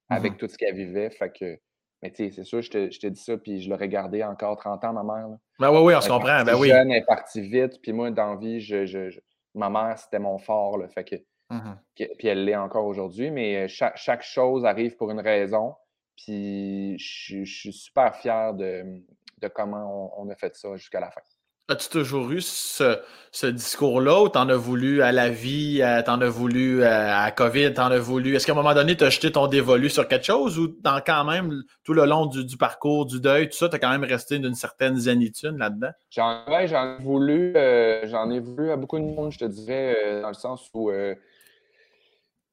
avec 0.07 0.35
mmh 0.35 0.37
tout 0.37 0.47
ce 0.47 0.57
qu'elle 0.57 0.75
vivait. 0.75 1.09
Fait 1.09 1.37
que, 1.37 1.59
mais 2.01 2.11
tu 2.11 2.23
sais, 2.23 2.31
c'est 2.31 2.45
sûr, 2.45 2.61
je 2.61 2.71
te, 2.71 2.89
je 2.89 2.99
te, 3.01 3.07
dis 3.07 3.21
ça, 3.21 3.37
puis 3.37 3.61
je 3.61 3.69
l'aurais 3.69 3.89
gardé 3.89 4.23
encore 4.23 4.55
30 4.55 4.85
ans, 4.85 4.93
ma 4.93 5.03
mère. 5.03 5.27
Ben 5.59 5.69
oui, 5.69 5.79
oui, 5.83 5.93
on 5.97 5.99
se 5.99 6.07
comprend. 6.07 6.45
Ben 6.45 6.55
oui. 6.57 6.69
jeune, 6.69 6.91
elle 6.91 6.99
est 6.99 7.05
partie 7.05 7.41
vite, 7.41 7.81
puis 7.81 7.91
moi, 7.91 8.09
dans 8.09 8.37
vie, 8.37 8.61
je, 8.61 8.85
je, 8.85 9.19
ma 9.53 9.69
mère, 9.69 9.97
c'était 9.97 10.19
mon 10.19 10.37
fort. 10.37 10.77
Là, 10.77 10.87
fait 10.87 11.03
que 11.03 11.15
Mmh 11.51 11.73
puis 12.17 12.27
elle 12.29 12.45
l'est 12.45 12.55
encore 12.55 12.85
aujourd'hui, 12.85 13.29
mais 13.29 13.67
chaque, 13.67 13.97
chaque, 13.97 14.23
chose 14.23 14.65
arrive 14.65 14.95
pour 14.95 15.11
une 15.11 15.19
raison. 15.19 15.75
Puis 16.15 16.97
je, 16.97 17.43
suis 17.43 17.73
super 17.73 18.15
fier 18.15 18.53
de, 18.53 19.03
de 19.37 19.47
comment 19.49 20.13
on, 20.17 20.29
a 20.29 20.35
fait 20.35 20.55
ça 20.55 20.75
jusqu'à 20.77 20.99
la 21.01 21.11
fin. 21.11 21.21
As-tu 21.71 21.87
toujours 21.87 22.29
eu 22.31 22.41
ce, 22.41 22.99
discours-là 23.45 24.23
ou 24.23 24.27
t'en 24.27 24.49
as 24.49 24.57
voulu 24.57 25.01
à 25.01 25.13
la 25.13 25.29
vie, 25.29 25.81
t'en 26.05 26.19
as 26.19 26.27
voulu 26.27 26.83
à, 26.83 27.23
à 27.23 27.31
COVID, 27.31 27.73
t'en 27.73 27.85
as 27.85 27.97
voulu? 27.97 28.35
Est-ce 28.35 28.45
qu'à 28.45 28.51
un 28.51 28.55
moment 28.55 28.73
donné, 28.73 28.97
tu 28.97 29.05
as 29.05 29.09
jeté 29.09 29.31
ton 29.31 29.47
dévolu 29.47 29.89
sur 29.89 30.05
quelque 30.05 30.25
chose 30.25 30.59
ou 30.59 30.75
dans 30.81 30.99
quand 30.99 31.23
même, 31.23 31.63
tout 31.85 31.93
le 31.93 32.03
long 32.03 32.25
du, 32.25 32.57
parcours, 32.57 33.05
du 33.05 33.21
deuil, 33.21 33.47
tout 33.47 33.55
ça, 33.55 33.69
tu 33.69 33.75
as 33.77 33.79
quand 33.79 33.89
même 33.89 34.03
resté 34.03 34.37
d'une 34.37 34.53
certaine 34.53 34.97
zénitude 34.97 35.57
là-dedans? 35.57 35.91
J'en 36.09 36.43
j'en 36.65 36.97
ai 36.99 37.01
voulu, 37.01 37.55
euh, 37.55 38.05
j'en 38.09 38.29
ai 38.29 38.41
voulu 38.41 38.69
à 38.69 38.75
beaucoup 38.75 38.99
de 38.99 39.05
monde, 39.05 39.31
je 39.31 39.39
te 39.39 39.45
dirais, 39.45 39.95
euh, 39.97 40.21
dans 40.23 40.27
le 40.27 40.33
sens 40.33 40.69
où 40.73 40.91
euh, 40.91 41.15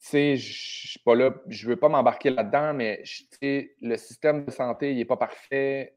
tu 0.00 0.10
sais, 0.10 0.36
je 0.36 0.90
suis 0.90 1.00
pas 1.00 1.16
là, 1.16 1.34
je 1.48 1.66
veux 1.66 1.74
pas 1.74 1.88
m'embarquer 1.88 2.30
là-dedans, 2.30 2.72
mais 2.72 3.02
le 3.42 3.96
système 3.96 4.44
de 4.44 4.52
santé, 4.52 4.92
il 4.92 4.98
n'est 4.98 5.04
pas 5.04 5.16
parfait. 5.16 5.96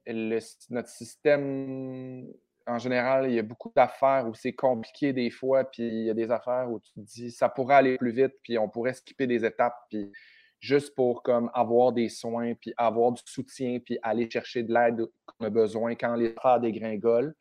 notre 0.72 0.90
système, 0.90 2.26
en 2.68 2.78
général, 2.78 3.30
il 3.30 3.36
y 3.36 3.40
a 3.40 3.44
beaucoup 3.44 3.72
d'affaires 3.76 4.28
où 4.28 4.34
c'est 4.34 4.54
compliqué 4.54 5.14
des 5.14 5.30
fois, 5.30 5.64
puis 5.64 5.84
il 5.84 6.06
y 6.06 6.10
a 6.10 6.14
des 6.14 6.32
affaires 6.32 6.70
où 6.70 6.80
tu 6.80 6.92
te 6.94 7.00
dis, 7.00 7.32
ça 7.32 7.50
pourrait 7.50 7.76
aller 7.76 7.98
plus 7.98 8.12
vite, 8.12 8.34
puis 8.44 8.58
on 8.58 8.70
pourrait 8.70 8.94
skipper 8.94 9.28
des 9.28 9.46
étapes, 9.46 9.76
puis 9.90 10.12
juste 10.60 10.94
pour 10.96 11.24
comme 11.24 11.50
avoir 11.54 11.92
des 11.92 12.10
soins, 12.10 12.54
puis 12.54 12.74
avoir 12.78 13.12
du 13.12 13.22
soutien, 13.26 13.80
puis 13.80 13.98
aller 14.04 14.30
chercher 14.30 14.64
de 14.64 14.74
l'aide 14.74 15.06
qu'on 15.26 15.46
a 15.46 15.50
besoin 15.50 15.96
quand 15.96 16.16
les 16.16 16.34
affaires 16.38 16.60
dégringolent. 16.60 17.34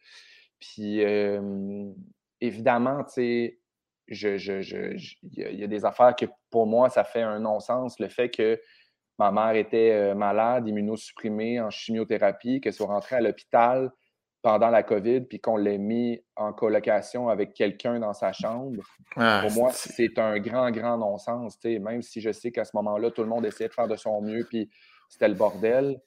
Puis 0.59 1.02
évidemment, 2.40 3.04
tu 3.04 3.12
sais, 3.12 3.59
je, 4.09 5.09
il 5.22 5.59
y, 5.61 5.64
a 5.64 5.66
des 5.66 5.85
affaires 5.85 6.16
que 6.16 6.26
pour 6.50 6.66
moi, 6.66 6.88
ça 6.88 7.04
fait 7.04 7.22
un 7.22 7.38
non-sens. 7.38 8.00
Le 8.00 8.09
fait 8.09 8.30
que 8.30 8.61
ma 9.18 9.30
mère 9.30 9.54
était 9.54 10.14
malade, 10.14 10.66
immunosupprimée 10.66 11.61
en 11.61 11.70
chimiothérapie, 11.70 12.61
qu'elle 12.61 12.72
soit 12.72 12.87
rentrée 12.87 13.16
à 13.16 13.20
l'hôpital 13.20 13.92
pendant 14.42 14.70
la 14.70 14.83
COVID, 14.83 15.22
puis 15.22 15.38
qu'on 15.38 15.57
l'ait 15.57 15.79
mis 15.79 16.22
en 16.35 16.53
colocation 16.53 17.29
avec 17.29 17.53
quelqu'un 17.53 18.00
dans 18.00 18.14
sa 18.14 18.33
chambre, 18.33 18.83
ah, 19.16 19.42
pour 19.42 19.53
moi, 19.53 19.70
c'est 19.72 20.18
un 20.18 20.38
grand, 20.38 20.70
grand 20.70 20.96
non-sens. 20.96 21.59
Même 21.64 22.00
si 22.03 22.20
je 22.20 22.33
sais 22.33 22.50
qu'à 22.50 22.64
ce 22.64 22.70
moment-là, 22.76 23.11
tout 23.11 23.22
le 23.22 23.29
monde 23.29 23.44
essayait 23.44 23.68
de 23.68 23.74
faire 23.74 23.88
de 23.88 23.96
son 23.96 24.22
mieux, 24.22 24.46
puis 24.48 24.70
c'était 25.09 25.29
le 25.29 25.35
bordel. 25.35 26.00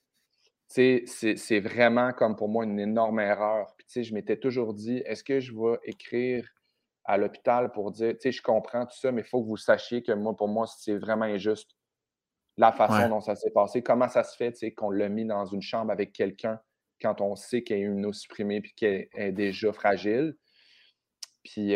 C'est 0.68 1.60
vraiment 1.60 2.12
comme 2.12 2.36
pour 2.36 2.50
moi 2.50 2.64
une 2.64 2.80
énorme 2.80 3.20
erreur. 3.20 3.76
Puis, 3.78 4.04
je 4.04 4.14
m'étais 4.14 4.38
toujours 4.38 4.74
dit, 4.74 5.04
est-ce 5.06 5.24
que 5.24 5.40
je 5.40 5.54
vais 5.54 5.78
écrire 5.84 6.48
à 7.06 7.18
l'hôpital 7.18 7.72
pour 7.72 7.92
dire, 7.92 8.14
tu 8.14 8.22
sais, 8.22 8.32
je 8.32 8.42
comprends 8.42 8.86
tout 8.86 8.98
ça, 8.98 9.12
mais 9.12 9.22
il 9.22 9.28
faut 9.28 9.44
que 9.44 9.48
vous 9.48 9.58
sachiez 9.58 10.02
que 10.02 10.14
moi, 10.14 10.36
pour 10.36 10.48
moi, 10.48 10.66
c'est 10.66 10.98
vraiment 10.98 11.26
injuste 11.26 11.70
la 12.58 12.72
façon 12.72 13.10
dont 13.10 13.22
ça 13.22 13.36
s'est 13.36 13.52
passé. 13.52 13.84
Comment 13.84 14.08
ça 14.08 14.24
se 14.24 14.36
fait, 14.36 14.72
qu'on 14.72 14.90
l'a 14.90 15.10
mis 15.10 15.26
dans 15.26 15.46
une 15.46 15.62
chambre 15.62 15.92
avec 15.92 16.14
quelqu'un 16.14 16.60
quand 17.04 17.22
on 17.22 17.36
sait 17.36 17.62
qu'elle 17.62 17.80
est 17.80 17.84
immunosupprimée 17.84 18.62
puis 18.62 18.74
qu'elle 18.74 19.08
est 19.14 19.32
déjà 19.32 19.72
fragile. 19.74 20.36
Puis, 21.44 21.76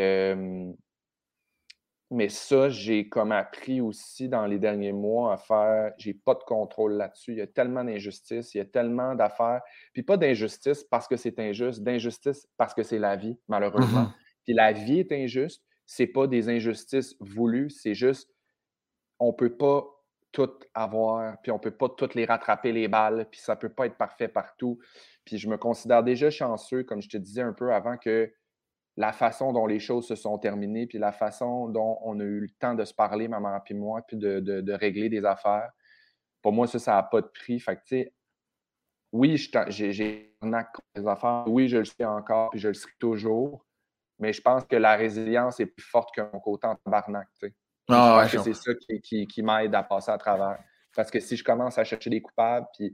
mais 2.09 2.29
ça, 2.29 2.69
j'ai 2.69 3.09
comme 3.09 3.33
appris 3.33 3.81
aussi 3.81 4.29
dans 4.29 4.45
les 4.45 4.59
derniers 4.59 4.93
mois 4.93 5.33
à 5.33 5.37
faire, 5.37 5.91
j'ai 5.97 6.13
pas 6.13 6.35
de 6.35 6.43
contrôle 6.43 6.93
là-dessus. 6.93 7.33
Il 7.33 7.37
y 7.37 7.41
a 7.41 7.47
tellement 7.47 7.83
d'injustice, 7.83 8.55
il 8.55 8.59
y 8.59 8.61
a 8.61 8.65
tellement 8.65 9.13
d'affaires. 9.13 9.61
Puis 9.91 10.03
pas 10.03 10.15
d'injustice 10.15 10.85
parce 10.85 11.07
que 11.07 11.17
c'est 11.17 11.37
injuste, 11.39 11.83
d'injustice 11.83 12.47
parce 12.55 12.73
que 12.73 12.83
c'est 12.83 12.99
la 12.99 13.17
vie, 13.17 13.37
malheureusement. 13.49 14.03
Mm-hmm. 14.03 14.43
Puis 14.45 14.53
la 14.53 14.71
vie 14.71 14.99
est 14.99 15.11
injuste. 15.11 15.61
C'est 15.85 16.07
pas 16.07 16.27
des 16.27 16.49
injustices 16.49 17.15
voulues, 17.19 17.69
c'est 17.69 17.93
juste 17.93 18.29
on 19.19 19.33
peut 19.33 19.55
pas 19.55 19.85
tout 20.37 20.53
avoir, 20.75 21.41
puis 21.41 21.51
on 21.51 21.57
peut 21.57 21.71
pas 21.71 21.89
toutes 21.89 22.13
les 22.13 22.25
rattraper 22.25 22.71
les 22.71 22.87
balles, 22.87 23.27
puis 23.31 23.39
ça 23.39 23.55
peut 23.55 23.69
pas 23.69 23.87
être 23.87 23.97
parfait 23.97 24.27
partout. 24.27 24.77
Puis 25.25 25.39
je 25.39 25.49
me 25.49 25.57
considère 25.57 26.03
déjà 26.03 26.29
chanceux, 26.29 26.83
comme 26.83 27.01
je 27.01 27.09
te 27.09 27.17
disais 27.17 27.41
un 27.41 27.53
peu 27.53 27.73
avant, 27.73 27.97
que 27.97 28.31
la 28.97 29.13
façon 29.13 29.51
dont 29.51 29.65
les 29.65 29.79
choses 29.79 30.07
se 30.07 30.13
sont 30.13 30.37
terminées, 30.37 30.85
puis 30.85 30.99
la 30.99 31.11
façon 31.11 31.69
dont 31.69 31.97
on 32.03 32.19
a 32.19 32.23
eu 32.23 32.41
le 32.41 32.49
temps 32.59 32.75
de 32.75 32.85
se 32.85 32.93
parler, 32.93 33.27
maman 33.27 33.59
et 33.67 33.73
moi, 33.73 34.03
puis 34.07 34.15
de, 34.15 34.71
régler 34.73 35.09
des 35.09 35.25
affaires. 35.25 35.71
Pour 36.43 36.53
moi, 36.53 36.67
ça, 36.67 36.77
ça 36.77 36.91
n'a 36.93 37.03
pas 37.03 37.21
de 37.21 37.27
prix. 37.27 37.59
Fait 37.59 37.75
que, 37.77 37.81
tu 37.81 37.87
sais, 38.03 38.13
oui, 39.11 39.37
j'ai 39.69 39.91
des 39.91 41.07
affaires. 41.07 41.45
Oui, 41.47 41.67
je 41.67 41.77
le 41.77 41.85
sais 41.85 42.05
encore, 42.05 42.51
puis 42.51 42.59
je 42.59 42.67
le 42.67 42.75
serai 42.75 42.93
toujours 42.99 43.65
mais 44.19 44.33
je 44.33 44.41
pense 44.41 44.63
que 44.65 44.75
la 44.75 44.95
résilience 44.95 45.59
est 45.59 45.67
plus 45.67 45.85
forte 45.85 46.13
qu'un 46.13 46.25
côté 46.25 46.67
en 46.67 46.75
tabarnak. 46.75 47.27
Tu 47.39 47.47
sais. 47.47 47.53
Ah, 47.89 48.27
c'est 48.29 48.53
ça 48.53 48.71
qui, 49.01 49.27
qui, 49.27 49.43
m'aide 49.43 49.73
à 49.73 49.83
passer 49.83 50.11
à 50.11 50.17
travers. 50.17 50.59
Parce 50.95 51.11
que 51.11 51.19
si 51.19 51.37
je 51.37 51.43
commence 51.43 51.77
à 51.77 51.83
chercher 51.83 52.09
des 52.09 52.21
coupables 52.21 52.67
puis 52.77 52.93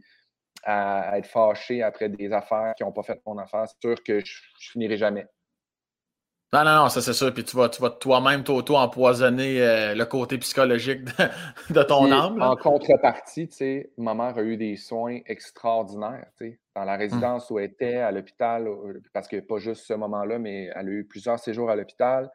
à, 0.64 1.18
être 1.18 1.28
fâché 1.28 1.82
après 1.82 2.10
des 2.10 2.32
affaires 2.32 2.74
qui 2.76 2.84
n'ont 2.84 2.92
pas 2.92 3.04
fait 3.04 3.20
mon 3.26 3.38
affaire, 3.38 3.66
c'est 3.68 3.80
sûr 3.82 4.04
que 4.04 4.20
je, 4.20 4.34
ne 4.34 4.72
finirai 4.72 4.98
jamais. 4.98 5.26
Non, 6.52 6.64
non, 6.64 6.76
non, 6.76 6.90
ça 6.90 7.02
c'est 7.02 7.14
sûr. 7.14 7.34
Puis 7.34 7.44
tu 7.44 7.58
vas, 7.58 7.68
tu 7.70 7.82
vas 7.82 7.90
toi-même, 7.90 8.44
t'auto-empoisonner 8.44 9.60
euh, 9.60 9.96
le 9.96 10.06
côté 10.06 10.38
psychologique 10.38 11.04
de, 11.72 11.82
ton 11.82 12.12
âme. 12.12 12.40
En 12.40 12.56
contrepartie, 12.56 13.48
tu 13.48 13.56
sais, 13.56 13.92
ma 13.98 14.14
mère 14.14 14.38
a 14.38 14.44
eu 14.44 14.56
des 14.56 14.76
soins 14.76 15.18
extraordinaires, 15.26 16.28
tu 16.38 16.52
sais, 16.52 16.60
dans 16.76 16.84
la 16.84 16.94
hum. 16.94 17.00
résidence 17.00 17.50
où 17.50 17.58
elle 17.58 17.72
était, 17.72 17.98
à 17.98 18.12
l'hôpital, 18.12 18.70
parce 19.14 19.28
que 19.28 19.40
pas 19.40 19.58
juste 19.58 19.86
ce 19.88 19.94
moment-là, 19.96 20.38
mais 20.38 20.70
elle 20.76 20.88
a 20.88 20.92
eu 20.92 21.06
plusieurs 21.06 21.40
séjours 21.40 21.72
à 21.72 21.76
l'hôpital. 21.76 22.30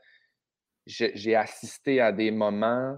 J'ai 0.89 1.37
assisté 1.37 2.01
à 2.01 2.13
des 2.13 2.31
moments 2.31 2.97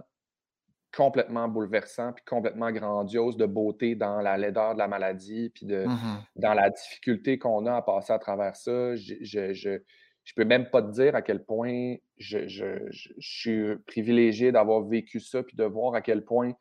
complètement 0.96 1.48
bouleversants, 1.48 2.12
puis 2.12 2.24
complètement 2.24 2.72
grandioses 2.72 3.36
de 3.36 3.46
beauté 3.46 3.94
dans 3.94 4.20
la 4.20 4.36
laideur 4.36 4.74
de 4.74 4.78
la 4.78 4.88
maladie, 4.88 5.50
puis 5.50 5.66
de, 5.66 5.84
mmh 5.86 6.24
dans 6.36 6.54
la 6.54 6.70
difficulté 6.70 7.38
qu'on 7.38 7.66
a 7.66 7.76
à 7.76 7.82
passer 7.82 8.12
à 8.12 8.18
travers 8.18 8.56
ça. 8.56 8.96
Je, 8.96 9.14
je, 9.20 9.78
je 10.24 10.34
peux 10.34 10.44
même 10.44 10.70
pas 10.70 10.82
te 10.82 10.90
dire 10.90 11.14
à 11.14 11.22
quel 11.22 11.44
point 11.44 11.96
je, 12.18 12.88
suis 13.18 13.76
privilégié 13.86 14.52
d'avoir 14.52 14.82
vécu 14.82 15.20
ça, 15.20 15.42
puis 15.42 15.56
de 15.56 15.64
voir 15.64 15.94
à 15.94 16.02
quel 16.02 16.24
point 16.24 16.52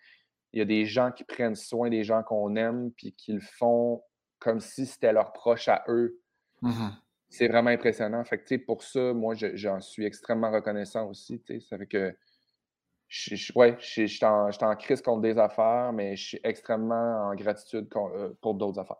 il 0.53 0.59
y 0.59 0.61
a 0.61 0.65
des 0.65 0.85
gens 0.85 1.11
qui 1.11 1.23
prennent 1.23 1.55
soin 1.55 1.89
des 1.89 2.03
gens 2.03 2.23
qu'on 2.23 2.55
aime, 2.55 2.91
puis 2.97 3.13
qui 3.13 3.33
le 3.33 3.41
font 3.41 4.03
comme 4.39 4.59
si 4.59 4.85
c'était 4.85 5.13
leur 5.13 5.33
proche 5.33 5.67
à 5.67 5.83
eux. 5.87 6.19
Mmh 6.61 6.89
c'est 7.29 7.47
vraiment 7.47 7.69
impressionnant. 7.69 8.23
Fait 8.23 8.39
que, 8.39 8.55
pour 8.57 8.83
ça, 8.83 9.13
moi, 9.13 9.35
j'en 9.35 9.79
suis 9.79 10.05
extrêmement 10.05 10.51
reconnaissant 10.51 11.07
aussi. 11.07 11.41
Ça 11.69 11.77
fait 11.77 11.85
que 11.85 12.15
je, 13.07 13.35
je, 13.35 13.53
ouais, 13.55 13.75
je, 13.79 14.05
suis 14.05 14.25
en, 14.25 14.75
crise 14.75 15.01
contre 15.01 15.21
des 15.21 15.37
affaires, 15.37 15.91
mais 15.93 16.15
je 16.15 16.27
suis 16.27 16.39
extrêmement 16.43 17.29
en 17.29 17.35
gratitude 17.35 17.87
euh, 17.95 18.29
pour 18.41 18.53
d'autres 18.53 18.79
affaires. 18.79 18.97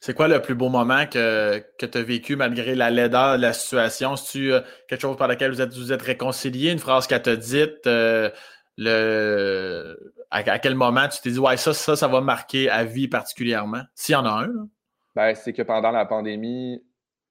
C'est 0.00 0.14
quoi 0.14 0.28
le 0.28 0.40
plus 0.40 0.54
beau 0.54 0.68
moment 0.68 1.06
que, 1.06 1.64
que 1.78 1.86
tu 1.86 1.98
as 1.98 2.02
vécu 2.02 2.36
malgré 2.36 2.74
la 2.74 2.90
laideur 2.90 3.36
de 3.36 3.42
la 3.42 3.52
situation? 3.52 4.14
C'est-tu 4.14 4.52
euh, 4.52 4.60
quelque 4.88 5.00
chose 5.00 5.16
par 5.16 5.28
lequel 5.28 5.50
vous 5.50 5.60
êtes, 5.60 5.74
vous 5.74 5.92
êtes 5.92 6.02
réconcilié? 6.02 6.70
Une 6.70 6.78
phrase 6.78 7.06
qu'elle 7.06 7.22
t'a 7.22 7.36
dite? 7.36 7.86
Euh, 7.86 8.30
le, 8.76 10.14
à, 10.30 10.58
quel 10.58 10.74
moment 10.74 11.08
tu 11.08 11.20
t'es 11.20 11.30
dit, 11.30 11.38
ouais, 11.38 11.56
ça, 11.56 11.72
ça, 11.72 11.96
ça 11.96 12.08
va 12.08 12.20
marquer 12.20 12.68
à 12.68 12.84
vie 12.84 13.08
particulièrement? 13.08 13.82
S'il 13.94 14.12
y 14.12 14.16
en 14.16 14.26
a 14.26 14.44
un. 14.44 14.68
Ben, 15.14 15.34
c'est 15.34 15.52
que 15.52 15.62
pendant 15.62 15.90
la 15.90 16.04
pandémie, 16.04 16.82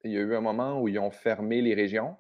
il 0.06 0.12
y 0.14 0.18
a 0.18 0.22
eu 0.22 0.36
un 0.36 0.42
moment 0.42 0.80
où 0.80 0.88
ils 0.88 1.00
ont 1.00 1.12
fermé 1.12 1.62
les 1.62 1.74
régions. 1.74 2.16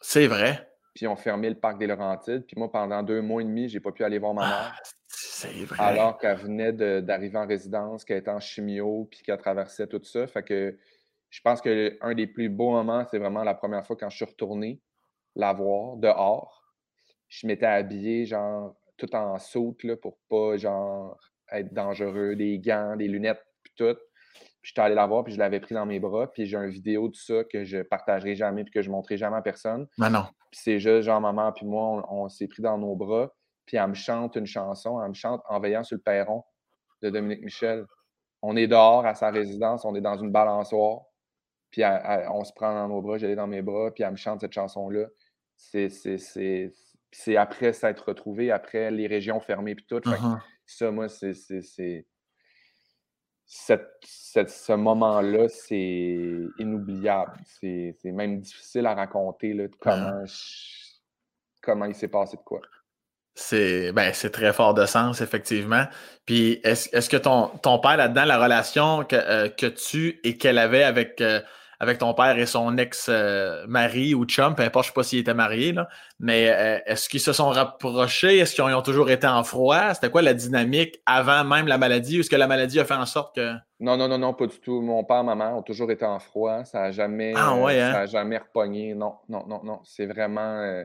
C'est 0.00 0.26
vrai. 0.26 0.68
Puis 0.94 1.04
ils 1.04 1.08
ont 1.08 1.16
fermé 1.16 1.48
le 1.48 1.56
parc 1.56 1.78
des 1.78 1.86
Laurentides. 1.86 2.46
Puis 2.46 2.56
moi, 2.56 2.70
pendant 2.70 3.02
deux 3.02 3.20
mois 3.20 3.42
et 3.42 3.44
demi, 3.44 3.68
j'ai 3.68 3.80
pas 3.80 3.92
pu 3.92 4.04
aller 4.04 4.18
voir 4.18 4.34
ma 4.34 4.46
mère. 4.46 4.74
Ah, 4.76 4.82
c'est 5.08 5.64
vrai. 5.64 5.82
Alors 5.82 6.18
qu'elle 6.18 6.38
venait 6.38 6.72
d'arriver 7.02 7.38
en 7.38 7.46
résidence, 7.46 8.04
qu'elle 8.04 8.18
était 8.18 8.30
en 8.30 8.40
chimio, 8.40 9.08
puis 9.10 9.22
qu'elle 9.22 9.38
traversait 9.38 9.86
tout 9.86 10.02
ça. 10.02 10.26
Fait 10.26 10.42
que 10.42 10.78
je 11.30 11.40
pense 11.42 11.60
qu'un 11.60 12.14
des 12.14 12.26
plus 12.26 12.48
beaux 12.48 12.70
moments, 12.70 13.04
c'est 13.10 13.18
vraiment 13.18 13.42
la 13.42 13.54
première 13.54 13.86
fois 13.86 13.96
quand 13.96 14.08
je 14.08 14.16
suis 14.16 14.24
retourné 14.24 14.80
la 15.34 15.52
voir 15.52 15.96
dehors. 15.96 16.72
Je 17.28 17.46
m'étais 17.46 17.66
habillé, 17.66 18.24
genre, 18.24 18.76
tout 18.96 19.14
en 19.14 19.38
saute, 19.38 19.82
là, 19.84 19.96
pour 19.96 20.18
pas, 20.28 20.56
genre, 20.56 21.18
être 21.50 21.74
dangereux, 21.74 22.36
des 22.36 22.58
gants, 22.58 22.96
des 22.96 23.08
lunettes, 23.08 23.44
puis 23.62 23.72
tout. 23.76 23.96
Puis 24.66 24.72
j'étais 24.74 24.80
allé 24.80 24.96
la 24.96 25.06
voir, 25.06 25.22
puis 25.22 25.32
je 25.32 25.38
l'avais 25.38 25.60
pris 25.60 25.76
dans 25.76 25.86
mes 25.86 26.00
bras, 26.00 26.26
puis 26.26 26.44
j'ai 26.44 26.56
une 26.56 26.70
vidéo 26.70 27.08
de 27.08 27.14
ça 27.14 27.44
que 27.44 27.62
je 27.64 27.82
partagerai 27.82 28.34
jamais, 28.34 28.64
puis 28.64 28.72
que 28.72 28.82
je 28.82 28.90
montrerai 28.90 29.16
jamais 29.16 29.36
à 29.36 29.42
personne. 29.42 29.86
Mais 29.96 30.10
non. 30.10 30.24
Puis 30.50 30.60
c'est 30.60 30.80
juste, 30.80 31.02
genre, 31.02 31.20
maman, 31.20 31.52
puis 31.52 31.66
moi, 31.66 32.04
on 32.10 32.28
s'est 32.28 32.48
pris 32.48 32.62
dans 32.62 32.76
nos 32.76 32.96
bras 32.96 33.30
puis 33.66 33.76
elle 33.76 33.88
me 33.88 33.94
chante 33.94 34.36
une 34.36 34.46
chanson, 34.46 35.02
elle 35.02 35.10
me 35.10 35.14
chante 35.14 35.42
En 35.48 35.60
veillant 35.60 35.84
sur 35.84 35.96
le 35.96 36.02
perron 36.02 36.44
de 37.02 37.10
Dominique 37.10 37.42
Michel. 37.42 37.84
On 38.42 38.56
est 38.56 38.68
dehors 38.68 39.04
à 39.04 39.14
sa 39.14 39.30
résidence, 39.30 39.84
on 39.84 39.94
est 39.94 40.00
dans 40.00 40.16
une 40.16 40.30
balançoire, 40.30 41.00
puis 41.70 41.82
on 41.84 42.44
se 42.44 42.52
prend 42.54 42.72
dans 42.72 42.88
nos 42.88 43.02
bras, 43.02 43.18
j'allais 43.18 43.34
dans 43.34 43.46
mes 43.46 43.62
bras, 43.62 43.90
puis 43.92 44.04
elle 44.04 44.12
me 44.12 44.16
chante 44.16 44.40
cette 44.40 44.52
chanson-là. 44.52 45.06
C'est 45.56 47.36
après 47.36 47.72
s'être 47.72 48.08
retrouvé, 48.08 48.50
après 48.50 48.90
les 48.90 49.06
régions 49.06 49.40
fermées, 49.40 49.74
puis 49.74 49.86
tout. 49.86 49.98
Uh-huh. 49.98 50.40
Ça, 50.64 50.90
moi, 50.90 51.08
c'est. 51.08 52.06
Ce 53.46 54.72
moment-là, 54.72 55.48
c'est 55.48 56.18
inoubliable. 56.58 57.32
C'est 57.60 57.96
même 58.04 58.40
difficile 58.40 58.86
à 58.86 58.94
raconter 58.94 59.54
là, 59.54 59.64
comment, 59.80 60.24
comment 61.62 61.84
il 61.84 61.94
s'est 61.94 62.08
passé 62.08 62.36
de 62.36 62.42
quoi. 62.42 62.60
C'est 63.38 63.92
ben, 63.92 64.12
très 64.12 64.52
fort 64.54 64.72
de 64.72 64.86
sens, 64.86 65.20
effectivement. 65.20 65.84
Puis 66.24 66.58
est-ce 66.64 67.10
que 67.10 67.18
ton, 67.18 67.48
ton 67.62 67.78
père, 67.78 67.98
là-dedans, 67.98 68.24
la 68.24 68.42
relation 68.42 69.04
que, 69.04 69.14
euh, 69.14 69.48
que 69.50 69.66
tu 69.66 70.20
et 70.24 70.38
qu'elle 70.38 70.56
avait 70.56 70.84
avec, 70.84 71.20
euh, 71.20 71.40
avec 71.80 71.98
ton 71.98 72.14
père 72.14 72.38
et 72.38 72.46
son 72.46 72.76
ex-mari 72.78 74.14
ou 74.14 74.24
chum, 74.24 74.54
peu 74.54 74.62
importe, 74.62 74.86
je 74.86 74.90
ne 74.90 74.92
sais 74.92 74.94
pas 74.94 75.02
s'ils 75.02 75.18
étaient 75.20 75.34
mariés, 75.34 75.72
là, 75.72 75.88
mais 76.18 76.48
euh, 76.48 76.78
est-ce 76.86 77.08
qu'ils 77.08 77.20
se 77.20 77.32
sont 77.32 77.50
rapprochés? 77.50 78.38
Est-ce 78.38 78.54
qu'ils 78.54 78.64
ont, 78.64 78.82
toujours 78.82 79.10
été 79.10 79.26
en 79.26 79.44
froid? 79.44 79.94
C'était 79.94 80.10
quoi 80.10 80.22
la 80.22 80.34
dynamique 80.34 81.00
avant 81.06 81.44
même 81.44 81.66
la 81.66 81.78
maladie? 81.78 82.18
Ou 82.18 82.20
est-ce 82.20 82.30
que 82.30 82.36
la 82.36 82.46
maladie 82.46 82.80
a 82.80 82.84
fait 82.84 82.94
en 82.94 83.06
sorte 83.06 83.34
que. 83.34 83.54
Non, 83.80 83.96
non, 83.96 84.08
non, 84.08 84.18
non, 84.18 84.32
pas 84.32 84.46
du 84.46 84.58
tout. 84.58 84.80
Mon 84.80 85.04
père, 85.04 85.24
ma 85.24 85.34
mère 85.34 85.56
ont 85.56 85.62
toujours 85.62 85.90
été 85.90 86.04
en 86.04 86.18
froid. 86.18 86.64
Ça 86.64 86.80
n'a 86.80 86.92
jamais, 86.92 87.34
ah, 87.36 87.54
ouais, 87.56 87.80
hein? 87.80 87.92
ça 87.92 88.06
jamais 88.06 88.38
repogné. 88.38 88.94
Non, 88.94 89.16
non, 89.28 89.44
non, 89.46 89.60
non. 89.62 89.80
C'est 89.84 90.06
vraiment 90.06 90.84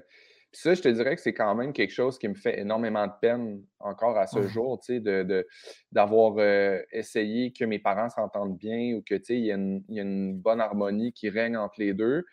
ça, 0.53 0.73
je 0.73 0.81
te 0.81 0.89
dirais 0.89 1.15
que 1.15 1.21
c'est 1.21 1.33
quand 1.33 1.55
même 1.55 1.71
quelque 1.71 1.93
chose 1.93 2.17
qui 2.17 2.27
me 2.27 2.33
fait 2.33 2.59
énormément 2.59 3.07
de 3.07 3.13
peine 3.21 3.63
encore 3.79 4.17
à 4.17 4.27
ce 4.27 4.47
jour, 4.47 4.79
tu 4.79 4.95
sais, 4.95 4.99
de, 4.99 5.47
d'avoir 5.91 6.35
euh, 6.37 6.81
essayé 6.91 7.53
que 7.53 7.63
mes 7.63 7.79
parents 7.79 8.09
s'entendent 8.09 8.57
bien 8.57 8.95
ou 8.95 9.01
que, 9.01 9.15
tu 9.15 9.23
sais, 9.23 9.37
il 9.37 9.45
y, 9.45 9.51
a 9.51 9.55
une 10.01 10.37
bonne 10.37 10.59
harmonie 10.59 11.13
qui 11.13 11.29
règne 11.29 11.55
entre 11.55 11.75
les 11.79 11.93
deux. 11.93 12.25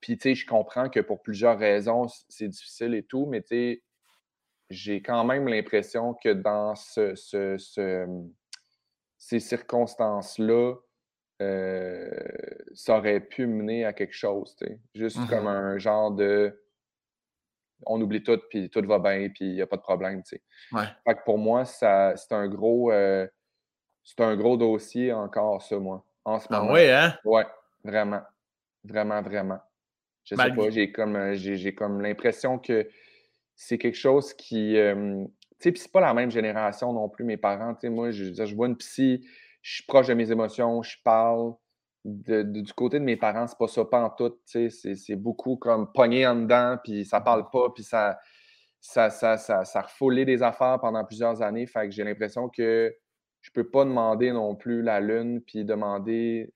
Puis, 0.00 0.18
tu 0.18 0.30
sais, 0.30 0.34
je 0.34 0.46
comprends 0.46 0.88
que 0.88 1.00
pour 1.00 1.22
plusieurs 1.22 1.58
raisons, 1.58 2.06
c'est 2.28 2.48
difficile 2.48 2.94
et 2.94 3.04
tout, 3.04 3.26
mais, 3.26 3.40
tu 3.40 3.48
sais, 3.48 3.82
j'ai 4.70 5.00
quand 5.00 5.24
même 5.24 5.46
l'impression 5.46 6.14
que 6.14 6.30
dans 6.30 6.74
ce, 6.74 7.14
ces 9.16 9.40
circonstances-là, 9.40 10.74
euh, 11.42 12.10
ça 12.74 12.98
aurait 12.98 13.20
pu 13.20 13.46
mener 13.46 13.84
à 13.84 13.92
quelque 13.92 14.14
chose, 14.14 14.56
tu 14.56 14.66
sais. 14.66 14.80
Juste 14.94 15.18
mmh 15.18 15.26
comme 15.28 15.46
un 15.46 15.78
genre 15.78 16.10
de 16.10 16.63
on 17.86 18.00
oublie 18.00 18.22
tout, 18.22 18.40
puis 18.50 18.70
tout 18.70 18.82
va 18.86 18.98
bien, 18.98 19.28
puis 19.28 19.46
il 19.46 19.54
n'y 19.54 19.62
a 19.62 19.66
pas 19.66 19.76
de 19.76 19.82
problème. 19.82 20.22
Fait 20.24 21.14
que 21.14 21.24
pour 21.24 21.38
moi, 21.38 21.64
ça, 21.64 22.16
c'est 22.16 22.32
un 22.32 22.48
gros... 22.48 22.92
Euh, 22.92 23.26
c'est 24.02 24.20
un 24.20 24.36
gros 24.36 24.58
dossier 24.58 25.12
encore, 25.12 25.62
ça, 25.62 25.78
moi, 25.78 26.04
en 26.26 26.38
ce 26.38 26.46
ah 26.50 26.60
moment. 26.60 26.72
Ah 26.72 26.74
oui, 26.74 26.90
hein? 26.90 27.18
Ouais, 27.24 27.46
vraiment. 27.82 28.20
Vraiment, 28.84 29.22
vraiment. 29.22 29.58
Je 30.24 30.34
sais 30.34 30.54
pas, 30.54 30.70
j'ai 30.70 30.92
comme, 30.92 31.16
euh, 31.16 31.34
j'ai, 31.36 31.74
comme 31.74 32.02
l'impression 32.02 32.58
que 32.58 32.86
c'est 33.56 33.78
quelque 33.78 33.96
chose 33.96 34.34
qui... 34.34 34.76
Euh, 34.76 35.24
tu 35.24 35.68
sais, 35.68 35.72
puis 35.72 35.80
c'est 35.80 35.92
pas 35.92 36.00
la 36.00 36.12
même 36.12 36.30
génération 36.30 36.92
non 36.92 37.08
plus, 37.08 37.24
mes 37.24 37.38
parents. 37.38 37.74
Tu 37.74 37.82
sais, 37.82 37.88
moi, 37.88 38.10
je, 38.10 38.32
je 38.34 38.54
vois 38.54 38.66
une 38.66 38.76
psy, 38.76 39.26
je 39.62 39.76
suis 39.76 39.84
proche 39.84 40.08
de 40.08 40.14
mes 40.14 40.30
émotions, 40.30 40.82
je 40.82 40.96
parle, 41.02 41.54
du 42.04 42.72
côté 42.74 42.98
de 42.98 43.04
mes 43.04 43.16
parents, 43.16 43.46
c'est 43.46 43.58
pas 43.58 43.68
ça, 43.68 43.84
pas 43.84 44.02
en 44.02 44.10
tout. 44.10 44.34
C'est 44.44 45.16
beaucoup 45.16 45.56
comme 45.56 45.90
pogné 45.92 46.26
en 46.26 46.36
dedans, 46.36 46.78
puis 46.82 47.04
ça 47.04 47.20
parle 47.20 47.48
pas, 47.50 47.70
puis 47.70 47.82
ça, 47.82 48.18
ça, 48.80 49.10
ça, 49.10 49.38
ça, 49.38 49.64
ça 49.64 49.80
refoulé 49.80 50.24
des 50.24 50.42
affaires 50.42 50.78
pendant 50.80 51.04
plusieurs 51.04 51.40
années. 51.40 51.66
Fait 51.66 51.88
que 51.88 51.94
j'ai 51.94 52.04
l'impression 52.04 52.48
que 52.48 52.94
je 53.40 53.50
peux 53.50 53.68
pas 53.68 53.84
demander 53.84 54.32
non 54.32 54.54
plus 54.54 54.82
la 54.82 55.00
lune, 55.00 55.40
puis 55.40 55.64
demander 55.64 56.52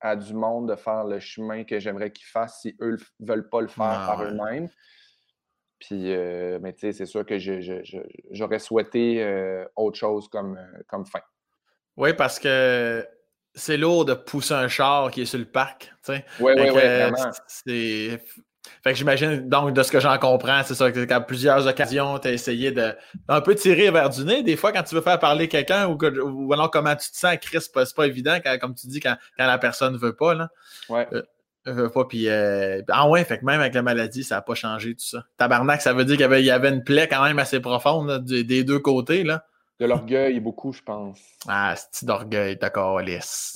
à 0.00 0.16
du 0.16 0.34
monde 0.34 0.68
de 0.68 0.76
faire 0.76 1.04
le 1.04 1.18
chemin 1.18 1.64
que 1.64 1.80
j'aimerais 1.80 2.12
qu'ils 2.12 2.26
fassent 2.26 2.60
si 2.60 2.76
eux 2.80 2.98
veulent 3.20 3.48
pas 3.48 3.62
le 3.62 3.68
faire 3.68 4.04
par 4.06 4.22
eux-mêmes. 4.22 4.68
Puis, 5.78 6.12
euh, 6.12 6.58
mais 6.62 6.72
tu 6.74 6.80
sais, 6.80 6.92
c'est 6.92 7.06
sûr 7.06 7.24
que 7.24 7.38
j'aurais 7.38 8.58
souhaité 8.58 9.22
euh, 9.22 9.64
autre 9.76 9.98
chose 9.98 10.28
comme, 10.28 10.56
euh, 10.56 10.82
comme 10.86 11.06
fin. 11.06 11.20
Oui, 11.96 12.12
parce 12.14 12.38
que 12.38 13.06
c'est 13.54 13.76
lourd 13.76 14.04
de 14.04 14.14
pousser 14.14 14.54
un 14.54 14.68
char 14.68 15.10
qui 15.10 15.22
est 15.22 15.26
sur 15.26 15.38
le 15.38 15.44
parc. 15.44 15.92
Oui, 16.08 16.16
oui, 16.40 16.52
oui. 16.56 16.82
C'est. 17.46 18.20
Fait 18.82 18.92
que 18.92 18.98
j'imagine, 18.98 19.48
donc, 19.48 19.74
de 19.74 19.82
ce 19.82 19.90
que 19.90 20.00
j'en 20.00 20.18
comprends, 20.18 20.62
c'est 20.64 20.74
ça, 20.74 20.90
qu'à 20.90 21.20
plusieurs 21.20 21.66
occasions, 21.66 22.18
tu 22.18 22.28
as 22.28 22.32
essayé 22.32 22.72
de 22.72 22.94
un 23.28 23.40
peu 23.40 23.54
tirer 23.54 23.90
vers 23.90 24.10
du 24.10 24.24
nez. 24.24 24.42
Des 24.42 24.56
fois, 24.56 24.72
quand 24.72 24.82
tu 24.82 24.94
veux 24.94 25.00
faire 25.00 25.18
parler 25.18 25.48
quelqu'un 25.48 25.86
ou, 25.88 25.98
ou 25.98 26.52
alors 26.52 26.70
comment 26.70 26.94
tu 26.96 27.10
te 27.10 27.16
sens, 27.16 27.36
Chris, 27.40 27.58
c'est 27.60 27.72
pas, 27.72 27.84
pas 27.94 28.06
évident, 28.06 28.38
comme 28.60 28.74
tu 28.74 28.86
dis, 28.86 29.00
quand, 29.00 29.16
quand 29.38 29.46
la 29.46 29.58
personne 29.58 29.96
veut 29.96 30.14
pas. 30.14 30.34
Là. 30.34 30.48
Ouais. 30.88 31.06
Euh, 31.12 31.22
veut 31.66 31.90
pas, 31.90 32.04
puis. 32.04 32.28
Euh, 32.28 32.82
ah 32.88 33.08
ouais, 33.08 33.24
fait 33.24 33.38
que 33.38 33.44
même 33.44 33.60
avec 33.60 33.74
la 33.74 33.82
maladie, 33.82 34.24
ça 34.24 34.36
n'a 34.36 34.42
pas 34.42 34.54
changé 34.54 34.94
tout 34.94 35.06
ça. 35.06 35.24
Tabarnak, 35.38 35.80
ça 35.80 35.92
veut 35.92 36.04
dire 36.04 36.16
qu'il 36.16 36.44
y, 36.44 36.50
avait, 36.50 36.68
une 36.68 36.84
plaie 36.84 37.08
quand 37.08 37.22
même 37.22 37.38
assez 37.38 37.60
profonde 37.60 38.24
des 38.24 38.64
deux 38.64 38.78
côtés. 38.78 39.24
là. 39.24 39.44
De 39.84 39.88
l'orgueil, 39.90 40.40
beaucoup, 40.40 40.72
je 40.72 40.80
pense. 40.80 41.20
Ah, 41.46 41.74
c'est 41.76 42.06
d'orgueil, 42.06 42.56
d'accord, 42.56 43.00
Alice. 43.00 43.54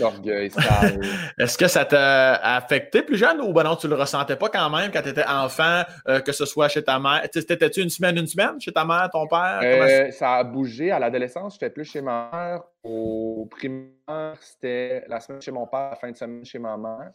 d'orgueil, 0.00 0.50
sale. 0.50 0.98
Est-ce 1.38 1.58
que 1.58 1.68
ça 1.68 1.84
t'a 1.84 2.36
affecté 2.36 3.02
plus 3.02 3.18
jeune 3.18 3.42
ou 3.42 3.52
ben 3.52 3.64
non, 3.64 3.76
tu 3.76 3.86
le 3.86 3.94
ressentais 3.94 4.36
pas 4.36 4.48
quand 4.48 4.70
même 4.70 4.90
quand 4.90 5.02
tu 5.02 5.10
étais 5.10 5.26
enfant, 5.26 5.82
euh, 6.08 6.20
que 6.20 6.32
ce 6.32 6.46
soit 6.46 6.68
chez 6.68 6.82
ta 6.82 6.98
mère? 6.98 7.28
T'étais-tu 7.28 7.82
une 7.82 7.90
semaine, 7.90 8.16
une 8.16 8.26
semaine 8.26 8.58
chez 8.58 8.72
ta 8.72 8.86
mère, 8.86 9.10
ton 9.12 9.26
père? 9.26 9.60
Euh, 9.62 10.10
ça 10.12 10.36
a 10.36 10.44
bougé. 10.44 10.90
À 10.92 10.98
l'adolescence, 10.98 11.52
j'étais 11.52 11.68
plus 11.68 11.84
chez 11.84 12.00
ma 12.00 12.30
mère. 12.32 12.62
Au 12.82 13.46
primaire, 13.50 14.38
c'était 14.40 15.04
la 15.08 15.20
semaine 15.20 15.42
chez 15.42 15.52
mon 15.52 15.66
père, 15.66 15.90
la 15.90 15.96
fin 15.96 16.10
de 16.10 16.16
semaine 16.16 16.46
chez 16.46 16.58
ma 16.58 16.78
mère. 16.78 17.12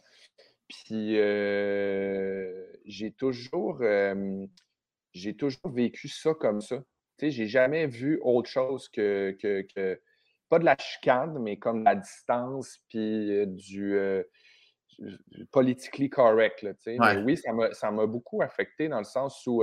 Puis 0.68 1.18
euh, 1.18 2.64
j'ai 2.86 3.10
toujours, 3.10 3.80
j'ai 5.12 5.34
toujours 5.34 5.72
vécu 5.72 6.06
ça 6.06 6.30
comme 6.38 6.60
ça. 6.60 6.76
Tu 7.22 7.28
sais, 7.28 7.30
j'ai 7.30 7.46
jamais 7.46 7.86
vu 7.86 8.18
autre 8.20 8.50
chose 8.50 8.88
que, 8.88 9.36
que, 9.40 10.00
pas 10.48 10.58
de 10.58 10.64
la 10.64 10.76
chicane, 10.76 11.38
mais 11.38 11.56
comme 11.56 11.84
la 11.84 11.94
distance, 11.94 12.80
puis 12.88 13.46
du 13.46 13.96
politically 15.52 16.10
correct. 16.10 16.62
Là, 16.62 16.72
Mais 16.86 17.22
oui, 17.22 17.36
ça 17.36 17.90
m'a 17.92 18.06
beaucoup 18.06 18.42
affecté 18.42 18.88
dans 18.88 18.98
le 18.98 19.04
sens 19.04 19.46
où 19.46 19.62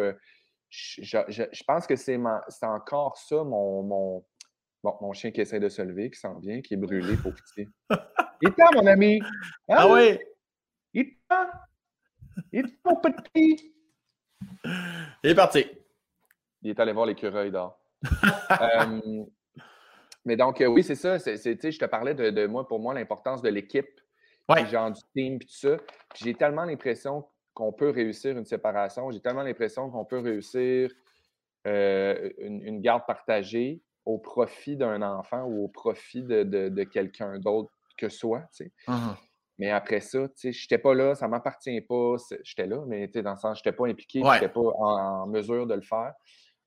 je, 0.69 1.63
pense 1.67 1.85
que 1.85 1.97
c'est 1.97 2.17
encore 2.61 3.17
ça 3.17 3.43
mon, 3.43 3.83
mon, 3.83 4.25
mon 5.01 5.11
chien 5.11 5.31
qui 5.31 5.41
essaie 5.41 5.59
de 5.59 5.67
se 5.67 5.81
lever, 5.81 6.11
qui 6.11 6.19
s'en 6.19 6.39
vient, 6.39 6.61
qui 6.61 6.75
est 6.75 6.77
brûlé, 6.77 7.17
pour 7.17 7.33
petit. 7.33 7.67
Il 8.41 8.47
est 8.47 8.55
temps, 8.55 8.71
mon 8.73 8.87
ami! 8.87 9.19
Ah, 9.67 9.79
ah 9.79 9.91
oui! 9.91 10.17
Il 10.93 11.01
est 11.01 11.17
temps! 11.27 11.49
Il 12.53 12.59
est 12.61 12.81
temps, 12.81 12.95
petit! 12.95 13.73
Il 15.25 15.31
est 15.31 15.35
parti. 15.35 15.65
Il 16.61 16.69
est 16.69 16.79
allé 16.79 16.91
voir 16.93 17.05
l'écureuil 17.05 17.51
d'or. 17.51 17.79
Euh, 18.61 19.23
mais 20.25 20.35
donc, 20.35 20.59
euh, 20.59 20.65
oui, 20.65 20.83
c'est 20.83 20.95
ça. 20.95 21.19
C'est, 21.19 21.37
je 21.37 21.77
te 21.79 21.85
parlais 21.85 22.15
de, 22.15 22.47
moi, 22.47 22.67
pour 22.67 22.79
moi, 22.79 22.95
l'importance 22.95 23.43
de 23.43 23.49
l'équipe, 23.49 24.01
ouais. 24.49 24.65
genre 24.65 24.91
du 24.91 25.01
team, 25.13 25.37
puis 25.37 25.47
tout 25.47 25.55
ça. 25.55 25.77
j'ai 26.15 26.33
tellement 26.33 26.65
l'impression 26.65 27.25
qu'on 27.53 27.71
peut 27.71 27.91
réussir 27.91 28.37
une 28.37 28.45
séparation. 28.45 29.11
J'ai 29.11 29.19
tellement 29.19 29.43
l'impression 29.43 29.89
qu'on 29.91 30.05
peut 30.05 30.19
réussir 30.19 30.91
euh, 31.67 32.29
une, 32.39 32.81
garde 32.81 33.03
partagée 33.05 33.81
au 34.05 34.17
profit 34.17 34.75
d'un 34.75 35.01
enfant 35.03 35.43
ou 35.43 35.65
au 35.65 35.67
profit 35.67 36.23
de, 36.23 36.83
quelqu'un 36.85 37.37
d'autre 37.37 37.71
que 37.97 38.09
soi. 38.09 38.41
Uh-huh. 38.87 39.15
Mais 39.59 39.71
après 39.71 39.99
ça, 39.99 40.19
je 40.41 40.47
n'étais 40.47 40.77
pas 40.77 40.93
là, 40.93 41.15
ça 41.15 41.25
ne 41.25 41.31
m'appartient 41.31 41.81
pas. 41.81 42.15
J'étais 42.43 42.65
là, 42.65 42.81
mais 42.87 43.07
dans 43.07 43.31
le 43.31 43.37
sens, 43.37 43.57
je 43.57 43.61
n'étais 43.61 43.75
pas 43.75 43.87
impliqué, 43.87 44.21
je 44.23 44.33
n'étais 44.33 44.47
pas 44.47 44.61
en, 44.61 45.27
mesure 45.27 45.67
de 45.67 45.73
le 45.73 45.81
faire. 45.81 46.13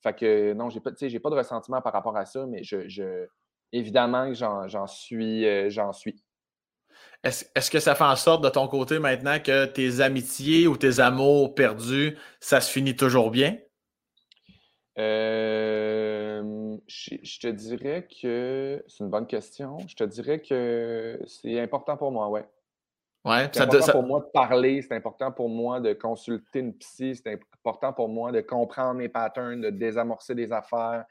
Fait 0.03 0.14
que 0.14 0.53
non, 0.55 0.68
j'ai 0.68 0.80
pas, 0.80 0.90
pas 0.90 1.30
de 1.30 1.36
ressentiment 1.36 1.80
par 1.80 1.92
rapport 1.92 2.16
à 2.16 2.24
ça, 2.24 2.46
mais 2.46 2.62
je, 2.64 3.26
évidemment 3.72 4.28
que 4.28 4.34
j'en 4.34 4.86
suis, 4.86 5.46
euh, 5.46 5.70
j'en 5.70 5.92
suis 5.92 6.22
est-ce 7.24 7.70
que 7.70 7.78
ça 7.78 7.94
fait 7.94 8.05
en 8.05 8.16
sorte 8.16 8.42
de 8.42 8.48
ton 8.48 8.66
côté 8.66 8.98
maintenant 8.98 9.38
que 9.38 9.66
tes 9.66 10.00
amitiés 10.00 10.66
ou 10.66 10.76
tes 10.76 10.98
amours 10.98 11.55
perdus, 11.55 12.18
ça 12.40 12.61
se 12.61 12.70
finit 12.70 12.96
toujours 12.96 13.30
bien? 13.30 13.59
Euh, 14.98 16.76
je, 16.86 17.38
te 17.38 17.46
dirais 17.46 18.09
que 18.20 18.84
c'est 18.88 19.05
une 19.05 19.11
bonne 19.11 19.26
question. 19.26 19.78
Je 19.86 19.94
te 19.94 20.05
dirais 20.05 20.40
que 20.40 21.20
c'est 21.26 21.61
important 21.61 21.96
pour 21.96 22.11
moi, 22.11 22.28
ouais. 22.28 22.44
Ouais, 23.25 23.49
c'est 23.53 23.61
important 23.61 23.93
pour 23.93 24.03
moi 24.03 24.20
de 24.20 24.31
parler, 24.33 24.83
c'est 24.83 24.95
important 24.95 25.31
pour 25.31 25.49
moi 25.49 25.81
de 25.81 25.93
consulter 25.93 26.59
une 26.59 26.75
psy, 26.75 27.14
c'est 27.14 27.39
important 27.64 27.93
pour 27.93 28.09
moi 28.09 28.33
de 28.33 28.41
comprendre 28.41 28.95
mes 28.95 29.09
patterns, 29.09 29.61
de 29.61 29.70
désamorcer 29.70 30.35
des 30.35 30.53
affaires, 30.53 31.05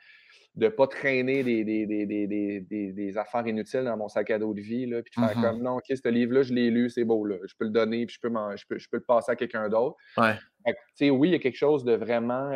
de 0.56 0.66
ne 0.66 0.70
pas 0.70 0.88
traîner 0.88 1.42
des, 1.44 1.64
des, 1.64 3.18
affaires 3.18 3.48
inutiles 3.48 3.86
dans 3.86 3.96
mon 3.96 4.10
sac 4.10 4.30
à 4.30 4.40
dos 4.40 4.54
de 4.54 4.60
vie, 4.60 4.86
là, 4.86 5.02
puis 5.02 5.14
de 5.16 5.26
faire 5.26 5.38
mm-hmm. 5.38 5.42
comme 5.42 5.64
non, 5.64 5.78
OK, 5.78 5.86
ce 5.88 6.10
livre-là, 6.10 6.44
je 6.44 6.54
l'ai 6.54 6.70
lu, 6.70 6.90
c'est 6.90 7.06
beau, 7.06 7.24
là. 7.26 7.38
je 7.46 7.54
peux 7.58 7.64
le 7.64 7.72
donner, 7.72 8.06
puis 8.06 8.18
je 8.22 8.28
peux, 8.28 8.34
je 8.58 8.66
peux, 8.68 8.78
je 8.78 8.90
peux 8.90 8.98
le 8.98 9.04
passer 9.04 9.32
à 9.32 9.38
quelqu'un 9.38 9.70
d'autre. 9.70 9.96
Ouais. 10.18 11.10
oui, 11.10 11.30
il 11.30 11.32
y 11.32 11.36
a 11.36 11.40
quelque 11.40 11.56
chose 11.56 11.86
de 11.86 11.94
vraiment, 11.94 12.52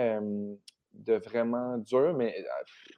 de 0.97 1.15
vraiment 1.15 1.77
dur, 1.77 2.13
mais 2.13 2.35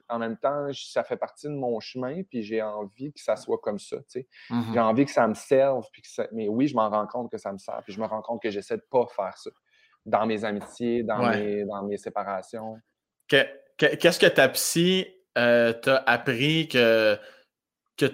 en 0.08 0.18
même 0.18 0.36
temps, 0.36 0.66
ça 0.72 1.04
fait 1.04 1.16
partie 1.16 1.46
de 1.46 1.52
mon 1.52 1.80
chemin, 1.80 2.22
puis 2.22 2.42
j'ai 2.42 2.62
envie 2.62 3.12
que 3.12 3.20
ça 3.20 3.36
soit 3.36 3.58
comme 3.58 3.78
ça. 3.78 3.96
Mm-hmm. 3.96 4.72
J'ai 4.72 4.80
envie 4.80 5.04
que 5.04 5.10
ça 5.10 5.26
me 5.26 5.34
serve, 5.34 5.84
puis 5.92 6.02
que 6.02 6.08
mais 6.32 6.48
oui, 6.48 6.68
je 6.68 6.74
m'en 6.74 6.88
rends 6.88 7.06
compte 7.06 7.30
que 7.30 7.38
ça 7.38 7.52
me 7.52 7.58
sert, 7.58 7.80
puis 7.84 7.92
je 7.92 8.00
me 8.00 8.06
rends 8.06 8.22
compte 8.22 8.42
que 8.42 8.50
j'essaie 8.50 8.76
de 8.76 8.82
ne 8.82 9.00
pas 9.00 9.06
faire 9.14 9.36
ça 9.36 9.50
dans 10.06 10.26
mes 10.26 10.44
amitiés, 10.44 11.02
dans, 11.02 11.30
mes, 11.30 11.64
dans 11.64 11.82
mes 11.82 11.98
séparations. 11.98 12.76
Qu'est-ce 13.28 14.18
que 14.18 14.26
ta 14.26 14.48
psy 14.48 15.06
euh, 15.36 15.72
t'a 15.72 16.02
appris 16.06 16.68
que, 16.68 17.18
que 17.96 18.06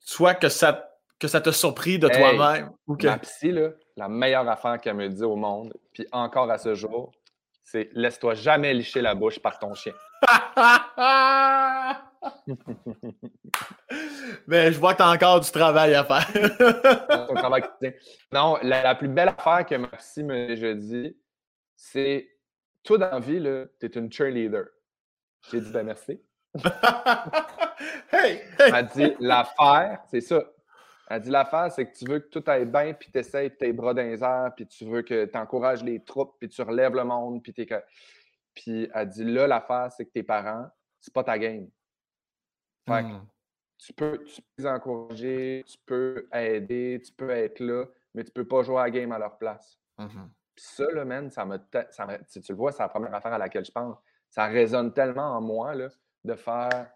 soit 0.00 0.34
que 0.34 0.48
ça 0.48 0.88
que 1.18 1.28
ça 1.28 1.40
t'a 1.40 1.52
surpris 1.52 2.00
de 2.00 2.08
toi-même? 2.08 2.70
Ma 2.88 3.18
psy, 3.18 3.52
là, 3.52 3.70
la 3.96 4.08
meilleure 4.08 4.48
affaire 4.48 4.80
qu'elle 4.80 4.96
me 4.96 5.08
dit 5.08 5.22
au 5.22 5.36
monde, 5.36 5.72
puis 5.92 6.04
encore 6.10 6.50
à 6.50 6.58
ce 6.58 6.74
jour, 6.74 7.12
c'est 7.64 7.90
laisse-toi 7.92 8.34
jamais 8.34 8.74
licher 8.74 9.00
la 9.00 9.14
bouche 9.14 9.38
par 9.38 9.58
ton 9.58 9.74
chien. 9.74 9.94
Mais 14.46 14.72
je 14.72 14.78
vois 14.78 14.92
que 14.92 14.98
tu 14.98 15.02
as 15.02 15.10
encore 15.10 15.40
du 15.40 15.50
travail 15.50 15.94
à 15.94 16.04
faire. 16.04 16.28
non, 18.32 18.58
la, 18.62 18.94
plus 18.94 19.08
belle 19.08 19.34
affaire 19.36 19.66
que 19.66 19.74
ma 19.74 19.88
psy 19.88 20.22
m'a 20.22 20.46
déjà 20.46 20.74
dit, 20.74 21.16
c'est 21.76 22.28
toi 22.84 22.98
dans 22.98 23.10
la 23.10 23.18
vie, 23.20 23.42
tu 23.80 23.86
es 23.86 23.98
une 23.98 24.12
cheerleader. 24.12 24.66
J'ai 25.50 25.60
dit, 25.60 25.70
ben 25.72 25.84
merci. 25.84 26.20
hey, 28.12 28.42
Elle 28.58 28.74
a 28.74 28.82
dit, 28.82 29.14
l'affaire, 29.18 30.02
c'est 30.10 30.20
ça. 30.20 30.44
Elle 31.12 31.20
dit, 31.20 31.30
l'affaire, 31.30 31.70
c'est 31.70 31.86
que 31.86 31.94
tu 31.94 32.06
veux 32.06 32.20
que 32.20 32.28
tout 32.28 32.42
aille 32.46 32.64
bien, 32.64 32.94
puis 32.94 33.10
tu 33.12 33.18
essaies 33.18 33.50
tes 33.50 33.72
bras 33.72 33.92
dans 33.92 34.02
les 34.02 34.24
airs, 34.24 34.50
puis 34.56 34.66
tu 34.66 34.86
veux 34.86 35.02
que 35.02 35.26
tu 35.26 35.38
encourages 35.38 35.84
les 35.84 36.02
troupes, 36.02 36.36
puis 36.38 36.48
tu 36.48 36.62
relèves 36.62 36.94
le 36.94 37.04
monde, 37.04 37.42
puis 37.42 37.52
tu 37.52 37.66
Puis 38.54 38.88
elle 38.94 39.08
dit, 39.08 39.24
là, 39.24 39.46
l'affaire, 39.46 39.92
c'est 39.92 40.06
que 40.06 40.10
tes 40.10 40.22
parents, 40.22 40.68
c'est 41.00 41.12
pas 41.12 41.22
ta 41.22 41.38
game. 41.38 41.68
Fait 42.88 43.02
hmm. 43.02 43.26
tu, 43.76 43.92
peux, 43.92 44.24
tu 44.24 44.40
peux 44.40 44.62
les 44.62 44.66
encourager, 44.66 45.64
tu 45.66 45.76
peux 45.84 46.28
aider, 46.32 47.02
tu 47.04 47.12
peux 47.12 47.30
être 47.30 47.60
là, 47.60 47.84
mais 48.14 48.24
tu 48.24 48.32
peux 48.32 48.46
pas 48.46 48.62
jouer 48.62 48.78
à 48.78 48.84
la 48.84 48.90
game 48.90 49.12
à 49.12 49.18
leur 49.18 49.36
place. 49.38 49.78
Mm-hmm. 49.98 50.28
Puis 50.54 50.64
ça, 50.64 50.90
là, 50.90 51.04
man, 51.04 51.30
ça 51.30 51.44
me, 51.44 51.58
ça 51.90 52.06
tu 52.28 52.40
le 52.48 52.54
vois, 52.56 52.72
c'est 52.72 52.82
la 52.82 52.88
première 52.88 53.14
affaire 53.14 53.32
à 53.32 53.38
laquelle 53.38 53.64
je 53.64 53.70
pense 53.70 53.96
ça 54.28 54.46
résonne 54.46 54.94
tellement 54.94 55.36
en 55.36 55.40
moi 55.42 55.74
là, 55.74 55.88
de 56.24 56.34
faire 56.34 56.90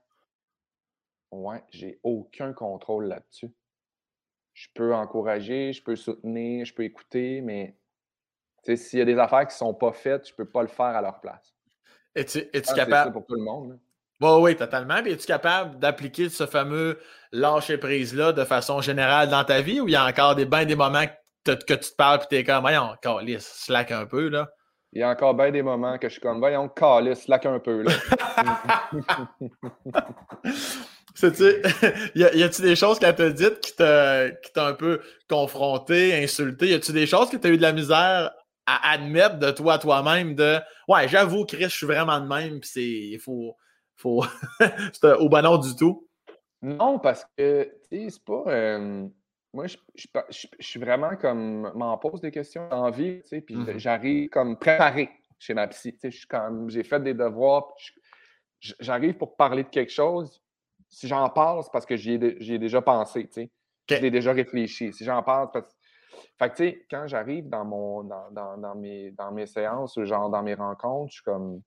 Ouais, 1.32 1.62
j'ai 1.70 2.00
aucun 2.02 2.52
contrôle 2.52 3.06
là-dessus. 3.06 3.52
Je 4.56 4.68
peux 4.72 4.94
encourager, 4.94 5.74
je 5.74 5.82
peux 5.82 5.96
soutenir, 5.96 6.64
je 6.64 6.72
peux 6.72 6.84
écouter, 6.84 7.42
mais 7.42 7.76
s'il 8.74 8.98
y 8.98 9.02
a 9.02 9.04
des 9.04 9.18
affaires 9.18 9.46
qui 9.46 9.52
ne 9.52 9.58
sont 9.58 9.74
pas 9.74 9.92
faites, 9.92 10.26
je 10.26 10.32
ne 10.32 10.36
peux 10.38 10.48
pas 10.48 10.62
le 10.62 10.68
faire 10.68 10.86
à 10.86 11.02
leur 11.02 11.20
place. 11.20 11.54
Es-tu 12.14 12.38
es 12.54 12.62
capable. 12.62 13.12
pour 13.12 13.26
tout 13.26 13.34
le 13.34 13.42
monde. 13.42 13.78
oui, 14.22 14.56
totalement. 14.56 15.02
Mais 15.04 15.12
es-tu 15.12 15.26
capable 15.26 15.78
d'appliquer 15.78 16.30
ce 16.30 16.46
fameux 16.46 16.98
lâcher 17.32 17.76
prise-là 17.76 18.32
de 18.32 18.44
façon 18.44 18.80
générale 18.80 19.28
dans 19.28 19.44
ta 19.44 19.60
vie 19.60 19.78
ou 19.78 19.88
il 19.88 19.92
y 19.92 19.96
a 19.96 20.06
encore 20.06 20.34
des, 20.34 20.46
ben 20.46 20.64
des 20.64 20.74
moments 20.74 21.04
que, 21.44 21.52
tu 21.52 21.76
te 21.76 21.94
parles 21.94 22.22
et 22.22 22.26
tu 22.26 22.36
es 22.36 22.44
comme, 22.44 22.62
voyons, 22.62 22.96
slack 23.38 23.92
un 23.92 24.06
peu, 24.06 24.30
là? 24.30 24.48
Il 24.94 25.00
y 25.00 25.02
a 25.02 25.10
encore 25.10 25.34
bien 25.34 25.50
des 25.50 25.60
moments 25.60 25.98
que 25.98 26.08
je 26.08 26.14
suis 26.14 26.22
comme, 26.22 26.38
voyons, 26.38 26.70
calisse, 26.70 27.24
slack 27.24 27.44
un 27.44 27.58
peu. 27.58 27.82
Là. 27.82 27.92
y 32.14 32.42
a-tu 32.42 32.62
des 32.62 32.76
choses 32.76 32.98
qu'elle 32.98 33.14
t'a 33.14 33.30
dites 33.30 33.60
qui 33.60 33.74
t'a 33.74 34.66
un 34.66 34.74
peu 34.74 35.00
confronté, 35.28 36.22
insulté? 36.22 36.68
Y 36.68 36.74
a-tu 36.74 36.92
des 36.92 37.06
choses 37.06 37.30
que 37.30 37.36
tu 37.36 37.46
as 37.46 37.50
eu 37.50 37.56
de 37.56 37.62
la 37.62 37.72
misère 37.72 38.32
à 38.66 38.92
admettre 38.92 39.38
de 39.38 39.50
toi 39.50 39.74
à 39.74 39.78
toi-même 39.78 40.34
de 40.34 40.58
Ouais, 40.88 41.08
j'avoue, 41.08 41.44
Chris, 41.44 41.64
je 41.64 41.76
suis 41.76 41.86
vraiment 41.86 42.20
de 42.20 42.26
même, 42.26 42.60
puis 42.60 42.70
c'est. 42.72 42.82
Il 42.82 43.18
faut. 43.18 43.56
faut 43.96 44.24
c'est 44.92 45.12
au 45.14 45.28
bon 45.28 45.42
nom 45.42 45.58
du 45.58 45.74
tout. 45.74 46.06
Non, 46.62 46.98
parce 46.98 47.24
que, 47.36 47.64
tu 47.90 48.04
sais, 48.04 48.10
c'est 48.10 48.24
pas. 48.24 48.44
Euh, 48.48 49.06
moi, 49.52 49.66
je, 49.66 49.76
suis 50.60 50.80
vraiment 50.80 51.16
comme, 51.16 51.72
m'en 51.74 51.96
pose 51.96 52.20
des 52.20 52.30
questions 52.30 52.68
en 52.70 52.90
vie, 52.90 53.22
tu 53.22 53.28
sais, 53.28 53.40
puis 53.40 53.56
mmh 53.56 53.78
j'arrive 53.78 54.28
comme 54.28 54.58
préparé 54.58 55.08
chez 55.38 55.54
ma 55.54 55.66
psy. 55.68 55.96
Tu 55.96 56.12
sais, 56.12 56.28
j'ai 56.68 56.82
fait 56.82 57.02
des 57.02 57.14
devoirs, 57.14 57.72
j'arrive 58.80 59.14
pour 59.14 59.36
parler 59.36 59.62
de 59.62 59.68
quelque 59.68 59.92
chose. 59.92 60.42
Si 60.88 61.08
j'en 61.08 61.28
parle, 61.30 61.62
c'est 61.62 61.72
parce 61.72 61.86
que 61.86 61.96
j'y 61.96 62.14
ai, 62.14 62.58
déjà 62.58 62.80
pensé, 62.82 63.26
tu 63.26 63.42
sais. 63.42 63.50
J'ai 63.88 64.10
déjà 64.10 64.32
réfléchi. 64.32 64.92
Si 64.92 65.04
j'en 65.04 65.22
parle, 65.22 65.50
parce 65.52 65.76
Fait 66.38 66.50
que, 66.50 66.56
tu 66.56 66.64
sais, 66.64 66.86
quand 66.90 67.06
j'arrive 67.06 67.48
dans, 67.48 67.64
mon, 67.64 68.02
dans, 68.02 68.56
dans, 68.56 68.74
mes, 68.74 69.12
dans 69.12 69.30
mes 69.32 69.46
séances 69.46 69.96
ou 69.96 70.04
genre 70.04 70.30
dans 70.30 70.42
mes 70.42 70.54
rencontres, 70.54 71.10
je 71.10 71.16
suis 71.16 71.24
comme 71.24 71.62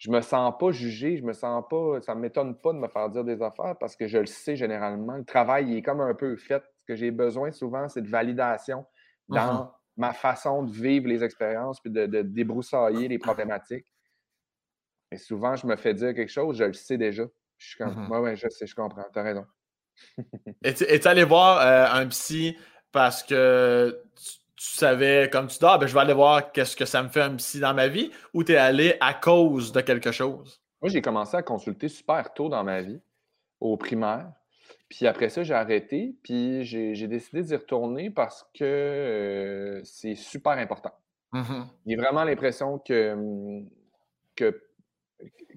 je 0.00 0.10
me 0.10 0.22
sens 0.22 0.54
pas 0.58 0.70
jugé, 0.70 1.18
je 1.18 1.22
me 1.22 1.34
sens 1.34 1.62
pas, 1.68 2.00
ça 2.00 2.14
ne 2.14 2.20
m'étonne 2.20 2.58
pas 2.58 2.72
de 2.72 2.78
me 2.78 2.88
faire 2.88 3.10
dire 3.10 3.22
des 3.22 3.42
affaires 3.42 3.76
parce 3.78 3.96
que 3.96 4.08
je 4.08 4.16
le 4.16 4.26
sais 4.26 4.56
généralement. 4.56 5.16
Le 5.16 5.26
travail 5.26 5.76
est 5.76 5.82
comme 5.82 6.00
un 6.00 6.14
peu 6.14 6.36
fait. 6.36 6.62
Ce 6.78 6.84
que 6.86 6.96
j'ai 6.96 7.10
besoin 7.10 7.52
souvent, 7.52 7.86
c'est 7.86 8.00
de 8.00 8.08
validation 8.08 8.86
dans 9.28 9.64
uh-huh. 9.64 9.72
ma 9.98 10.14
façon 10.14 10.62
de 10.62 10.72
vivre 10.72 11.06
les 11.06 11.22
expériences 11.22 11.80
puis 11.80 11.90
de, 11.90 12.22
débroussailler 12.22 13.08
les 13.08 13.18
problématiques. 13.18 13.86
Et 15.12 15.18
souvent, 15.18 15.54
je 15.54 15.66
me 15.66 15.76
fais 15.76 15.92
dire 15.92 16.14
quelque 16.14 16.32
chose, 16.32 16.56
je 16.56 16.64
le 16.64 16.72
sais 16.72 16.96
déjà. 16.96 17.24
Je 17.60 17.68
suis 17.68 17.76
comme, 17.76 17.90
uh-huh. 17.90 18.20
ouais, 18.20 18.36
je 18.36 18.48
sais, 18.48 18.66
je 18.66 18.74
comprends, 18.74 19.04
tu 19.12 19.18
as 19.18 19.22
raison. 19.22 19.46
Es-tu 20.62 21.06
allé 21.06 21.24
voir 21.24 21.60
euh, 21.60 22.00
un 22.00 22.06
psy 22.08 22.56
parce 22.90 23.22
que 23.22 24.02
tu 24.56 24.66
savais, 24.72 25.28
comme 25.30 25.46
tu 25.46 25.58
dis, 25.58 25.64
ah, 25.64 25.76
ben, 25.76 25.86
je 25.86 25.92
vais 25.92 26.00
aller 26.00 26.14
voir 26.14 26.52
qu'est-ce 26.52 26.74
que 26.74 26.86
ça 26.86 27.02
me 27.02 27.08
fait 27.08 27.20
un 27.20 27.36
psy 27.36 27.60
dans 27.60 27.74
ma 27.74 27.88
vie, 27.88 28.10
ou 28.32 28.44
tu 28.44 28.52
es 28.52 28.56
allé 28.56 28.96
à 29.00 29.12
cause 29.12 29.72
de 29.72 29.82
quelque 29.82 30.10
chose? 30.10 30.62
Moi, 30.80 30.88
j'ai 30.88 31.02
commencé 31.02 31.36
à 31.36 31.42
consulter 31.42 31.88
super 31.88 32.32
tôt 32.32 32.48
dans 32.48 32.64
ma 32.64 32.80
vie, 32.80 33.00
au 33.60 33.76
primaire. 33.76 34.32
Puis 34.88 35.06
après 35.06 35.28
ça, 35.28 35.42
j'ai 35.42 35.54
arrêté, 35.54 36.16
puis 36.22 36.64
j'ai 36.64 37.06
décidé 37.06 37.42
d'y 37.42 37.56
retourner 37.56 38.10
parce 38.10 38.48
que 38.54 38.64
euh, 38.64 39.80
c'est 39.84 40.14
super 40.14 40.52
important. 40.52 40.92
Mmh 41.32 41.62
J'ai 41.86 41.96
vraiment 41.96 42.24
l'impression 42.24 42.78
que, 42.78 43.62
que 44.34 44.62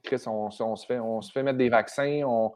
Chris, 0.04 0.24
on, 0.28 0.50
se 0.50 0.86
fait, 0.86 1.00
on 1.00 1.22
se 1.22 1.32
fait 1.32 1.44
mettre 1.44 1.58
des 1.58 1.70
vaccins, 1.70 2.22
on, 2.26 2.52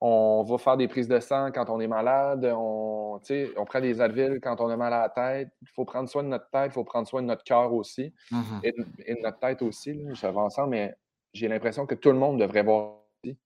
on 0.00 0.44
va 0.44 0.58
faire 0.58 0.76
des 0.76 0.88
prises 0.88 1.08
de 1.08 1.20
sang 1.20 1.50
quand 1.52 1.70
on 1.70 1.80
est 1.80 1.86
malade, 1.86 2.44
on, 2.54 3.20
on 3.56 3.64
prend 3.64 3.80
des 3.80 4.00
Advil 4.00 4.40
quand 4.42 4.60
on 4.60 4.68
a 4.68 4.76
mal 4.76 4.92
à 4.92 5.02
la 5.02 5.08
tête. 5.08 5.48
Il 5.62 5.68
faut 5.68 5.84
prendre 5.84 6.08
soin 6.08 6.22
de 6.22 6.28
notre 6.28 6.50
tête, 6.50 6.66
il 6.66 6.72
faut 6.72 6.84
prendre 6.84 7.08
soin 7.08 7.22
de 7.22 7.26
notre 7.26 7.44
cœur 7.44 7.72
aussi, 7.72 8.12
mmh 8.30 8.36
et, 8.62 8.72
de, 8.72 9.22
notre 9.22 9.38
tête 9.38 9.62
aussi. 9.62 9.98
ça 10.14 10.30
va 10.30 10.42
ensemble, 10.42 10.70
mais 10.70 10.94
j'ai 11.32 11.48
l'impression 11.48 11.86
que 11.86 11.94
tout 11.94 12.10
le 12.10 12.18
monde 12.18 12.38
devrait 12.40 12.62
voir 12.62 13.00
psy. 13.22 13.38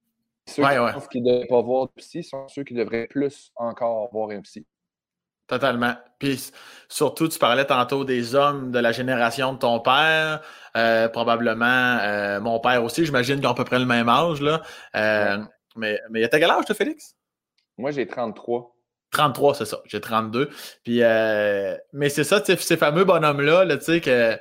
Ceux 0.47 0.63
qui 1.11 1.21
ne 1.21 1.31
devraient 1.31 1.47
pas 1.47 1.63
voir 1.63 1.87
de 1.87 1.93
psy 1.97 2.25
sont 2.25 2.49
ceux 2.49 2.65
qui 2.65 2.75
devraient 2.75 3.07
plus 3.07 3.53
encore 3.57 4.11
voir 4.13 4.31
un 4.31 4.41
psy. 4.41 4.67
Totalement. 5.51 5.95
Puis 6.21 6.53
surtout, 6.89 7.27
tu 7.27 7.37
parlais 7.41 7.65
tantôt 7.65 8.05
des 8.05 8.37
hommes 8.37 8.71
de 8.71 8.79
la 8.79 8.93
génération 8.93 9.53
de 9.53 9.59
ton 9.59 9.81
père, 9.81 10.43
euh, 10.77 11.09
probablement 11.09 11.99
euh, 12.01 12.41
mon 12.41 12.61
père 12.61 12.85
aussi, 12.85 13.05
j'imagine 13.05 13.39
qu'ils 13.39 13.49
ont 13.49 13.51
à 13.51 13.55
peu 13.55 13.65
près 13.65 13.81
le 13.81 13.85
même 13.85 14.09
âge. 14.09 14.41
Là. 14.41 14.63
Euh, 14.95 15.39
mais, 15.75 15.99
mais 16.09 16.29
t'as 16.29 16.39
quel 16.39 16.53
âge, 16.53 16.67
toi, 16.67 16.77
Félix? 16.77 17.17
Moi, 17.79 17.91
j'ai 17.91 18.07
33. 18.07 18.77
33, 19.11 19.57
c'est 19.57 19.65
ça. 19.65 19.81
J'ai 19.87 20.01
32. 20.01 20.51
Puis, 20.85 21.03
euh, 21.03 21.77
mais 21.93 22.11
c'est 22.11 22.23
ça, 22.23 22.41
ces 22.45 22.77
fameux 22.77 23.05
bonhommes-là, 23.05 23.65
là, 23.65 23.77
tu 23.77 23.87
sais, 23.87 24.01
que 24.01 24.39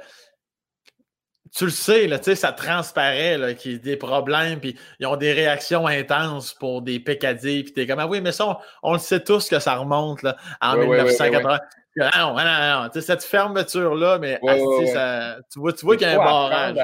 tu 1.52 1.66
le 1.66 1.72
sais, 1.72 2.08
là, 2.08 2.22
ça 2.22 2.52
transparaît 2.52 3.56
qu'il 3.56 3.74
y 3.74 3.76
a 3.76 3.78
des 3.80 3.98
problèmes, 3.98 4.60
puis 4.60 4.78
ils 5.00 5.08
ont 5.08 5.16
des 5.16 5.34
réactions 5.34 5.88
intenses 5.88 6.54
pour 6.54 6.82
des 6.82 7.00
pécadilles, 7.00 7.64
puis 7.64 7.74
t'es 7.74 7.88
comme, 7.88 8.00
ah 8.00 8.08
oui, 8.08 8.22
mais 8.22 8.32
ça, 8.32 8.60
on, 8.84 8.94
le 8.94 9.00
sait 9.00 9.24
tous 9.24 9.50
que 9.50 9.60
ça 9.60 9.76
remonte 9.76 10.22
là, 10.22 10.36
en 10.62 10.78
1980. 10.78 11.60
non, 11.98 12.10
non, 12.16 12.36
non, 12.36 12.90
cette 12.94 13.24
fermeture-là, 13.24 14.20
mais 14.20 14.40
ça, 14.94 15.38
tu 15.52 15.60
vois, 15.60 15.74
tu 15.74 15.86
vois 15.86 15.98
qu'il 15.98 16.08
y 16.08 16.12
a 16.12 16.22
un 16.22 16.24
barrage. 16.24 16.78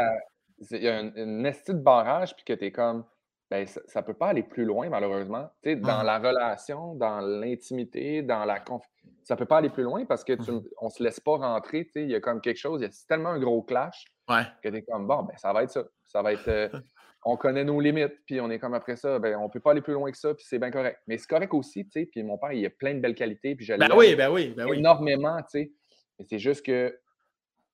Il 0.72 0.82
y 0.82 0.88
a 0.88 1.00
une, 1.02 1.14
une 1.16 1.44
de 1.44 1.74
barrage, 1.74 2.36
puis 2.36 2.46
que 2.46 2.54
t'es 2.54 2.72
comme, 2.72 3.06
ben, 3.52 3.68
ça 3.68 4.02
ne 4.02 4.06
peut 4.06 4.14
pas 4.16 4.30
aller 4.30 4.42
plus 4.42 4.66
loin, 4.66 4.90
malheureusement. 4.90 5.52
Tu 5.62 5.76
dans 5.76 6.02
mmh. 6.02 6.06
la 6.06 6.18
relation, 6.18 6.96
dans 6.96 7.20
l'intimité, 7.20 8.24
dans 8.24 8.44
la 8.44 8.60
confiance. 8.60 8.90
Ça 9.24 9.36
ne 9.36 9.40
peut 9.40 9.46
pas 9.46 9.58
aller 9.58 9.70
plus 9.70 9.84
loin 9.84 10.06
parce 10.06 10.24
qu'on 10.24 10.34
mmh 10.34 10.64
ne 10.82 10.90
se 10.90 11.04
laisse 11.04 11.20
pas 11.20 11.38
rentrer. 11.38 11.88
Il 11.96 12.10
y 12.10 12.16
a 12.16 12.20
comme 12.20 12.42
quelque 12.42 12.58
chose, 12.58 12.82
il 12.82 12.86
y 12.86 12.88
a 12.88 13.06
tellement 13.08 13.30
un 13.30 13.40
gros 13.40 13.62
clash 13.62 14.06
que 14.28 14.70
tu 14.70 14.76
es 14.76 14.82
comme 14.84 15.08
bon, 15.08 15.24
ben, 15.24 15.36
ça 15.38 15.54
va 15.54 15.64
être 15.64 15.72
ça. 15.72 15.84
Ça 16.06 16.22
va 16.22 16.34
être. 16.34 16.48
Euh, 16.48 16.70
on 17.26 17.38
connaît 17.38 17.64
nos 17.64 17.80
limites, 17.80 18.24
puis 18.26 18.40
on 18.40 18.50
est 18.52 18.60
comme 18.60 18.76
après 18.76 18.96
ça, 18.96 19.18
ben, 19.18 19.36
on 19.38 19.46
ne 19.46 19.50
peut 19.50 19.60
pas 19.60 19.72
aller 19.72 19.82
plus 19.82 19.94
loin 19.94 20.12
que 20.12 20.18
ça, 20.18 20.34
puis 20.34 20.46
c'est 20.48 20.60
bien 20.60 20.70
correct. 20.70 21.00
Mais 21.08 21.18
c'est 21.18 21.28
correct 21.28 21.54
aussi, 21.54 21.84
tu 21.86 21.92
sais, 21.92 22.06
puis 22.06 22.22
mon 22.24 22.38
père, 22.38 22.52
il 22.52 22.64
a 22.66 22.70
plein 22.70 22.94
de 22.94 23.00
belles 23.00 23.16
qualités, 23.16 23.56
puis 23.56 23.66
je 23.66 23.74
ben 23.74 23.90
oui, 23.96 24.16
ben 24.16 24.32
oui, 24.32 24.54
ben 24.56 24.68
oui. 24.70 24.78
énormément, 24.78 25.38
tu 25.38 25.60
sais. 25.60 25.72
Mais 26.20 26.26
c'est 26.30 26.40
juste 26.40 26.64
que 26.64 26.98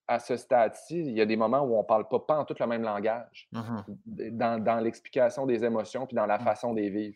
à 0.08 0.20
ce 0.20 0.36
stade-ci, 0.36 1.00
il 1.00 1.12
y 1.12 1.22
a 1.22 1.26
des 1.26 1.36
moments 1.36 1.62
où 1.62 1.76
on 1.76 1.82
ne 1.82 1.86
parle 1.86 2.08
pas, 2.08 2.20
pas 2.20 2.38
en 2.38 2.46
tout 2.46 2.56
le 2.60 2.68
même 2.68 2.84
langage 2.84 3.48
mmh 3.52 3.78
dans, 4.32 4.84
l'explication 4.84 5.46
des 5.46 5.64
émotions 5.64 6.06
puis 6.06 6.16
dans 6.16 6.26
la 6.26 6.38
mmh. 6.38 6.44
façon 6.44 6.74
de 6.74 6.82
vivre. 6.82 7.16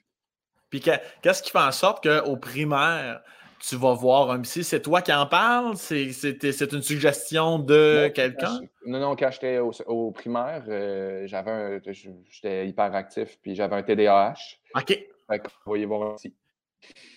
Puis 0.69 0.79
qu'est-ce 0.79 1.43
qui 1.43 1.51
fait 1.51 1.59
en 1.59 1.71
sorte 1.71 2.07
qu'au 2.07 2.37
primaire, 2.37 3.21
tu 3.59 3.75
vas 3.75 3.93
voir 3.93 4.31
un 4.31 4.41
psy? 4.41 4.63
C'est 4.63 4.81
toi 4.81 5.01
qui 5.01 5.13
en 5.13 5.25
parles? 5.25 5.75
C'est 5.77 6.71
une 6.71 6.81
suggestion 6.81 7.59
de 7.59 8.09
quelqu'un? 8.13 8.59
Non, 8.85 8.99
non, 8.99 9.15
quand 9.15 9.31
j'étais 9.31 9.59
au, 9.59 10.11
primaire, 10.11 10.63
euh, 10.67 11.27
j'avais 11.27 11.81
j'étais 12.29 12.67
hyperactif 12.67 13.37
puis 13.41 13.55
j'avais 13.55 13.75
un 13.75 13.83
TDAH. 13.83 14.57
OK. 14.75 14.87
Fait 14.87 15.39
que 15.39 15.47
vous 15.47 15.53
voyez 15.65 15.85
voir 15.85 16.11
un 16.11 16.15
psy. 16.15 16.33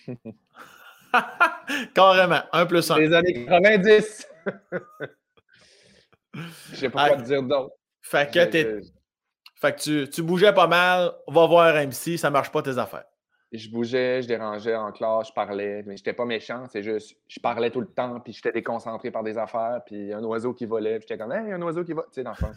Carrément, 1.93 2.41
un 2.51 2.65
plus 2.65 2.89
un. 2.91 2.97
Les 2.97 3.13
années 3.13 3.45
90! 3.45 4.27
Je 6.33 6.75
sais 6.75 6.89
pas 6.89 7.09
quoi 7.09 7.17
te 7.17 7.23
dire 7.23 7.43
d'autre. 7.43 7.73
Fait 8.01 8.31
que, 8.31 10.05
tu, 10.05 10.23
bougeais 10.23 10.53
pas 10.53 10.67
mal, 10.67 11.11
on 11.27 11.33
va 11.33 11.45
voir 11.45 11.75
MC, 11.75 12.17
ça 12.17 12.29
marche 12.29 12.51
pas 12.51 12.61
tes 12.61 12.77
affaires. 12.77 13.05
Je 13.51 13.69
bougeais, 13.69 14.21
je 14.21 14.27
dérangeais 14.27 14.75
en 14.75 14.91
classe, 14.91 15.29
je 15.29 15.33
parlais, 15.33 15.81
mais 15.85 15.97
j'étais 15.97 16.13
pas 16.13 16.25
méchant, 16.25 16.65
c'est 16.67 16.83
juste, 16.83 17.17
je 17.27 17.39
parlais 17.39 17.71
tout 17.71 17.81
le 17.81 17.87
temps, 17.87 18.19
puis 18.19 18.31
j'étais 18.31 18.51
déconcentré 18.51 19.09
par 19.09 19.23
des 19.23 19.37
affaires, 19.39 19.81
puis 19.85 20.13
un 20.13 20.23
oiseau 20.23 20.53
qui 20.53 20.65
volait, 20.65 20.99
puis 20.99 21.07
j'étais 21.09 21.17
comme, 21.17 21.31
hey, 21.31 21.51
un 21.51 21.61
oiseau 21.63 21.83
qui 21.83 21.93
va, 21.93 22.03
tu 22.03 22.09
sais, 22.11 22.23
dans 22.23 22.31
le 22.31 22.35
fond. 22.35 22.51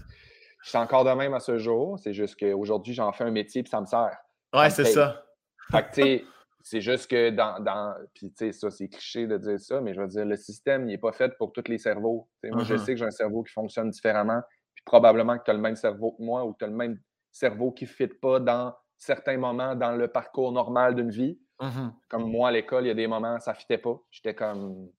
Je 0.62 0.68
suis 0.68 0.78
encore 0.78 1.04
de 1.04 1.10
même 1.10 1.34
à 1.34 1.40
ce 1.40 1.58
jour, 1.58 1.98
c'est 1.98 2.12
juste 2.12 2.38
qu'aujourd'hui, 2.38 2.92
j'en 2.92 3.10
fais 3.12 3.24
un 3.24 3.30
métier, 3.30 3.62
puis 3.62 3.70
ça 3.70 3.80
me 3.80 3.86
sert. 3.86 4.16
Ouais, 4.52 4.70
c'est 4.70 4.84
ça. 4.84 5.24
Fait 5.70 5.82
que, 5.82 5.94
tu 5.94 6.02
sais, 6.02 6.24
c'est 6.62 6.80
juste 6.80 7.10
que 7.10 7.30
dans. 7.30 7.58
dans 7.60 7.94
puis, 8.14 8.30
tu 8.30 8.46
sais, 8.46 8.52
ça, 8.52 8.70
c'est 8.70 8.88
cliché 8.88 9.26
de 9.26 9.36
dire 9.38 9.58
ça, 9.58 9.80
mais 9.80 9.94
je 9.94 10.00
veux 10.00 10.06
dire, 10.06 10.24
le 10.24 10.36
système, 10.36 10.82
il 10.82 10.92
n'est 10.92 10.98
pas 10.98 11.12
fait 11.12 11.36
pour 11.36 11.52
tous 11.52 11.64
les 11.68 11.78
cerveaux. 11.78 12.28
moi, 12.44 12.62
je 12.62 12.74
mm-hmm. 12.74 12.78
sais 12.78 12.92
que 12.92 12.98
j'ai 12.98 13.04
un 13.04 13.10
cerveau 13.10 13.42
qui 13.42 13.52
fonctionne 13.52 13.90
différemment, 13.90 14.40
puis 14.74 14.84
probablement 14.84 15.38
que 15.38 15.44
tu 15.44 15.50
as 15.50 15.54
le 15.54 15.60
même 15.60 15.76
cerveau 15.76 16.12
que 16.12 16.22
moi 16.22 16.44
ou 16.44 16.54
tu 16.58 16.64
as 16.64 16.68
le 16.68 16.74
même 16.74 17.00
cerveau 17.32 17.72
qui 17.72 17.84
ne 17.84 17.88
fit 17.88 18.06
pas 18.06 18.38
dans 18.38 18.74
certains 19.02 19.36
moments 19.36 19.74
dans 19.74 19.92
le 19.92 20.08
parcours 20.08 20.52
normal 20.52 20.94
d'une 20.94 21.10
vie. 21.10 21.38
Mm-hmm. 21.60 21.92
Comme 22.08 22.30
moi, 22.30 22.48
à 22.48 22.52
l'école, 22.52 22.84
il 22.84 22.88
y 22.88 22.90
a 22.90 22.94
des 22.94 23.08
moments, 23.08 23.38
ça 23.40 23.52
ne 23.52 23.56
fitait 23.56 23.78
pas. 23.78 23.98
J'étais 24.10 24.34
comme. 24.34 24.90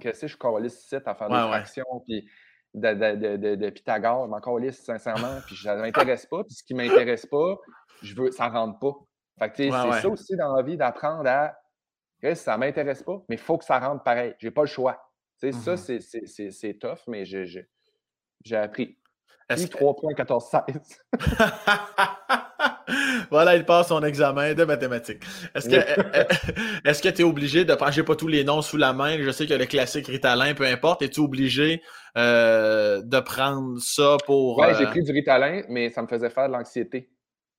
Qu'est-ce 0.00 0.22
que 0.22 0.26
je 0.26 0.36
calisse 0.36 0.84
ici 0.84 0.96
à 0.96 1.14
faire 1.14 1.28
des 1.28 1.34
fractions, 1.34 2.02
puis 2.04 2.28
de, 2.74 2.94
de, 2.94 3.36
de, 3.36 3.54
de, 3.54 3.70
Pythagore, 3.70 4.24
je 4.24 4.30
m'en 4.30 4.40
sincèrement, 4.72 5.38
puis 5.46 5.54
ça 5.54 5.76
ne 5.76 5.82
m'intéresse 5.82 6.26
pas, 6.26 6.42
puis 6.42 6.54
ce 6.54 6.64
qui 6.64 6.74
ne 6.74 6.82
m'intéresse 6.82 7.24
pas, 7.26 7.56
je 8.02 8.12
veux, 8.16 8.32
ça 8.32 8.48
ne 8.48 8.54
rentre 8.54 8.80
pas. 8.80 8.94
Fait 9.38 9.52
c'est 9.56 9.70
ça 9.70 10.08
aussi 10.08 10.34
dans 10.36 10.56
la 10.56 10.62
vie 10.62 10.76
d'apprendre 10.76 11.28
à. 11.28 11.56
Ça 12.34 12.54
ne 12.54 12.60
m'intéresse 12.60 13.04
pas, 13.04 13.22
mais 13.28 13.36
il 13.36 13.40
faut 13.40 13.58
que 13.58 13.64
ça 13.64 13.78
rentre 13.78 14.02
pareil. 14.02 14.34
J'ai 14.38 14.50
pas 14.50 14.62
le 14.62 14.68
choix. 14.68 15.00
Ça, 15.36 15.74
mmh 15.74 15.76
c'est 15.76 16.78
tough, 16.80 16.98
mais 17.06 17.24
j'ai 17.24 17.64
appris. 18.56 18.98
3.1416. 19.50 20.98
voilà, 23.30 23.56
il 23.56 23.64
passe 23.64 23.88
son 23.88 24.02
examen 24.02 24.54
de 24.54 24.64
mathématiques. 24.64 25.22
Est-ce 25.54 25.68
que 25.68 25.76
est-ce 26.88 27.02
que 27.02 27.08
tu 27.08 27.22
es 27.22 27.24
obligé 27.24 27.64
de 27.64 27.74
prendre, 27.74 27.92
j'ai 27.92 28.02
pas 28.02 28.16
tous 28.16 28.28
les 28.28 28.44
noms 28.44 28.62
sous 28.62 28.76
la 28.76 28.92
main, 28.92 29.16
je 29.20 29.30
sais 29.30 29.46
que 29.46 29.54
le 29.54 29.66
classique 29.66 30.06
Ritalin, 30.06 30.54
peu 30.54 30.64
importe, 30.64 31.02
es-tu 31.02 31.20
obligé 31.20 31.82
euh, 32.16 33.00
de 33.02 33.20
prendre 33.20 33.78
ça 33.80 34.16
pour. 34.26 34.58
Oui, 34.58 34.66
j'ai 34.76 34.84
euh 34.84 34.90
pris 34.90 35.02
du 35.02 35.12
Ritalin, 35.12 35.62
mais 35.68 35.88
ça 35.88 36.02
me 36.02 36.06
faisait 36.06 36.30
faire 36.30 36.48
de 36.48 36.52
l'anxiété. 36.52 37.08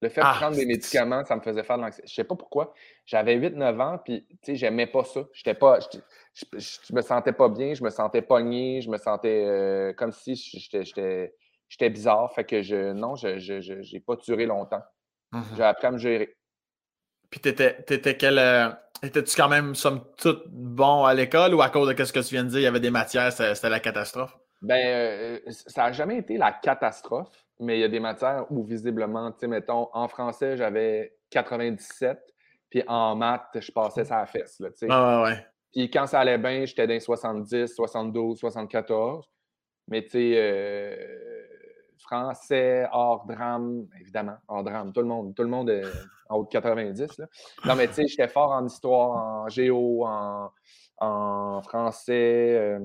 Le 0.02 0.10
fait 0.10 0.22
de 0.22 0.26
ah, 0.28 0.36
prendre 0.36 0.58
des 0.58 0.66
médicaments, 0.66 1.24
ça 1.24 1.36
me 1.36 1.42
faisait 1.42 1.64
faire 1.64 1.78
de 1.78 1.84
l'anxiété. 1.84 2.08
Je 2.08 2.14
sais 2.14 2.24
pas 2.26 2.36
pourquoi. 2.36 2.74
J'avais 3.06 3.38
8-9 3.38 3.82
ans, 3.82 4.00
puis 4.04 4.26
tu 4.30 4.38
sais, 4.44 4.56
j'aimais 4.56 4.86
pas 4.86 5.06
ça. 5.06 5.22
J'étais 5.34 5.54
pas. 5.54 5.80
Je, 6.36 6.94
me 6.94 7.02
sentais 7.02 7.32
pas 7.32 7.50
bien, 7.50 7.74
je 7.74 7.84
me 7.84 7.90
sentais 7.90 8.22
pogné, 8.22 8.82
je 8.82 8.90
me 8.90 8.98
sentais 8.98 9.46
euh, 9.46 9.94
comme 9.94 10.12
si 10.12 10.36
j'étais 10.36 11.90
bizarre. 11.90 12.32
Fait 12.34 12.44
que 12.44 12.62
je. 12.62 12.92
Non, 12.92 13.16
je 13.16 13.94
n'ai 13.94 14.00
pas 14.02 14.18
duré 14.18 14.46
longtemps. 14.46 14.84
Mmh 15.34 15.42
J'ai 15.58 15.64
appris 15.64 15.88
à 15.88 15.92
me 15.92 15.98
gérer. 15.98 16.36
Puis 17.30 17.42
t'étais 17.42 18.18
quel. 18.18 18.38
Euh, 18.38 18.70
étais-tu 19.02 19.36
quand 19.36 19.50
même, 19.50 19.76
somme 19.76 20.02
toute, 20.18 20.44
bon 20.48 21.04
à 21.04 21.14
l'école 21.14 21.54
ou 21.54 21.62
à 21.62 21.70
cause 21.70 21.94
de 21.94 22.04
ce 22.04 22.14
que 22.14 22.20
tu 22.20 22.36
viens 22.36 22.44
de 22.44 22.50
dire, 22.50 22.60
il 22.60 22.64
y 22.64 22.68
avait 22.68 22.80
des 22.80 22.92
matières, 22.92 23.34
c'était 23.34 23.70
la 23.70 23.80
catastrophe? 23.80 24.38
Ben, 24.62 24.80
euh, 24.86 25.40
ça 25.50 25.84
n'a 25.84 25.92
jamais 25.92 26.20
été 26.20 26.38
la 26.38 26.52
catastrophe 26.54 27.44
mais 27.60 27.78
il 27.78 27.82
y 27.82 27.84
a 27.84 27.90
des 27.90 28.00
matières 28.00 28.46
où 28.52 28.64
visiblement, 28.64 29.32
tu 29.32 29.40
sais, 29.42 29.48
mettons, 29.48 29.90
en 29.94 30.08
français, 30.08 30.58
j'avais 30.58 31.16
97, 31.30 32.20
puis 32.70 32.84
en 32.88 33.16
maths, 33.16 33.48
je 33.56 33.72
passais 33.72 34.06
ça 34.06 34.18
à 34.18 34.22
la 34.22 34.26
fesse, 34.26 34.58
tu 34.58 34.66
sais. 34.76 34.88
Ah 34.90 35.24
ouais. 35.24 35.46
Puis 35.72 35.90
quand 35.90 36.06
ça 36.06 36.20
allait 36.20 36.38
bien, 36.38 36.66
j'étais 36.66 36.86
dans 36.86 37.00
70, 37.00 37.74
72, 37.74 38.40
74. 38.40 39.26
Mais 39.88 40.04
tu 40.04 40.12
sais, 40.12 40.34
euh, 40.36 41.33
français, 42.04 42.88
hors 42.92 43.26
drame, 43.26 43.88
évidemment, 44.00 44.38
hors 44.48 44.64
drame, 44.64 44.94
tout 44.94 45.02
le 45.02 45.08
monde, 45.08 45.34
tout 45.36 45.44
le 45.44 45.50
monde 45.50 45.70
est 45.70 45.84
en 46.30 46.38
haut 46.38 46.44
de 46.44 46.50
90. 46.50 47.18
Là. 47.18 47.26
Non, 47.66 47.76
mais 47.76 47.88
tu 47.88 47.96
sais, 47.96 48.08
j'étais 48.08 48.28
fort 48.28 48.52
en 48.52 48.66
histoire, 48.66 49.44
en 49.44 49.50
géo, 49.50 50.06
en, 50.06 50.52
en 50.98 51.62
français. 51.62 52.58
Euh, 52.60 52.80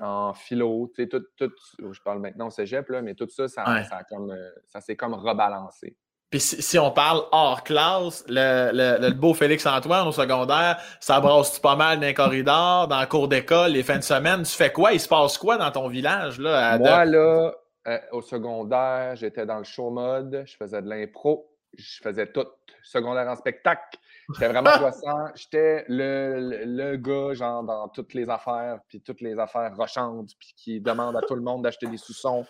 en 0.00 0.34
philo, 0.34 0.90
tu 0.94 1.02
sais, 1.02 1.08
tout, 1.08 1.22
tout, 1.36 1.52
je 1.78 2.00
parle 2.02 2.18
maintenant 2.18 2.48
au 2.48 2.50
cégep, 2.50 2.88
là, 2.88 3.02
mais 3.02 3.14
tout 3.14 3.28
ça, 3.28 3.46
ça, 3.46 3.64
comme, 4.08 4.30
euh, 4.30 4.50
ça 4.66 4.80
s'est 4.80 4.96
comme 4.96 5.14
rebalancé. 5.14 5.96
Puis 6.32 6.40
si, 6.40 6.78
on 6.78 6.90
parle 6.90 7.24
hors 7.30 7.62
classe, 7.62 8.24
le, 8.26 8.70
le, 8.72 9.10
beau 9.10 9.34
Félix-Antoine 9.34 10.08
au 10.08 10.12
secondaire, 10.12 10.80
ça 10.98 11.20
brasse 11.20 11.58
pas 11.58 11.76
mal 11.76 12.00
dans 12.00 12.06
les 12.06 12.14
corridors, 12.14 12.88
dans 12.88 12.98
la 12.98 13.06
cours 13.06 13.28
d'école, 13.28 13.72
les 13.72 13.82
fins 13.82 13.98
de 13.98 14.02
semaine? 14.02 14.42
Tu 14.42 14.52
fais 14.52 14.72
quoi? 14.72 14.94
Il 14.94 15.00
se 15.00 15.08
passe 15.08 15.36
quoi 15.36 15.58
dans 15.58 15.70
ton 15.70 15.88
village? 15.88 16.38
Là, 16.40 16.78
Moi, 16.78 17.04
là, 17.04 17.52
euh, 17.86 17.98
au 18.12 18.22
secondaire, 18.22 19.16
j'étais 19.16 19.46
dans 19.46 19.58
le 19.58 19.64
show 19.64 19.90
mode, 19.90 20.44
je 20.46 20.56
faisais 20.56 20.82
de 20.82 20.88
l'impro, 20.88 21.50
je 21.76 22.00
faisais 22.02 22.30
tout. 22.30 22.46
Secondaire 22.82 23.28
en 23.28 23.36
spectacle, 23.36 23.98
J'étais 24.32 24.48
vraiment 24.48 24.70
poisson. 24.78 25.28
J'étais 25.34 25.84
le, 25.88 26.64
le, 26.64 26.96
gars, 26.96 27.34
genre, 27.34 27.62
dans 27.62 27.88
toutes 27.88 28.14
les 28.14 28.28
affaires, 28.28 28.80
puis 28.88 29.00
toutes 29.00 29.20
les 29.20 29.38
affaires 29.38 29.76
rochantes, 29.76 30.30
puis 30.38 30.54
qui 30.56 30.80
demande 30.80 31.16
à 31.16 31.20
tout 31.22 31.34
le 31.34 31.42
monde 31.42 31.62
d'acheter 31.62 31.86
des 31.86 31.96
sous-sons 31.96 32.46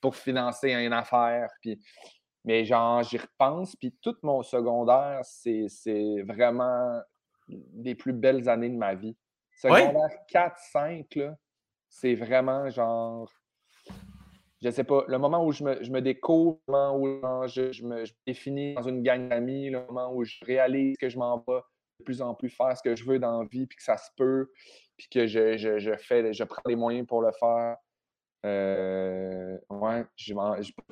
pour 0.00 0.16
financer 0.16 0.72
une 0.72 0.92
affaire. 0.92 1.48
Puis 1.60 1.80
Mais 2.44 2.64
genre, 2.64 3.02
j'y 3.02 3.18
repense, 3.18 3.76
puis 3.76 3.94
tout 4.02 4.16
mon 4.22 4.42
secondaire, 4.42 5.20
c'est 5.22 6.22
vraiment 6.22 7.00
les 7.74 7.94
plus 7.94 8.12
belles 8.12 8.48
années 8.48 8.70
de 8.70 8.76
ma 8.76 8.94
vie. 8.94 9.16
Secondaire 9.54 10.10
4, 10.28 10.56
5, 10.72 11.14
là, 11.16 11.36
c'est 11.88 12.14
vraiment 12.14 12.68
genre. 12.70 13.30
Je 14.62 14.70
sais 14.70 14.84
pas, 14.84 15.04
le 15.08 15.18
moment 15.18 15.44
où 15.44 15.50
je 15.50 15.64
me, 15.64 15.82
je 15.82 15.90
découvre, 15.98 16.60
le 16.68 16.72
moment 16.72 16.96
où 16.96 17.48
je, 17.48 17.84
me, 17.84 18.04
définis 18.26 18.74
dans 18.74 18.82
une 18.82 19.02
gang 19.02 19.28
d'amis, 19.28 19.70
le 19.70 19.84
moment 19.86 20.14
où 20.14 20.24
je 20.24 20.36
réalise 20.44 20.96
que 20.98 21.08
je 21.08 21.18
m'en 21.18 21.38
vais 21.38 21.60
de 21.98 22.04
plus 22.04 22.22
en 22.22 22.34
plus 22.34 22.48
faire 22.48 22.76
ce 22.76 22.82
que 22.82 22.94
je 22.94 23.04
veux 23.04 23.18
dans 23.18 23.42
la 23.42 23.48
vie, 23.48 23.66
puis 23.66 23.76
que 23.76 23.82
ça 23.82 23.96
se 23.96 24.10
peut, 24.16 24.50
puis 24.96 25.08
que 25.08 25.26
je, 25.26 25.56
je, 25.56 25.96
fais, 25.96 26.32
je 26.32 26.44
prends 26.44 26.62
les 26.66 26.76
moyens 26.76 27.06
pour 27.06 27.22
le 27.22 27.32
faire. 27.32 27.76
Euh, 28.46 29.56
ouais, 29.70 30.04
je 30.16 30.34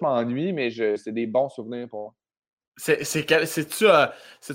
m'ennuie, 0.00 0.52
mais 0.52 0.70
c'est 0.70 1.12
des 1.12 1.26
bons 1.26 1.48
souvenirs 1.48 1.88
pour 1.88 2.00
moi. 2.00 2.14
C'est-tu 2.76 3.86
un, 3.86 4.10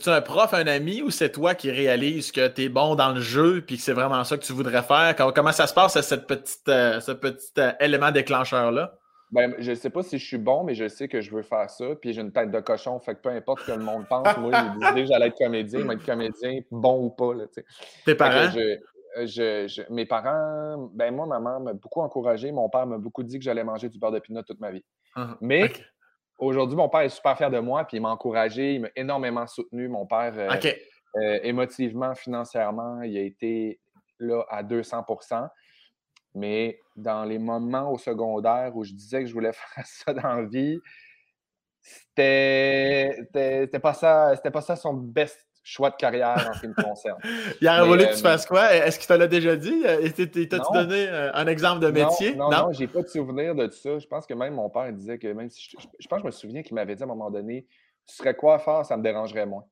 un, 0.07 0.21
prof, 0.21 0.53
un 0.53 0.67
ami 0.67 1.01
ou 1.01 1.11
c'est 1.11 1.31
toi 1.31 1.53
qui 1.53 1.69
réalises 1.69 2.31
que 2.31 2.47
tu 2.47 2.63
es 2.63 2.69
bon 2.69 2.95
dans 2.95 3.13
le 3.13 3.21
jeu 3.21 3.63
puis 3.65 3.77
que 3.77 3.83
c'est 3.83 3.93
vraiment 3.93 4.23
ça 4.23 4.37
que 4.37 4.43
tu 4.43 4.51
voudrais 4.51 4.81
faire? 4.81 5.15
Comment 5.33 5.51
ça 5.51 5.67
se 5.67 5.73
passe, 5.73 5.99
cette 6.01 6.25
petite, 6.25 6.67
euh, 6.67 6.99
ce 6.99 7.11
petit 7.11 7.51
euh, 7.59 7.71
élément 7.79 8.11
déclencheur-là? 8.11 8.97
Ben, 9.35 9.53
je 9.59 9.73
sais 9.73 9.89
pas 9.89 10.01
si 10.01 10.17
je 10.17 10.25
suis 10.25 10.37
bon, 10.37 10.63
mais 10.63 10.75
je 10.75 10.87
sais 10.87 11.09
que 11.09 11.19
je 11.19 11.29
veux 11.29 11.41
faire 11.41 11.69
ça. 11.69 11.93
Puis 11.99 12.13
j'ai 12.13 12.21
une 12.21 12.31
tête 12.31 12.51
de 12.51 12.59
cochon, 12.61 12.99
fait 12.99 13.15
que 13.15 13.21
peu 13.21 13.29
importe 13.29 13.61
ce 13.61 13.67
que 13.67 13.77
le 13.77 13.83
monde 13.83 14.05
pense, 14.09 14.37
moi, 14.37 14.51
j'ai 14.53 14.79
décidé 14.79 15.01
que 15.01 15.07
j'allais 15.07 15.27
être 15.27 15.37
comédien, 15.37 15.83
mais 15.83 15.95
être 15.95 16.05
comédien, 16.05 16.61
bon 16.71 17.03
ou 17.05 17.09
pas. 17.09 17.33
Là, 17.33 17.45
Tes 18.05 18.15
parents? 18.15 18.49
Je, 19.17 19.93
mes 19.93 20.05
parents, 20.05 20.89
ben 20.93 21.13
moi, 21.13 21.25
ma 21.25 21.39
mère 21.39 21.59
m'a 21.59 21.73
beaucoup 21.73 22.01
encouragé. 22.01 22.51
Mon 22.51 22.69
père 22.69 22.85
m'a 22.85 22.97
beaucoup 22.97 23.23
dit 23.23 23.37
que 23.37 23.45
j'allais 23.45 23.63
manger 23.63 23.87
du 23.89 23.97
beurre 23.97 24.11
de 24.11 24.19
pinot 24.19 24.41
toute 24.43 24.59
ma 24.59 24.71
vie. 24.71 24.83
Ah, 25.15 25.37
mais 25.39 25.71
Aujourd'hui, 26.37 26.75
mon 26.75 26.89
père 26.89 27.01
est 27.01 27.09
super 27.09 27.37
fier 27.37 27.49
de 27.49 27.59
moi, 27.59 27.85
puis 27.85 27.97
il 27.97 28.01
m'a 28.01 28.09
encouragé, 28.09 28.73
il 28.75 28.81
m'a 28.81 28.89
énormément 28.95 29.47
soutenu. 29.47 29.87
Mon 29.87 30.05
père, 30.05 30.33
euh, 30.37 30.49
euh, 31.15 31.39
émotivement, 31.43 32.13
financièrement, 32.13 33.01
il 33.03 33.17
a 33.17 33.21
été 33.21 33.79
là 34.19 34.45
à 34.49 34.61
200 34.63 35.05
Mais 36.35 36.79
dans 36.95 37.23
les 37.23 37.39
moments 37.39 37.91
au 37.91 37.97
secondaire 37.97 38.75
où 38.75 38.83
je 38.83 38.93
disais 38.93 39.21
que 39.21 39.27
je 39.27 39.33
voulais 39.33 39.53
faire 39.75 39.85
ça 39.85 40.13
dans 40.13 40.35
la 40.35 40.43
vie, 40.43 40.79
c'était 41.81 43.79
pas 43.81 43.93
ça, 43.93 44.35
c'était 44.35 44.51
pas 44.51 44.61
ça 44.61 44.75
son 44.75 44.93
best 44.93 45.45
choix 45.63 45.89
de 45.89 45.95
carrière 45.95 46.47
en 46.47 46.53
ce 46.53 46.61
qui 46.61 46.67
me 46.67 46.75
concerne. 46.75 47.17
Il 47.61 47.67
aurait 47.67 47.87
voulu 47.87 48.05
que 48.05 48.11
tu 48.11 48.19
euh, 48.19 48.21
fasses 48.21 48.45
quoi? 48.45 48.73
Est-ce 48.73 48.99
qu'il 48.99 49.07
te 49.07 49.13
l'a 49.13 49.27
déjà 49.27 49.55
dit? 49.55 49.81
T'as-tu 49.81 50.73
donné 50.73 51.07
euh, 51.07 51.33
un 51.33 51.47
exemple 51.47 51.79
de 51.79 51.89
métier? 51.89 52.35
Non, 52.35 52.51
non, 52.51 52.71
j'ai 52.71 52.87
pas 52.87 53.01
de 53.01 53.07
souvenir 53.07 53.55
de 53.55 53.69
ça. 53.69 53.97
Je 53.97 54.05
pense 54.05 54.27
que 54.27 54.35
même 54.35 54.53
mon 54.53 54.69
père 54.69 54.91
disait 54.93 55.17
que 55.17 55.27
même 55.27 55.49
si 55.49 55.69
je, 55.71 55.77
je 55.99 56.07
pense 56.07 56.17
que 56.17 56.23
je 56.23 56.27
me 56.27 56.31
souviens 56.31 56.61
qu'il 56.61 56.75
m'avait 56.75 56.95
dit 56.95 57.01
à 57.01 57.05
un 57.05 57.09
moment 57.09 57.31
donné, 57.31 57.65
tu 58.07 58.15
serais 58.15 58.35
quoi 58.35 58.55
à 58.55 58.59
faire, 58.59 58.85
ça 58.85 58.95
me 58.95 59.03
dérangerait 59.03 59.47
moins. 59.47 59.63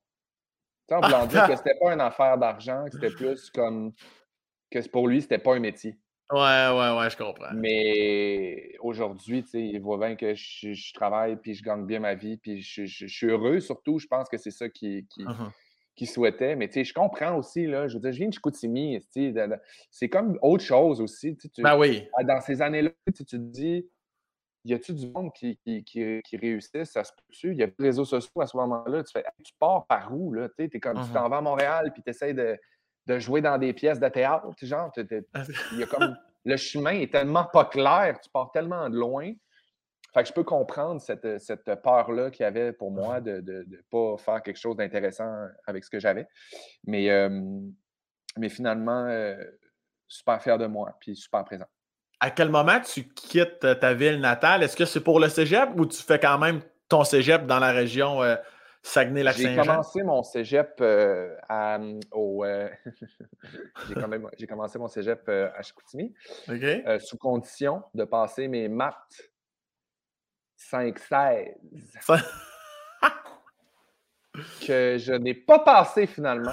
Tu 0.88 0.94
sais, 0.94 0.94
en 0.96 1.00
voulant 1.00 1.26
dire 1.26 1.46
que 1.46 1.56
c'était 1.56 1.78
pas 1.80 1.92
une 1.92 2.00
affaire 2.00 2.38
d'argent, 2.38 2.84
que 2.86 2.92
c'était 2.92 3.14
plus 3.14 3.50
comme 3.50 3.92
que 4.70 4.88
pour 4.88 5.06
lui, 5.06 5.22
c'était 5.22 5.38
pas 5.38 5.54
un 5.54 5.60
métier. 5.60 5.96
Ouais, 6.34 6.78
ouais, 6.78 6.98
ouais, 6.98 7.10
je 7.10 7.16
comprends. 7.16 7.52
Mais 7.54 8.74
aujourd'hui, 8.80 9.44
tu 9.44 9.50
sais, 9.50 9.62
il 9.62 9.80
voit 9.80 9.98
bien 9.98 10.16
que 10.16 10.34
je, 10.34 10.92
travaille 10.92 11.36
puis 11.36 11.54
je 11.54 11.62
gagne 11.62 11.86
bien 11.86 12.00
ma 12.00 12.14
vie 12.14 12.36
puis 12.36 12.60
je, 12.60 12.86
suis 12.86 13.26
heureux 13.26 13.60
surtout. 13.60 13.98
Je 13.98 14.06
pense 14.06 14.28
que 14.28 14.36
c'est 14.36 14.50
ça 14.50 14.68
qui, 14.68 15.06
qui, 15.08 15.24
uh-huh 15.24 15.50
qui 15.94 16.06
souhaitait. 16.06 16.56
Mais 16.56 16.68
tu 16.68 16.74
sais, 16.74 16.84
je 16.84 16.94
comprends 16.94 17.36
aussi, 17.36 17.66
là, 17.66 17.88
je 17.88 17.94
veux 17.94 18.00
dire, 18.00 18.12
je 18.12 18.18
viens 18.18 18.28
de 18.28 18.34
Chicoutimi, 18.34 18.98
c'est 19.90 20.08
comme 20.08 20.38
autre 20.42 20.64
chose 20.64 21.00
aussi. 21.00 21.36
Tu, 21.36 21.48
ben 21.62 21.78
oui. 21.78 22.08
Dans 22.24 22.40
ces 22.40 22.62
années-là, 22.62 22.90
tu 23.14 23.24
te 23.24 23.36
dis, 23.36 23.86
y 24.64 24.74
a-tu 24.74 24.92
du 24.94 25.08
monde 25.08 25.32
qui, 25.32 25.58
qui, 25.64 25.84
qui, 25.84 26.36
réussit? 26.36 26.84
Ça 26.84 27.04
se 27.04 27.12
peut-tu? 27.12 27.52
Il 27.52 27.58
y 27.58 27.62
a 27.62 27.68
plus 27.68 27.84
de 27.84 27.88
réseaux 27.88 28.04
sociaux 28.04 28.40
à 28.40 28.46
ce 28.46 28.56
moment-là? 28.56 29.04
Tu 29.04 29.12
fais, 29.12 29.24
tu 29.44 29.52
pars 29.58 29.86
par 29.86 30.12
où? 30.14 30.32
Là? 30.32 30.48
Tu 30.58 30.64
es 30.64 30.80
comme, 30.80 31.00
tu 31.04 31.12
t'en 31.12 31.26
mmh 31.26 31.30
vas 31.30 31.36
à 31.38 31.40
Montréal, 31.40 31.90
puis 31.92 32.02
tu 32.02 32.10
essaies 32.10 32.34
de, 32.34 32.58
de, 33.06 33.18
jouer 33.18 33.40
dans 33.40 33.58
des 33.58 33.72
pièces 33.72 34.00
de 34.00 34.08
théâtre. 34.08 34.46
Genre, 34.62 34.90
il 34.96 35.78
y 35.78 35.82
a 35.82 35.86
comme, 35.86 36.16
le 36.44 36.56
chemin 36.56 36.92
est 36.92 37.12
tellement 37.12 37.44
pas 37.44 37.64
clair, 37.64 38.18
tu 38.22 38.30
pars 38.30 38.50
tellement 38.52 38.88
de 38.88 38.96
loin. 38.96 39.32
Fait 40.12 40.22
que 40.22 40.28
je 40.28 40.32
peux 40.32 40.44
comprendre 40.44 41.00
cette, 41.00 41.40
cette 41.40 41.74
peur-là 41.82 42.30
qu'il 42.30 42.44
y 42.44 42.46
avait 42.46 42.72
pour 42.72 42.92
moi 42.92 43.20
de 43.20 43.40
ne 43.40 43.76
pas 43.90 44.16
faire 44.16 44.42
quelque 44.42 44.58
chose 44.58 44.76
d'intéressant 44.76 45.48
avec 45.66 45.84
ce 45.84 45.90
que 45.90 45.98
j'avais. 45.98 46.28
Mais, 46.86 47.08
mais 48.38 48.48
finalement, 48.48 49.06
euh, 49.06 49.34
super 50.06 50.40
fier 50.40 50.58
de 50.58 50.66
moi, 50.66 50.96
puis 51.00 51.16
super 51.16 51.44
présent. 51.44 51.66
À 52.20 52.30
quel 52.30 52.48
moment 52.48 52.80
tu 52.80 53.08
quittes 53.08 53.66
ta 53.80 53.94
ville 53.94 54.20
natale? 54.20 54.62
Est-ce 54.62 54.76
que 54.76 54.84
c'est 54.84 55.02
pour 55.02 55.20
le 55.20 55.28
cégep 55.28 55.70
ou 55.76 55.86
tu 55.86 56.02
fais 56.02 56.18
quand 56.18 56.38
même 56.38 56.60
ton 56.88 57.04
cégep 57.04 57.46
dans 57.46 57.58
la 57.58 57.72
région 57.72 58.22
euh, 58.22 58.36
Saguenay-Lac-Saint-Jean? 58.86 59.62
J'ai 59.62 59.68
commencé 59.68 60.02
mon 60.02 60.22
cégep 60.22 60.76
euh, 60.82 61.34
à, 61.48 61.78
au. 62.12 62.44
j'ai, 63.88 64.46
commencé 64.46 64.78
mon 64.78 64.88
cégep 64.88 65.26
à 65.28 65.62
Chicoutimi. 65.62 66.14
sous 67.00 67.16
condition 67.16 67.82
de 67.94 68.04
passer 68.04 68.46
mes 68.46 68.68
maths 68.68 69.30
5-16. 70.70 71.54
que 74.66 74.96
je 74.98 75.12
n'ai 75.12 75.34
pas 75.34 75.60
passé 75.60 76.06
finalement. 76.06 76.52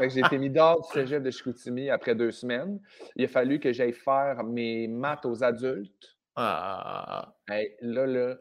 j'ai 0.00 0.20
été 0.20 0.38
mis 0.38 0.50
dehors 0.50 0.80
du 0.82 0.92
cégep 0.92 1.22
de 1.22 1.30
Chicoutimi 1.30 1.90
après 1.90 2.14
deux 2.14 2.30
semaines. 2.30 2.80
Il 3.16 3.24
a 3.24 3.28
fallu 3.28 3.58
que 3.58 3.72
j'aille 3.72 3.92
faire 3.92 4.44
mes 4.44 4.86
maths 4.86 5.24
aux 5.24 5.42
adultes. 5.42 6.16
Ah. 6.36 7.34
là, 7.48 8.06
là, 8.06 8.36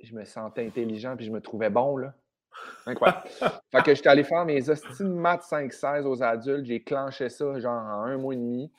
je 0.00 0.14
me 0.14 0.24
sentais 0.24 0.64
intelligent 0.66 1.16
puis 1.16 1.26
je 1.26 1.32
me 1.32 1.40
trouvais 1.40 1.70
bon, 1.70 1.96
là. 1.96 2.14
Incroyable. 2.86 3.28
fait 3.70 3.82
que 3.82 3.94
j'étais 3.94 4.08
allé 4.08 4.24
faire 4.24 4.44
mes 4.44 4.68
hosties 4.68 5.04
maths 5.04 5.42
5-16 5.42 6.04
aux 6.04 6.22
adultes. 6.22 6.66
J'ai 6.66 6.82
clenché 6.82 7.28
ça 7.28 7.58
genre 7.58 7.72
en 7.72 8.04
un 8.04 8.16
mois 8.16 8.34
et 8.34 8.36
demi. 8.36 8.72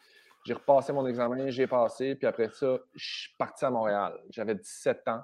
J'ai 0.46 0.54
repassé 0.54 0.94
mon 0.94 1.06
examen, 1.06 1.50
j'ai 1.50 1.68
passé, 1.68 2.16
puis 2.16 2.26
après 2.26 2.50
ça, 2.50 2.78
je 2.96 3.06
suis 3.06 3.36
parti 3.38 3.66
à 3.66 3.70
Montréal. 3.70 4.20
J'avais 4.30 4.56
17 4.56 5.08
ans. 5.08 5.22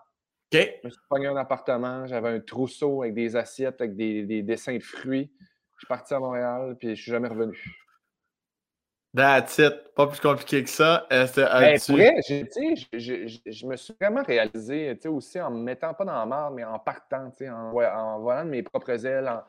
Je 0.52 0.86
me 0.86 0.90
suis 0.90 1.02
pogné 1.10 1.28
un 1.28 1.36
appartement, 1.36 2.06
j'avais 2.06 2.30
un 2.30 2.40
trousseau 2.40 3.02
avec 3.02 3.14
des 3.14 3.36
assiettes, 3.36 3.82
avec 3.82 3.96
des, 3.96 4.42
dessins 4.44 4.78
de 4.78 4.84
fruits. 4.84 5.32
Je 5.76 5.80
suis 5.80 5.88
parti 5.88 6.14
à 6.14 6.20
Montréal, 6.20 6.76
puis 6.80 6.96
je 6.96 7.02
suis 7.02 7.12
jamais 7.12 7.28
revenu. 7.28 7.60
That's 9.16 9.58
it. 9.60 9.94
Pas 9.96 10.08
plus 10.08 10.20
compliqué 10.20 10.64
que 10.64 10.70
ça. 10.70 11.08
Euh, 11.14 11.26
ben, 11.36 11.78
je, 11.80 13.66
me 13.66 13.76
suis 13.78 13.94
vraiment 14.00 14.24
réalisé 14.24 14.98
aussi 15.06 15.40
en 15.40 15.52
me 15.52 15.60
mettant 15.60 15.94
pas 15.94 16.04
dans 16.04 16.14
la 16.14 16.26
merde, 16.26 16.54
mais 16.54 16.66
en 16.66 16.80
partant, 16.80 17.32
en, 17.42 17.74
en 17.74 18.20
volant 18.20 18.44
de 18.44 18.50
mes 18.50 18.64
propres 18.64 19.06
ailes, 19.06 19.30
en, 19.30 19.42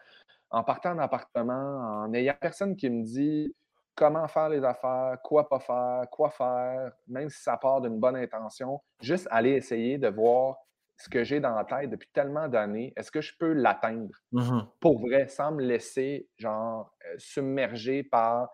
en 0.51 0.63
partant 0.63 0.93
en 0.93 0.99
appartement, 0.99 2.05
en 2.05 2.09
n'ayant 2.09 2.37
personne 2.41 2.77
qui 2.77 2.89
me 2.91 3.03
dit 3.03 3.55
comment 3.97 4.29
faire 4.29 4.51
les 4.51 4.63
affaires, 4.65 5.17
quoi 5.25 5.49
pas 5.49 5.59
faire, 5.59 6.05
quoi 6.11 6.31
faire, 6.31 6.93
même 7.09 7.31
si 7.31 7.43
ça 7.43 7.57
part 7.57 7.81
d'une 7.81 7.99
bonne 7.99 8.17
intention, 8.17 8.81
juste 9.01 9.27
aller 9.31 9.53
essayer 9.53 9.99
de 9.99 10.09
voir 10.09 10.57
ce 10.99 11.09
que 11.09 11.25
j'ai 11.25 11.41
dans 11.41 11.55
la 11.55 11.65
tête 11.65 11.91
depuis 11.91 12.09
tellement 12.13 12.49
d'années, 12.49 12.93
est-ce 12.97 13.11
que 13.11 13.21
je 13.21 13.33
peux 13.39 13.53
l'atteindre? 13.53 14.15
Mmh 14.33 14.61
pour 14.81 15.01
vrai, 15.01 15.29
sans 15.29 15.53
me 15.53 15.63
laisser 15.63 16.29
genre 16.39 16.95
euh, 17.07 17.15
submerger 17.19 18.03
par, 18.03 18.51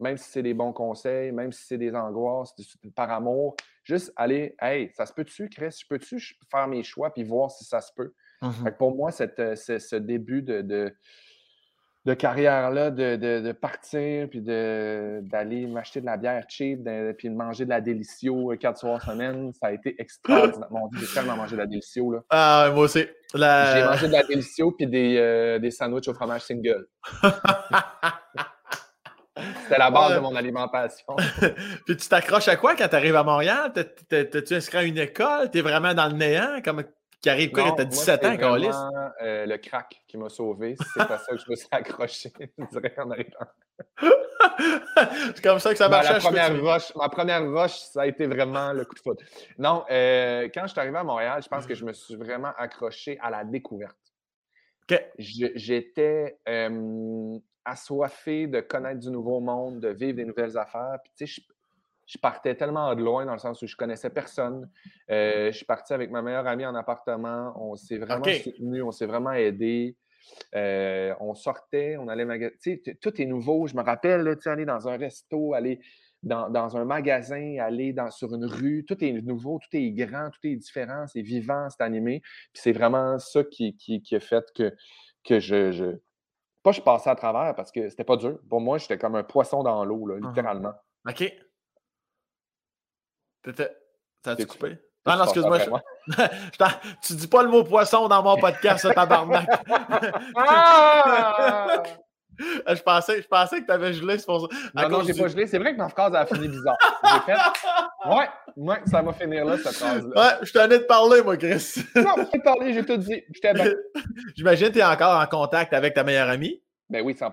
même 0.00 0.16
si 0.16 0.30
c'est 0.30 0.42
des 0.42 0.54
bons 0.54 0.72
conseils, 0.72 1.32
même 1.32 1.52
si 1.52 1.64
c'est 1.66 1.78
des 1.78 1.94
angoisses, 1.94 2.54
par 2.94 3.10
amour, 3.10 3.56
juste 3.84 4.12
aller, 4.16 4.54
hey, 4.60 4.90
ça 4.94 5.06
se 5.06 5.12
peut-tu, 5.12 5.48
Chris, 5.48 5.78
je 5.80 5.86
peux-tu 5.88 6.18
faire 6.50 6.68
mes 6.68 6.82
choix 6.82 7.12
puis 7.12 7.24
voir 7.24 7.50
si 7.50 7.64
ça 7.64 7.80
se 7.80 7.92
peut? 7.94 8.12
Mmh 8.42 8.70
pour 8.78 8.94
moi, 8.94 9.10
cette, 9.12 9.38
euh, 9.38 9.56
ce 9.56 9.96
début 9.96 10.42
de 10.42 10.92
de 12.06 12.14
carrière-là, 12.14 12.92
de, 12.92 13.16
de, 13.16 13.52
partir, 13.52 14.28
puis 14.30 14.40
d'aller 14.40 15.66
m'acheter 15.66 16.00
de 16.00 16.06
la 16.06 16.16
bière 16.16 16.44
cheap, 16.48 16.88
puis 17.18 17.28
de 17.28 17.34
manger 17.34 17.64
de 17.64 17.70
la 17.70 17.80
Delicio 17.80 18.52
euh, 18.52 18.56
quatre 18.56 18.78
soirs 18.78 19.02
semaine, 19.02 19.52
ça 19.52 19.66
a 19.66 19.72
été 19.72 20.00
extraordinaire. 20.00 20.68
Mon 20.70 20.86
Dieu, 20.86 21.00
j'ai 21.00 21.12
tellement 21.12 21.34
mangé 21.34 21.56
de 21.56 21.62
la 21.62 21.66
Delicio. 21.66 22.12
Là. 22.12 22.20
Ah, 22.30 22.70
moi 22.72 22.84
aussi. 22.84 23.04
J'ai 23.34 23.40
mangé 23.40 24.06
de 24.06 24.12
la 24.12 24.22
Delicio 24.22 24.70
puis 24.70 24.86
des, 24.86 25.16
euh, 25.18 25.58
des 25.58 25.72
sandwichs 25.72 26.06
au 26.06 26.14
fromage 26.14 26.42
single. 26.42 26.86
C'était 29.66 29.78
la 29.78 29.90
base 29.90 30.14
de 30.14 30.20
mon 30.20 30.34
alimentation. 30.36 31.16
puis 31.86 31.96
tu 31.96 32.08
t'accroches 32.08 32.48
à 32.48 32.56
quoi 32.56 32.76
quand 32.76 32.86
tu 32.86 32.94
arrives 32.94 33.16
à 33.16 33.24
Montréal? 33.24 33.72
T'es-tu 34.08 34.54
inscrit 34.54 34.78
à 34.78 34.82
une 34.84 34.98
école? 34.98 35.50
T'es 35.50 35.60
vraiment 35.60 35.92
dans 35.92 36.06
le 36.06 36.12
néant? 36.12 36.60
Comme, 36.64 36.84
qui 37.20 37.30
arrive 37.30 37.50
quoi 37.50 37.64
quand 37.64 37.76
t'as 37.76 37.84
17 37.84 38.24
ans, 38.24 38.36
Carlis? 38.36 38.68
Euh, 39.22 39.46
le 39.46 39.56
crack 39.56 40.00
qui 40.06 40.16
m'a 40.16 40.28
sauvé. 40.28 40.76
C'est 40.94 41.00
à 41.00 41.18
ça 41.18 41.32
que 41.32 41.38
je 41.38 41.50
me 41.50 41.56
suis 41.56 41.68
accroché, 41.72 42.32
je 42.58 42.64
dirais, 42.70 42.94
en 42.98 43.10
arrivant. 43.10 43.46
c'est 45.34 45.42
comme 45.42 45.58
ça 45.58 45.72
que 45.72 45.78
ça 45.78 45.88
marche. 45.88 46.08
Ma 46.08 46.20
première, 46.20 46.60
roche, 46.60 46.94
ma 46.94 47.08
première 47.08 47.50
roche, 47.50 47.76
ça 47.78 48.02
a 48.02 48.06
été 48.06 48.26
vraiment 48.26 48.72
le 48.72 48.84
coup 48.84 48.94
de 48.94 49.00
foot. 49.00 49.18
Non, 49.58 49.84
euh, 49.90 50.48
quand 50.54 50.62
je 50.62 50.68
suis 50.68 50.80
arrivé 50.80 50.98
à 50.98 51.04
Montréal, 51.04 51.42
je 51.42 51.48
pense 51.48 51.66
que 51.66 51.74
je 51.74 51.84
me 51.84 51.92
suis 51.92 52.14
vraiment 52.14 52.52
accroché 52.56 53.18
à 53.20 53.30
la 53.30 53.44
découverte. 53.44 53.96
J'étais 55.18 56.38
euh, 56.48 57.38
assoiffé 57.66 58.46
de 58.46 58.60
connaître 58.60 59.00
du 59.00 59.10
nouveau 59.10 59.40
monde, 59.40 59.80
de 59.80 59.88
vivre 59.88 60.16
des 60.16 60.24
nouvelles 60.24 60.56
affaires. 60.56 60.98
Puis, 61.04 61.12
tu 61.16 61.26
sais, 61.26 61.42
je 62.06 62.18
partais 62.18 62.54
tellement 62.54 62.94
de 62.94 63.02
loin 63.02 63.26
dans 63.26 63.32
le 63.32 63.38
sens 63.38 63.60
où 63.60 63.66
je 63.66 63.76
connaissais 63.76 64.10
personne. 64.10 64.70
Euh, 65.10 65.50
je 65.50 65.56
suis 65.56 65.66
parti 65.66 65.92
avec 65.92 66.10
ma 66.10 66.22
meilleure 66.22 66.46
amie 66.46 66.64
en 66.64 66.74
appartement. 66.74 67.52
On 67.56 67.74
s'est 67.74 67.98
vraiment 67.98 68.24
soutenu, 68.24 68.80
on 68.82 68.92
s'est 68.92 69.06
vraiment 69.06 69.32
aidé. 69.32 69.96
Euh, 70.54 71.14
on 71.20 71.34
sortait, 71.34 71.96
on 71.98 72.08
allait 72.08 72.24
magasiner. 72.24 72.80
Tout 73.00 73.20
est 73.20 73.26
nouveau. 73.26 73.66
Je 73.66 73.74
me 73.74 73.82
rappelle, 73.82 74.22
là, 74.22 74.34
aller 74.46 74.64
dans 74.64 74.88
un 74.88 74.96
resto, 74.96 75.52
aller 75.52 75.80
dans, 76.22 76.76
un 76.76 76.84
magasin, 76.84 77.56
aller 77.60 77.92
dans, 77.92 78.10
sur 78.10 78.34
une 78.34 78.44
rue. 78.44 78.84
Tout 78.86 79.02
est 79.04 79.12
nouveau, 79.12 79.58
tout 79.58 79.76
est 79.76 79.90
grand, 79.90 80.30
tout 80.30 80.46
est 80.46 80.56
différent, 80.56 81.06
c'est 81.06 81.22
vivant, 81.22 81.68
c'est 81.70 81.82
animé. 81.82 82.20
Puis 82.52 82.62
c'est 82.62 82.72
vraiment 82.72 83.18
ça 83.18 83.44
qui, 83.44 83.76
qui, 83.76 84.14
a 84.14 84.20
fait 84.20 84.44
que, 84.54 84.74
que 85.24 85.38
je, 85.38 85.72
je, 85.72 85.96
Pas 86.66 86.72
je 86.72 86.80
passais 86.80 87.08
à 87.08 87.14
travers 87.14 87.54
parce 87.54 87.70
que 87.70 87.88
c'était 87.88 88.02
pas 88.02 88.16
dur. 88.16 88.40
Pour 88.50 88.60
moi, 88.60 88.76
j'étais 88.78 88.98
comme 88.98 89.14
un 89.14 89.22
poisson 89.22 89.62
dans 89.62 89.84
l'eau, 89.84 90.08
uh-huh. 90.08 90.26
littéralement. 90.26 90.72
OK. 91.08 91.32
T'as-tu 94.20 94.46
coupé? 94.48 94.76
Non, 95.06 95.16
non, 95.16 95.24
excuse-moi. 95.26 95.60
tu 97.02 97.14
dis 97.14 97.28
pas 97.28 97.44
le 97.44 97.50
mot 97.50 97.62
poisson 97.62 98.08
dans 98.08 98.20
mon 98.20 98.36
podcast, 98.36 98.82
ça, 98.82 98.92
tabarnak. 98.92 99.48
ah! 100.36 101.84
je, 102.74 102.82
pensais, 102.82 103.22
je 103.22 103.28
pensais 103.28 103.60
que 103.60 103.66
tu 103.66 103.70
avais 103.70 103.92
gelé, 103.92 104.18
c'est 104.18 104.26
pour 104.26 104.40
ça. 104.40 104.56
Non, 104.74 104.88
non, 104.88 105.04
j'ai 105.04 105.14
pas 105.14 105.28
gelé. 105.28 105.46
C'est 105.46 105.60
vrai 105.60 105.72
que 105.72 105.78
ma 105.78 105.88
phrase 105.88 106.16
a 106.16 106.26
fini 106.26 106.48
bizarre. 106.48 106.78
J'ai 107.04 107.20
fait. 107.20 107.38
Ouais, 108.08 108.28
ouais, 108.56 108.78
ça 108.86 109.02
va 109.02 109.12
finir 109.12 109.44
là, 109.44 109.56
cette 109.58 109.74
phrase-là. 109.74 110.20
Ouais, 110.20 110.46
je 110.46 110.52
tenais 110.52 110.78
de 110.78 110.84
parler, 110.84 111.22
moi, 111.22 111.36
Chris. 111.36 111.84
non, 111.94 112.14
je 112.18 112.30
t'ai 112.30 112.38
parlé, 112.38 112.72
j'ai 112.72 112.84
tout 112.84 112.96
dit. 112.96 113.22
J'imagine 114.36 114.68
que 114.68 114.72
tu 114.72 114.78
es 114.78 114.84
encore 114.84 115.20
en 115.20 115.26
contact 115.26 115.72
avec 115.72 115.94
ta 115.94 116.04
meilleure 116.04 116.28
amie. 116.28 116.62
Ben 116.88 117.04
oui, 117.04 117.16
100 117.16 117.32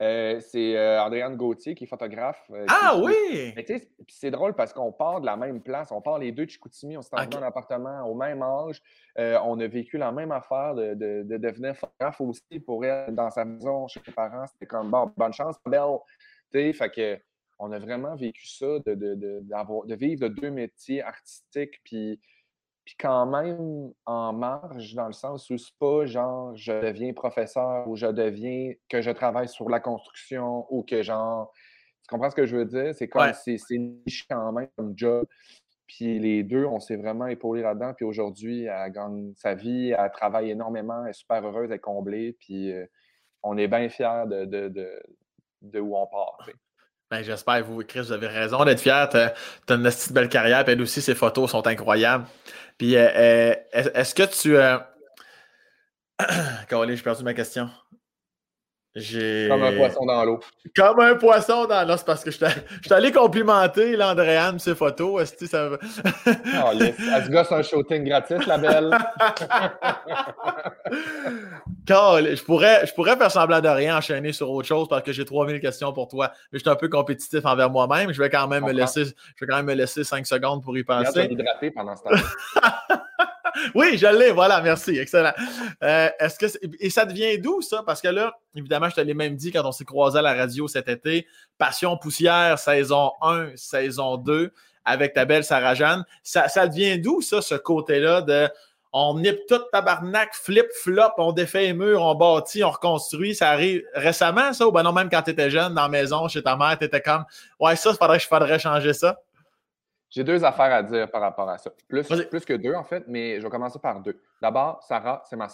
euh, 0.00 0.38
c'est 0.40 0.76
euh, 0.76 1.02
Andréane 1.02 1.36
Gauthier 1.36 1.74
qui 1.74 1.84
est 1.84 1.86
photographe. 1.88 2.40
Euh, 2.52 2.64
ah 2.68 2.96
oui! 2.96 3.52
c'est 4.08 4.30
drôle 4.30 4.54
parce 4.54 4.72
qu'on 4.72 4.92
part 4.92 5.20
de 5.20 5.26
la 5.26 5.36
même 5.36 5.60
place. 5.60 5.90
On 5.90 6.00
part 6.00 6.18
les 6.18 6.30
deux 6.30 6.46
de 6.46 6.50
Chicoutimi. 6.50 6.96
On 6.96 7.02
s'est 7.02 7.16
okay. 7.16 7.26
dans 7.26 7.40
l'appartement 7.40 8.02
au 8.02 8.14
même 8.14 8.42
âge. 8.42 8.80
on 9.16 9.58
a 9.58 9.66
vécu 9.66 9.98
la 9.98 10.12
même 10.12 10.30
affaire 10.30 10.74
de, 10.74 10.94
de, 10.94 11.36
devenir 11.36 11.74
photographe 11.74 12.20
aussi 12.20 12.60
pour 12.64 12.84
elle 12.84 13.14
dans 13.14 13.30
sa 13.30 13.44
maison 13.44 13.88
chez 13.88 14.00
ses 14.04 14.12
parents. 14.12 14.46
C'était 14.46 14.66
comme 14.66 14.90
bon, 14.90 15.10
bonne 15.16 15.32
chance, 15.32 15.56
belle. 15.66 16.74
fait 16.74 16.90
que 16.90 17.18
on 17.58 17.72
a 17.72 17.78
vraiment 17.78 18.14
vécu 18.16 18.46
ça, 18.46 18.78
de, 18.86 18.94
de, 18.94 19.14
de 19.14 19.94
vivre 19.94 20.28
de 20.28 20.28
deux 20.28 20.50
métiers 20.50 21.02
artistiques. 21.02 21.80
Puis 21.84 22.20
puis 22.88 22.96
quand 22.98 23.26
même 23.26 23.92
en 24.06 24.32
marge, 24.32 24.94
dans 24.94 25.08
le 25.08 25.12
sens 25.12 25.50
où 25.50 25.58
c'est 25.58 25.76
pas 25.78 26.06
genre 26.06 26.56
je 26.56 26.72
deviens 26.72 27.12
professeur 27.12 27.86
ou 27.86 27.96
je 27.96 28.06
deviens 28.06 28.72
que 28.88 29.02
je 29.02 29.10
travaille 29.10 29.46
sur 29.46 29.68
la 29.68 29.78
construction 29.78 30.64
ou 30.70 30.82
que 30.84 31.02
genre. 31.02 31.52
Tu 32.00 32.06
comprends 32.08 32.30
ce 32.30 32.34
que 32.34 32.46
je 32.46 32.56
veux 32.56 32.64
dire? 32.64 32.94
C'est 32.94 33.06
comme 33.06 33.30
c'est 33.34 33.58
niche 33.72 34.26
quand 34.26 34.52
même 34.52 34.68
comme 34.74 34.94
job. 34.96 35.26
Puis 35.86 36.18
les 36.18 36.42
deux, 36.42 36.64
on 36.64 36.80
s'est 36.80 36.96
vraiment 36.96 37.26
épaulés 37.26 37.60
là-dedans. 37.60 37.92
Puis 37.92 38.06
aujourd'hui, 38.06 38.64
elle 38.64 38.90
gagne 38.90 39.34
sa 39.36 39.54
vie, 39.54 39.90
elle 39.90 40.10
travaille 40.10 40.50
énormément, 40.50 41.04
elle 41.04 41.10
est 41.10 41.12
super 41.12 41.44
heureuse, 41.44 41.68
elle 41.68 41.76
est 41.76 41.80
comblée. 41.80 42.38
Puis 42.40 42.72
euh, 42.72 42.86
on 43.42 43.58
est 43.58 43.68
bien 43.68 43.90
fiers 43.90 44.24
de, 44.26 44.46
de, 44.46 44.68
de, 44.68 45.02
de, 45.60 45.78
où 45.78 45.94
on 45.94 46.06
part. 46.06 46.38
Ben, 47.10 47.22
j'espère, 47.22 47.64
vous, 47.64 47.82
Chris, 47.84 48.00
vous 48.00 48.12
avez 48.12 48.26
raison 48.26 48.64
d'être 48.64 48.80
fier. 48.80 49.08
Tu 49.08 49.16
as, 49.16 49.32
une 49.74 49.82
petite 49.82 50.12
belle 50.12 50.28
carrière, 50.28 50.62
puis 50.64 50.74
elle 50.74 50.82
aussi, 50.82 51.00
ses 51.00 51.14
photos 51.14 51.50
sont 51.50 51.66
incroyables. 51.66 52.26
Puis, 52.76 52.96
euh, 52.96 53.08
euh, 53.14 53.54
est-ce 53.72 54.14
que 54.14 54.24
tu. 54.24 54.56
Euh... 54.56 54.78
j'ai 56.70 56.96
perdu 57.02 57.24
ma 57.24 57.32
question. 57.32 57.70
Comme 59.48 59.62
un 59.62 59.76
poisson 59.76 60.06
dans 60.06 60.24
l'eau. 60.24 60.40
Comme 60.74 61.00
un 61.00 61.14
poisson 61.14 61.66
dans 61.66 61.86
l'eau. 61.86 61.96
C'est 61.96 62.06
parce 62.06 62.24
que 62.24 62.30
je 62.30 62.36
suis 62.36 62.92
allé 62.92 63.12
complimenter 63.12 63.96
l'Andréane 63.96 64.58
ses 64.58 64.74
photos. 64.74 65.22
Est-ce 65.22 65.34
que 65.34 65.46
ça 65.46 65.68
va? 65.68 65.78
oh, 66.26 66.72
yes. 66.74 66.94
Elle 67.14 67.24
se 67.24 67.30
gosse 67.30 67.52
un 67.52 67.62
shooting 67.62 68.04
gratis, 68.04 68.46
la 68.46 68.58
belle. 68.58 68.90
je, 71.88 72.44
pourrais, 72.44 72.86
je 72.86 72.94
pourrais 72.94 73.16
faire 73.16 73.30
semblant 73.30 73.60
de 73.60 73.68
rien 73.68 73.96
enchaîner 73.96 74.32
sur 74.32 74.50
autre 74.50 74.68
chose 74.68 74.88
parce 74.88 75.02
que 75.02 75.12
j'ai 75.12 75.24
3000 75.24 75.60
questions 75.60 75.92
pour 75.92 76.08
toi. 76.08 76.32
Mais 76.52 76.58
je 76.58 76.64
suis 76.64 76.70
un 76.70 76.76
peu 76.76 76.88
compétitif 76.88 77.44
envers 77.44 77.70
moi-même. 77.70 78.12
Je 78.12 78.20
vais 78.20 78.30
quand 78.30 78.48
même 78.48 78.64
me 78.64 78.72
laisser, 78.72 79.04
je 79.04 79.44
vais 79.44 79.46
quand 79.46 79.56
même 79.56 79.66
me 79.66 79.74
laisser 79.74 80.04
5 80.04 80.26
secondes 80.26 80.62
pour 80.62 80.76
y 80.76 80.84
penser. 80.84 81.28
hydrater 81.30 81.70
pendant 81.70 81.96
ce 81.96 82.02
temps 82.02 82.10
oui, 83.74 83.98
je 83.98 84.06
l'ai, 84.06 84.30
voilà, 84.30 84.60
merci, 84.60 84.98
excellent. 84.98 85.32
Euh, 85.82 86.08
est-ce 86.18 86.38
que 86.38 86.46
et 86.80 86.90
ça 86.90 87.04
devient 87.04 87.38
d'où 87.38 87.60
ça? 87.60 87.82
Parce 87.84 88.00
que 88.00 88.08
là, 88.08 88.32
évidemment, 88.54 88.87
je 88.88 88.94
te 88.94 89.00
l'ai 89.00 89.14
même 89.14 89.36
dit 89.36 89.52
quand 89.52 89.64
on 89.64 89.72
s'est 89.72 89.84
croisé 89.84 90.18
à 90.18 90.22
la 90.22 90.34
radio 90.34 90.68
cet 90.68 90.88
été, 90.88 91.26
Passion 91.56 91.96
poussière, 91.96 92.58
saison 92.58 93.12
1, 93.22 93.56
saison 93.56 94.16
2, 94.16 94.52
avec 94.84 95.14
ta 95.14 95.24
belle 95.24 95.44
Sarah 95.44 95.74
Jeanne. 95.74 96.04
Ça, 96.22 96.48
ça 96.48 96.66
devient 96.66 96.98
d'où 96.98 97.20
ça, 97.20 97.42
ce 97.42 97.54
côté-là 97.54 98.22
de 98.22 98.48
on 98.92 99.18
nippe 99.18 99.46
tout 99.46 99.60
tabarnak, 99.70 100.34
flip, 100.34 100.66
flop, 100.72 101.12
on 101.18 101.32
défait 101.32 101.60
les 101.60 101.72
murs, 101.74 102.02
on 102.02 102.14
bâtit, 102.14 102.64
on 102.64 102.70
reconstruit. 102.70 103.34
Ça 103.34 103.50
arrive 103.50 103.84
récemment, 103.94 104.52
ça? 104.52 104.66
Ou 104.66 104.72
ben 104.72 104.82
non, 104.82 104.92
même 104.92 105.10
quand 105.10 105.22
tu 105.22 105.30
étais 105.30 105.50
jeune, 105.50 105.74
dans 105.74 105.82
la 105.82 105.88
maison, 105.88 106.26
chez 106.28 106.42
ta 106.42 106.56
mère, 106.56 106.78
tu 106.78 106.84
étais 106.84 107.02
comme 107.02 107.24
Ouais, 107.60 107.76
ça, 107.76 107.90
il 107.90 107.96
faudrait, 107.96 108.18
faudrait 108.18 108.58
changer 108.58 108.94
ça. 108.94 109.20
J'ai 110.10 110.24
deux 110.24 110.42
affaires 110.42 110.72
à 110.72 110.82
dire 110.82 111.10
par 111.10 111.20
rapport 111.20 111.48
à 111.50 111.58
ça. 111.58 111.70
Plus, 111.86 112.06
plus 112.30 112.44
que 112.46 112.54
deux, 112.54 112.74
en 112.74 112.84
fait, 112.84 113.04
mais 113.06 113.38
je 113.38 113.44
vais 113.44 113.50
commencer 113.50 113.78
par 113.78 114.00
deux. 114.00 114.18
D'abord, 114.40 114.82
Sarah, 114.82 115.22
c'est 115.28 115.36
ma 115.36 115.48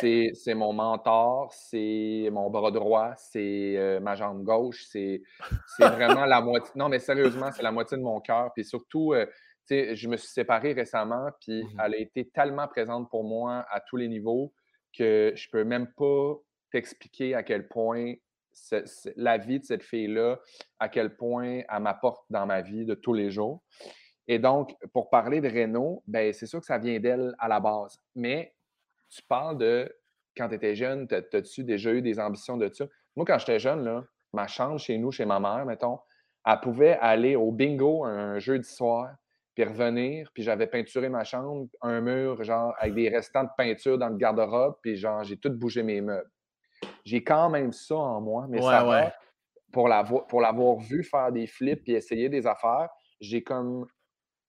C'est 0.00 0.54
mon 0.54 0.72
mentor, 0.72 1.52
c'est 1.52 2.28
mon 2.32 2.50
bras 2.50 2.70
droit, 2.70 3.14
c'est 3.16 3.76
euh, 3.76 4.00
ma 4.00 4.14
jambe 4.14 4.42
gauche, 4.42 4.86
c'est 4.88 5.22
vraiment 5.78 6.24
la 6.24 6.40
moitié. 6.42 6.72
Non, 6.76 6.88
mais 6.88 6.98
sérieusement, 6.98 7.52
c'est 7.52 7.62
la 7.62 7.72
moitié 7.72 7.96
de 7.96 8.02
mon 8.02 8.20
cœur. 8.20 8.52
Puis 8.54 8.64
surtout, 8.64 9.12
euh, 9.12 9.26
sais, 9.66 9.96
je 9.96 10.08
me 10.08 10.16
suis 10.16 10.28
séparé 10.28 10.72
récemment, 10.72 11.30
puis 11.40 11.64
mmh 11.64 11.80
elle 11.84 11.94
a 11.94 11.98
été 11.98 12.28
tellement 12.28 12.68
présente 12.68 13.10
pour 13.10 13.24
moi 13.24 13.66
à 13.70 13.80
tous 13.80 13.96
les 13.96 14.08
niveaux 14.08 14.52
que 14.96 15.32
je 15.34 15.48
peux 15.50 15.64
même 15.64 15.88
pas 15.96 16.34
t'expliquer 16.70 17.34
à 17.34 17.42
quel 17.42 17.68
point 17.68 18.14
la 19.16 19.36
vie 19.36 19.60
de 19.60 19.64
cette 19.64 19.82
fille-là, 19.82 20.40
à 20.78 20.88
quel 20.88 21.14
point 21.16 21.60
elle 21.68 21.82
m'apporte 21.82 22.24
dans 22.30 22.46
ma 22.46 22.62
vie 22.62 22.86
de 22.86 22.94
tous 22.94 23.12
les 23.12 23.30
jours. 23.30 23.62
Et 24.28 24.38
donc, 24.38 24.74
pour 24.92 25.10
parler 25.10 25.40
de 25.40 25.48
Renault, 25.48 26.02
ben, 26.06 26.32
c'est 26.32 26.46
sûr 26.46 26.60
que 26.60 26.66
ça 26.66 26.78
vient 26.78 26.98
d'elle 26.98 27.34
à 27.38 27.48
la 27.48 27.60
base. 27.60 28.00
Mais 28.14 28.55
tu 29.16 29.22
parles 29.28 29.58
de 29.58 29.94
quand 30.36 30.48
tu 30.48 30.54
étais 30.54 30.74
jeune, 30.74 31.06
as-tu 31.10 31.64
déjà 31.64 31.92
eu 31.92 32.02
des 32.02 32.20
ambitions 32.20 32.56
de 32.56 32.70
ça? 32.72 32.86
Moi, 33.14 33.24
quand 33.26 33.38
j'étais 33.38 33.58
jeune, 33.58 33.84
là, 33.84 34.04
ma 34.32 34.46
chambre 34.46 34.78
chez 34.78 34.98
nous, 34.98 35.10
chez 35.10 35.24
ma 35.24 35.40
mère, 35.40 35.64
mettons, 35.64 35.98
elle 36.44 36.60
pouvait 36.60 36.98
aller 37.00 37.36
au 37.36 37.50
bingo 37.50 38.04
un 38.04 38.38
jeudi 38.38 38.68
soir, 38.68 39.14
puis 39.54 39.64
revenir, 39.64 40.30
puis 40.34 40.42
j'avais 40.42 40.66
peinturé 40.66 41.08
ma 41.08 41.24
chambre, 41.24 41.68
un 41.80 42.00
mur, 42.00 42.44
genre, 42.44 42.74
avec 42.78 42.94
des 42.94 43.08
restants 43.08 43.44
de 43.44 43.50
peinture 43.56 43.98
dans 43.98 44.10
le 44.10 44.16
garde-robe, 44.16 44.76
puis 44.82 44.96
genre, 44.96 45.24
j'ai 45.24 45.38
tout 45.38 45.50
bougé 45.50 45.82
mes 45.82 46.00
meubles 46.00 46.30
j'ai 47.04 47.22
quand 47.22 47.48
même 47.48 47.72
ça 47.72 47.96
en 47.96 48.20
moi. 48.20 48.46
Mais 48.48 48.60
ça 48.60 49.12
pour 49.72 49.88
l'avoir 49.88 50.78
vu 50.78 51.04
faire 51.04 51.32
des 51.32 51.46
flips 51.46 51.88
et 51.88 51.92
essayer 51.92 52.28
des 52.28 52.46
affaires, 52.46 52.88
j'ai 53.20 53.42
comme 53.42 53.86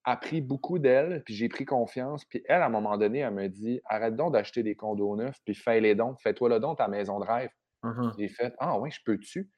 appris 0.08 0.40
beaucoup 0.40 0.80
d'elle, 0.80 1.22
puis 1.26 1.36
j'ai 1.36 1.50
pris 1.50 1.66
confiance. 1.66 2.24
Puis 2.24 2.42
elle, 2.48 2.62
à 2.62 2.68
un 2.68 2.70
moment 2.70 2.98
donné, 2.98 3.20
elle 3.20 3.34
me 3.34 3.48
dit 3.50 3.82
Arrête 3.86 4.16
donc 4.16 4.32
d'acheter 4.32 4.64
des 4.64 4.74
condos 4.74 5.18
neufs, 5.18 5.38
puis 5.44 5.54
fais-les 5.54 5.96
donc, 5.96 6.20
fais-toi 6.22 6.48
le 6.48 6.60
don 6.62 6.76
ta 6.76 6.88
maison 6.88 7.20
de 7.20 7.26
rêve. 7.26 7.50
Mmh 7.84 8.12
j'ai 8.18 8.30
fait 8.30 8.56
Ah 8.58 8.80
oui, 8.80 8.90
je 8.90 9.02
peux-tu? 9.06 9.52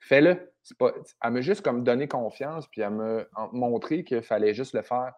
Fais-le. 0.00 0.52
Elle 1.22 1.30
m'a 1.30 1.40
juste 1.40 1.62
comme 1.62 1.84
donné 1.84 2.08
confiance, 2.08 2.66
puis 2.66 2.80
elle 2.80 2.90
m'a 2.90 3.24
montré 3.52 4.02
qu'il 4.02 4.22
fallait 4.22 4.52
juste 4.52 4.74
le 4.74 4.82
faire. 4.82 5.12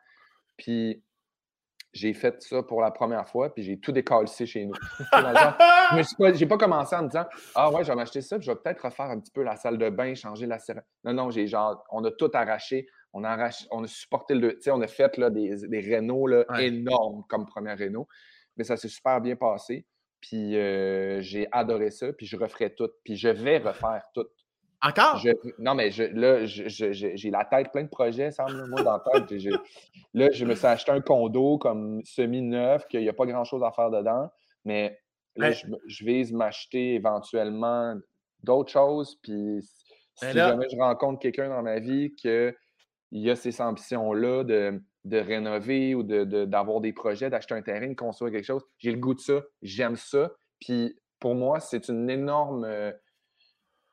Puis 0.59 1.03
j'ai 1.95 2.13
fait 2.13 2.43
ça 2.43 2.63
pour 2.63 2.83
la 2.83 2.91
première 2.91 3.27
fois, 3.27 3.55
puis 3.55 3.63
j'ai 3.63 3.81
tout 3.81 3.93
décalcé 3.93 4.45
chez 4.45 4.67
nous. 4.67 4.75
je 5.15 6.39
n'ai 6.39 6.47
pas, 6.47 6.59
commencé 6.59 6.95
en 6.95 7.05
me 7.05 7.09
disant 7.09 7.25
Ah 7.55 7.71
ouais, 7.71 7.83
je 7.83 7.89
vais 7.89 7.97
m'acheter 7.97 8.21
ça, 8.21 8.37
puis 8.37 8.45
je 8.45 8.53
vais 8.53 8.59
peut-être 8.59 8.85
refaire 8.85 9.07
un 9.07 9.19
petit 9.21 9.33
peu 9.33 9.43
la 9.43 9.57
salle 9.57 9.79
de 9.79 9.89
bain, 9.89 10.15
changer 10.15 10.47
la 10.47 10.59
serre. 10.59 10.83
Non, 11.05 11.15
non, 11.15 11.31
j'ai 11.31 11.47
genre, 11.47 11.83
on 11.91 12.05
a 12.05 12.11
tout 12.11 12.31
arraché. 12.35 12.87
On 13.19 13.25
a, 13.25 13.31
arraché, 13.31 13.67
on 13.71 13.83
a 13.83 13.87
supporté 13.87 14.35
le. 14.35 14.57
Tu 14.57 14.63
sais, 14.63 14.71
on 14.71 14.81
a 14.83 14.87
fait 14.87 15.17
là, 15.17 15.31
des, 15.31 15.67
des 15.69 15.81
rénaux 15.81 16.27
là, 16.27 16.45
énormes 16.61 17.25
comme 17.29 17.47
première 17.47 17.79
réno. 17.79 18.07
Mais 18.57 18.65
ça 18.65 18.77
s'est 18.77 18.89
super 18.89 19.23
bien 19.23 19.37
passé. 19.37 19.87
Puis 20.21 20.57
euh, 20.57 21.21
j'ai 21.23 21.49
adoré 21.51 21.91
ça, 21.91 22.13
puis 22.13 22.27
je 22.27 22.37
referai 22.37 22.75
tout. 22.75 22.91
Puis 23.05 23.17
je 23.17 23.29
vais 23.29 23.59
refaire 23.59 24.03
tout. 24.13 24.27
Encore? 24.83 25.23
non, 25.59 25.75
mais 25.75 25.91
je, 25.91 26.03
là, 26.03 26.45
j'ai 26.45 27.31
la 27.31 27.45
tête 27.47 27.73
plein 27.73 27.85
de 27.85 27.89
projets, 27.89 28.31
Sam. 28.31 28.69
moi, 28.69 28.83
dans 28.83 28.93
la 28.93 29.21
tête. 29.21 29.43
là, 30.13 30.31
je 30.31 30.45
me 30.45 30.55
suis 30.55 30.67
acheté 30.67 30.93
un 30.93 31.01
condo 31.01 31.57
comme 31.57 32.03
semi-neuf, 32.05 32.87
qu'il 32.89 33.01
n'y 33.01 33.09
a 33.09 33.15
pas 33.15 33.25
grand-chose 33.25 33.63
à 33.63 33.73
faire 33.73 33.91
dedans. 33.91 34.29
Mais 34.65 34.99
là, 35.37 35.53
je, 35.53 36.05
vise 36.05 36.33
m'acheter 36.33 36.95
éventuellement 36.95 37.95
d'autres 38.43 38.71
choses. 38.71 39.19
Puis 39.23 39.61
si 40.15 40.33
jamais 40.33 40.67
je 40.71 40.77
rencontre 40.77 41.21
quelqu'un 41.21 41.49
dans 41.49 41.63
ma 41.63 41.79
vie 41.79 42.15
qui 43.11 43.31
a 43.31 43.37
ces 43.37 43.61
ambitions-là 43.61 44.45
de, 44.45 44.83
de, 45.05 45.19
rénover 45.19 45.95
ou 45.95 46.03
d'avoir 46.03 46.81
de, 46.81 46.89
des 46.89 46.93
projets, 46.93 47.31
d'acheter 47.31 47.55
un 47.55 47.63
terrain, 47.63 47.89
de 47.89 47.95
construire 47.95 48.33
quelque 48.33 48.45
chose, 48.45 48.65
j'ai 48.79 48.93
le 48.93 48.99
goût 48.99 49.15
de 49.15 49.21
ça. 49.21 49.43
J'aime 49.63 49.97
ça. 49.97 50.33
Puis 50.61 50.99
pour 51.21 51.35
moi, 51.35 51.61
c'est 51.61 51.89
une 51.89 52.11
énorme. 52.11 52.65
Euh, 52.65 52.93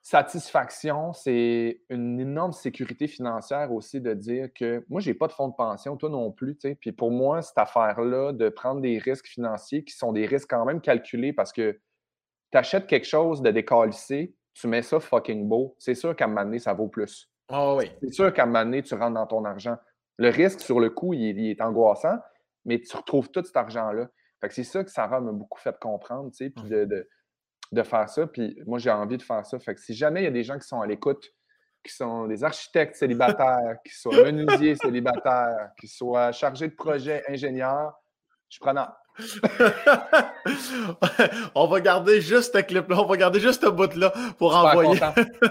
satisfaction, 0.04 1.14
c'est 1.14 1.82
une 1.90 2.20
énorme 2.20 2.52
sécurité 2.52 3.08
financière 3.08 3.72
aussi 3.72 4.02
de 4.02 4.14
dire 4.14 4.50
que 4.54 4.86
moi, 4.90 5.00
j'ai 5.00 5.14
pas 5.14 5.28
de 5.28 5.32
fonds 5.32 5.48
de 5.48 5.56
pension, 5.56 5.96
toi 5.96 6.10
non 6.10 6.30
plus. 6.30 6.56
Puis 6.56 6.92
pour 6.92 7.10
moi, 7.10 7.42
cette 7.42 7.58
affaire-là 7.58 8.34
de 8.34 8.50
prendre 8.50 8.82
des 8.82 8.98
risques 8.98 9.28
financiers 9.28 9.86
qui 9.86 9.96
sont 9.96 10.12
des 10.12 10.26
risques 10.26 10.50
quand 10.50 10.66
même 10.66 10.82
calculés 10.82 11.32
parce 11.32 11.54
que 11.54 11.80
tu 12.52 12.58
achètes 12.58 12.86
quelque 12.86 13.08
chose 13.08 13.42
de 13.42 13.50
décalissé, 13.50 14.36
tu 14.54 14.68
mets 14.68 14.82
ça 14.82 15.00
fucking 15.00 15.48
beau, 15.48 15.74
c'est 15.80 15.96
sûr 15.96 16.14
qu'à 16.16 16.26
un 16.26 16.28
moment 16.28 16.44
donné, 16.44 16.60
ça 16.60 16.74
vaut 16.74 16.90
plus. 16.90 17.33
Oh 17.50 17.76
oui. 17.78 17.92
C'est 18.02 18.14
sûr 18.14 18.34
qu'à 18.34 18.44
un 18.44 18.46
moment 18.46 18.64
donné, 18.64 18.84
tu 18.84 18.96
rentres 18.96 19.14
dans 19.14 19.28
ton 19.28 19.46
argent. 19.46 19.78
Le 20.18 20.30
risque 20.30 20.62
sur 20.62 20.80
le 20.80 20.90
coup, 20.90 21.14
il, 21.14 21.50
est 21.50 21.62
angoissant, 21.62 22.18
mais 22.66 22.80
tu 22.80 22.96
retrouves 22.96 23.30
tout 23.32 23.44
cet 23.44 23.58
argent-là. 23.58 24.08
Fait 24.40 24.48
que 24.48 24.54
c'est 24.54 24.64
ça 24.64 24.84
que 24.84 24.92
Sarah 24.92 25.22
m'a 25.22 25.32
beaucoup 25.32 25.60
fait 25.60 25.78
comprendre, 25.80 26.30
tu 26.32 26.38
sais, 26.38 26.50
puis 26.50 26.64
de, 26.70 26.86
de, 26.86 27.10
de, 27.72 27.84
faire 27.84 28.10
ça. 28.10 28.28
Puis 28.28 28.58
moi, 28.66 28.78
j'ai 28.78 28.92
envie 28.92 29.18
de 29.18 29.24
faire 29.24 29.46
ça. 29.46 29.60
Fait 29.60 29.74
que 29.74 29.82
si 29.82 29.94
jamais 29.94 30.22
il 30.22 30.24
y 30.26 30.28
a 30.28 30.32
des 30.32 30.44
gens 30.44 30.60
qui 30.60 30.68
sont 30.68 30.82
à 30.82 30.88
l'écoute, 30.88 31.34
qui 31.84 31.94
sont 31.94 32.28
des 32.28 32.44
architectes 32.44 32.96
célibataires, 32.96 33.78
qui 33.86 33.94
sont 33.94 34.12
menuisiers 34.12 34.76
célibataires, 34.76 35.70
qui 35.80 35.88
soient 35.88 36.32
chargés 36.32 36.68
de 36.68 36.76
projets 36.76 37.24
ingénieurs, 37.28 37.94
je 38.50 38.60
prends 38.60 38.74
on 41.56 41.68
va 41.68 41.82
garder 41.82 42.22
juste 42.22 42.56
ce 42.56 42.62
clip-là, 42.62 43.00
on 43.00 43.06
va 43.06 43.18
garder 43.18 43.40
juste 43.40 43.64
ce 43.64 43.70
bout-là 43.70 44.12
pour 44.38 44.56
envoyer. 44.56 45.00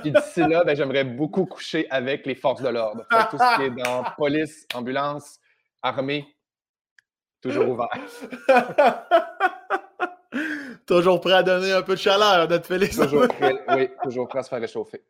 Puis 0.03 0.11
d'ici 0.11 0.41
là, 0.41 0.65
ben, 0.65 0.77
j'aimerais 0.77 1.05
beaucoup 1.05 1.47
coucher 1.47 1.87
avec 1.91 2.27
les 2.27 2.35
forces 2.35 2.63
de 2.63 2.69
l'ordre. 2.69 3.05
Tout 3.31 3.39
ce 3.39 3.57
qui 3.57 3.63
est 3.63 3.71
dans 3.71 4.05
police, 4.17 4.67
ambulance, 4.75 5.39
armée, 5.81 6.27
toujours 7.41 7.69
ouvert. 7.69 7.89
toujours 10.87 11.21
prêt 11.21 11.35
à 11.35 11.43
donner 11.43 11.73
un 11.73 11.83
peu 11.83 11.95
de 11.95 12.01
chaleur, 12.01 12.49
notre 12.49 12.67
Félix. 12.67 12.97
Toujours 12.97 13.29
prêt, 13.29 13.63
oui, 13.69 13.89
toujours 14.03 14.29
prêt 14.29 14.41
à 14.41 14.43
se 14.43 14.49
faire 14.49 14.61
réchauffer. 14.61 15.03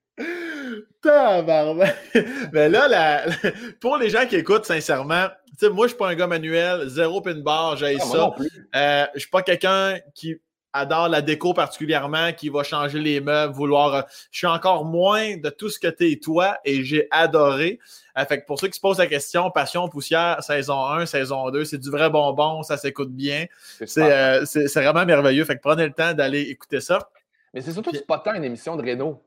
Mais 2.52 2.68
là, 2.68 3.24
pour 3.80 3.96
les 3.96 4.10
gens 4.10 4.26
qui 4.26 4.36
écoutent, 4.36 4.64
sincèrement, 4.64 5.26
moi, 5.70 5.86
je 5.86 5.90
suis 5.90 5.98
pas 5.98 6.08
un 6.08 6.14
gars 6.14 6.26
manuel, 6.26 6.88
zéro 6.88 7.20
pin 7.20 7.34
bar, 7.34 7.76
j'ai 7.76 7.96
ah, 8.00 8.04
ça. 8.04 8.34
Euh, 8.74 9.06
je 9.14 9.20
suis 9.20 9.30
pas 9.30 9.42
quelqu'un 9.42 9.98
qui 10.14 10.36
adore 10.72 11.08
la 11.08 11.20
déco 11.20 11.52
particulièrement, 11.52 12.32
qui 12.32 12.48
va 12.48 12.62
changer 12.62 12.98
les 12.98 13.20
meubles, 13.20 13.52
vouloir. 13.52 13.94
Euh, 13.94 14.02
je 14.30 14.38
suis 14.38 14.46
encore 14.46 14.84
moins 14.84 15.36
de 15.36 15.50
tout 15.50 15.68
ce 15.68 15.78
que 15.78 15.88
tu 15.88 16.10
es 16.10 16.16
toi 16.16 16.58
et 16.64 16.82
j'ai 16.82 17.08
adoré. 17.10 17.78
Euh, 18.18 18.24
fait 18.24 18.40
que 18.40 18.46
pour 18.46 18.58
ceux 18.58 18.68
qui 18.68 18.76
se 18.76 18.80
posent 18.80 18.98
la 18.98 19.06
question, 19.06 19.50
Passion 19.50 19.88
Poussière, 19.88 20.42
saison 20.42 20.86
1, 20.86 21.06
saison 21.06 21.50
2, 21.50 21.64
c'est 21.64 21.78
du 21.78 21.90
vrai 21.90 22.08
bonbon, 22.08 22.62
ça 22.62 22.76
s'écoute 22.76 23.12
bien. 23.12 23.46
C'est 23.84 24.74
vraiment 24.74 25.04
merveilleux. 25.04 25.44
Fait 25.44 25.56
que 25.56 25.62
prenez 25.62 25.86
le 25.86 25.92
temps 25.92 26.14
d'aller 26.14 26.42
écouter 26.42 26.80
ça. 26.80 27.10
Mais 27.52 27.60
c'est 27.60 27.72
surtout 27.72 27.92
pas 28.08 28.18
tant 28.18 28.34
une 28.34 28.44
émission 28.44 28.76
de 28.76 28.82
Renault. 28.82 29.22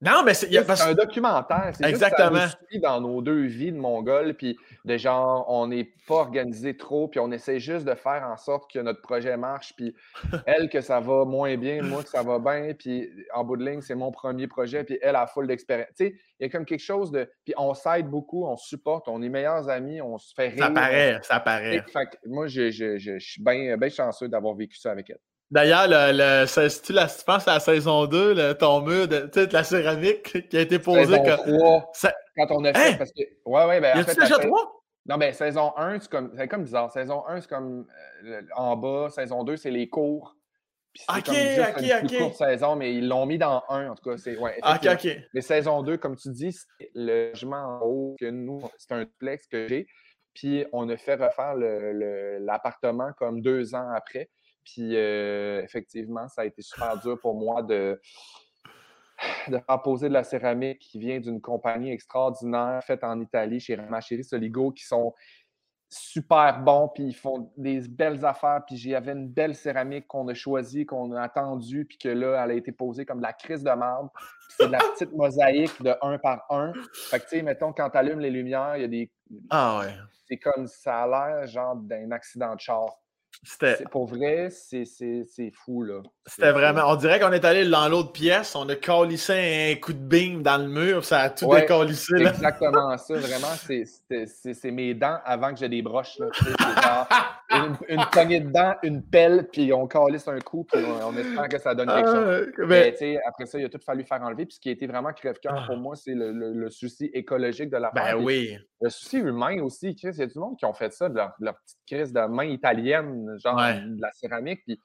Non, 0.00 0.22
mais 0.24 0.34
c'est 0.34 0.54
un 0.56 0.94
documentaire. 0.94 1.72
C'est 1.74 1.88
Exactement. 1.88 2.40
Juste 2.40 2.58
ça 2.72 2.78
dans 2.80 3.00
nos 3.00 3.22
deux 3.22 3.44
vies 3.44 3.72
de 3.72 3.78
Mongol, 3.78 4.34
puis 4.34 4.58
de 4.84 4.96
genre, 4.98 5.46
on 5.48 5.68
n'est 5.68 5.88
pas 6.06 6.16
organisé 6.16 6.76
trop, 6.76 7.08
puis 7.08 7.20
on 7.20 7.30
essaie 7.30 7.58
juste 7.58 7.86
de 7.86 7.94
faire 7.94 8.22
en 8.24 8.36
sorte 8.36 8.70
que 8.70 8.78
notre 8.80 9.00
projet 9.00 9.36
marche, 9.36 9.72
puis 9.76 9.94
elle, 10.46 10.68
que 10.68 10.80
ça 10.80 11.00
va 11.00 11.24
moins 11.24 11.56
bien, 11.56 11.82
moi, 11.82 12.02
que 12.02 12.08
ça 12.08 12.22
va 12.22 12.38
bien, 12.38 12.74
puis 12.78 13.08
en 13.32 13.44
bout 13.44 13.56
de 13.56 13.64
ligne, 13.64 13.80
c'est 13.80 13.94
mon 13.94 14.12
premier 14.12 14.46
projet, 14.46 14.84
puis 14.84 14.98
elle 15.00 15.16
a 15.16 15.26
full 15.26 15.46
d'expérience. 15.46 15.88
Tu 15.96 16.06
sais, 16.06 16.14
il 16.38 16.44
y 16.44 16.46
a 16.46 16.48
comme 16.50 16.66
quelque 16.66 16.80
chose 16.80 17.10
de. 17.10 17.30
Puis 17.44 17.54
on 17.56 17.72
s'aide 17.72 18.06
beaucoup, 18.06 18.46
on 18.46 18.56
supporte, 18.56 19.08
on 19.08 19.22
est 19.22 19.28
meilleurs 19.28 19.68
amis, 19.70 20.02
on 20.02 20.18
se 20.18 20.34
fait 20.34 20.48
rire. 20.48 20.64
Ça 20.64 20.70
paraît, 20.70 21.20
ça 21.22 21.40
paraît. 21.40 21.82
Fait, 21.92 22.18
moi, 22.26 22.46
je, 22.46 22.70
je, 22.70 22.98
je, 22.98 23.18
je 23.18 23.30
suis 23.30 23.42
bien 23.42 23.76
chanceux 23.88 24.28
d'avoir 24.28 24.54
vécu 24.54 24.76
ça 24.76 24.90
avec 24.90 25.08
elle. 25.08 25.20
D'ailleurs, 25.50 25.86
le, 25.88 26.46
si 26.46 26.82
tu 26.82 26.94
penses 27.26 27.46
à 27.48 27.54
la 27.54 27.60
saison 27.60 28.06
2, 28.06 28.34
le, 28.34 28.52
ton 28.54 28.80
mur 28.80 29.06
de, 29.06 29.52
la 29.52 29.64
céramique 29.64 30.48
qui 30.48 30.56
a 30.56 30.60
été 30.60 30.78
posé. 30.78 31.04
Saison 31.04 31.22
3, 31.22 31.92
quand 32.36 32.46
on 32.50 32.64
a 32.64 32.72
fait. 32.72 32.92
Hein? 32.92 32.94
Parce 32.98 33.12
que, 33.12 33.22
ouais, 33.44 33.66
ouais, 33.66 33.80
ben, 33.80 33.96
y 33.96 34.00
a-tu 34.00 34.20
déjà 34.20 34.38
3? 34.38 34.84
Non, 35.06 35.18
mais 35.18 35.32
saison 35.32 35.72
1, 35.76 36.00
c'est 36.00 36.10
comme, 36.10 36.34
comme 36.48 36.64
bizarre. 36.64 36.90
Saison 36.90 37.26
1, 37.26 37.42
c'est 37.42 37.48
comme 37.48 37.86
euh, 38.24 38.42
en 38.56 38.76
bas. 38.76 39.10
Saison 39.10 39.44
2, 39.44 39.56
c'est 39.56 39.70
les 39.70 39.88
cours. 39.88 40.34
ok, 41.08 41.24
comme 41.24 41.34
juste 41.34 41.60
ok, 41.76 42.02
une 42.02 42.18
courte 42.18 42.34
saison, 42.36 42.76
mais 42.76 42.94
ils 42.94 43.06
l'ont 43.06 43.26
mis 43.26 43.36
dans 43.36 43.62
1, 43.68 43.90
en 43.90 43.94
tout 43.94 44.10
cas. 44.10 44.16
C'est, 44.16 44.38
ouais, 44.38 44.58
ok, 44.62 44.88
ok. 44.92 45.18
Mais 45.34 45.42
saison 45.42 45.82
2, 45.82 45.98
comme 45.98 46.16
tu 46.16 46.30
dis, 46.30 46.52
c'est 46.52 46.90
le 46.94 47.30
logement 47.30 47.56
en 47.56 47.80
haut 47.84 48.16
que 48.18 48.26
nous, 48.26 48.62
c'est 48.78 48.92
un 48.92 49.00
duplex 49.00 49.46
que 49.46 49.68
j'ai. 49.68 49.86
Puis 50.32 50.64
on 50.72 50.88
a 50.88 50.96
fait 50.96 51.14
refaire 51.14 51.54
l'appartement 51.54 53.12
comme 53.18 53.40
deux 53.40 53.74
ans 53.74 53.90
après. 53.94 54.30
Puis 54.64 54.96
euh, 54.96 55.62
effectivement, 55.62 56.28
ça 56.28 56.42
a 56.42 56.44
été 56.44 56.62
super 56.62 56.98
dur 57.00 57.18
pour 57.20 57.34
moi 57.34 57.62
de, 57.62 58.00
de 59.48 59.58
faire 59.58 59.82
poser 59.82 60.08
de 60.08 60.14
la 60.14 60.24
céramique 60.24 60.78
qui 60.78 60.98
vient 60.98 61.20
d'une 61.20 61.40
compagnie 61.40 61.92
extraordinaire 61.92 62.82
faite 62.84 63.04
en 63.04 63.20
Italie 63.20 63.60
chez 63.60 63.74
Ramacheri 63.74 64.24
Soligo 64.24 64.72
qui 64.72 64.84
sont 64.84 65.14
super 65.96 66.60
bons, 66.60 66.88
puis 66.88 67.04
ils 67.04 67.14
font 67.14 67.52
des 67.56 67.80
belles 67.88 68.24
affaires, 68.24 68.62
puis 68.66 68.76
j'avais 68.76 69.12
une 69.12 69.28
belle 69.28 69.54
céramique 69.54 70.08
qu'on 70.08 70.26
a 70.26 70.34
choisie, 70.34 70.84
qu'on 70.86 71.12
a 71.12 71.22
attendue, 71.22 71.84
puis 71.84 71.98
que 71.98 72.08
là, 72.08 72.42
elle 72.42 72.50
a 72.50 72.54
été 72.54 72.72
posée 72.72 73.06
comme 73.06 73.18
de 73.18 73.22
la 73.22 73.32
crise 73.32 73.62
de 73.62 73.70
marbre. 73.70 74.12
C'est 74.48 74.66
de 74.66 74.72
la 74.72 74.78
petite 74.78 75.12
mosaïque 75.12 75.82
de 75.82 75.94
un 76.02 76.18
par 76.18 76.44
un. 76.50 76.72
Fait 77.10 77.20
que, 77.20 77.24
tu 77.24 77.36
sais, 77.36 77.42
mettons, 77.42 77.72
quand 77.72 77.90
tu 77.90 77.96
allumes 77.96 78.18
les 78.18 78.30
lumières, 78.30 78.76
il 78.76 78.82
y 78.82 78.84
a 78.84 78.88
des... 78.88 79.12
Ah 79.50 79.80
ouais. 79.80 79.94
C'est 80.26 80.38
comme, 80.38 80.66
ça 80.66 81.02
a 81.02 81.06
l'air 81.06 81.46
genre 81.46 81.76
d'un 81.76 82.10
accident 82.10 82.54
de 82.54 82.60
char. 82.60 82.86
C'était. 83.44 83.84
Pour 83.90 84.06
vrai, 84.06 84.48
c'est 84.50 85.52
fou, 85.52 85.82
là. 85.82 86.00
C'était 86.26 86.52
vraiment. 86.52 86.82
On 86.86 86.96
dirait 86.96 87.20
qu'on 87.20 87.32
est 87.32 87.44
allé 87.44 87.68
dans 87.68 87.88
l'autre 87.88 88.12
pièce, 88.12 88.56
on 88.56 88.68
a 88.68 88.76
calissé 88.76 89.72
un 89.72 89.80
coup 89.80 89.92
de 89.92 89.98
beam 89.98 90.42
dans 90.42 90.58
le 90.58 90.68
mur, 90.68 91.04
ça 91.04 91.20
a 91.20 91.30
tout 91.30 91.46
ouais, 91.46 91.62
décalissé. 91.62 92.14
C'est 92.16 92.24
exactement 92.24 92.96
ça, 92.96 93.14
vraiment. 93.14 93.54
C'est 93.58 94.70
mes 94.70 94.94
dents 94.94 95.18
avant 95.24 95.52
que 95.52 95.60
j'ai 95.60 95.68
des 95.68 95.82
broches. 95.82 96.18
Là, 96.18 97.08
une, 97.50 97.76
une, 97.88 98.04
poignée 98.10 98.40
de 98.40 98.50
dents, 98.50 98.74
une 98.82 99.02
pelle, 99.02 99.48
puis 99.52 99.72
on 99.72 99.86
calisse 99.86 100.26
un 100.28 100.38
coup, 100.38 100.64
puis 100.64 100.82
on, 100.84 101.16
espère 101.16 101.48
que 101.48 101.58
ça 101.58 101.74
donne 101.74 101.88
quelque 101.88 102.10
chose. 102.10 102.52
Ah, 102.58 102.64
mais... 102.66 103.18
après 103.26 103.46
ça, 103.46 103.58
il 103.58 103.64
a 103.64 103.68
tout 103.68 103.80
fallu 103.84 104.04
faire 104.04 104.22
enlever. 104.22 104.46
Puis 104.46 104.56
ce 104.56 104.60
qui 104.60 104.68
a 104.70 104.72
été 104.72 104.86
vraiment 104.86 105.12
crève-cœur 105.12 105.66
pour 105.66 105.76
ah. 105.76 105.80
moi, 105.80 105.96
c'est 105.96 106.14
le, 106.14 106.32
le, 106.32 106.70
souci 106.70 107.10
écologique 107.12 107.70
de 107.70 107.76
la 107.76 107.90
Ben 107.90 108.16
oui. 108.16 108.56
Le 108.80 108.90
souci 108.90 109.18
humain 109.18 109.60
aussi, 109.62 109.94
Chris. 109.94 110.10
Il 110.14 110.18
y 110.18 110.22
a 110.22 110.26
du 110.26 110.38
monde 110.38 110.56
qui 110.56 110.64
ont 110.64 110.74
fait 110.74 110.92
ça, 110.92 111.08
de 111.08 111.16
leur, 111.16 111.34
petite 111.38 111.78
crise 111.86 112.12
de 112.12 112.20
main 112.26 112.44
italienne, 112.44 113.36
genre 113.38 113.56
de 113.56 114.00
la 114.00 114.12
céramique. 114.12 114.62
Puis 114.66 114.80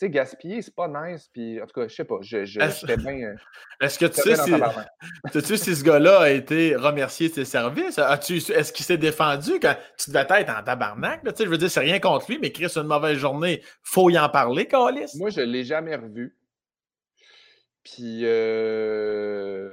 tu 0.00 0.06
sais, 0.06 0.10
gaspiller, 0.10 0.62
c'est 0.62 0.74
pas 0.74 0.88
nice. 0.88 1.28
Puis, 1.30 1.60
en 1.60 1.66
tout 1.66 1.78
cas, 1.78 1.86
je 1.86 1.94
sais 1.94 2.04
pas, 2.04 2.16
je, 2.22 2.46
j'étais 2.46 2.96
bien. 2.96 3.20
Euh, 3.20 3.34
est-ce 3.82 3.98
que 3.98 4.06
tu 4.06 4.22
sais, 4.22 4.34
si, 4.34 5.56
si 5.58 5.76
ce 5.76 5.84
gars-là 5.84 6.20
a 6.20 6.30
été 6.30 6.74
remercié 6.74 7.28
de 7.28 7.34
ses 7.34 7.44
services? 7.44 7.98
As-tu, 7.98 8.38
est-ce 8.38 8.72
qu'il 8.72 8.86
s'est 8.86 8.96
défendu 8.96 9.60
quand 9.60 9.76
tu 9.98 10.10
devais 10.10 10.26
être 10.40 10.58
en 10.58 10.62
tabarnak? 10.62 11.22
Tu 11.22 11.30
sais, 11.36 11.44
je 11.44 11.50
veux 11.50 11.58
dire, 11.58 11.70
c'est 11.70 11.80
rien 11.80 12.00
contre 12.00 12.30
lui, 12.30 12.38
mais 12.40 12.50
Chris, 12.50 12.72
une 12.76 12.84
mauvaise 12.84 13.18
journée, 13.18 13.62
faut 13.82 14.08
y 14.08 14.18
en 14.18 14.30
parler, 14.30 14.64
Calis. 14.64 15.12
Moi, 15.18 15.28
je 15.28 15.42
l'ai 15.42 15.64
jamais 15.64 15.96
revu. 15.96 16.34
Puis, 17.84 18.22
euh, 18.24 19.70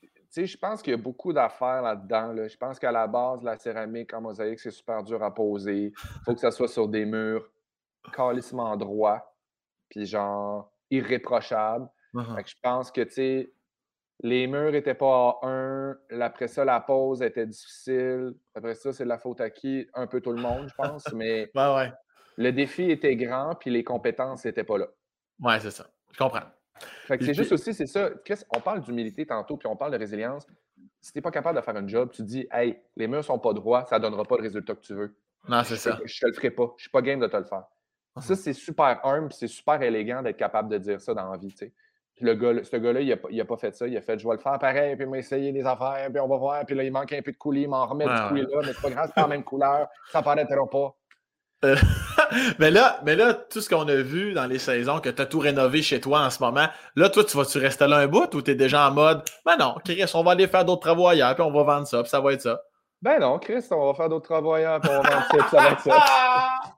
tu 0.00 0.08
sais, 0.30 0.46
je 0.46 0.56
pense 0.56 0.80
qu'il 0.80 0.92
y 0.92 0.94
a 0.94 1.02
beaucoup 1.02 1.32
d'affaires 1.32 1.82
là-dedans. 1.82 2.32
Là. 2.34 2.46
Je 2.46 2.56
pense 2.56 2.78
qu'à 2.78 2.92
la 2.92 3.08
base, 3.08 3.42
la 3.42 3.56
céramique 3.56 4.14
en 4.14 4.20
mosaïque, 4.20 4.60
c'est 4.60 4.70
super 4.70 5.02
dur 5.02 5.24
à 5.24 5.34
poser. 5.34 5.86
Il 5.86 6.24
faut 6.24 6.34
que 6.34 6.40
ça 6.40 6.52
soit 6.52 6.68
sur 6.68 6.86
des 6.86 7.04
murs 7.04 7.50
calissement 8.12 8.76
droit 8.76 9.35
puis 9.88 10.06
genre 10.06 10.72
irréprochable. 10.90 11.88
Uh-huh. 12.14 12.46
je 12.46 12.54
pense 12.62 12.90
que, 12.90 13.02
tu 13.02 13.10
sais, 13.10 13.52
les 14.20 14.46
murs 14.46 14.72
n'étaient 14.72 14.94
pas 14.94 15.38
à 15.42 15.46
un. 15.46 15.96
Après 16.20 16.48
ça, 16.48 16.64
la 16.64 16.80
pause 16.80 17.22
était 17.22 17.46
difficile. 17.46 18.34
Après 18.54 18.74
ça, 18.74 18.92
c'est 18.92 19.04
de 19.04 19.08
la 19.08 19.18
faute 19.18 19.40
à 19.40 19.50
qui? 19.50 19.86
Un 19.94 20.06
peu 20.06 20.20
tout 20.20 20.32
le 20.32 20.40
monde, 20.40 20.68
je 20.68 20.74
pense. 20.74 21.12
Mais 21.12 21.50
ouais. 21.54 21.92
le 22.36 22.52
défi 22.52 22.90
était 22.90 23.16
grand, 23.16 23.54
puis 23.54 23.70
les 23.70 23.84
compétences 23.84 24.44
n'étaient 24.44 24.64
pas 24.64 24.78
là. 24.78 24.86
Ouais, 25.40 25.60
c'est 25.60 25.70
ça. 25.70 25.86
Je 26.12 26.18
comprends. 26.18 26.46
Fait 27.06 27.18
que 27.18 27.24
c'est 27.24 27.34
juste 27.34 27.52
aussi, 27.52 27.74
c'est 27.74 27.86
ça. 27.86 28.10
On 28.54 28.60
parle 28.60 28.80
d'humilité 28.80 29.26
tantôt, 29.26 29.56
puis 29.56 29.66
on 29.66 29.76
parle 29.76 29.92
de 29.92 29.98
résilience. 29.98 30.46
Si 31.00 31.12
tu 31.12 31.18
n'es 31.18 31.22
pas 31.22 31.30
capable 31.30 31.58
de 31.58 31.64
faire 31.64 31.76
un 31.76 31.86
job, 31.86 32.10
tu 32.12 32.22
dis, 32.22 32.46
hey, 32.50 32.78
les 32.96 33.06
murs 33.06 33.24
sont 33.24 33.38
pas 33.38 33.52
droits, 33.52 33.84
ça 33.86 33.98
ne 33.98 34.02
donnera 34.02 34.24
pas 34.24 34.36
le 34.36 34.42
résultat 34.42 34.74
que 34.74 34.80
tu 34.80 34.94
veux. 34.94 35.16
Non, 35.48 35.62
c'est 35.62 35.76
ça. 35.76 36.00
Je 36.04 36.20
te 36.20 36.26
le 36.26 36.32
ferai 36.32 36.50
pas. 36.50 36.74
Je 36.76 36.82
suis 36.82 36.90
pas 36.90 37.02
game 37.02 37.20
de 37.20 37.26
te 37.28 37.36
le 37.36 37.44
faire. 37.44 37.64
Ça, 38.20 38.34
c'est 38.34 38.52
super 38.52 39.00
humble, 39.04 39.32
c'est 39.32 39.48
super 39.48 39.80
élégant 39.82 40.22
d'être 40.22 40.36
capable 40.36 40.68
de 40.68 40.78
dire 40.78 41.00
ça 41.00 41.12
dans 41.14 41.30
la 41.30 41.36
vie. 41.36 41.54
Puis 42.16 42.24
le 42.24 42.34
gars, 42.34 42.64
ce 42.64 42.76
gars-là, 42.76 43.00
il 43.00 43.08
n'a 43.08 43.16
pas, 43.16 43.28
pas, 43.44 43.56
fait 43.58 43.76
ça. 43.76 43.86
Il 43.86 43.96
a 43.96 44.00
fait, 44.00 44.18
je 44.18 44.26
vais 44.26 44.34
le 44.34 44.40
faire 44.40 44.58
pareil, 44.58 44.96
puis 44.96 45.04
il 45.04 45.10
m'a 45.10 45.18
essayé 45.18 45.52
des 45.52 45.66
affaires, 45.66 46.08
puis 46.10 46.20
on 46.20 46.28
va 46.28 46.36
voir. 46.36 46.64
Puis 46.64 46.74
là, 46.74 46.82
il 46.82 46.90
manque 46.90 47.12
un 47.12 47.20
peu 47.20 47.32
de 47.32 47.36
coulis, 47.36 47.62
il 47.62 47.68
m'en 47.68 47.86
remet 47.86 48.06
du 48.06 48.28
coulis 48.28 48.42
là, 48.42 48.60
mais 48.64 48.72
c'est 48.72 48.80
pas 48.80 48.90
grave, 48.90 49.06
c'est 49.08 49.14
pas 49.14 49.22
la 49.22 49.28
même 49.28 49.44
couleur, 49.44 49.86
ça 50.10 50.22
paraîtra 50.22 50.66
pas. 50.70 50.94
Euh, 51.64 51.76
mais, 52.58 52.70
là, 52.70 53.00
mais 53.04 53.16
là, 53.16 53.34
tout 53.34 53.60
ce 53.60 53.68
qu'on 53.68 53.86
a 53.88 53.96
vu 53.96 54.32
dans 54.32 54.46
les 54.46 54.58
saisons, 54.58 55.00
que 55.00 55.10
tu 55.10 55.20
as 55.20 55.26
tout 55.26 55.38
rénové 55.38 55.82
chez 55.82 56.00
toi 56.00 56.20
en 56.20 56.30
ce 56.30 56.42
moment, 56.42 56.66
là, 56.94 57.10
toi, 57.10 57.24
tu 57.24 57.36
vas-tu 57.36 57.58
rester 57.58 57.86
là 57.86 57.98
un 57.98 58.06
bout 58.06 58.34
ou 58.34 58.40
tu 58.40 58.50
es 58.50 58.54
déjà 58.54 58.88
en 58.88 58.92
mode, 58.92 59.22
ben 59.44 59.56
non, 59.58 59.74
Chris, 59.84 60.04
on 60.14 60.22
va 60.22 60.32
aller 60.32 60.46
faire 60.46 60.64
d'autres 60.64 60.82
travaux 60.82 61.08
ailleurs, 61.08 61.34
puis 61.34 61.44
on 61.44 61.52
va 61.52 61.62
vendre 61.62 61.86
ça, 61.86 62.00
puis 62.02 62.08
ça 62.08 62.20
va 62.20 62.32
être 62.32 62.42
ça? 62.42 62.60
Ben 63.02 63.20
non, 63.20 63.38
Chris, 63.38 63.64
on 63.70 63.86
va 63.86 63.94
faire 63.94 64.08
d'autres 64.08 64.26
travaux 64.28 64.54
ailleurs, 64.54 64.80
puis 64.80 64.90
on 64.90 65.02
va 65.02 65.10
vendre 65.10 65.26
ça, 65.30 65.36
puis 65.38 65.48
ça 65.50 65.56
va 65.56 65.70
être 65.70 65.80
ça. 65.80 66.72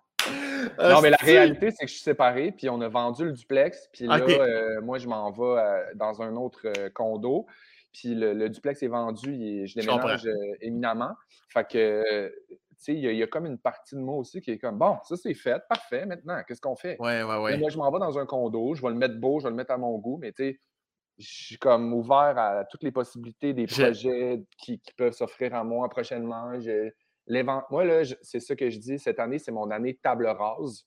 non, 0.79 1.01
mais 1.01 1.11
la 1.11 1.17
réalité, 1.17 1.71
c'est 1.71 1.85
que 1.85 1.91
je 1.91 1.95
suis 1.95 2.03
séparé, 2.03 2.53
puis 2.53 2.69
on 2.69 2.81
a 2.81 2.89
vendu 2.89 3.25
le 3.25 3.33
duplex, 3.33 3.89
puis 3.93 4.07
là, 4.07 4.19
euh, 4.19 4.81
moi, 4.81 4.99
je 4.99 5.09
m'en 5.09 5.31
vais 5.31 5.61
euh, 5.61 5.85
dans 5.95 6.23
un 6.23 6.37
autre 6.37 6.61
euh, 6.67 6.91
condo, 6.91 7.47
puis 7.93 8.15
le, 8.15 8.49
duplex 8.49 8.83
est 8.83 8.89
vendu, 8.89 9.35
et 9.35 9.67
je 9.67 9.79
déménage 9.79 10.29
éminemment. 10.61 11.13
Fait 11.49 11.67
que, 11.67 12.29
tu 12.49 12.57
sais, 12.79 12.95
il 12.95 13.17
y, 13.17 13.23
a 13.23 13.27
comme 13.27 13.47
une 13.47 13.59
partie 13.59 13.97
de 13.97 14.01
moi 14.01 14.17
aussi 14.17 14.41
qui 14.41 14.53
est 14.53 14.59
comme, 14.59 14.79
bon, 14.79 14.99
ça 15.05 15.17
c'est 15.17 15.35
fait, 15.35 15.63
parfait, 15.69 16.07
maintenant, 16.07 16.41
qu'est-ce 16.47 16.61
qu'on 16.61 16.77
fait? 16.77 16.97
Ouais, 17.01 17.23
ouais, 17.23 17.39
ouais. 17.39 17.57
moi, 17.57 17.71
je 17.71 17.79
m'en 17.79 17.91
vais 17.91 17.99
dans 17.99 18.19
un 18.19 18.27
condo, 18.27 18.75
je 18.75 18.83
vais 18.83 18.91
le 18.91 18.95
mettre 18.95 19.19
beau, 19.19 19.41
je 19.41 19.45
vais 19.45 19.51
le 19.51 19.57
mettre 19.57 19.73
à 19.73 19.79
mon 19.79 19.99
goût, 19.99 20.19
mais 20.21 20.33
tu 20.33 20.45
sais, 20.45 20.61
je 21.19 21.27
suis 21.27 21.59
comme 21.59 21.93
ouvert 21.93 22.35
à 22.39 22.65
toutes 22.65 22.85
les 22.85 22.93
possibilités 22.93 23.53
des 23.53 23.67
projets 23.67 24.45
qui, 24.57 24.81
peuvent 24.97 25.13
s'offrir 25.13 25.55
à 25.55 25.65
moi 25.65 25.89
prochainement. 25.89 26.53
Moi, 27.71 27.85
là, 27.85 28.03
c'est 28.23 28.41
ça 28.41 28.57
que 28.57 28.71
je 28.71 28.79
dis. 28.79 28.99
Cette 28.99 29.19
année, 29.19 29.39
c'est 29.39 29.53
mon 29.53 29.71
année 29.71 29.99
table 30.03 30.27
rase. 30.27 30.87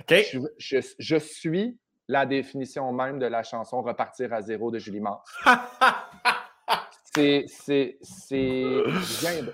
OK. 0.00 0.14
Je, 0.58 1.18
suis 1.18 1.78
la 2.06 2.26
définition 2.26 2.92
même 2.92 3.18
de 3.18 3.26
la 3.26 3.42
chanson 3.42 3.82
Repartir 3.82 4.32
à 4.32 4.42
zéro 4.42 4.70
de 4.70 4.78
Julie 4.78 5.00
Mars. 5.00 5.28
c'est. 7.14 7.46
C'est. 7.48 7.98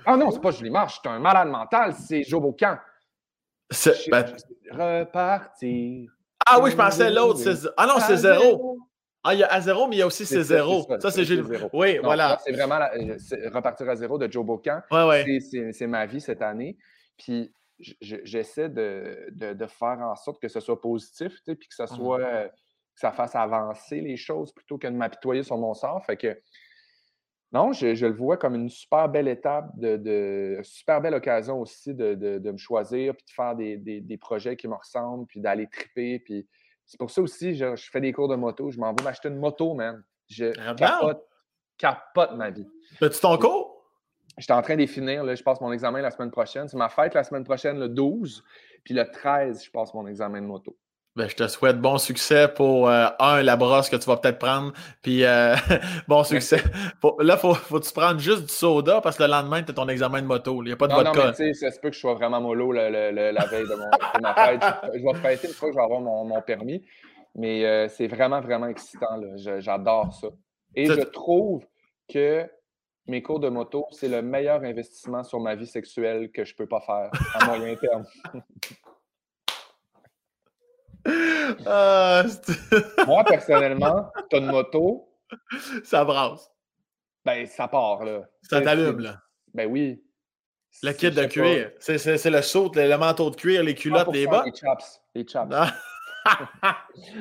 Ah 0.04 0.16
non, 0.16 0.30
c'est 0.30 0.40
pas 0.40 0.50
Julie 0.50 0.70
Mars, 0.70 0.94
je 0.94 1.00
suis 1.00 1.08
un 1.08 1.20
malade 1.20 1.48
mental, 1.48 1.94
c'est 1.94 2.22
Joe. 2.22 2.54
Ben 4.10 4.36
repartir. 4.70 6.10
Ah 6.46 6.60
oui, 6.60 6.70
je 6.70 6.76
pensais 6.76 7.10
l'autre. 7.10 7.40
Ah 7.76 7.86
non, 7.86 7.94
c'est 8.00 8.18
zéro. 8.18 8.78
Ah, 9.24 9.32
il 9.32 9.40
y 9.40 9.42
a 9.42 9.46
à 9.46 9.60
zéro, 9.60 9.88
mais 9.88 9.96
il 9.96 9.98
y 10.00 10.02
a 10.02 10.06
aussi 10.06 10.26
c'est 10.26 10.42
zéro. 10.42 10.86
Ça, 11.00 11.10
c'est 11.10 11.24
Julie. 11.24 11.42
Oui, 11.72 11.98
voilà. 12.02 12.38
C'est 12.44 12.52
vraiment 12.52 12.78
repartir 13.52 13.88
à 13.88 13.96
zéro 13.96 14.18
de 14.18 14.30
Joe 14.30 14.44
Bocan. 14.44 14.82
Ouais, 14.90 15.04
ouais. 15.04 15.40
C'est 15.72 15.86
ma 15.86 16.04
vie 16.04 16.20
cette 16.20 16.42
année. 16.42 16.76
Puis 17.16 17.52
j'essaie 18.00 18.68
de, 18.68 19.28
de, 19.32 19.66
faire 19.66 19.98
en 20.00 20.14
sorte 20.14 20.40
que 20.40 20.48
ce 20.48 20.60
soit 20.60 20.80
positif, 20.80 21.40
puis 21.44 21.56
que 21.56 21.74
ça 21.74 21.84
mmh. 21.84 21.96
soit 21.96 22.48
que 22.94 23.00
ça 23.00 23.10
fasse 23.10 23.34
avancer 23.34 24.00
les 24.00 24.16
choses 24.16 24.52
plutôt 24.52 24.78
que 24.78 24.86
de 24.86 24.92
m'apitoyer 24.92 25.42
sur 25.42 25.56
mon 25.58 25.74
sort. 25.74 26.04
Fait 26.04 26.16
que 26.16 26.40
non, 27.52 27.72
je, 27.72 27.86
le 28.06 28.12
vois 28.12 28.36
comme 28.36 28.54
une 28.54 28.68
super 28.68 29.08
belle 29.08 29.28
étape, 29.28 29.70
de, 29.76 29.96
de 29.96 30.60
super 30.62 31.00
belle 31.00 31.14
occasion 31.14 31.60
aussi 31.60 31.94
de, 31.94 32.14
de, 32.14 32.50
me 32.50 32.56
choisir, 32.56 33.14
puis 33.14 33.24
de 33.26 33.30
faire 33.30 33.54
des, 33.54 33.76
des, 33.76 34.00
des, 34.00 34.16
projets 34.16 34.56
qui 34.56 34.66
me 34.66 34.74
ressemblent, 34.74 35.26
puis 35.26 35.40
d'aller 35.40 35.68
triper. 35.68 36.18
Puis 36.18 36.48
c'est 36.86 36.98
pour 36.98 37.10
ça 37.10 37.22
aussi, 37.22 37.54
je, 37.54 37.76
je, 37.76 37.90
fais 37.90 38.00
des 38.00 38.12
cours 38.12 38.28
de 38.28 38.36
moto. 38.36 38.70
Je 38.70 38.78
m'en 38.78 38.92
vais 38.92 39.02
m'acheter 39.02 39.28
une 39.28 39.38
moto, 39.38 39.74
man. 39.74 40.02
Je 40.28 40.52
ah, 40.58 40.74
capote, 40.74 41.24
capote 41.78 42.32
ma 42.34 42.50
vie. 42.50 42.66
Fais-tu 42.98 43.20
ton 43.20 43.36
cours? 43.38 43.74
J'étais 44.38 44.52
en 44.52 44.62
train 44.62 44.76
de 44.76 44.86
finir. 44.86 45.24
Là, 45.24 45.34
je 45.34 45.42
passe 45.42 45.60
mon 45.60 45.72
examen 45.72 46.00
la 46.00 46.10
semaine 46.10 46.30
prochaine. 46.30 46.68
C'est 46.68 46.76
ma 46.76 46.88
fête 46.88 47.14
la 47.14 47.24
semaine 47.24 47.44
prochaine, 47.44 47.78
le 47.78 47.88
12. 47.88 48.42
Puis 48.84 48.94
le 48.94 49.08
13, 49.08 49.64
je 49.64 49.70
passe 49.70 49.94
mon 49.94 50.06
examen 50.06 50.42
de 50.42 50.46
moto. 50.46 50.76
Ben, 51.16 51.28
je 51.28 51.36
te 51.36 51.46
souhaite 51.46 51.78
bon 51.80 51.96
succès 51.96 52.48
pour, 52.48 52.88
euh, 52.88 53.06
un, 53.20 53.40
la 53.42 53.56
brosse 53.56 53.88
que 53.88 53.94
tu 53.94 54.04
vas 54.06 54.16
peut-être 54.16 54.40
prendre, 54.40 54.72
puis 55.00 55.24
euh, 55.24 55.54
bon 56.08 56.24
succès. 56.24 56.60
là, 57.20 57.36
faut, 57.36 57.54
faut 57.54 57.78
que 57.78 57.84
tu 57.84 57.92
prennes 57.92 58.18
juste 58.18 58.42
du 58.42 58.52
soda 58.52 59.00
parce 59.00 59.16
que 59.16 59.22
le 59.22 59.28
lendemain, 59.28 59.62
tu 59.62 59.70
as 59.70 59.74
ton 59.74 59.86
examen 59.88 60.22
de 60.22 60.26
moto. 60.26 60.60
Il 60.64 60.66
n'y 60.66 60.72
a 60.72 60.76
pas 60.76 60.88
de 60.88 60.92
non, 60.92 61.04
Non, 61.04 61.12
mais 61.14 61.30
tu 61.30 61.36
sais, 61.36 61.54
ça 61.54 61.70
se 61.70 61.78
peut 61.78 61.90
que 61.90 61.94
je 61.94 62.00
sois 62.00 62.14
vraiment 62.14 62.40
mollo 62.40 62.72
la 62.72 62.90
veille 62.90 63.14
de, 63.14 63.76
mon, 63.76 64.20
ma 64.22 64.34
fête. 64.34 64.62
Je, 64.92 65.04
vais 65.04 65.14
fêter 65.20 65.46
une 65.46 65.54
fois 65.54 65.68
que 65.68 65.74
je 65.74 65.78
vais 65.78 65.84
avoir 65.84 66.00
mon, 66.00 66.42
permis. 66.42 66.84
Mais 67.36 67.64
euh, 67.64 67.86
c'est 67.88 68.08
vraiment, 68.08 68.40
vraiment 68.40 68.66
excitant. 68.66 69.20
J'adore 69.36 70.12
ça. 70.14 70.28
Et 70.74 70.86
je 70.86 71.00
trouve 71.00 71.64
que 72.12 72.44
mes 73.06 73.22
cours 73.22 73.38
de 73.38 73.48
moto, 73.48 73.86
c'est 73.92 74.08
le 74.08 74.20
meilleur 74.20 74.64
investissement 74.64 75.22
sur 75.22 75.38
ma 75.38 75.54
vie 75.54 75.66
sexuelle 75.66 76.32
que 76.32 76.44
je 76.44 76.54
ne 76.54 76.56
peux 76.56 76.66
pas 76.66 76.80
faire 76.80 77.10
à 77.34 77.46
moyen 77.46 77.76
terme. 77.76 78.04
Ah, 81.66 82.24
Moi, 83.06 83.24
personnellement, 83.24 84.10
tu 84.30 84.36
as 84.36 84.38
une 84.38 84.46
moto. 84.46 85.08
Ça 85.84 86.04
brasse. 86.04 86.50
Ben, 87.24 87.46
ça 87.46 87.68
part, 87.68 88.04
là. 88.04 88.22
Ça 88.42 88.60
t'allume, 88.60 89.00
là. 89.00 89.20
Ben 89.52 89.70
oui. 89.70 90.02
Le 90.82 90.92
kit 90.92 91.10
de 91.10 91.24
cuir. 91.26 91.70
C'est 91.78 92.30
le 92.30 92.42
saut, 92.42 92.70
le 92.74 92.96
manteau 92.96 93.30
de 93.30 93.36
cuir, 93.36 93.62
les 93.62 93.74
culottes, 93.74 94.12
les 94.12 94.26
bas. 94.26 94.44
Les 94.44 94.54
chaps. 94.54 95.00
Les 95.14 95.26
chaps. 95.26 95.50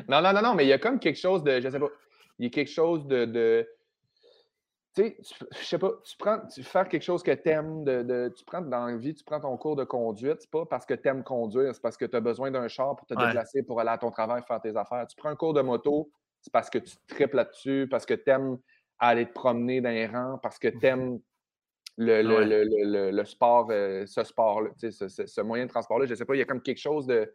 non, 0.07 0.21
non, 0.21 0.33
non, 0.33 0.41
non, 0.41 0.55
mais 0.55 0.65
il 0.65 0.69
y 0.69 0.73
a 0.73 0.79
comme 0.79 0.99
quelque 0.99 1.19
chose 1.19 1.43
de. 1.43 1.59
Je 1.59 1.69
sais 1.69 1.79
pas. 1.79 1.89
Il 2.39 2.45
y 2.45 2.47
a 2.47 2.51
quelque 2.51 2.71
chose 2.71 3.05
de 3.07 3.67
tu 4.95 5.01
sais, 5.01 5.17
je 5.59 5.65
sais 5.65 5.79
pas, 5.79 5.91
tu 6.03 6.15
prends, 6.17 6.39
tu 6.47 6.61
fais 6.63 6.87
quelque 6.87 7.01
chose 7.03 7.23
que 7.23 7.31
tu 7.31 7.49
aimes, 7.49 7.83
de, 7.83 8.31
tu 8.35 8.45
prends 8.45 8.61
dans 8.61 8.85
la 8.85 8.97
vie, 8.97 9.15
tu 9.15 9.23
prends 9.23 9.39
ton 9.39 9.57
cours 9.57 9.75
de 9.75 9.83
conduite, 9.83 10.41
c'est 10.41 10.51
pas 10.51 10.65
parce 10.65 10.85
que 10.85 10.93
tu 10.93 11.07
aimes 11.07 11.23
conduire, 11.23 11.73
c'est 11.73 11.81
parce 11.81 11.97
que 11.97 12.05
tu 12.05 12.15
as 12.15 12.19
besoin 12.19 12.51
d'un 12.51 12.67
char 12.67 12.95
pour 12.95 13.07
te 13.07 13.13
déplacer, 13.15 13.63
pour 13.63 13.79
aller 13.79 13.89
à 13.89 13.97
ton 13.97 14.11
travail, 14.11 14.43
faire 14.47 14.61
tes 14.61 14.75
affaires. 14.75 15.07
Tu 15.07 15.15
prends 15.15 15.29
un 15.29 15.35
cours 15.35 15.53
de 15.53 15.61
moto, 15.61 16.11
c'est 16.41 16.53
parce 16.53 16.69
que 16.69 16.77
tu 16.77 16.95
triples 17.07 17.37
là-dessus, 17.37 17.87
parce 17.89 18.05
que 18.05 18.13
tu 18.13 18.29
aimes 18.29 18.57
aller 18.99 19.25
te 19.25 19.33
promener 19.33 19.81
dans 19.81 19.89
les 19.89 20.05
rangs, 20.05 20.37
parce 20.37 20.59
que 20.59 20.67
tu 20.67 20.85
aimes 20.85 21.19
le, 21.97 22.21
le, 22.21 23.11
le, 23.11 23.25
sport, 23.25 23.67
euh, 23.71 24.05
ce 24.05 24.23
sport-là, 24.23 24.69
ce, 24.77 24.91
ce, 24.91 25.25
ce, 25.25 25.41
moyen 25.41 25.65
de 25.65 25.69
transport-là. 25.69 26.05
Je 26.05 26.15
sais 26.15 26.25
pas, 26.25 26.35
il 26.35 26.39
y 26.39 26.41
a 26.41 26.45
comme 26.45 26.61
quelque 26.61 26.79
chose 26.79 27.05
de 27.07 27.31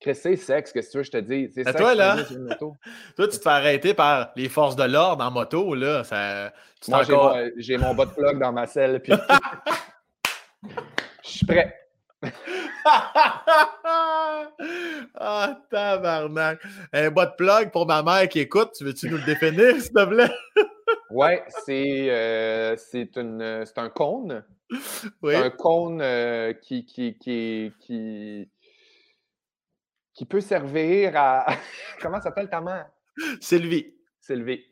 c'est 0.00 0.36
sexe, 0.36 0.72
qu'est-ce 0.72 0.88
que 0.88 0.92
tu 0.92 0.98
veux, 0.98 1.04
je 1.04 1.10
te 1.10 1.16
dis. 1.18 1.50
C'est 1.54 1.72
toi, 1.74 1.94
là, 1.94 2.16
toi, 2.58 2.76
tu 3.16 3.28
te 3.28 3.42
fais 3.42 3.48
arrêter 3.48 3.94
par 3.94 4.32
les 4.36 4.48
forces 4.48 4.76
de 4.76 4.84
l'ordre 4.84 5.24
en 5.24 5.30
moto, 5.30 5.74
là. 5.74 6.04
Ça, 6.04 6.52
Moi, 6.88 7.02
j'ai 7.56 7.78
mon, 7.78 7.94
bot 7.94 8.06
plug 8.06 8.38
dans 8.38 8.52
ma 8.52 8.66
selle, 8.66 9.00
puis 9.00 9.12
je 11.24 11.28
suis 11.28 11.46
prêt. 11.46 11.80
ah, 15.14 15.60
tabarnak. 15.70 16.60
Un 16.92 17.10
bot 17.10 17.36
plug 17.36 17.70
pour 17.70 17.86
ma 17.86 18.02
mère 18.02 18.28
qui 18.28 18.40
écoute, 18.40 18.72
tu 18.76 18.84
veux-tu 18.84 19.10
nous 19.10 19.18
le 19.18 19.24
définir, 19.24 19.80
s'il 19.80 19.92
te 19.92 20.04
plaît? 20.04 20.30
ouais, 21.10 21.44
c'est 21.64 22.06
euh, 22.10 22.76
un 23.76 23.88
cône. 23.90 24.44
Oui. 25.22 25.34
un 25.34 25.50
cône 25.50 26.00
euh, 26.00 26.52
qui, 26.54 26.84
qui, 26.84 27.16
qui, 27.18 27.72
qui 27.80 28.48
qui 30.14 30.24
peut 30.24 30.40
servir 30.40 31.12
à. 31.16 31.46
Comment 32.00 32.20
s'appelle 32.20 32.48
ta 32.48 32.60
mère? 32.60 32.86
Sylvie. 33.40 33.94
Sylvie. 34.20 34.64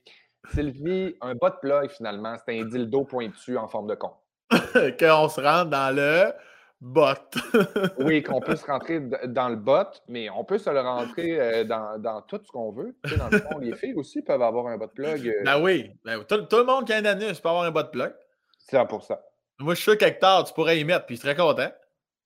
Sylvie, 0.52 1.16
un 1.20 1.34
bot 1.34 1.50
plug 1.60 1.90
finalement, 1.90 2.36
c'est 2.44 2.58
un 2.58 2.64
dildo 2.64 3.04
pointu 3.04 3.56
en 3.56 3.68
forme 3.68 3.88
de 3.88 3.94
con. 3.94 4.12
Qu'on 4.50 5.28
se 5.28 5.40
rentre 5.40 5.70
dans 5.70 5.94
le 5.94 6.32
bot. 6.80 7.14
oui, 7.98 8.22
qu'on 8.22 8.40
peut 8.40 8.56
se 8.56 8.66
rentrer 8.66 9.00
dans 9.00 9.48
le 9.48 9.56
bot, 9.56 9.86
mais 10.08 10.28
on 10.30 10.44
peut 10.44 10.58
se 10.58 10.68
le 10.68 10.80
rentrer 10.80 11.40
euh, 11.40 11.64
dans, 11.64 12.22
tout 12.22 12.40
ce 12.44 12.50
qu'on 12.50 12.72
veut. 12.72 12.96
Tu 13.04 13.10
sais, 13.10 13.16
dans 13.16 13.28
le 13.28 13.38
fond, 13.38 13.58
les 13.58 13.76
filles 13.76 13.94
aussi 13.94 14.20
peuvent 14.20 14.42
avoir 14.42 14.66
un 14.66 14.76
bot 14.76 14.88
plug. 14.88 15.28
Euh. 15.28 15.42
Ben 15.44 15.62
oui. 15.62 15.92
Ben, 16.04 16.22
tout, 16.24 16.56
le 16.56 16.64
monde 16.64 16.86
qui 16.86 16.92
a 16.92 16.96
un 16.96 17.04
anus 17.04 17.40
peut 17.40 17.48
avoir 17.48 17.64
un 17.64 17.70
bot 17.70 17.84
plug. 17.84 18.12
C'est 18.58 18.84
pour 18.88 19.04
ça. 19.04 19.22
Moi, 19.60 19.74
je 19.74 19.80
suis 19.80 19.90
sûr 19.90 19.98
qu'Hector, 19.98 20.44
tu 20.44 20.52
pourrais 20.54 20.78
y 20.80 20.84
mettre, 20.84 21.06
puis 21.06 21.14
il 21.14 21.18
serait 21.18 21.36
content. 21.36 21.70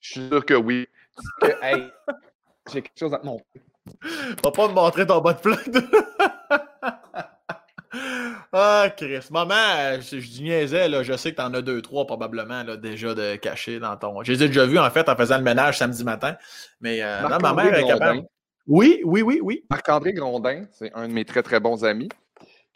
Je 0.01 0.12
suis 0.12 0.29
sûr 0.29 0.45
que 0.45 0.55
oui. 0.55 0.89
Que, 1.41 1.49
hey, 1.62 1.93
j'ai 2.73 2.83
quelque 2.83 2.99
chose 2.99 3.14
à 3.14 3.19
te 3.19 3.27
montrer. 3.27 3.47
Va 4.43 4.51
pas 4.51 4.69
me 4.69 4.75
montrer 4.75 5.07
ton 5.07 5.21
bas 5.21 5.33
de 5.33 5.41
ah, 8.53 8.89
Chris. 8.97 9.27
Maman, 9.31 10.01
je, 10.01 10.19
je 10.19 10.43
niaisais, 10.43 10.89
là, 10.89 11.03
je 11.03 11.17
sais 11.17 11.31
que 11.31 11.37
t'en 11.37 11.55
as 11.55 11.62
deux, 11.62 11.81
trois 11.83 12.07
probablement 12.07 12.64
là, 12.64 12.77
déjà 12.77 13.14
de 13.14 13.37
cachés 13.37 13.79
dans 13.79 13.97
ton. 13.97 14.23
Je 14.23 14.33
les 14.33 14.43
ai 14.43 14.49
déjà 14.49 14.67
vus 14.67 14.79
en 14.79 14.91
fait 14.91 15.09
en 15.09 15.17
faisant 15.17 15.39
le 15.39 15.45
ménage 15.45 15.79
samedi 15.79 16.05
matin. 16.05 16.37
Mais 16.81 17.03
euh, 17.03 17.29
non, 17.29 17.39
ma 17.41 17.55
mère 17.55 17.75
est 17.75 17.87
capable. 17.87 18.22
Oui, 18.67 19.01
oui, 19.05 19.22
oui, 19.22 19.38
oui. 19.43 19.64
Marc-André 19.71 20.13
Grondin, 20.13 20.64
c'est 20.72 20.93
un 20.95 21.07
de 21.07 21.13
mes 21.13 21.25
très, 21.25 21.43
très 21.43 21.61
bons 21.61 21.84
amis. 21.84 22.09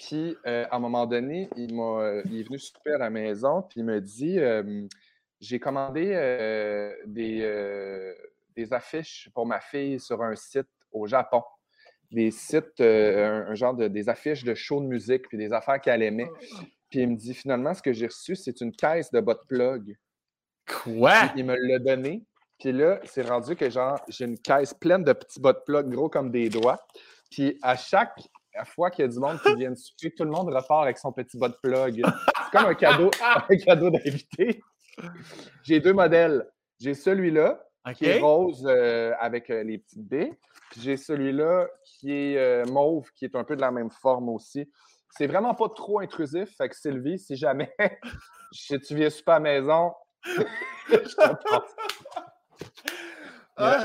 Puis, 0.00 0.36
euh, 0.46 0.64
à 0.70 0.76
un 0.76 0.78
moment 0.78 1.06
donné, 1.06 1.50
il, 1.56 1.74
m'a, 1.74 2.22
il 2.24 2.40
est 2.40 2.42
venu 2.42 2.58
souper 2.58 2.92
à 2.92 2.98
la 2.98 3.10
maison, 3.10 3.62
puis 3.62 3.80
il 3.80 3.84
me 3.84 4.00
dit 4.00 4.38
euh, 4.38 4.86
J'ai 5.40 5.58
commandé 5.58 6.12
euh, 6.14 6.94
des, 7.06 7.42
des 8.56 8.72
affiches 8.72 9.30
pour 9.34 9.46
ma 9.46 9.60
fille 9.60 9.98
sur 10.00 10.22
un 10.22 10.34
site 10.34 10.68
au 10.92 11.06
Japon. 11.06 11.42
Des 12.10 12.30
sites, 12.30 12.80
euh, 12.80 13.46
un, 13.48 13.54
genre 13.54 13.74
de 13.74 13.86
des 13.88 14.08
affiches 14.08 14.42
de 14.42 14.54
show 14.54 14.80
de 14.80 14.86
musique, 14.86 15.28
puis 15.28 15.38
des 15.38 15.52
affaires 15.52 15.80
qu'elle 15.80 16.02
aimait. 16.02 16.30
Puis 16.90 17.00
il 17.00 17.08
me 17.08 17.16
dit 17.16 17.34
finalement, 17.34 17.72
ce 17.72 17.82
que 17.82 17.92
j'ai 17.92 18.06
reçu, 18.06 18.34
c'est 18.34 18.60
une 18.60 18.72
caisse 18.72 19.10
de 19.12 19.20
bot 19.20 19.36
plug. 19.48 19.96
Quoi? 20.66 21.32
il 21.36 21.44
me 21.44 21.56
l'a 21.56 21.78
donné. 21.78 22.24
Puis 22.58 22.72
là, 22.72 23.00
c'est 23.04 23.22
rendu 23.22 23.56
que 23.56 23.70
genre, 23.70 23.98
j'ai 24.08 24.26
une 24.26 24.38
caisse 24.38 24.74
pleine 24.74 25.04
de 25.04 25.12
petits 25.12 25.40
bot 25.40 25.54
plug 25.64 25.88
gros 25.88 26.08
comme 26.08 26.30
des 26.30 26.48
doigts. 26.48 26.78
Puis 27.30 27.58
à 27.62 27.76
chaque 27.76 28.14
fois 28.66 28.90
qu'il 28.90 29.04
y 29.04 29.08
a 29.08 29.08
du 29.08 29.18
monde 29.18 29.40
qui 29.40 29.54
vient 29.54 29.74
souper, 29.74 30.12
tout 30.14 30.24
le 30.24 30.30
monde 30.30 30.52
repart 30.52 30.82
avec 30.82 30.98
son 30.98 31.12
petit 31.12 31.38
bot 31.38 31.48
plug. 31.62 32.02
C'est 32.04 32.58
comme 32.58 32.66
un 32.66 32.74
cadeau, 32.74 33.10
un 33.48 33.56
cadeau 33.56 33.90
d'invité. 33.90 34.60
J'ai 35.62 35.80
deux 35.80 35.92
modèles. 35.92 36.46
J'ai 36.80 36.94
celui-là, 36.94 37.62
qui 37.94 38.06
est 38.06 38.20
rose 38.20 38.66
euh, 38.66 39.12
avec 39.18 39.50
euh, 39.50 39.62
les 39.62 39.78
petites 39.78 40.06
baies. 40.06 40.38
j'ai 40.78 40.96
celui-là 40.96 41.66
qui 41.84 42.12
est 42.12 42.36
euh, 42.36 42.64
mauve, 42.66 43.10
qui 43.14 43.24
est 43.24 43.34
un 43.34 43.44
peu 43.44 43.56
de 43.56 43.60
la 43.60 43.70
même 43.70 43.90
forme 43.90 44.28
aussi. 44.28 44.70
C'est 45.16 45.26
vraiment 45.26 45.54
pas 45.54 45.68
trop 45.68 46.00
intrusif. 46.00 46.56
Fait 46.56 46.68
que 46.68 46.76
Sylvie, 46.76 47.18
si 47.18 47.36
jamais 47.36 47.74
tu 48.52 48.94
viens 48.94 49.10
super 49.10 49.34
à 49.34 49.38
la 49.38 49.60
maison, 49.60 49.92
je 50.24 50.98
Ah, 53.56 53.84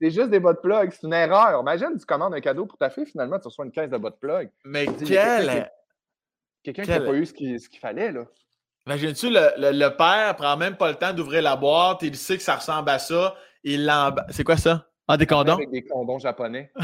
c'est 0.00 0.10
juste 0.10 0.30
des 0.30 0.40
bottes 0.40 0.60
plug. 0.60 0.90
C'est 0.90 1.06
une 1.06 1.12
erreur. 1.12 1.60
Imagine, 1.60 1.96
tu 1.98 2.04
commandes 2.04 2.34
un 2.34 2.40
cadeau 2.40 2.66
pour 2.66 2.76
ta 2.76 2.90
fille, 2.90 3.06
finalement, 3.06 3.38
tu 3.38 3.48
reçois 3.48 3.64
une 3.64 3.72
caisse 3.72 3.90
de 3.90 3.96
bottes 3.96 4.18
plug. 4.18 4.50
Mais 4.64 4.86
quel. 4.86 5.70
Quelqu'un 6.62 6.82
qui 6.82 6.90
n'a 6.90 7.00
pas 7.00 7.12
eu 7.12 7.26
ce 7.26 7.34
qu'il 7.34 7.78
fallait, 7.78 8.10
là. 8.10 8.24
Imagine-tu, 8.86 9.30
le, 9.30 9.72
le, 9.72 9.88
père 9.96 10.36
prend 10.36 10.56
même 10.58 10.76
pas 10.76 10.90
le 10.90 10.96
temps 10.96 11.12
d'ouvrir 11.14 11.40
la 11.42 11.56
boîte, 11.56 12.02
il 12.02 12.14
sait 12.16 12.36
que 12.36 12.42
ça 12.42 12.56
ressemble 12.56 12.90
à 12.90 12.98
ça, 12.98 13.34
il 13.62 13.86
l'emballe. 13.86 14.26
C'est 14.28 14.44
quoi 14.44 14.58
ça? 14.58 14.86
Ah, 15.08 15.16
des 15.16 15.26
condoms? 15.26 15.54
Avec 15.54 15.70
des 15.70 15.84
condoms 15.84 16.18
japonais. 16.18 16.70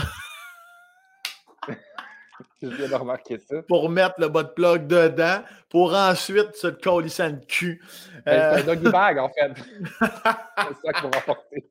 Je 2.62 2.68
viens 2.68 2.88
de 2.88 2.94
remarquer 2.94 3.38
ça. 3.38 3.62
Pour 3.68 3.88
mettre 3.88 4.14
le 4.18 4.28
bas 4.28 4.42
de 4.42 4.48
plug 4.48 4.86
dedans, 4.86 5.42
pour 5.70 5.94
ensuite 5.94 6.54
se 6.56 6.66
coller 6.68 7.08
le 7.18 7.46
cul. 7.46 7.82
Ben, 8.26 8.32
c'est 8.32 8.40
un 8.40 8.58
euh, 8.58 8.62
doggy 8.62 8.90
bag, 8.90 9.18
en 9.18 9.28
fait. 9.30 9.52
c'est 9.98 10.86
ça 10.86 10.92
qu'on 11.00 11.08
va 11.08 11.20
porter. 11.20 11.68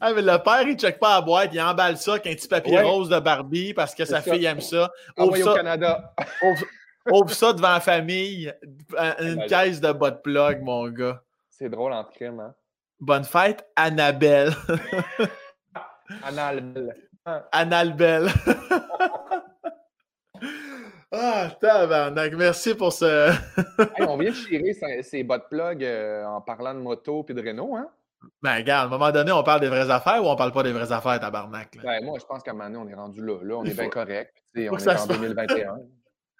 Ah, 0.00 0.12
mais 0.12 0.22
le 0.22 0.42
père, 0.42 0.62
il 0.62 0.74
ne 0.74 0.78
check 0.78 0.98
pas 0.98 1.16
la 1.16 1.20
boîte, 1.20 1.50
il 1.52 1.60
emballe 1.60 1.96
ça 1.96 2.12
avec 2.12 2.26
un 2.26 2.34
petit 2.34 2.48
papier 2.48 2.80
rose 2.80 3.08
de 3.08 3.18
Barbie 3.20 3.74
parce 3.74 3.94
que 3.94 4.04
sa 4.04 4.20
fille 4.20 4.44
aime 4.44 4.60
ça. 4.60 4.90
Ça 5.16 5.24
au 5.24 5.30
Canada. 5.30 6.14
Ouvre, 6.42 6.64
ça 7.28 7.52
devant 7.52 7.72
la 7.72 7.80
famille, 7.80 8.52
une 9.20 9.46
caisse 9.46 9.80
de 9.80 9.92
bas 9.92 10.10
de 10.10 10.20
plug, 10.20 10.62
mon 10.62 10.88
gars. 10.88 11.22
C'est 11.50 11.68
drôle 11.68 11.92
en 11.92 12.04
crime, 12.04 12.40
hein? 12.40 12.54
Bonne 13.00 13.24
fête, 13.24 13.66
Annabelle. 13.76 14.52
Annabelle. 16.22 16.94
Annabelle. 17.52 18.28
ah, 21.12 21.50
tabarnak. 21.60 22.32
Merci 22.34 22.74
pour 22.74 22.92
ce. 22.92 23.32
on 24.00 24.16
vient 24.16 24.30
de 24.30 24.36
chirer 24.36 25.02
ces 25.02 25.22
bas 25.22 25.38
de 25.38 25.44
plug 25.44 25.84
euh, 25.84 26.24
en 26.24 26.40
parlant 26.40 26.74
de 26.74 26.80
moto 26.80 27.24
et 27.28 27.34
de 27.34 27.46
Renault, 27.46 27.76
hein? 27.76 27.88
Ben, 28.42 28.56
regarde, 28.56 28.84
à 28.84 28.86
un 28.94 28.98
moment 28.98 29.12
donné, 29.12 29.32
on 29.32 29.42
parle 29.42 29.60
des 29.60 29.68
vraies 29.68 29.90
affaires 29.90 30.24
ou 30.24 30.28
on 30.28 30.36
parle 30.36 30.52
pas 30.52 30.62
des 30.62 30.72
vraies 30.72 30.92
affaires, 30.92 31.20
tabarnak? 31.20 31.76
Ben, 31.82 32.02
moi, 32.04 32.18
je 32.18 32.24
pense 32.24 32.42
qu'à 32.42 32.52
un 32.52 32.54
moment 32.54 32.70
donné, 32.70 32.78
on 32.78 32.88
est 32.88 32.94
rendu 32.94 33.22
là. 33.24 33.38
Là, 33.42 33.56
on 33.56 33.64
est 33.64 33.74
bien 33.74 33.90
correct. 33.90 34.42
on 34.56 34.60
est 34.60 34.88
en 34.88 35.06
2021. 35.06 35.76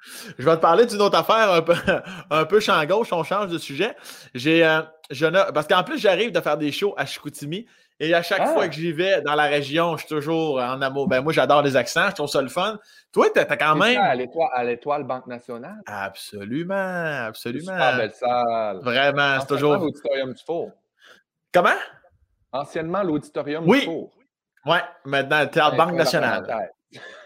Je 0.39 0.45
vais 0.45 0.57
te 0.57 0.61
parler 0.61 0.87
d'une 0.87 1.01
autre 1.01 1.19
affaire 1.19 1.53
un 1.53 1.63
peu, 1.63 1.75
un 2.31 2.45
peu 2.45 2.61
champ 2.61 2.85
gauche, 2.85 3.13
on 3.13 3.23
change 3.23 3.49
de 3.49 3.59
sujet. 3.59 3.95
J'ai, 4.35 4.65
euh, 4.65 4.83
parce 5.53 5.67
qu'en 5.67 5.83
plus, 5.83 5.99
j'arrive 5.99 6.33
de 6.33 6.41
faire 6.41 6.57
des 6.57 6.73
shows 6.73 6.95
à 6.97 7.07
Chicoutimi 7.07 7.67
et 8.01 8.13
à 8.13 8.23
chaque 8.23 8.45
fois 8.49 8.65
ah! 8.65 8.69
que 8.69 8.75
j'y 8.75 8.91
vais 8.91 9.21
dans 9.23 9.35
la 9.35 9.45
région, 9.45 9.97
je 9.97 10.05
suis 10.05 10.15
toujours 10.15 10.61
en 10.61 10.83
amour. 10.83 11.07
Ben, 11.07 11.23
moi, 11.23 11.33
j'adore 11.33 11.63
les 11.63 11.77
accents, 11.77 12.09
je 12.11 12.15
trouve 12.17 12.29
ça 12.29 12.43
le 12.43 12.49
fun. 12.49 12.79
Toi, 13.13 13.29
tu 13.33 13.39
as 13.39 13.57
quand 13.57 13.77
même. 13.77 14.01
à 14.01 14.65
l'étoile 14.65 15.05
Banque 15.05 15.27
Nationale? 15.29 15.81
Absolument, 15.87 17.27
absolument. 17.27 17.79
C'est 17.79 17.97
belle 17.97 18.13
salle. 18.13 18.81
Vraiment, 18.83 19.39
c'est 19.41 19.47
toujours. 19.47 19.77
l'auditorium 19.77 20.33
du 20.33 20.43
Four. 20.45 20.73
Comment? 21.53 21.71
Anciennement, 22.53 23.03
l'auditorium 23.03 23.65
du 23.65 23.81
Four. 23.83 24.11
Oui, 24.67 24.79
maintenant, 25.05 25.41
le 25.41 25.51
Théâtre 25.51 25.77
Banque 25.77 25.93
Nationale. 25.93 26.73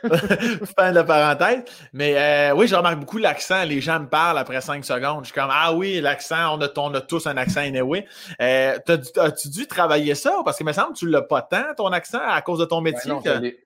fin 0.77 0.93
de 0.93 1.03
parenthèse. 1.03 1.65
Mais 1.93 2.17
euh, 2.17 2.55
oui, 2.55 2.67
je 2.67 2.75
remarque 2.75 3.01
beaucoup 3.01 3.19
l'accent. 3.19 3.65
Les 3.65 3.81
gens 3.81 4.01
me 4.01 4.09
parlent 4.09 4.39
après 4.39 4.61
cinq 4.61 4.85
secondes. 4.85 5.25
Je 5.25 5.31
suis 5.31 5.35
comme 5.41 5.51
Ah 5.53 5.73
oui, 5.73 6.01
l'accent, 6.01 6.57
on 6.57 6.61
a, 6.61 6.69
on 6.77 6.95
a 6.95 7.01
tous 7.01 7.27
un 7.27 7.37
accent 7.37 7.61
anyway. 7.61 8.07
Euh, 8.41 8.79
As-tu 9.17 9.49
dû 9.49 9.67
travailler 9.67 10.15
ça? 10.15 10.43
Parce 10.45 10.59
que 10.59 10.65
me 10.65 10.73
semble 10.73 10.93
que 10.95 10.99
tu 10.99 11.09
l'as 11.09 11.23
pas 11.23 11.43
tant, 11.43 11.75
ton 11.77 11.89
accent, 11.89 12.21
à 12.21 12.41
cause 12.43 12.59
de 12.59 12.65
ton 12.65 12.83
ben 12.83 12.95
métier. 12.95 13.59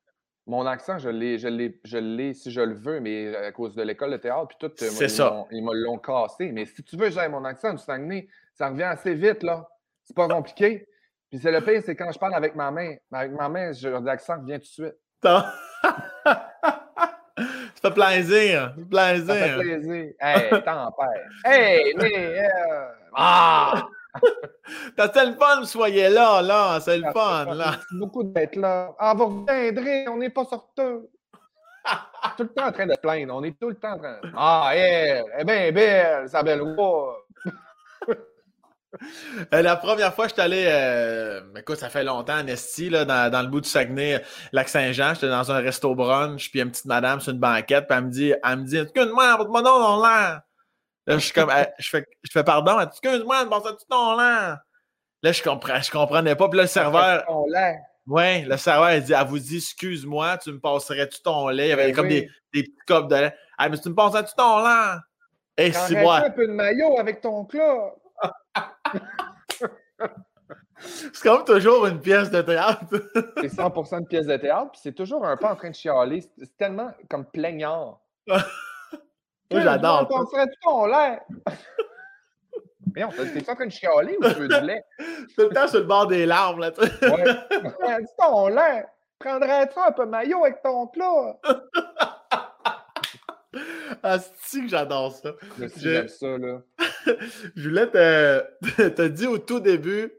mon 0.47 0.67
accent, 0.67 0.99
je 0.99 1.09
l'ai, 1.09 1.39
je 1.39 1.49
l'ai, 1.49 1.81
je 1.85 1.99
l'ai 1.99 2.35
si 2.35 2.51
je 2.51 2.61
le 2.61 2.75
veux, 2.75 3.01
mais 3.01 3.35
à 3.37 3.53
cause 3.53 3.75
de 3.75 3.83
l'école 3.83 4.13
de 4.13 4.17
théâtre, 4.17 4.49
puis 4.49 4.57
tout, 4.59 4.73
c'est 4.77 5.09
ça. 5.09 5.45
Ils 5.51 5.65
me 5.65 5.75
l'ont 5.75 5.99
cassé. 5.99 6.51
Mais 6.53 6.65
si 6.65 6.83
tu 6.83 6.97
veux, 6.97 7.11
j'ai 7.11 7.29
mon 7.29 7.45
accent 7.45 7.73
du 7.73 7.83
Saguenay, 7.83 8.29
ça 8.55 8.69
revient 8.69 8.85
assez 8.85 9.15
vite, 9.15 9.43
là. 9.43 9.69
C'est 10.05 10.17
pas 10.17 10.29
compliqué. 10.29 10.89
Puis 11.31 11.41
c'est 11.41 11.51
le 11.51 11.63
pire, 11.63 11.81
c'est 11.83 11.97
quand 11.97 12.13
je 12.13 12.19
parle 12.19 12.35
avec 12.35 12.55
ma 12.55 12.71
main. 12.71 12.95
Avec 13.11 13.33
ma 13.33 13.49
main, 13.49 13.73
l'accent 14.05 14.39
revient 14.39 14.55
tout 14.55 14.61
de 14.61 14.65
suite. 14.65 14.97
ça 15.23 15.55
fait 17.81 17.91
plaisir. 17.93 18.75
Plaisir. 18.91 19.27
Ça 19.27 19.35
fait 19.35 19.59
plaisir. 19.59 20.13
Hey, 20.21 20.51
tempère. 20.51 21.29
Hey, 21.45 21.95
mais. 21.97 22.41
Euh, 22.41 22.89
ah! 23.15 23.87
T'as 24.97 25.25
le 25.25 25.35
fun, 25.35 25.65
soyez 25.65 26.09
là, 26.09 26.43
là. 26.43 26.81
C'est 26.81 26.99
le 26.99 27.11
fun, 27.13 27.45
là. 27.55 27.71
Merci 27.71 27.87
beaucoup 27.99 28.25
d'être 28.25 28.57
là. 28.57 28.95
Ah, 28.99 29.15
vous 29.15 29.45
reviendrez, 29.47 30.09
on 30.09 30.17
n'est 30.19 30.31
pas 30.31 30.45
sorteux. 30.45 31.09
tout 32.37 32.43
le 32.43 32.49
temps 32.49 32.67
en 32.67 32.73
train 32.73 32.87
de 32.87 32.97
plaindre. 33.01 33.35
On 33.35 33.45
est 33.45 33.59
tout 33.59 33.69
le 33.69 33.77
temps 33.77 33.93
en 33.93 33.99
train 33.99 34.21
de. 34.23 34.29
Ah, 34.37 34.71
elle, 34.75 35.25
elle 35.35 35.41
est 35.41 35.45
bien 35.45 35.73
belle, 35.73 36.29
sa 36.29 36.43
belle 36.43 36.61
voix. 36.61 37.22
Euh, 39.55 39.63
la 39.63 39.77
première 39.77 40.15
fois, 40.15 40.29
je 40.29 40.35
suis 40.35 40.43
allé, 40.43 40.65
euh, 40.67 41.41
écoute, 41.57 41.79
ça 41.79 41.89
fait 41.89 42.05
longtemps, 42.05 42.39
en 42.41 42.45
là, 42.45 43.31
dans, 43.31 43.43
le 43.43 43.49
bout 43.49 43.61
du 43.61 43.69
Saguenay, 43.69 44.23
Lac-Saint-Jean, 44.53 45.15
j'étais 45.15 45.29
dans 45.29 45.51
un 45.51 45.59
resto 45.59 45.95
brunch, 45.95 46.51
puis 46.51 46.61
une 46.61 46.71
petite 46.71 46.85
madame 46.85 47.21
sur 47.21 47.33
une 47.33 47.39
banquette, 47.39 47.87
puis 47.89 47.97
elle 47.97 48.05
me 48.05 48.11
dit, 48.11 48.35
elle 48.45 48.59
me 48.59 48.65
dit, 48.65 48.77
excuse-moi, 48.77 49.37
votre 49.37 49.51
nom 49.51 49.63
dans 49.63 50.03
l'air. 50.03 50.43
Là, 51.07 51.15
je 51.15 51.19
suis 51.19 51.33
comme, 51.33 51.51
je 51.79 51.89
fais, 51.89 52.07
je 52.23 52.31
fais 52.31 52.45
pardon, 52.45 52.79
excuse-moi, 52.81 53.49
ça 53.51 53.73
tu 53.73 53.87
ton 53.89 54.17
l'air. 54.17 54.59
Là, 55.23 55.33
je 55.33 55.43
comprends, 55.43 55.81
je 55.81 55.91
comprenais 55.91 56.37
pas, 56.37 56.49
puis 56.49 56.59
là, 56.59 56.65
le 56.65 56.69
serveur. 56.69 57.25
Oui, 58.07 58.43
le 58.43 58.57
serveur, 58.57 58.93
il 58.93 59.03
dit, 59.03 59.13
elle 59.13 59.27
vous 59.27 59.39
dit, 59.39 59.59
excuse-moi, 59.59 60.37
tu 60.39 60.53
me 60.53 60.59
passerais-tu 60.59 61.23
ton 61.23 61.49
lait? 61.49 61.67
Il 61.67 61.71
y 61.71 61.73
avait 61.73 61.87
ben 61.89 61.95
comme 61.95 62.09
des, 62.09 62.29
des 62.53 62.65
petits 62.65 62.75
copes 62.87 63.09
de 63.09 63.15
lait. 63.15 63.35
Ah, 63.57 63.69
mais 63.69 63.79
tu 63.79 63.89
me 63.89 63.95
passerais-tu 63.95 64.35
ton 64.37 64.59
lait? 64.59 64.99
Et 65.57 65.73
si 65.73 65.95
moi. 65.97 66.17
un 66.17 66.31
peu 66.31 66.47
de 66.47 66.53
maillot 66.53 66.99
avec 66.99 67.21
ton 67.21 67.45
club. 67.45 67.93
c'est 70.79 71.23
comme 71.23 71.45
toujours 71.45 71.87
une 71.87 72.01
pièce 72.01 72.31
de 72.31 72.43
théâtre. 72.43 72.85
c'est 73.41 73.53
100% 73.53 73.99
une 74.01 74.07
pièce 74.07 74.27
de 74.27 74.37
théâtre, 74.37 74.73
puis 74.73 74.81
c'est 74.83 74.95
toujours 74.95 75.25
un 75.27 75.37
peu 75.37 75.47
en 75.47 75.57
train 75.57 75.71
de 75.71 75.75
chialer. 75.75 76.23
C'est 76.39 76.57
tellement 76.57 76.93
comme 77.09 77.25
plaignard. 77.27 78.01
Moi, 78.27 79.61
j'adore. 79.61 80.09
On 80.11 80.27
serait 80.27 80.47
tout 80.47 80.69
en 80.69 80.87
l'air. 80.87 81.21
Mais 82.95 83.05
on 83.05 83.11
t'es 83.11 83.51
en 83.51 83.55
train 83.55 83.67
de 83.67 83.71
chialer 83.71 84.17
ou 84.19 84.29
tu 84.29 84.35
veux 84.35 84.49
du 84.49 84.61
lait? 84.67 84.85
Tout 85.37 85.45
le 85.45 85.51
temps 85.51 85.69
sur 85.69 85.81
le 85.81 85.87
bord 85.87 86.07
des 86.07 86.27
larmes, 86.27 86.61
là, 86.61 86.71
tu 86.71 86.81
ouais. 86.81 87.25
Dis 88.01 88.13
ton 88.19 88.49
lait. 88.49 88.87
Prendrais-tu 89.19 89.79
un 89.79 89.93
peu 89.93 90.05
maillot 90.05 90.45
avec 90.45 90.63
ton 90.63 90.87
plat? 90.89 91.39
Ah, 94.03 94.19
c'est 94.19 94.63
que 94.63 94.69
j'adore 94.69 95.13
ça. 95.13 95.31
J'aime 95.77 96.09
ça, 96.09 96.39
là. 96.39 96.63
Je 97.57 97.69
voulais 97.69 97.87
te, 97.87 99.09
dit 99.09 99.27
au 99.27 99.39
tout 99.39 99.61
début, 99.61 100.13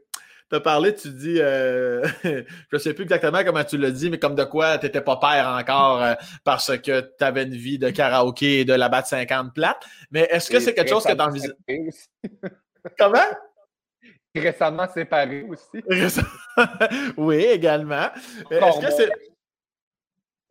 tu 0.50 0.56
as 0.56 0.60
parlé, 0.60 0.94
tu 0.94 1.08
dis, 1.10 1.40
euh, 1.40 2.06
je 2.24 2.44
ne 2.72 2.78
sais 2.78 2.94
plus 2.94 3.04
exactement 3.04 3.42
comment 3.44 3.64
tu 3.64 3.78
l'as 3.78 3.90
dit, 3.90 4.10
mais 4.10 4.18
comme 4.18 4.34
de 4.34 4.44
quoi 4.44 4.78
tu 4.78 4.86
n'étais 4.86 5.00
pas 5.00 5.16
père 5.16 5.48
encore 5.48 6.02
euh, 6.02 6.14
parce 6.44 6.76
que 6.78 7.00
tu 7.00 7.24
avais 7.24 7.44
une 7.44 7.54
vie 7.54 7.78
de 7.78 7.90
karaoké 7.90 8.60
et 8.60 8.64
de 8.64 8.74
la 8.74 8.88
batte 8.88 9.06
50 9.06 9.54
plate. 9.54 9.82
Mais 10.10 10.28
est-ce 10.30 10.50
que 10.50 10.60
c'est 10.60 10.74
quelque 10.74 10.90
chose 10.90 11.04
que 11.04 11.12
tu 11.12 11.20
envisages? 11.20 11.52
comment? 12.98 13.18
Récemment 14.34 14.88
séparé 14.92 15.46
aussi. 15.48 15.84
oui, 17.16 17.36
également. 17.36 18.08
Est-ce 18.50 18.80
que 18.80 18.90
c'est. 18.90 19.10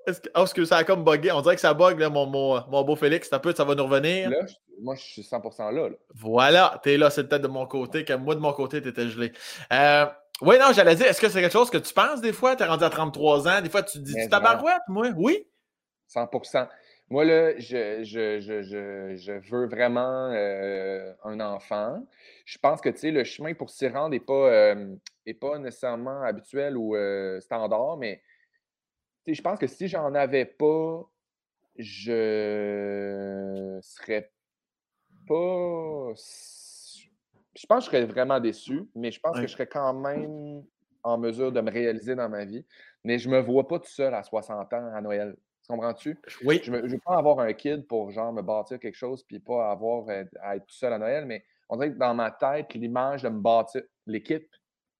Est-ce 0.05 0.19
que, 0.19 0.29
oh, 0.35 0.45
que 0.53 0.65
ça 0.65 0.77
a 0.77 0.83
comme 0.83 1.03
bugué? 1.03 1.31
On 1.31 1.41
dirait 1.41 1.55
que 1.55 1.61
ça 1.61 1.73
bug, 1.73 1.99
là, 1.99 2.09
mon, 2.09 2.25
mon, 2.25 2.83
beau 2.83 2.95
Félix. 2.95 3.31
Un 3.31 3.39
peu, 3.39 3.53
ça 3.53 3.63
va 3.63 3.75
nous 3.75 3.85
revenir. 3.85 4.29
Là, 4.29 4.37
moi, 4.81 4.95
je 4.95 5.01
suis 5.01 5.21
100% 5.21 5.71
là, 5.71 5.89
là. 5.89 5.95
Voilà, 6.15 6.79
t'es 6.83 6.97
là, 6.97 7.09
c'est 7.09 7.27
peut-être 7.27 7.41
de 7.41 7.47
mon 7.47 7.65
côté, 7.65 8.05
que 8.05 8.13
moi, 8.13 8.35
de 8.35 8.39
mon 8.39 8.53
côté, 8.53 8.81
t'étais 8.81 9.07
gelé. 9.07 9.31
Euh, 9.71 10.05
oui, 10.41 10.57
non, 10.59 10.73
j'allais 10.73 10.95
dire, 10.95 11.07
est-ce 11.07 11.21
que 11.21 11.29
c'est 11.29 11.41
quelque 11.41 11.53
chose 11.53 11.69
que 11.69 11.77
tu 11.77 11.93
penses 11.93 12.21
des 12.21 12.33
fois? 12.33 12.55
T'es 12.55 12.65
rendu 12.65 12.83
à 12.83 12.89
33 12.89 13.47
ans, 13.47 13.61
des 13.61 13.69
fois, 13.69 13.83
tu 13.83 13.99
te 13.99 14.03
dis, 14.03 14.13
tu 14.13 14.29
tabarouette, 14.29 14.81
moi? 14.87 15.07
Oui? 15.15 15.47
100%. 16.09 16.67
Moi, 17.09 17.25
là, 17.25 17.59
je, 17.59 18.03
je, 18.03 18.39
je, 18.39 19.15
je 19.15 19.51
veux 19.51 19.67
vraiment 19.67 20.31
euh, 20.31 21.13
un 21.23 21.39
enfant. 21.39 22.03
Je 22.45 22.57
pense 22.57 22.81
que, 22.81 22.89
tu 22.89 22.97
sais, 22.97 23.11
le 23.11 23.23
chemin 23.23 23.53
pour 23.53 23.69
s'y 23.69 23.87
rendre 23.87 24.09
n'est 24.09 24.19
pas, 24.19 24.33
euh, 24.33 24.95
pas 25.39 25.59
nécessairement 25.59 26.23
habituel 26.23 26.77
ou 26.77 26.95
standard, 27.39 27.97
mais 27.97 28.21
je 29.27 29.41
pense 29.41 29.59
que 29.59 29.67
si 29.67 29.87
j'en 29.87 30.13
avais 30.15 30.45
pas, 30.45 31.03
je 31.77 33.79
serais 33.81 34.32
pas. 35.25 36.13
Je 37.55 37.67
pense 37.67 37.87
que 37.87 37.97
je 37.97 37.97
serais 37.97 38.05
vraiment 38.05 38.39
déçu, 38.39 38.83
mais 38.95 39.11
je 39.11 39.19
pense 39.19 39.35
que 39.35 39.47
je 39.47 39.51
serais 39.51 39.67
quand 39.67 39.93
même 39.93 40.63
en 41.03 41.17
mesure 41.17 41.51
de 41.51 41.61
me 41.61 41.71
réaliser 41.71 42.15
dans 42.15 42.29
ma 42.29 42.45
vie. 42.45 42.65
Mais 43.03 43.19
je 43.19 43.29
me 43.29 43.39
vois 43.39 43.67
pas 43.67 43.79
tout 43.79 43.89
seul 43.89 44.13
à 44.13 44.23
60 44.23 44.73
ans 44.73 44.93
à 44.93 45.01
Noël. 45.01 45.35
Comprends-tu? 45.67 46.17
Oui. 46.43 46.61
Je 46.63 46.71
ne 46.71 46.87
veux 46.87 46.99
pas 46.99 47.17
avoir 47.17 47.39
un 47.39 47.53
kid 47.53 47.87
pour 47.87 48.11
genre 48.11 48.33
me 48.33 48.41
bâtir 48.41 48.79
quelque 48.79 48.95
chose 48.95 49.23
puis 49.23 49.39
pas 49.39 49.71
avoir 49.71 50.07
euh, 50.09 50.23
à 50.41 50.57
être 50.57 50.65
tout 50.65 50.75
seul 50.75 50.91
à 50.91 50.97
Noël, 50.97 51.25
mais 51.25 51.43
on 51.69 51.77
dirait 51.77 51.93
que 51.93 51.97
dans 51.97 52.13
ma 52.13 52.31
tête, 52.31 52.73
l'image 52.73 53.23
de 53.23 53.29
me 53.29 53.39
bâtir 53.39 53.81
l'équipe, 54.05 54.49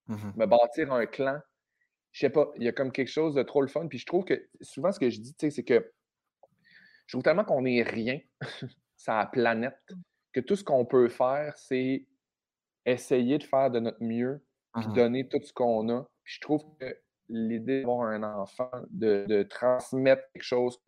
mmh 0.08 0.32
me 0.36 0.46
bâtir 0.46 0.92
un 0.94 1.06
clan, 1.06 1.40
je 2.12 2.20
sais 2.20 2.30
pas, 2.30 2.52
il 2.56 2.64
y 2.64 2.68
a 2.68 2.72
comme 2.72 2.92
quelque 2.92 3.10
chose 3.10 3.36
de 3.36 3.44
trop 3.44 3.62
le 3.62 3.68
fun. 3.68 3.88
Puis 3.88 4.00
je 4.00 4.06
trouve 4.06 4.24
que 4.24 4.48
souvent, 4.62 4.92
ce 4.92 5.00
que 5.00 5.10
je 5.10 5.20
dis, 5.20 5.36
c'est 5.38 5.64
que 5.64 5.92
je 7.08 7.14
trouve 7.14 7.24
tellement 7.24 7.44
qu'on 7.44 7.62
n'est 7.62 7.84
rien 7.84 8.20
sur 8.98 9.14
la 9.14 9.26
planète 9.26 9.78
que 10.34 10.40
tout 10.40 10.56
ce 10.56 10.64
qu'on 10.64 10.86
peut 10.86 11.10
faire, 11.10 11.56
c'est 11.58 12.06
essayer 12.86 13.38
de 13.38 13.44
faire 13.44 13.72
de 13.72 13.80
notre 13.80 14.04
mieux 14.04 14.44
puis 14.74 14.88
mmh 14.88 14.94
donner 14.94 15.28
tout 15.28 15.40
ce 15.42 15.54
qu'on 15.54 15.88
a. 15.90 16.02
Puis 16.24 16.36
je 16.36 16.42
trouve 16.42 16.64
que 16.80 16.98
l'idée 17.30 17.82
d'avoir 17.82 18.08
un 18.08 18.24
enfant, 18.24 18.72
de, 18.90 19.44
transmettre 19.44 20.24
quelque 20.34 20.44
chose 20.44 20.80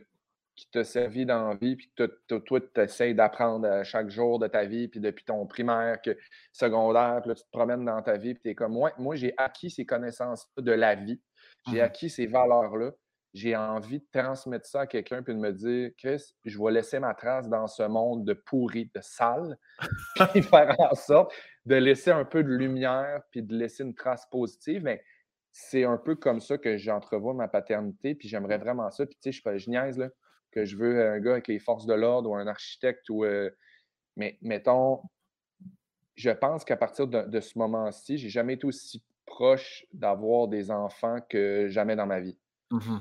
qui 0.56 0.70
t'a 0.72 0.84
servi 0.84 1.26
dans 1.26 1.50
la 1.50 1.56
vie, 1.56 1.76
puis 1.76 1.92
que 1.96 2.38
toi, 2.38 2.62
tu 2.62 2.82
essaies 2.82 3.14
d'apprendre 3.14 3.84
chaque 3.84 4.10
jour 4.10 4.40
de 4.40 4.48
ta 4.48 4.66
vie, 4.66 4.88
puis 4.88 5.00
depuis 5.00 5.26
ton 5.26 5.46
primaire, 5.46 6.02
que 6.02 6.18
secondaire, 6.54 7.20
puis 7.22 7.30
là, 7.30 7.36
tu 7.36 7.44
te 7.44 7.52
promènes 7.52 7.84
dans 7.84 8.02
ta 8.02 8.18
vie, 8.18 8.34
puis 8.34 8.42
tu 8.44 8.50
es 8.50 8.56
comme, 8.56 8.74
moi, 8.74 8.92
moi 8.98 9.16
j'ai 9.16 9.34
acquis 9.38 9.70
ces 9.70 9.86
connaissances 9.86 10.48
de 10.58 10.72
la 10.72 10.96
vie, 10.96 11.22
j'ai 11.68 11.80
mmh 11.80 11.84
acquis 11.84 12.10
ces 12.10 12.26
valeurs-là, 12.26 12.92
j'ai 13.36 13.54
envie 13.54 14.00
de 14.00 14.06
transmettre 14.14 14.66
ça 14.66 14.82
à 14.82 14.88
quelqu'un, 14.88 15.22
puis 15.22 15.34
de 15.34 15.40
me 15.40 15.52
dire, 15.52 15.92
Chris, 15.98 16.34
je 16.46 16.58
vais 16.58 16.72
laisser 16.72 17.00
ma 17.00 17.14
trace 17.14 17.50
dans 17.50 17.68
ce 17.68 17.84
monde 17.84 18.24
de 18.24 18.32
pourri, 18.32 18.90
de 18.96 19.02
sale, 19.02 19.58
puis 20.32 20.42
faire 20.42 20.74
en 20.80 20.96
sorte 20.96 21.34
de 21.66 21.76
laisser 21.76 22.12
un 22.12 22.24
peu 22.24 22.44
de 22.44 22.50
lumière, 22.50 23.22
puis 23.32 23.44
de 23.44 23.54
laisser 23.54 23.84
une 23.84 23.94
trace 23.94 24.26
positive. 24.32 24.84
Mais 24.84 25.04
c'est 25.52 25.84
un 25.84 25.98
peu 25.98 26.16
comme 26.16 26.40
ça 26.40 26.58
que 26.58 26.78
j'entrevois 26.78 27.34
ma 27.34 27.50
paternité, 27.50 28.16
puis 28.16 28.30
j'aimerais 28.30 28.58
vraiment 28.58 28.90
ça. 28.90 29.06
Puis 29.06 29.18
tu 29.22 29.34
sais, 29.34 29.42
je, 29.44 29.58
je 29.58 29.70
niaise, 29.70 29.98
là, 29.98 30.08
que 30.52 30.64
je 30.64 30.78
veux 30.78 31.06
un 31.06 31.20
gars 31.20 31.34
avec 31.34 31.50
les 31.50 31.60
forces 31.60 31.86
de 31.86 31.94
l'ordre 31.94 32.30
ou 32.30 32.36
un 32.36 32.48
architecte 32.48 33.10
ou. 33.10 33.26
Euh, 33.26 33.50
mais 34.16 34.38
mettons, 34.42 35.02
je 36.16 36.32
pense 36.32 36.64
qu'à 36.64 36.78
partir 36.78 37.06
de, 37.06 37.24
de 37.24 37.40
ce 37.42 37.58
moment-ci, 37.58 38.18
j'ai 38.18 38.30
jamais 38.30 38.54
été 38.54 38.66
aussi 38.66 39.04
proche 39.26 39.86
d'avoir 39.92 40.48
des 40.48 40.72
enfants 40.72 41.20
que 41.30 41.68
jamais 41.68 41.98
dans 41.98 42.08
ma 42.08 42.22
vie. 42.22 42.40
Mmh 42.72 43.00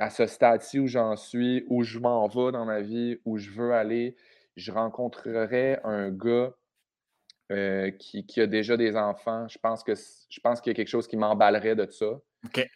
à 0.00 0.08
ce 0.08 0.26
stade-ci 0.26 0.78
où 0.78 0.86
j'en 0.86 1.14
suis, 1.14 1.64
où 1.68 1.82
je 1.82 1.98
m'en 1.98 2.26
vais 2.26 2.52
dans 2.52 2.64
ma 2.64 2.80
vie, 2.80 3.18
où 3.26 3.36
je 3.36 3.50
veux 3.50 3.74
aller, 3.74 4.16
je 4.56 4.72
rencontrerai 4.72 5.78
un 5.84 6.10
gars 6.10 6.54
euh, 7.52 7.90
qui, 7.90 8.40
a 8.40 8.46
déjà 8.46 8.78
des 8.78 8.96
enfants. 8.96 9.46
Je 9.48 9.58
pense 9.58 9.84
que 9.84 9.92
je 9.94 10.40
pense 10.40 10.62
qu'il 10.62 10.70
y 10.70 10.74
a 10.74 10.74
quelque 10.74 10.88
chose 10.88 11.06
qui 11.06 11.18
m'emballerait 11.18 11.76
de 11.76 11.88
ça. 11.90 12.18
OK. 12.46 12.66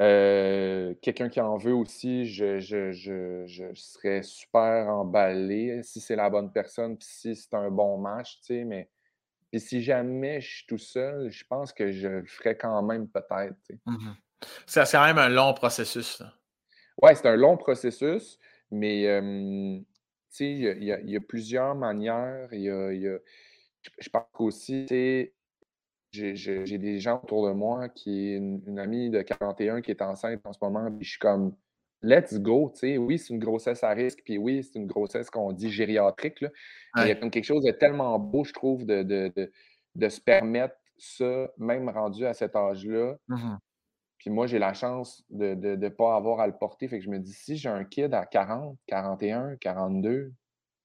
Euh, 0.00 0.94
quelqu'un 1.02 1.28
qui 1.28 1.40
en 1.40 1.56
veut 1.56 1.74
aussi, 1.74 2.24
je, 2.24 2.60
je, 2.60 3.72
serais 3.74 4.22
super 4.22 4.86
emballé 4.90 5.82
si 5.82 6.00
c'est 6.00 6.14
la 6.14 6.30
bonne 6.30 6.52
personne, 6.52 6.96
puis 6.96 7.08
si 7.10 7.34
c'est 7.34 7.54
un 7.54 7.68
bon 7.68 7.98
match, 7.98 8.38
tu 8.38 8.46
sais, 8.46 8.64
mais 8.64 8.88
puis 9.50 9.60
si 9.60 9.82
jamais 9.82 10.40
je 10.40 10.58
suis 10.58 10.66
tout 10.66 10.78
seul, 10.78 11.32
je 11.32 11.44
pense 11.44 11.72
que 11.72 11.90
je 11.90 12.06
le 12.06 12.26
ferais 12.26 12.56
quand 12.56 12.80
même 12.82 13.08
peut-être. 13.08 13.56
Mmh 13.86 14.10
c'est 14.66 14.90
quand 14.90 15.04
même 15.04 15.18
un 15.18 15.28
long 15.28 15.54
processus. 15.54 16.22
Oui, 17.02 17.10
c'est 17.14 17.26
un 17.26 17.36
long 17.36 17.56
processus, 17.56 18.38
mais 18.70 19.02
il 19.02 19.84
y, 20.40 21.16
a 21.16 21.20
plusieurs 21.20 21.74
manières. 21.74 22.52
Y 22.52 22.68
a, 22.68 23.18
je 23.98 24.08
pense 24.10 24.24
qu'aussi, 24.32 24.86
j'ai 26.12 26.78
des 26.78 26.98
gens 26.98 27.20
autour 27.22 27.46
de 27.48 27.52
moi 27.52 27.88
qui 27.88 28.32
est 28.32 28.36
une, 28.36 28.78
amie 28.78 29.10
de 29.10 29.22
41 29.22 29.80
qui 29.80 29.90
est 29.90 30.02
enceinte 30.02 30.40
en 30.44 30.52
ce 30.52 30.58
moment, 30.62 30.90
puis 30.90 31.04
je 31.04 31.10
suis 31.10 31.18
comme 31.18 31.54
let's 32.02 32.38
go, 32.38 32.72
oui, 32.82 33.18
c'est 33.18 33.34
une 33.34 33.40
grossesse 33.40 33.82
à 33.82 33.90
risque, 33.90 34.20
puis 34.24 34.38
oui, 34.38 34.62
c'est 34.62 34.78
une 34.78 34.86
grossesse 34.86 35.30
qu'on 35.30 35.52
dit 35.52 35.70
gériatrique, 35.70 36.40
là, 36.40 36.50
il 36.98 37.08
y 37.08 37.10
a 37.10 37.14
comme 37.14 37.30
quelque 37.30 37.44
chose 37.44 37.64
de 37.64 37.72
tellement 37.72 38.18
beau, 38.18 38.44
je 38.44 38.52
trouve, 38.52 38.86
de, 38.86 39.02
de, 39.02 40.08
se 40.08 40.20
permettre 40.20 40.76
ça, 40.96 41.50
même 41.58 41.88
rendu 41.88 42.24
à 42.24 42.34
cet 42.34 42.56
âge-là. 42.56 43.16
Mmh 43.28 43.56
puis 44.18 44.30
moi, 44.30 44.46
j'ai 44.46 44.58
la 44.58 44.74
chance 44.74 45.24
de 45.30 45.54
ne 45.54 45.88
pas 45.88 46.16
avoir 46.16 46.40
à 46.40 46.46
le 46.46 46.52
porter. 46.52 46.88
Fait 46.88 46.98
que 46.98 47.04
je 47.04 47.10
me 47.10 47.18
dis, 47.18 47.32
si 47.32 47.56
j'ai 47.56 47.68
un 47.68 47.84
kid 47.84 48.12
à 48.12 48.26
40, 48.26 48.76
41, 48.86 49.56
42, 49.56 50.32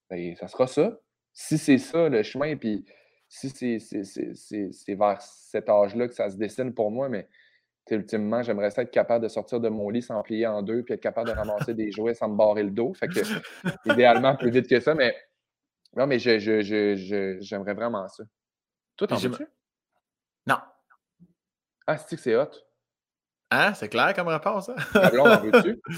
bien, 0.10 0.36
ça 0.36 0.48
sera 0.48 0.68
ça. 0.68 0.98
Si 1.34 1.58
c'est 1.58 1.80
ça 1.80 2.10
le 2.10 2.22
chemin, 2.22 2.56
puis 2.56 2.86
si 3.28 3.50
c'est 3.50 4.96
vers 4.96 5.22
cet 5.22 5.68
âge-là 5.68 6.08
que 6.08 6.14
ça 6.14 6.30
se 6.30 6.38
dessine 6.38 6.74
pour 6.74 6.92
moi, 6.92 7.10
mais 7.10 7.28
ultimement, 7.90 8.44
j'aimerais 8.44 8.70
ça 8.70 8.84
être 8.84 8.92
capable 8.92 9.24
de 9.24 9.30
sortir 9.30 9.60
de 9.60 9.70
mon 9.70 9.90
lit 9.90 10.04
sans 10.04 10.22
plier 10.22 10.46
en 10.46 10.62
deux, 10.62 10.84
puis 10.84 10.94
être 10.94 11.02
capable 11.02 11.30
de 11.30 11.34
ramasser 11.34 11.74
des 11.74 11.92
jouets 11.92 12.14
sans 12.14 12.30
me 12.30 12.38
barrer 12.38 12.64
le 12.64 12.70
dos. 12.70 12.94
Fait 12.94 13.08
que, 13.08 13.20
idéalement, 13.92 14.36
plus 14.36 14.52
vite 14.52 14.70
que 14.70 14.80
ça, 14.80 14.94
mais 14.94 15.16
non, 15.96 16.06
mais 16.06 16.20
j'aimerais 16.20 16.62
je, 16.62 17.40
je, 17.42 17.56
vraiment 17.74 18.08
ça. 18.08 18.24
Toi, 18.96 19.08
t'en 19.08 19.18
veux-tu? 19.18 19.48
Non. 20.46 20.58
Ah, 21.88 21.98
c'est 21.98 22.16
que 22.16 22.22
c'est 22.22 22.36
hot? 22.36 22.52
Hein? 23.54 23.74
C'est 23.76 23.90
clair 23.90 24.14
comme 24.16 24.28
réponse, 24.28 24.70
hein? 24.70 25.10
en 25.20 25.40
veux-tu? 25.40 25.80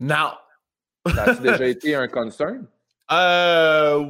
Non. 0.00 0.32
Ça 1.14 1.24
a 1.24 1.34
déjà 1.34 1.66
été 1.68 1.94
un 1.94 2.08
concern? 2.08 2.66
Euh, 3.12 4.02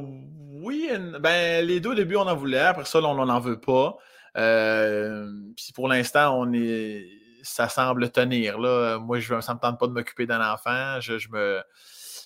oui, 0.63 0.89
ben, 1.19 1.65
les 1.65 1.81
deux 1.81 1.89
au 1.89 1.95
début, 1.95 2.15
on 2.15 2.27
en 2.27 2.35
voulait. 2.35 2.59
Après 2.59 2.85
ça, 2.85 2.99
on 2.99 3.25
n'en 3.25 3.39
veut 3.41 3.59
pas. 3.59 3.97
Euh, 4.37 5.27
puis 5.57 5.73
pour 5.73 5.89
l'instant, 5.89 6.39
on 6.39 6.53
est, 6.53 7.05
ça 7.43 7.67
semble 7.67 8.09
tenir. 8.09 8.57
Là. 8.57 8.99
Moi, 8.99 9.19
je, 9.19 9.41
ça 9.41 9.51
ne 9.51 9.57
me 9.57 9.61
tente 9.61 9.77
pas 9.77 9.87
de 9.87 9.91
m'occuper 9.91 10.25
d'un 10.25 10.53
enfant. 10.53 11.01
Je, 11.01 11.17
je 11.17 11.29
me 11.29 11.61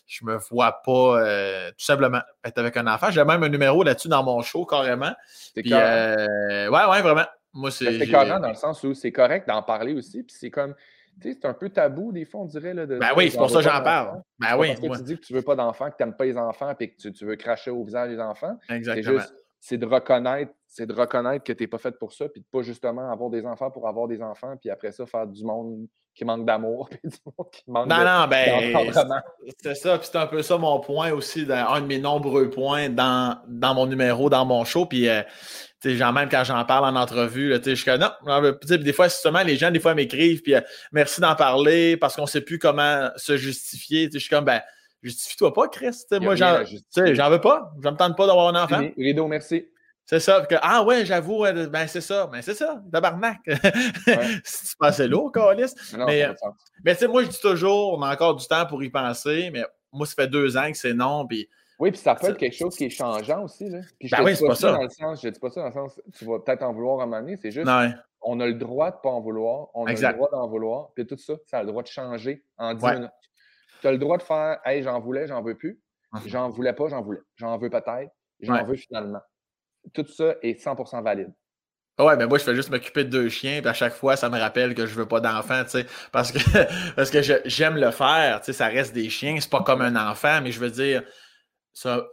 je 0.07 0.23
me 0.23 0.37
vois 0.37 0.83
pas 0.83 1.19
euh, 1.19 1.69
tout 1.71 1.85
simplement 1.85 2.21
être 2.43 2.57
avec 2.59 2.77
un 2.77 2.87
enfant. 2.87 3.09
J'ai 3.09 3.23
même 3.23 3.41
un 3.43 3.49
numéro 3.49 3.83
là-dessus 3.83 4.07
dans 4.07 4.23
mon 4.23 4.41
show 4.41 4.65
carrément. 4.65 5.13
Puis, 5.55 5.73
euh, 5.73 6.69
ouais, 6.69 6.85
ouais, 6.85 7.01
vraiment. 7.01 7.25
Moi, 7.55 7.71
c'est. 7.71 7.97
C'est 7.97 8.07
carrément 8.07 8.39
dans 8.39 8.49
le 8.49 8.55
sens 8.55 8.83
où 8.83 8.93
c'est 8.93 9.11
correct 9.11 9.47
d'en 9.47 9.63
parler 9.63 9.93
aussi. 9.93 10.23
Puis 10.23 10.35
c'est 10.37 10.51
comme. 10.51 10.75
Tu 11.21 11.31
sais, 11.31 11.37
c'est 11.41 11.47
un 11.47 11.53
peu 11.53 11.69
tabou, 11.69 12.11
des 12.11 12.25
fois, 12.25 12.41
on 12.41 12.45
dirait. 12.45 12.73
Là, 12.73 12.85
de, 12.85 12.97
ben 12.99 13.11
oui, 13.15 13.31
c'est 13.31 13.37
pour 13.37 13.49
ça 13.49 13.59
que 13.59 13.63
j'en 13.63 13.81
parle. 13.81 14.21
Ben 14.37 14.57
oui. 14.57 14.75
Parce 14.75 14.79
que 14.79 14.97
tu 14.97 15.03
dis 15.03 15.15
que 15.15 15.25
tu 15.25 15.33
veux 15.33 15.41
pas 15.41 15.55
d'enfants, 15.55 15.89
que 15.89 15.95
tu 15.97 16.03
n'aimes 16.03 16.15
pas 16.15 16.25
les 16.25 16.37
enfants, 16.37 16.75
puis 16.75 16.93
que 16.93 17.09
tu, 17.09 17.25
veux 17.25 17.37
cracher 17.37 17.71
au 17.71 17.83
visage 17.85 18.09
des 18.09 18.19
enfants. 18.19 18.59
Exactement. 18.69 19.21
C'est 19.21 19.33
de 19.71 19.85
reconnaître 19.85 20.51
c'est 20.75 20.85
de 20.85 20.93
reconnaître 20.93 21.43
que 21.45 21.53
tu 21.53 21.63
n'es 21.63 21.67
pas 21.67 21.77
fait 21.77 21.97
pour 21.97 22.11
ça, 22.11 22.27
puis 22.27 22.41
de 22.41 22.45
pas 22.51 22.61
justement 22.61 23.09
avoir 23.09 23.29
des 23.29 23.45
enfants 23.45 23.71
pour 23.71 23.87
avoir 23.87 24.09
des 24.09 24.21
enfants, 24.21 24.55
puis 24.59 24.69
après 24.69 24.91
ça, 24.91 25.05
faire 25.05 25.25
du 25.25 25.41
monde 25.45 25.87
qui 26.13 26.25
manque 26.25 26.45
d'amour, 26.45 26.89
puis 26.91 26.99
du 27.05 27.17
monde 27.25 27.47
qui 27.49 27.63
manque 27.67 27.87
non, 27.87 28.03
Non, 28.03 28.27
ben, 28.27 28.75
c'est 29.63 29.75
ça, 29.75 29.97
puis 29.97 30.09
c'est 30.11 30.17
un 30.17 30.27
peu 30.27 30.41
ça 30.41 30.57
mon 30.57 30.81
point 30.81 31.13
aussi, 31.13 31.47
un 31.49 31.79
de 31.79 31.85
mes 31.85 31.99
nombreux 31.99 32.49
points 32.49 32.89
dans, 32.89 33.37
dans 33.47 33.73
mon 33.73 33.85
numéro, 33.85 34.29
dans 34.29 34.45
mon 34.45 34.65
show, 34.65 34.85
puis 34.85 35.07
euh, 35.07 35.21
genre, 35.85 36.11
même 36.11 36.27
quand 36.27 36.43
j'en 36.43 36.65
parle 36.65 36.93
en 36.93 36.99
entrevue, 36.99 37.51
là, 37.51 37.59
je 37.63 37.73
suis 37.73 37.85
comme, 37.85 38.01
non, 38.25 38.41
des 38.69 38.93
fois, 38.93 39.07
justement, 39.07 39.43
les 39.43 39.55
gens, 39.55 39.71
des 39.71 39.79
fois, 39.79 39.93
m'écrivent, 39.93 40.41
puis 40.41 40.55
euh, 40.55 40.61
merci 40.91 41.21
d'en 41.21 41.35
parler, 41.35 41.95
parce 41.95 42.17
qu'on 42.17 42.23
ne 42.23 42.27
sait 42.27 42.41
plus 42.41 42.59
comment 42.59 43.11
se 43.15 43.37
justifier, 43.37 44.09
je 44.11 44.19
suis 44.19 44.29
comme, 44.29 44.43
ben, 44.43 44.61
justifie-toi 45.05 45.53
pas, 45.53 45.67
Chris, 45.67 45.95
moi, 46.21 46.35
j'en 46.35 47.29
veux 47.29 47.41
pas, 47.41 47.71
je 47.81 47.89
me 47.89 47.95
tente 47.95 48.17
pas 48.17 48.27
d'avoir 48.27 48.53
un 48.53 48.63
enfant. 48.63 48.87
Rideau, 48.97 49.27
merci. 49.27 49.67
C'est 50.07 50.19
ça. 50.19 50.45
Que, 50.45 50.55
ah 50.61 50.83
ouais, 50.83 51.03
j'avoue, 51.03 51.43
ben 51.43 51.87
c'est 51.87 52.01
ça. 52.01 52.27
Ben 52.27 52.41
c'est 52.41 52.53
ça, 52.53 52.79
tabarnak. 52.91 53.39
c'est 54.43 54.77
passé 54.77 55.07
lourd, 55.07 55.31
Calis. 55.31 55.73
Mais, 56.05 56.27
mais 56.83 56.93
tu 56.93 56.99
sais, 56.99 57.07
moi, 57.07 57.23
je 57.23 57.29
dis 57.29 57.39
toujours, 57.39 57.97
on 57.97 58.01
a 58.03 58.13
encore 58.13 58.35
du 58.35 58.45
temps 58.45 58.67
pour 58.67 58.83
y 58.83 58.89
penser, 58.89 59.49
mais 59.51 59.63
moi, 59.91 60.05
ça 60.05 60.13
fait 60.13 60.27
deux 60.27 60.57
ans 60.57 60.71
que 60.71 60.77
c'est 60.77 60.93
non. 60.93 61.25
Puis, 61.25 61.49
oui, 61.79 61.91
puis 61.91 61.99
ça 61.99 62.15
peut 62.15 62.27
être 62.27 62.37
quelque 62.37 62.55
chose 62.55 62.75
qui 62.75 62.85
est 62.85 62.89
changeant 62.89 63.43
aussi. 63.43 63.67
Là. 63.67 63.79
Puis 63.99 64.07
je 64.07 64.15
ben 64.15 64.23
oui, 64.23 64.35
c'est 64.35 64.47
pas, 64.47 64.55
ça. 64.55 64.71
Dans 64.71 64.83
le 64.83 64.89
sens, 64.89 65.21
je 65.21 65.29
dis 65.29 65.39
pas 65.39 65.49
ça 65.49 65.61
dans 65.61 65.67
le 65.67 65.73
sens, 65.73 65.99
tu 66.17 66.25
vas 66.25 66.39
peut-être 66.39 66.63
en 66.63 66.71
vouloir 66.71 66.99
à 66.99 67.03
un 67.03 67.05
moment 67.07 67.21
donné, 67.21 67.37
c'est 67.37 67.51
juste, 67.51 67.67
on 68.21 68.39
a 68.39 68.47
le 68.47 68.53
droit 68.53 68.91
de 68.91 68.95
ne 68.95 69.01
pas 69.01 69.09
en 69.09 69.21
vouloir, 69.21 69.67
on 69.73 69.85
a 69.85 69.91
le 69.91 70.13
droit 70.13 70.29
d'en 70.31 70.47
vouloir, 70.47 70.89
puis 70.95 71.05
tout 71.05 71.17
ça, 71.17 71.33
ça 71.45 71.59
a 71.59 71.63
le 71.63 71.67
droit 71.67 71.83
de 71.83 71.87
changer 71.87 72.43
en 72.57 72.73
10 72.73 72.85
minutes. 72.85 73.09
Tu 73.85 73.89
as 73.89 73.91
le 73.91 73.99
droit 73.99 74.17
de 74.17 74.23
faire, 74.23 74.59
hey, 74.65 74.81
j'en 74.81 74.99
voulais, 74.99 75.27
j'en 75.27 75.43
veux 75.43 75.55
plus. 75.55 75.79
Hum. 76.11 76.21
J'en 76.25 76.49
voulais 76.49 76.73
pas, 76.73 76.87
j'en 76.87 77.03
voulais. 77.03 77.21
J'en 77.35 77.57
veux 77.57 77.69
peut-être, 77.69 78.11
j'en 78.41 78.63
veux 78.63 78.75
finalement 78.75 79.21
tout 79.93 80.05
ça 80.07 80.35
est 80.41 80.61
100% 80.63 81.03
valide. 81.03 81.33
Ouais, 81.97 82.17
ben 82.17 82.27
moi, 82.27 82.37
je 82.37 82.43
fais 82.43 82.55
juste 82.55 82.69
m'occuper 82.69 83.05
de 83.05 83.09
deux 83.09 83.29
chiens, 83.29 83.61
puis 83.61 83.69
à 83.69 83.73
chaque 83.73 83.93
fois, 83.93 84.17
ça 84.17 84.29
me 84.29 84.37
rappelle 84.37 84.75
que 84.75 84.85
je 84.85 84.95
veux 84.95 85.07
pas 85.07 85.21
d'enfant, 85.21 85.63
tu 85.63 85.69
sais, 85.69 85.85
parce 86.11 86.31
que, 86.31 86.39
parce 86.95 87.09
que 87.09 87.21
j'aime 87.45 87.77
le 87.77 87.91
faire, 87.91 88.41
tu 88.41 88.47
sais, 88.47 88.53
ça 88.53 88.67
reste 88.67 88.93
des 88.93 89.09
chiens, 89.09 89.37
c'est 89.39 89.49
pas 89.49 89.63
comme 89.63 89.81
un 89.81 89.95
enfant, 89.95 90.41
mais 90.41 90.51
je 90.51 90.59
veux 90.59 90.69
dire, 90.69 91.03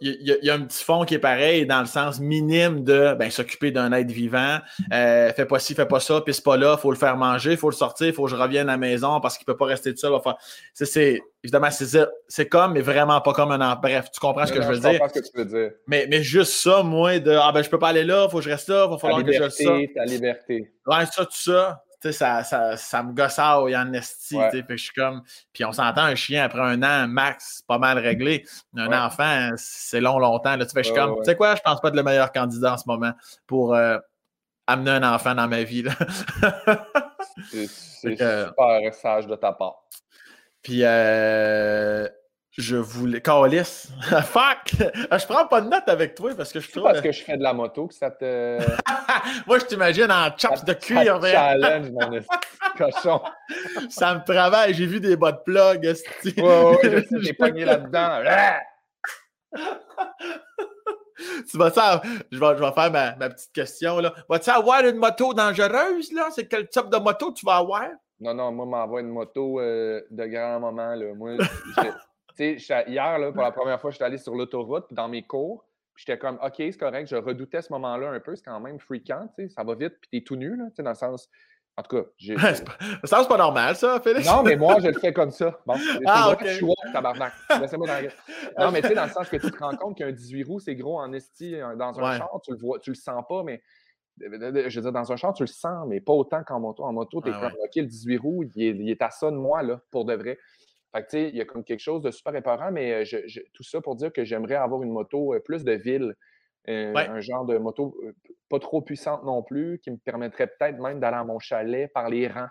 il 0.01 0.39
y, 0.43 0.51
a 0.51 0.55
un 0.55 0.63
petit 0.63 0.83
fond 0.83 1.05
qui 1.05 1.15
est 1.15 1.21
pareil 1.21 1.67
dans 1.67 1.81
le 1.81 1.87
sens 1.87 2.19
minime 2.19 2.83
de 2.83 3.15
ben, 3.15 3.31
s'occuper 3.31 3.71
d'un 3.71 3.93
être 3.93 4.11
vivant. 4.11 4.59
Euh, 4.93 5.33
fais 5.33 5.47
pas 5.47 5.61
ci, 5.61 5.75
fais 5.75 5.87
pas 5.87 6.01
ça, 6.01 6.21
puis 6.21 6.35
c'est 6.35 6.43
pas 6.43 6.57
là, 6.57 6.77
faut 6.77 6.91
le 6.91 6.97
faire 6.97 7.17
manger, 7.17 7.57
faut 7.57 7.71
le 7.71 7.77
sortir, 7.77 8.13
faut 8.13 8.25
que 8.25 8.31
je 8.31 8.35
revienne 8.35 8.69
à 8.69 8.73
la 8.73 8.79
maison 8.79 9.21
parce 9.21 9.39
qu'il 9.39 9.47
peut 9.47 9.57
pas 9.57 9.67
rester 9.67 9.93
tout 9.93 10.01
seul. 10.01 10.15
Enfin, 10.15 10.35
c'est, 10.75 11.21
évidemment, 11.45 11.69
c'est 11.71 12.49
comme, 12.49 12.73
mais 12.73 12.81
vraiment 12.81 13.21
pas 13.21 13.33
comme 13.33 13.53
un 13.53 13.61
enfant. 13.61 13.81
Bref, 13.81 14.11
tu 14.13 14.19
comprends 14.19 14.47
ce 14.47 14.53
que 14.53 14.63
je 14.63 14.69
veux 14.69 14.79
dire? 14.79 15.01
Ce 15.09 15.21
que 15.21 15.25
tu 15.25 15.39
veux 15.39 15.45
dire. 15.45 15.71
Mais, 15.87 16.07
mais 16.11 16.23
juste 16.23 16.55
ça, 16.55 16.83
moi, 16.83 17.21
de 17.21 17.31
ah 17.31 17.53
ben 17.53 17.63
je 17.63 17.71
peux 17.71 17.79
pas 17.79 17.89
aller 17.89 18.05
là, 18.05 18.29
faut 18.29 18.39
que 18.39 18.45
je 18.45 18.51
reste 18.51 18.69
là, 18.69 18.89
va 18.89 18.99
falloir 18.99 19.25
que 19.25 19.33
je 19.33 19.49
ça. 19.49 19.73
Ta 19.95 20.05
liberté. 20.05 20.73
Ouais, 20.87 21.07
ça, 21.07 21.25
tout 21.25 21.31
ça 21.33 21.85
ça, 22.11 22.43
ça, 22.43 22.77
ça 22.77 23.03
me 23.03 23.13
gossauille 23.13 23.77
en 23.77 23.93
esti. 23.93 24.37
Ouais. 24.37 24.65
je 24.69 24.77
suis 24.77 24.93
comme. 24.93 25.23
Puis 25.53 25.65
on 25.65 25.73
s'entend 25.73 26.03
un 26.03 26.15
chien 26.15 26.45
après 26.45 26.61
un 26.61 26.83
an, 26.83 27.07
max, 27.07 27.63
pas 27.69 27.79
mal 27.79 27.99
réglé. 27.99 28.45
Un 28.77 28.93
enfant, 28.93 29.51
c'est 29.57 30.01
long, 30.01 30.19
longtemps. 30.19 30.57
Là, 30.57 30.65
je 30.75 30.83
suis 30.83 30.95
comme. 30.95 31.17
Tu 31.19 31.25
sais 31.25 31.37
quoi, 31.37 31.55
je 31.55 31.63
pense 31.63 31.81
pas 31.81 31.89
être 31.89 31.97
le 31.97 32.03
meilleur 32.03 32.33
candidat 32.33 32.75
en 32.75 32.79
ce 32.79 32.85
moment 32.87 33.13
pour 33.47 33.75
euh, 33.75 33.99
amener 34.67 34.91
un 34.91 35.15
enfant 35.15 35.35
dans 35.35 35.47
ma 35.47 35.63
vie. 35.63 35.85
c'est 37.51 37.69
super 38.19 38.95
sage 38.95 39.27
de 39.27 39.37
ta 39.37 39.53
part. 39.53 39.85
Puis, 40.63 40.81
euh, 40.83 42.09
Je 42.59 42.77
voulais. 42.77 43.23
Calice. 43.23 43.89
Fuck! 44.25 44.75
Je 44.79 45.27
prends 45.27 45.47
pas 45.47 45.63
de 45.63 45.71
notes 45.71 45.89
avec 45.89 46.15
toi 46.15 46.33
parce 46.37 46.53
que 46.53 46.61
je 46.61 46.71
trouve. 46.71 46.85
parce 46.85 47.01
que 47.01 47.11
je 47.11 47.23
fais 47.23 47.39
de 47.39 47.43
la 47.43 47.55
moto 47.55 47.87
que 47.87 47.95
ça 47.95 48.11
te. 48.11 48.59
Moi, 49.47 49.59
je 49.59 49.65
t'imagine 49.65 50.13
en 50.13 50.29
chops 50.37 50.63
de 50.65 50.75
cuir. 50.75 51.19
Ça 51.23 51.31
challenge, 51.31 51.91
mon 51.91 52.21
cochon. 52.77 53.23
ça 53.89 54.15
me 54.15 54.25
travaille. 54.25 54.75
J'ai 54.75 54.85
vu 54.85 55.01
des 55.01 55.17
bas 55.17 55.33
de 55.33 55.39
plug. 55.39 55.83
Ouais, 55.83 56.43
ouais, 56.43 57.07
j'ai 57.23 57.33
pogné 57.33 57.65
là-dedans. 57.65 58.21
tu 61.51 61.57
vas 61.57 61.71
ça, 61.71 62.03
je 62.31 62.39
vais, 62.39 62.57
je 62.57 62.63
vais 62.63 62.73
faire 62.73 62.91
ma, 62.91 63.17
ma 63.17 63.31
petite 63.31 63.53
question. 63.53 63.99
Là. 63.99 64.13
Vas-tu 64.29 64.51
avoir 64.51 64.85
une 64.85 64.97
moto 64.97 65.33
dangereuse? 65.33 66.13
là? 66.13 66.29
C'est 66.35 66.49
quel 66.49 66.69
type 66.69 66.91
de 66.91 66.99
moto 66.99 67.33
tu 67.33 67.47
vas 67.47 67.57
avoir? 67.57 67.89
Non, 68.21 68.35
non, 68.35 68.53
moi, 68.53 68.67
m'envoie 68.67 69.01
une 69.01 69.09
moto 69.09 69.59
euh, 69.59 70.03
de 70.11 70.27
grand 70.27 70.61
moment. 70.61 70.95
Là. 70.95 71.15
Moi, 71.15 71.39
Tu 72.37 72.59
sais, 72.59 72.85
hier, 72.89 73.19
là, 73.19 73.33
pour 73.33 73.43
la 73.43 73.53
première 73.53 73.81
fois, 73.81 73.91
j'étais 73.91 74.05
allé 74.05 74.19
sur 74.19 74.35
l'autoroute, 74.35 74.87
dans 74.91 75.09
mes 75.09 75.23
cours, 75.23 75.65
j'étais 75.97 76.19
comme, 76.19 76.39
OK, 76.43 76.55
c'est 76.57 76.79
correct, 76.79 77.07
je 77.07 77.17
redoutais 77.17 77.63
ce 77.63 77.73
moment-là 77.73 78.11
un 78.11 78.21
peu, 78.21 78.35
c'est 78.37 78.45
quand 78.45 78.61
même 78.61 78.79
fréquent, 78.79 79.29
tu 79.37 79.45
sais, 79.45 79.49
ça 79.49 79.65
va 79.65 79.75
vite, 79.75 79.95
puis 80.01 80.11
t'es 80.11 80.25
tout 80.25 80.37
nu, 80.37 80.57
là, 80.57 80.65
tu 80.71 80.77
sais, 80.77 80.83
dans 80.83 80.91
le 80.91 80.97
sens. 80.97 81.29
En 81.75 81.83
tout 81.83 81.97
cas, 81.97 82.03
j'ai. 82.19 82.37
ça, 83.05 83.23
c'est 83.23 83.29
pas 83.29 83.39
normal, 83.39 83.75
ça, 83.77 83.99
Félix? 84.01 84.27
Non, 84.27 84.43
mais 84.43 84.57
moi, 84.57 84.79
je 84.81 84.89
le 84.89 84.99
fais 84.99 85.13
comme 85.13 85.31
ça. 85.31 85.59
Bon, 85.65 85.75
ah, 86.07 86.33
OK. 86.33 86.45
Je 86.45 86.53
suis 86.53 86.67
tabarnak. 86.93 87.33
Laissez-moi 87.61 87.87
dans 87.87 87.95
la 87.95 88.67
Non, 88.67 88.71
mais 88.71 88.83
tu 88.83 88.89
sais, 88.89 88.95
dans 88.95 89.05
le 89.07 89.11
sens 89.11 89.27
que 89.27 89.39
tu 89.39 89.51
te 89.51 89.57
rends 89.57 89.75
compte 89.77 89.97
qu'un 89.97 90.13
18 90.13 90.45
roues, 90.45 90.61
c'est 90.61 90.77
gros 90.77 90.99
en 90.99 91.11
esti 91.15 91.57
dans 91.79 91.99
un 91.99 92.19
char, 92.19 92.29
tu 92.45 92.51
le 92.53 92.59
vois, 92.59 92.79
tu 92.79 92.91
le 92.91 92.95
sens 92.95 93.25
pas, 93.27 93.43
mais 93.43 93.63
je 94.21 94.29
veux 94.29 94.83
dire, 94.83 94.93
dans 94.93 95.13
un 95.13 95.17
char, 95.17 95.33
tu 95.33 95.43
le 95.45 95.49
sens, 95.49 95.87
mais 95.89 96.01
pas 96.01 96.13
autant 96.13 96.43
qu'en 96.45 96.61
moto. 96.61 96.85
En 96.85 96.93
moto, 96.93 97.23
tu 97.23 97.31
es 97.31 97.33
ah, 97.35 97.41
comme, 97.41 97.53
OK, 97.53 97.75
le 97.77 97.87
18 97.87 98.17
roues, 98.19 98.43
il 98.55 98.63
est, 98.63 98.71
il 98.71 98.91
est, 98.91 99.03
à 99.03 99.11
ça 99.11 99.31
de 99.31 99.37
moi, 99.37 99.63
là, 99.63 99.81
pour 99.91 100.05
de 100.05 100.15
vrai. 100.15 100.39
Fait 100.93 101.03
que, 101.03 101.11
tu 101.11 101.17
sais, 101.17 101.29
il 101.31 101.37
y 101.37 101.41
a 101.41 101.45
comme 101.45 101.65
quelque 101.65 101.81
chose 101.81 102.03
de 102.03 102.11
super 102.11 102.35
épeurant, 102.37 102.71
mais 102.71 103.05
tout 103.55 103.63
ça 103.63 103.81
pour 103.81 103.97
dire 103.97 104.13
que 104.13 104.25
j'aimerais 104.25 104.57
avoir 104.57 104.83
une 104.83 104.93
moto 104.93 105.35
plus 105.45 105.65
de 105.65 105.73
ville. 105.73 106.15
Un 106.67 107.21
genre 107.21 107.45
de 107.47 107.57
moto 107.59 107.97
pas 108.49 108.59
trop 108.59 108.83
puissante 108.83 109.25
non 109.25 109.43
plus, 109.43 109.79
qui 109.79 109.91
me 109.91 109.97
permettrait 109.97 110.47
peut-être 110.47 110.79
même 110.79 111.01
d'aller 111.01 111.17
à 111.17 111.25
mon 111.25 111.39
chalet 111.39 111.91
par 111.93 112.11
les 112.11 112.29
rangs. 112.29 112.51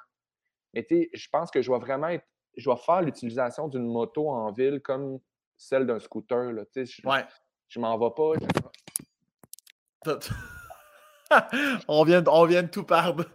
Mais 0.74 0.84
tu 0.84 0.96
sais, 0.96 1.10
je 1.14 1.30
pense 1.30 1.52
que 1.52 1.62
je 1.62 1.72
vais 1.72 1.78
vraiment 1.78 2.08
être, 2.08 2.26
je 2.58 2.70
vais 2.70 2.76
faire 2.78 3.02
l'utilisation 3.02 3.68
d'une 3.68 3.86
moto 3.86 4.30
en 4.30 4.52
ville 4.52 4.82
comme 4.82 5.20
celle 5.58 5.86
d'un 5.86 6.00
scooter. 6.00 6.52
Là. 6.52 6.66
Tu 6.66 6.86
sais, 6.86 7.02
je, 7.04 7.08
je 7.68 7.80
m'en 7.80 7.98
vais 7.98 8.10
pas. 8.16 8.34
on, 11.88 12.04
vient, 12.04 12.24
on 12.28 12.46
vient 12.46 12.64
de 12.64 12.70
tout 12.70 12.84
perdre. 12.84 13.26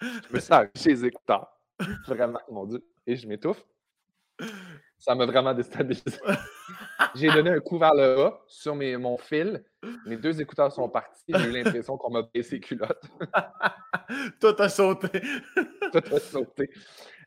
je 0.00 0.34
me 0.34 0.40
sens 0.40 0.66
chez 0.74 0.90
les 0.90 1.04
écouteurs. 1.04 1.48
Vraiment, 2.08 2.40
mon 2.50 2.66
Dieu. 2.66 2.84
Et 3.06 3.16
je 3.16 3.28
m'étouffe. 3.28 3.62
Ça 4.98 5.14
m'a 5.14 5.26
vraiment 5.26 5.54
déstabilisé. 5.54 6.18
J'ai 7.14 7.28
donné 7.28 7.50
un 7.50 7.60
coup 7.60 7.78
vers 7.78 7.94
le 7.94 8.16
bas 8.16 8.42
sur 8.48 8.74
mes, 8.74 8.96
mon 8.96 9.18
fil. 9.18 9.62
Mes 10.06 10.16
deux 10.16 10.40
écouteurs 10.40 10.72
sont 10.72 10.88
partis. 10.88 11.24
J'ai 11.28 11.48
eu 11.48 11.50
l'impression 11.52 11.96
qu'on 11.96 12.10
m'a 12.10 12.22
baissé 12.22 12.56
les 12.56 12.60
culottes. 12.60 13.04
Tout 14.40 14.54
a 14.58 14.68
sauté. 14.68 15.08
Tout 15.92 16.14
a 16.14 16.18
sauté. 16.18 16.70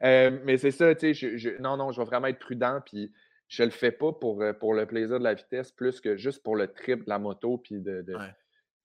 Euh, 0.04 0.40
mais 0.44 0.58
c'est 0.58 0.72
ça, 0.72 0.94
tu 0.96 1.14
sais, 1.14 1.58
non, 1.60 1.78
non, 1.78 1.92
je 1.92 2.02
vais 2.02 2.06
vraiment 2.06 2.28
être 2.28 2.40
prudent. 2.40 2.82
Puis 2.86 3.12
je 3.48 3.64
le 3.64 3.70
fais 3.70 3.92
pas 3.92 4.12
pour, 4.14 4.42
euh, 4.42 4.54
pour 4.54 4.74
le 4.74 4.86
plaisir 4.86 5.20
de 5.20 5.24
la 5.24 5.34
vitesse, 5.34 5.72
plus 5.72 6.02
que 6.02 6.18
juste 6.18 6.44
pour 6.44 6.56
le 6.56 6.68
trip 6.68 7.04
de 7.06 7.10
la 7.10 7.20
moto, 7.20 7.58
puis 7.58 7.80
de, 7.80 8.04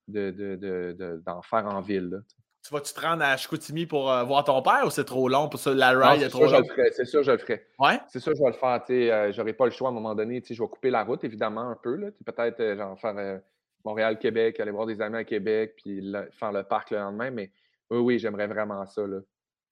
de, 0.09 0.31
de, 0.31 1.23
d'en 1.25 1.43
faire 1.43 1.67
en 1.67 1.81
ville. 1.81 2.11
Là. 2.11 2.19
Tu 2.65 2.73
vas-tu 2.73 2.95
te 2.95 3.01
rendre 3.01 3.23
à 3.23 3.37
Chicoutimi 3.37 3.85
pour 3.85 4.11
euh, 4.11 4.25
voir 4.25 4.43
ton 4.43 4.63
père 4.63 4.85
ou 4.87 4.91
c'est 4.91 5.05
trop 5.05 5.29
long 5.29 5.51
pour 5.51 5.61
ça? 5.61 5.75
La 5.75 5.91
ride 5.91 6.23
est, 6.23 6.31
trop 6.31 6.47
long? 6.47 6.63
C'est 6.93 7.05
sûr, 7.05 7.23
je 7.23 7.33
le 7.33 7.37
ferai. 7.37 7.67
Ouais? 7.79 8.01
C'est 8.09 8.21
sûr, 8.21 8.33
je 8.35 8.43
vais 8.43 8.49
le 8.49 8.55
faire. 8.55 8.81
Euh, 8.89 9.33
J'aurai 9.33 9.53
pas 9.53 9.67
le 9.67 9.71
choix 9.71 9.89
à 9.89 9.91
un 9.91 9.95
moment 9.95 10.15
donné. 10.15 10.43
Je 10.49 10.63
vais 10.63 10.69
couper 10.69 10.89
la 10.89 11.05
route, 11.05 11.23
évidemment, 11.25 11.69
un 11.69 11.77
peu. 11.77 12.11
Peut-être 12.25 12.61
euh, 12.61 12.75
genre 12.75 12.99
faire 12.99 13.19
euh, 13.19 13.39
Montréal-Québec, 13.85 14.59
aller 14.61 14.71
voir 14.71 14.87
des 14.87 15.03
amis 15.03 15.19
à 15.19 15.25
Québec, 15.25 15.75
puis 15.77 16.11
faire 16.33 16.53
le 16.53 16.63
parc 16.63 16.91
le 16.91 17.01
lendemain. 17.01 17.31
Mais 17.31 17.53
oui, 17.91 17.99
oui, 17.99 18.19
j'aimerais 18.19 18.47
vraiment 18.47 18.87
ça. 18.87 19.07
Là. 19.07 19.19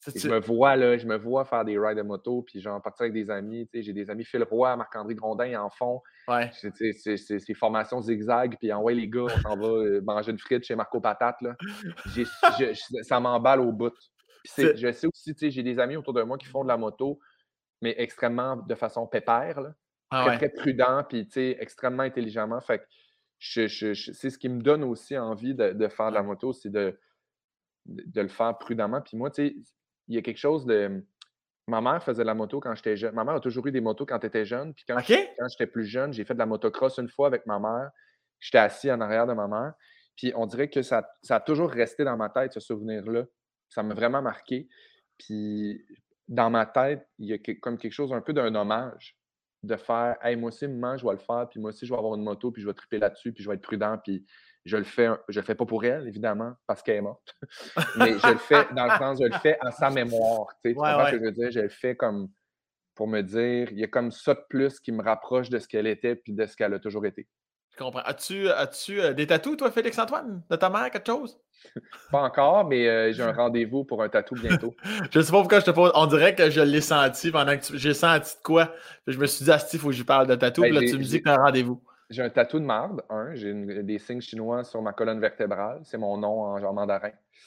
Je 0.05 0.29
me 0.29 0.41
vois 0.41 0.74
là, 0.77 0.97
je 0.97 1.07
me 1.07 1.16
vois 1.16 1.45
faire 1.45 1.65
des 1.65 1.79
rides 1.79 1.99
de 1.99 2.03
moto, 2.03 2.43
puis 2.43 2.61
genre 2.61 2.81
partir 2.83 3.05
avec 3.05 3.12
des 3.12 3.31
amis. 3.31 3.69
J'ai 3.73 3.93
des 3.93 4.11
amis 4.11 4.24
Phil 4.24 4.43
Roy, 4.43 4.77
Marc-André 4.77 5.15
Grondin 5.15 5.61
en 5.61 5.70
fond. 5.70 6.03
Ouais. 6.27 6.51
C'est 6.53 7.55
formations 7.55 8.01
zigzag, 8.01 8.57
puis 8.59 8.73
en 8.73 8.83
ouais, 8.83 8.95
les 8.95 9.09
gars, 9.09 9.23
on 9.24 9.41
s'en 9.41 9.57
va 9.57 9.66
euh, 9.66 10.01
manger 10.03 10.33
une 10.33 10.39
frite 10.39 10.65
chez 10.65 10.74
Marco 10.74 11.01
Patate. 11.01 11.41
Là. 11.41 11.57
ça 13.03 13.20
m'emballe 13.20 13.61
au 13.61 13.73
bout. 13.73 13.95
je 14.57 14.93
sais 14.93 15.07
aussi, 15.07 15.51
j'ai 15.51 15.62
des 15.62 15.79
amis 15.79 15.97
autour 15.97 16.15
de 16.15 16.23
moi 16.23 16.37
qui 16.37 16.47
font 16.47 16.65
de 16.65 16.69
la 16.69 16.77
moto, 16.77 17.20
mais 17.81 17.95
extrêmement 17.99 18.57
de 18.57 18.74
façon 18.74 19.07
pépère, 19.07 19.61
là. 19.61 19.74
Ah 20.15 20.24
très, 20.27 20.37
très 20.37 20.49
prudent, 20.51 21.05
puis 21.09 21.27
extrêmement 21.37 22.03
intelligemment. 22.03 22.61
Fait 22.61 22.83
c'est 23.39 23.69
ce 23.69 24.39
qui 24.39 24.49
me 24.49 24.61
donne 24.61 24.85
aussi 24.85 25.16
envie 25.16 25.55
de, 25.55 25.73
de 25.73 25.89
faire 25.89 26.11
de 26.11 26.15
la 26.15 26.23
moto, 26.23 26.53
c'est 26.53 26.70
de, 26.70 26.99
de, 27.87 28.20
le 28.20 28.29
faire 28.29 28.57
prudemment. 28.59 29.01
Puis 29.01 29.16
moi, 29.16 29.31
tu 29.31 29.49
sais, 29.49 29.57
il 30.12 30.16
y 30.16 30.18
a 30.18 30.22
quelque 30.22 30.39
chose 30.39 30.66
de. 30.66 31.05
Ma 31.68 31.80
mère 31.80 32.02
faisait 32.02 32.22
de 32.22 32.26
la 32.26 32.34
moto 32.34 32.60
quand 32.60 32.74
j'étais 32.74 32.97
jeune. 32.97 33.14
Ma 33.14 33.24
mère 33.24 33.36
a 33.36 33.40
toujours 33.40 33.66
eu 33.68 33.72
des 33.72 33.80
motos 33.80 34.05
quand 34.05 34.18
elle 34.18 34.28
était 34.28 34.44
jeune. 34.44 34.74
Puis 34.74 34.84
quand, 34.86 34.98
j'étais 34.98 35.66
plus 35.66 35.84
jeune, 35.84 36.12
j'ai 36.12 36.24
fait 36.24 36.34
de 36.34 36.39
la 36.39 36.47
motocross 36.47 36.98
une 36.98 37.09
fois 37.09 37.28
avec 37.28 37.47
ma 37.47 37.60
mère. 37.60 37.90
J'étais 38.40 38.59
assis 38.59 38.90
en 38.90 39.01
arrière 39.01 39.26
de 39.26 39.32
ma 39.32 39.47
mère. 39.47 39.74
Puis 40.16 40.32
on 40.34 40.47
dirait 40.47 40.68
que 40.68 40.82
ça, 40.82 41.09
ça 41.22 41.36
a 41.36 41.40
toujours 41.40 41.70
resté 41.70 42.05
dans 42.05 42.16
ma 42.16 42.28
tête, 42.28 42.52
ce 42.52 42.60
souvenir-là. 42.60 43.24
Ça 43.68 43.84
m'a 43.84 43.94
vraiment 43.94 44.20
marqué. 44.20 44.68
Puis 45.18 45.86
dans 46.26 46.51
ma 46.51 46.66
tête, 46.66 47.09
il 47.18 47.28
y 47.28 47.32
a 47.32 47.55
comme 47.60 47.78
quelque 47.78 47.93
chose 47.93 48.12
un 48.12 48.20
peu 48.20 48.32
d'un 48.32 48.55
hommage 48.55 49.16
de 49.62 49.76
faire 49.76 50.16
Hey, 50.22 50.36
moi 50.36 50.48
aussi, 50.48 50.66
maman, 50.66 50.97
je 50.97 51.06
vais 51.06 51.12
le 51.12 51.18
faire, 51.18 51.48
puis 51.48 51.60
moi 51.60 51.70
aussi, 51.70 51.86
je 51.86 51.93
vais 51.93 51.98
avoir 51.98 52.16
une 52.16 52.24
moto, 52.24 52.51
puis 52.51 52.62
je 52.62 52.66
vais 52.66 52.74
triper 52.74 52.98
là-dessus, 52.98 53.32
puis 53.32 53.44
je 53.44 53.48
vais 53.48 53.55
être 53.55 53.62
prudent, 53.62 53.98
puis 54.02 54.26
je 54.64 54.76
le 54.76 54.84
fais, 54.84 55.09
je 55.28 55.40
le 55.40 55.44
fais 55.44 55.55
pas 55.55 55.66
pour 55.66 55.84
elle, 55.84 56.06
évidemment, 56.06 56.55
parce 56.66 56.82
qu'elle 56.82 56.97
est 56.97 57.02
morte. 57.02 57.36
Mais 57.97 58.18
je 58.18 58.32
le 58.32 58.39
fais 58.39 58.66
dans 58.74 58.84
le 58.84 58.98
sens, 58.98 59.18
je 59.20 59.26
le 59.26 59.39
fais 59.39 59.59
en 59.60 59.70
sa 59.70 59.90
mémoire. 59.90 60.47
Tu, 60.64 60.72
sais, 60.72 60.78
ce 60.78 61.10
que 61.10 61.18
je 61.18 61.22
veux 61.22 61.32
dire? 61.32 61.51
Je 61.51 61.60
le 61.60 61.68
fais 61.68 61.97
comme 61.97 62.28
pour 62.94 63.09
me 63.09 63.22
dire, 63.22 63.68
il 63.72 63.78
y 63.78 63.84
a 63.84 63.89
comme 63.89 64.10
ça 64.10 64.34
de 64.34 64.44
plus 64.48 64.78
qui 64.78 64.93
me 64.93 65.02
rapproche 65.02 65.48
de 65.48 65.59
ce 65.59 65.66
qu'elle 65.66 65.86
était 65.86 66.14
puis 66.14 66.32
de 66.32 66.47
ce 66.47 66.56
qu'elle 66.56 66.74
a 66.74 66.78
toujours 66.78 67.06
été. 67.06 67.26
Je 67.70 67.78
comprends. 67.78 68.02
As-tu 68.05 68.51
as 68.51 68.68
euh, 68.90 69.12
des 69.14 69.26
tatous, 69.26 69.56
toi, 69.56 69.70
Félix-Antoine, 69.70 70.43
de 70.51 70.56
ta 70.56 70.68
mère, 70.68 70.90
quelque 70.90 71.06
chose? 71.06 71.39
pas 72.10 72.20
encore, 72.20 72.68
mais 72.68 72.86
euh, 72.86 73.12
j'ai 73.12 73.22
un 73.22 73.32
rendez-vous 73.32 73.84
pour 73.84 74.02
un 74.02 74.10
tatou 74.10 74.34
bientôt. 74.34 74.74
je 75.10 75.20
sais 75.20 75.32
pas 75.32 75.39
pourquoi 75.39 75.60
je 75.60 75.64
te 75.64 75.70
pose. 75.70 75.90
On 75.94 76.06
dirait 76.06 76.34
que 76.34 76.51
je 76.51 76.60
l'ai 76.60 76.82
senti 76.82 77.30
pendant 77.30 77.56
que 77.56 77.64
j'ai 77.78 77.94
senti 77.94 78.36
de 78.36 78.43
quoi. 78.43 78.74
Je 79.06 79.16
me 79.18 79.26
suis 79.26 79.44
dit, 79.44 79.51
ah, 79.51 79.59
il 79.72 79.78
faut 79.78 79.89
que 79.89 79.94
je 79.94 80.02
parle 80.02 80.26
de 80.26 80.34
tatou. 80.34 80.60
Ben, 80.60 80.74
là, 80.74 80.80
tu 80.80 80.98
me 80.98 81.02
dis 81.02 81.18
que 81.18 81.24
tu 81.24 81.30
as 81.30 81.34
un 81.34 81.44
rendez-vous. 81.44 81.82
J'ai 82.12 82.22
un 82.22 82.28
tatou 82.28 82.60
de 82.60 82.64
marde, 82.64 83.02
un. 83.09 83.34
J'ai 83.34 83.55
des 83.82 83.98
signes 83.98 84.20
chinois 84.20 84.64
sur 84.64 84.82
ma 84.82 84.93
colonne 84.93 85.18
vertébrale. 85.18 85.80
C'est 85.84 85.97
mon 85.97 86.18
nom 86.18 86.43
en 86.43 86.59
genre 86.59 86.74
mandarin. 86.74 87.12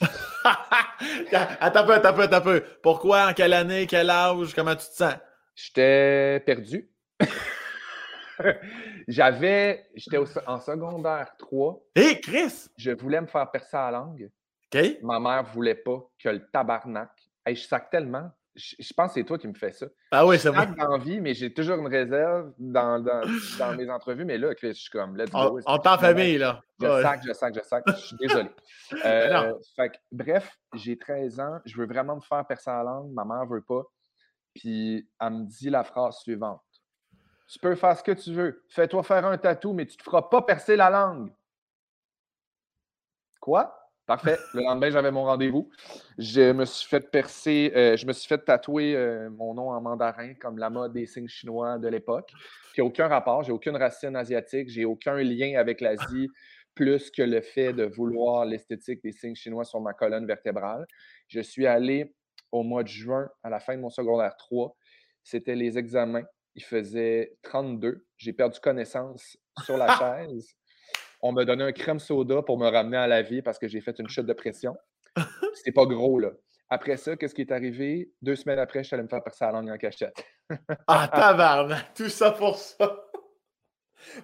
attends 1.60 1.80
un 1.80 1.84
peu, 1.84 1.92
attends 1.94 2.08
un 2.08 2.12
peu, 2.12 2.22
attends 2.22 2.36
un 2.36 2.40
peu. 2.40 2.64
Pourquoi, 2.82 3.28
en 3.28 3.32
quelle 3.32 3.52
année, 3.52 3.86
quel 3.86 4.10
âge, 4.10 4.54
comment 4.54 4.74
tu 4.74 4.86
te 4.88 4.92
sens? 4.92 5.14
J'étais 5.54 6.40
perdu. 6.44 6.90
J'avais, 9.08 9.86
j'étais 9.94 10.18
en 10.46 10.58
secondaire 10.58 11.30
3. 11.38 11.80
Hé, 11.94 12.20
Chris! 12.20 12.68
Je 12.76 12.90
voulais 12.90 13.20
me 13.20 13.26
faire 13.26 13.48
percer 13.50 13.76
la 13.76 13.92
langue. 13.92 14.30
OK. 14.74 14.98
Ma 15.02 15.20
mère 15.20 15.44
voulait 15.44 15.76
pas 15.76 16.04
que 16.18 16.28
le 16.28 16.44
tabarnak. 16.50 17.10
Hey, 17.44 17.54
je 17.54 17.66
sac 17.66 17.88
tellement 17.88 18.32
je, 18.56 18.92
pense 18.94 19.12
que 19.12 19.20
c'est 19.20 19.24
toi 19.24 19.38
qui 19.38 19.46
me 19.46 19.54
fais 19.54 19.72
ça. 19.72 19.86
Ah 20.10 20.26
oui, 20.26 20.38
c'est 20.38 20.50
moi. 20.50 20.66
Je 20.66 21.20
mais 21.20 21.34
j'ai 21.34 21.52
toujours 21.52 21.78
une 21.78 21.88
réserve 21.88 22.52
dans, 22.58 22.98
dans, 23.00 23.76
mes 23.76 23.90
entrevues. 23.90 24.24
Mais 24.24 24.38
là, 24.38 24.52
je 24.60 24.72
suis 24.72 24.90
comme, 24.90 25.16
let's 25.16 25.30
go. 25.30 25.60
On, 25.66 25.80
famille, 25.98 26.38
là. 26.38 26.62
Je 26.80 27.02
sac, 27.02 27.20
je 27.26 27.32
sac, 27.32 27.54
je 27.54 27.60
sac. 27.60 27.84
Je 27.86 28.06
suis 28.06 28.16
désolé. 28.16 28.50
Euh, 29.04 29.52
bref, 30.12 30.56
j'ai 30.74 30.96
13 30.96 31.40
ans. 31.40 31.58
Je 31.64 31.76
veux 31.76 31.88
vraiment 31.88 32.14
me 32.14 32.20
faire 32.20 32.46
percer 32.46 32.70
la 32.70 32.84
langue. 32.84 33.10
Ma 33.12 33.24
mère 33.24 33.44
ne 33.44 33.50
veut 33.50 33.62
pas. 33.62 33.82
Puis 34.54 35.08
elle 35.20 35.30
me 35.30 35.44
dit 35.44 35.70
la 35.70 35.82
phrase 35.82 36.18
suivante. 36.18 36.62
Tu 37.48 37.58
peux 37.58 37.74
faire 37.74 37.96
ce 37.96 38.04
que 38.04 38.12
tu 38.12 38.32
veux. 38.32 38.64
Fais-toi 38.68 39.02
faire 39.02 39.26
un 39.26 39.36
tatou, 39.38 39.72
mais 39.72 39.86
tu 39.86 39.94
ne 39.94 39.98
te 39.98 40.02
feras 40.04 40.22
pas 40.22 40.42
percer 40.42 40.76
la 40.76 40.88
langue. 40.88 41.32
Quoi? 43.40 43.85
Parfait. 44.06 44.38
Le 44.54 44.62
lendemain, 44.62 44.88
j'avais 44.90 45.10
mon 45.10 45.24
rendez-vous. 45.24 45.68
Je 46.16 46.52
me 46.52 46.64
suis 46.64 46.88
fait 46.88 47.00
percer, 47.00 47.72
euh, 47.74 47.96
je 47.96 48.06
me 48.06 48.12
suis 48.12 48.28
fait 48.28 48.38
tatouer 48.38 48.94
euh, 48.94 49.28
mon 49.30 49.54
nom 49.54 49.70
en 49.70 49.80
mandarin 49.80 50.34
comme 50.34 50.58
la 50.58 50.70
mode 50.70 50.92
des 50.92 51.06
signes 51.06 51.26
chinois 51.26 51.78
de 51.78 51.88
l'époque. 51.88 52.30
Qui 52.72 52.82
n'a 52.82 52.86
aucun 52.86 53.08
rapport, 53.08 53.42
j'ai 53.42 53.50
aucune 53.50 53.74
racine 53.74 54.14
asiatique, 54.14 54.68
j'ai 54.68 54.84
aucun 54.84 55.16
lien 55.16 55.58
avec 55.58 55.80
l'Asie, 55.80 56.28
plus 56.74 57.10
que 57.10 57.22
le 57.22 57.40
fait 57.40 57.72
de 57.72 57.84
vouloir 57.84 58.44
l'esthétique 58.44 59.02
des 59.02 59.10
signes 59.10 59.34
chinois 59.34 59.64
sur 59.64 59.80
ma 59.80 59.92
colonne 59.92 60.26
vertébrale. 60.26 60.86
Je 61.26 61.40
suis 61.40 61.66
allé 61.66 62.14
au 62.52 62.62
mois 62.62 62.84
de 62.84 62.88
juin, 62.88 63.28
à 63.42 63.50
la 63.50 63.58
fin 63.58 63.74
de 63.74 63.80
mon 63.80 63.90
secondaire 63.90 64.36
3. 64.36 64.76
C'était 65.24 65.56
les 65.56 65.78
examens. 65.78 66.24
Il 66.54 66.62
faisait 66.62 67.36
32. 67.42 68.06
J'ai 68.18 68.32
perdu 68.32 68.60
connaissance 68.60 69.36
sur 69.64 69.76
la 69.76 69.88
chaise. 69.98 70.54
On 71.26 71.32
m'a 71.32 71.44
donné 71.44 71.64
un 71.64 71.72
crème 71.72 71.98
soda 71.98 72.40
pour 72.42 72.56
me 72.56 72.68
ramener 72.68 72.96
à 72.96 73.08
la 73.08 73.20
vie 73.20 73.42
parce 73.42 73.58
que 73.58 73.66
j'ai 73.66 73.80
fait 73.80 73.98
une 73.98 74.08
chute 74.08 74.26
de 74.26 74.32
pression. 74.32 74.76
C'est 75.54 75.72
pas 75.72 75.84
gros, 75.84 76.20
là. 76.20 76.30
Après 76.70 76.96
ça, 76.96 77.16
qu'est-ce 77.16 77.34
qui 77.34 77.40
est 77.40 77.50
arrivé? 77.50 78.12
Deux 78.22 78.36
semaines 78.36 78.60
après, 78.60 78.84
je 78.84 78.88
suis 78.88 78.94
allé 78.94 79.02
me 79.02 79.08
faire 79.08 79.24
percer 79.24 79.44
la 79.44 79.52
langue 79.52 79.70
en 79.70 79.76
cachette. 79.76 80.24
ah, 80.86 81.08
tabarnak! 81.12 81.94
Tout 81.94 82.08
ça 82.08 82.30
pour 82.30 82.56
ça! 82.56 83.08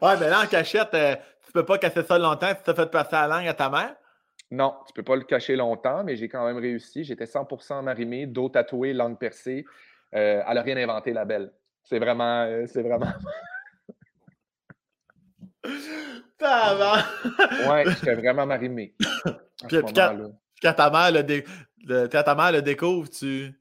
Ouais, 0.00 0.16
mais 0.20 0.28
là, 0.28 0.42
en 0.44 0.46
cachette, 0.46 0.94
euh, 0.94 1.16
tu 1.44 1.50
peux 1.52 1.64
pas 1.64 1.78
casser 1.78 2.04
ça 2.04 2.18
longtemps 2.18 2.54
si 2.56 2.62
tu 2.62 2.70
as 2.70 2.74
fait 2.74 2.90
passer 2.90 3.16
la 3.16 3.26
langue 3.26 3.48
à 3.48 3.54
ta 3.54 3.68
mère? 3.68 3.96
Non, 4.52 4.76
tu 4.86 4.92
peux 4.92 5.02
pas 5.02 5.16
le 5.16 5.24
cacher 5.24 5.56
longtemps, 5.56 6.04
mais 6.04 6.14
j'ai 6.14 6.28
quand 6.28 6.46
même 6.46 6.58
réussi. 6.58 7.02
J'étais 7.02 7.24
100% 7.24 7.82
marimé, 7.82 8.26
dos 8.26 8.48
tatoué, 8.48 8.92
langue 8.92 9.18
percée. 9.18 9.64
Euh, 10.14 10.40
elle 10.46 10.54
n'a 10.54 10.62
rien 10.62 10.76
inventé, 10.76 11.12
la 11.12 11.24
belle. 11.24 11.52
C'est 11.82 11.98
vraiment... 11.98 12.42
Euh, 12.42 12.64
c'est 12.68 12.82
vraiment... 12.82 13.12
ouais, 16.42 17.84
j'étais 17.86 18.14
vraiment 18.14 18.46
marimé. 18.46 18.94
Puis, 19.68 19.78
quand, 19.94 20.74
ta 20.74 20.90
mère 20.90 21.12
le, 21.12 22.06
ta 22.06 22.34
mère 22.34 22.52
le 22.52 22.62
découvre, 22.62 23.08
tu... 23.08 23.52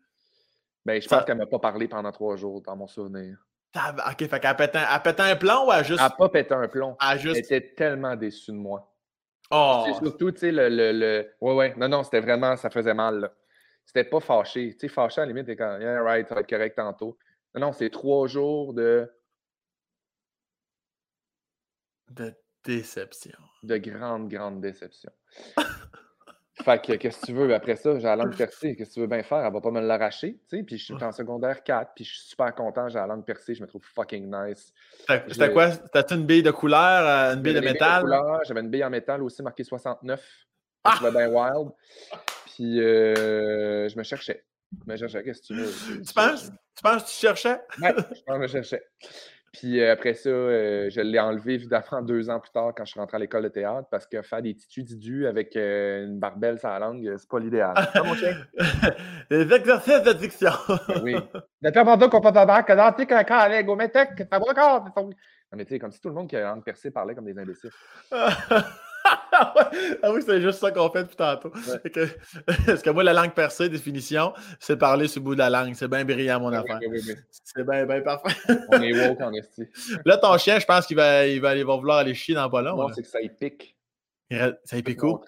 Ben, 0.86 1.02
je 1.02 1.08
pense 1.08 1.24
qu'elle 1.26 1.38
ne 1.38 1.44
m'a 1.44 1.48
pas 1.48 1.60
parlé 1.60 1.88
pendant 1.88 2.12
trois 2.12 2.36
jours, 2.36 2.62
dans 2.62 2.76
mon 2.76 2.88
souvenir. 2.88 3.38
Ok, 3.76 4.28
fait 4.28 4.40
qu'elle 4.40 4.56
pète, 4.56 4.76
un, 4.76 5.26
un 5.26 5.36
plomb 5.36 5.68
ou 5.68 5.72
elle 5.72 5.86
juste. 5.86 6.02
Elle 6.02 6.08
n'a 6.08 6.10
pas 6.10 6.30
pété 6.30 6.54
un 6.54 6.68
plomb. 6.68 6.98
Elle, 7.00 7.20
juste... 7.20 7.38
était 7.38 7.74
tellement 7.74 8.16
déçue 8.16 8.52
de 8.52 8.58
moi. 8.58 8.92
Oh! 9.50 9.84
C'est 9.86 9.94
surtout, 10.04 10.32
tu 10.32 10.40
sais, 10.40 10.52
le, 10.52 10.70
le, 10.70 10.92
le, 10.92 11.32
Ouais, 11.40 11.54
ouais. 11.54 11.74
Non, 11.78 11.88
non, 11.88 12.04
c'était 12.04 12.20
vraiment. 12.20 12.58
Ça 12.58 12.70
faisait 12.70 12.94
mal, 12.94 13.32
C'était 13.86 14.04
pas 14.04 14.20
fâché. 14.20 14.74
Tu 14.74 14.80
sais, 14.80 14.88
fâché, 14.90 15.22
à 15.22 15.26
la 15.26 15.32
limite, 15.32 15.46
t'es 15.46 15.56
quand. 15.56 15.78
Yeah, 15.80 16.02
right, 16.02 16.28
ça 16.28 16.36
va 16.36 16.42
être 16.42 16.50
correct 16.50 16.76
tantôt. 16.76 17.18
Non, 17.56 17.62
non, 17.62 17.72
c'est 17.72 17.90
trois 17.90 18.28
jours 18.28 18.74
de. 18.74 19.10
De 22.10 22.36
déception. 22.64 23.38
De 23.64 23.78
grande, 23.78 24.30
grande 24.30 24.62
déception. 24.62 25.12
Fait 26.64 26.82
que, 26.82 26.94
qu'est-ce 26.94 27.22
que 27.22 27.26
tu 27.28 27.34
veux? 27.34 27.54
Après 27.54 27.76
ça, 27.76 27.98
j'ai 27.98 28.04
la 28.04 28.16
langue 28.16 28.36
percée. 28.36 28.76
Qu'est-ce 28.76 28.90
que 28.90 28.94
tu 28.96 29.00
veux 29.00 29.08
bien 29.08 29.24
faire? 29.24 29.40
Elle 29.46 29.54
va 29.54 29.62
pas 29.62 29.72
me 29.72 29.82
l'arracher. 29.82 30.34
Tu 30.50 30.58
sais? 30.58 30.64
Puis 30.64 30.78
je 30.78 30.86
suis 30.86 31.04
en 31.04 31.12
secondaire 31.12 31.64
4, 31.64 31.94
puis 31.96 32.04
je 32.04 32.12
suis 32.12 32.30
super 32.30 32.54
content. 32.54 32.88
J'ai 32.90 33.00
la 33.00 33.08
langue 33.08 33.26
percée. 33.26 33.56
Je 33.56 33.62
me 33.62 33.68
trouve 33.68 33.84
fucking 33.84 34.30
nice. 34.30 34.74
C'était 35.28 35.52
quoi? 35.52 35.70
T'as-tu 35.72 36.16
une 36.16 36.26
bille 36.26 36.44
de 36.44 36.52
couleur, 36.52 37.08
euh, 37.08 37.34
une 37.36 37.42
bille 37.42 37.56
de 37.56 37.62
métal? 37.62 38.04
J'avais 38.46 38.62
une 38.62 38.70
bille 38.70 38.84
en 38.84 38.90
métal 38.90 39.24
aussi 39.24 39.42
marquée 39.42 39.64
69. 39.64 40.24
Ah! 40.84 41.00
Je 41.02 41.10
bien 41.10 41.30
wild. 41.30 41.70
Puis 42.46 42.80
euh, 42.80 43.88
je 43.90 43.98
me 43.98 44.04
cherchais. 44.04 44.44
Je 44.86 44.92
me 44.92 44.98
cherchais. 44.98 45.24
Qu'est-ce 45.24 45.42
que 45.42 45.48
tu 45.48 45.56
veux? 45.56 46.04
Tu 46.04 46.14
penses? 46.14 46.52
Tu 46.76 46.84
penses 46.84 47.04
que 47.04 47.10
tu 47.10 47.16
cherchais? 47.16 47.60
Ouais, 47.82 47.96
je 48.28 48.34
me 48.34 48.48
cherchais. 48.48 48.84
Puis 49.52 49.82
euh, 49.82 49.92
après 49.92 50.14
ça, 50.14 50.30
euh, 50.30 50.90
je 50.90 51.02
l'ai 51.02 51.20
enlevé 51.20 51.56
évidemment 51.56 52.02
deux 52.02 52.30
ans 52.30 52.40
plus 52.40 52.52
tard 52.52 52.72
quand 52.76 52.86
je 52.86 52.92
suis 52.92 53.00
rentré 53.00 53.18
à 53.18 53.20
l'école 53.20 53.44
de 53.44 53.50
théâtre 53.50 53.88
parce 53.92 54.08
que 54.08 54.22
faire 54.22 54.42
des 54.42 54.56
titus 54.56 54.86
didus 54.86 55.28
avec 55.28 55.56
euh, 55.56 56.06
une 56.06 56.20
barbelle 56.20 56.58
sur 56.58 56.70
la 56.70 56.80
langue, 56.80 57.16
c'est 57.18 57.30
pas 57.30 57.40
l'idéal. 57.40 57.74
mon 58.06 58.16
chien? 58.16 58.36
Les 59.30 59.54
exercices 59.54 60.04
de 60.04 60.14
diction. 60.14 60.52
Ben 60.88 61.02
oui. 61.04 61.16
Mais 65.54 65.66
tu 65.66 65.74
sais, 65.74 65.80
comme 65.80 65.92
si 65.92 66.00
tout 66.00 66.08
le 66.08 66.16
monde 66.16 66.30
qui 66.30 66.38
a 66.38 66.42
la 66.42 66.50
langue 66.52 66.64
percée 66.64 66.92
parlait 66.92 67.14
comme 67.14 67.26
des 67.26 67.38
imbéciles. 67.38 67.72
Ah 69.34 70.12
oui, 70.14 70.22
c'est 70.26 70.42
juste 70.42 70.60
ça 70.60 70.72
qu'on 70.72 70.90
fait 70.90 71.04
depuis 71.04 71.16
tantôt. 71.16 71.50
Parce 72.66 72.82
que 72.82 72.90
moi, 72.90 73.04
la 73.04 73.14
langue 73.14 73.34
percée, 73.34 73.70
définition, 73.70 74.34
c'est 74.60 74.78
parler 74.78 75.08
sur 75.08 75.22
le 75.22 75.26
bout 75.26 75.34
de 75.34 75.40
la 75.40 75.50
langue. 75.50 75.74
C'est 75.76 75.88
bien 75.88 76.06
brillant, 76.06 76.40
mon 76.40 76.54
affaire. 76.54 76.80
c'est 77.32 77.64
bien, 77.66 77.86
bien 77.86 78.02
parfait. 78.02 78.36
On 78.70 78.82
est 78.82 79.08
woke 79.08 79.22
en 79.22 79.34
esti. 79.34 79.64
Là, 80.06 80.18
ton 80.18 80.38
chien, 80.38 80.60
je 80.60 80.66
pense 80.66 80.86
qu'il 80.86 80.98
va, 80.98 81.26
il 81.28 81.42
va, 81.42 81.56
vouloir 81.64 82.00
aller 82.00 82.14
chier 82.14 82.36
dans 82.36 82.50
pas 82.50 82.62
long. 82.62 82.76
Non, 82.76 82.90
c'est 82.94 83.02
que 83.02 83.08
ça 83.08 83.22
y 83.22 83.30
pique. 83.30 83.76
Ça 84.30 84.78
y 84.78 84.84
pique 84.84 85.04
où? 85.04 85.20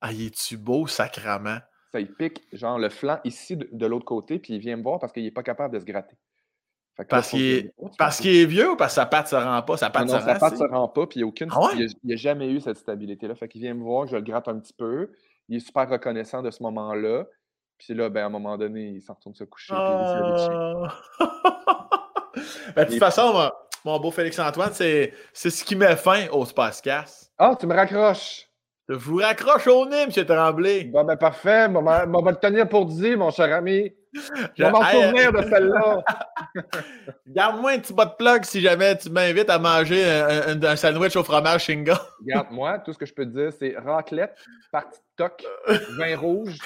Ah, 0.00 0.12
il 0.12 0.26
est-tu 0.26 0.56
beau, 0.56 0.86
sacrament? 0.86 1.60
Ça 1.92 2.00
y 2.00 2.06
pique, 2.06 2.42
genre 2.52 2.78
le 2.78 2.88
flanc 2.88 3.20
ici 3.24 3.56
de 3.56 3.86
l'autre 3.86 4.06
côté, 4.06 4.38
puis 4.38 4.54
il 4.54 4.58
vient 4.58 4.76
me 4.76 4.82
voir 4.82 4.98
parce 4.98 5.12
qu'il 5.12 5.22
n'est 5.22 5.30
pas 5.30 5.42
capable 5.42 5.74
de 5.74 5.78
se 5.78 5.84
gratter. 5.84 6.16
Parce 7.08 7.30
qu'il 7.30 8.36
est, 8.36 8.46
vieux 8.46 8.72
ou 8.72 8.76
parce 8.76 8.92
que 8.92 8.96
sa 8.96 9.06
patte 9.06 9.32
ne 9.32 9.38
se 9.38 9.44
rend 9.44 9.62
pas? 9.62 9.76
Sa 9.76 9.90
patte, 9.90 10.08
non, 10.08 10.18
se, 10.18 10.24
sa 10.24 10.34
patte 10.34 10.56
se 10.56 10.64
rend 10.64 10.88
pas, 10.88 11.06
puis 11.06 11.20
il 11.20 11.22
n'y 11.22 11.24
a 11.24 11.28
aucune. 11.28 11.48
Ah 11.52 11.70
il 11.74 11.88
n'a 12.04 12.16
jamais 12.16 12.48
eu 12.48 12.60
cette 12.60 12.78
stabilité-là. 12.78 13.34
Fait 13.34 13.48
qu'il 13.48 13.60
vient 13.60 13.74
me 13.74 13.82
voir, 13.82 14.06
je 14.06 14.16
le 14.16 14.22
gratte 14.22 14.48
un 14.48 14.58
petit 14.58 14.72
peu. 14.72 15.10
Il 15.48 15.56
est 15.56 15.60
super 15.60 15.88
reconnaissant 15.88 16.42
de 16.42 16.50
ce 16.50 16.62
moment-là. 16.62 17.24
Puis 17.78 17.94
là, 17.94 18.08
ben, 18.08 18.22
à 18.22 18.26
un 18.26 18.30
moment 18.30 18.56
donné, 18.56 18.90
il 18.90 19.02
s'en 19.02 19.14
retourne 19.14 19.34
se 19.34 19.44
coucher. 19.44 19.74
Oh... 19.76 20.86
ben, 22.76 22.84
de 22.84 22.90
toute 22.90 22.98
façon, 22.98 23.50
mon, 23.84 23.98
beau 23.98 24.10
Félix-Antoine, 24.10 24.72
c'est 24.72 25.12
ce 25.32 25.64
qui 25.64 25.74
met 25.74 25.96
fin 25.96 26.28
au 26.28 26.44
Spacecast. 26.44 27.32
Ah, 27.38 27.56
tu 27.58 27.66
me 27.66 27.74
raccroches. 27.74 28.48
Je 28.88 28.94
vous 28.94 29.16
raccroche 29.16 29.66
au 29.68 29.86
nez, 29.86 30.02
M. 30.02 30.10
Tremblay. 30.10 30.84
Bon, 30.84 31.04
ben 31.04 31.16
parfait. 31.16 31.66
On 31.68 31.82
va, 31.82 32.34
te 32.34 32.46
tenir 32.46 32.68
pour 32.68 32.86
dire, 32.86 33.16
mon 33.18 33.30
cher 33.30 33.52
ami. 33.54 33.92
Je 34.56 34.62
vais 34.62 34.70
m'en 34.70 34.84
souvenir 34.84 35.32
de 35.32 35.42
celle-là. 35.42 36.04
Garde-moi 37.26 37.72
un 37.72 37.78
petit 37.78 37.94
bas 37.94 38.04
de 38.04 38.14
plug 38.18 38.44
si 38.44 38.60
jamais 38.60 38.96
tu 38.98 39.10
m'invites 39.10 39.48
à 39.48 39.58
manger 39.58 40.04
un, 40.04 40.76
sandwich 40.76 41.16
au 41.16 41.24
fromage 41.24 41.64
Shinga. 41.64 42.00
Garde-moi, 42.26 42.78
tout 42.80 42.92
ce 42.92 42.98
que 42.98 43.06
je 43.06 43.14
peux 43.14 43.24
te 43.24 43.30
dire, 43.30 43.52
c'est 43.58 43.74
raclette, 43.78 44.36
partie 44.70 45.00
toc, 45.16 45.44
vin 45.96 46.16
rouge 46.16 46.58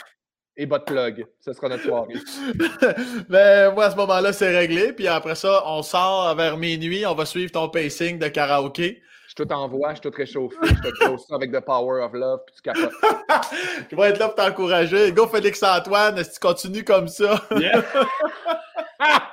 et 0.56 0.66
bas 0.66 0.78
de 0.78 0.84
plug. 0.84 1.26
Ce 1.40 1.52
sera 1.52 1.68
notre 1.68 1.84
soirée. 1.84 2.14
ben, 3.28 3.72
moi, 3.74 3.84
à 3.84 3.90
ce 3.90 3.96
moment-là, 3.96 4.32
c'est 4.32 4.56
réglé. 4.56 4.92
Puis 4.92 5.06
après 5.06 5.34
ça, 5.34 5.62
on 5.66 5.82
sort 5.82 6.34
vers 6.34 6.56
minuit. 6.56 7.04
On 7.06 7.14
va 7.14 7.26
suivre 7.26 7.52
ton 7.52 7.68
pacing 7.68 8.18
de 8.18 8.28
karaoké 8.28 9.02
tout 9.36 9.52
envoie, 9.52 9.90
je 9.90 10.00
suis 10.00 10.10
tout 10.10 10.16
réchauffé, 10.16 10.56
je 10.62 10.74
te 10.74 11.06
pose 11.06 11.26
ça 11.26 11.34
avec 11.34 11.52
The 11.52 11.60
Power 11.60 12.02
of 12.02 12.14
Love, 12.14 12.40
puis 12.46 12.56
tu 12.56 12.62
capotes. 12.62 12.90
je 13.90 13.96
vais 13.96 14.08
être 14.08 14.18
là 14.18 14.28
pour 14.28 14.36
t'encourager. 14.36 15.12
Go 15.12 15.26
Félix-Antoine, 15.26 16.24
si 16.24 16.32
tu 16.32 16.40
continues 16.40 16.84
comme 16.84 17.06
ça? 17.06 17.42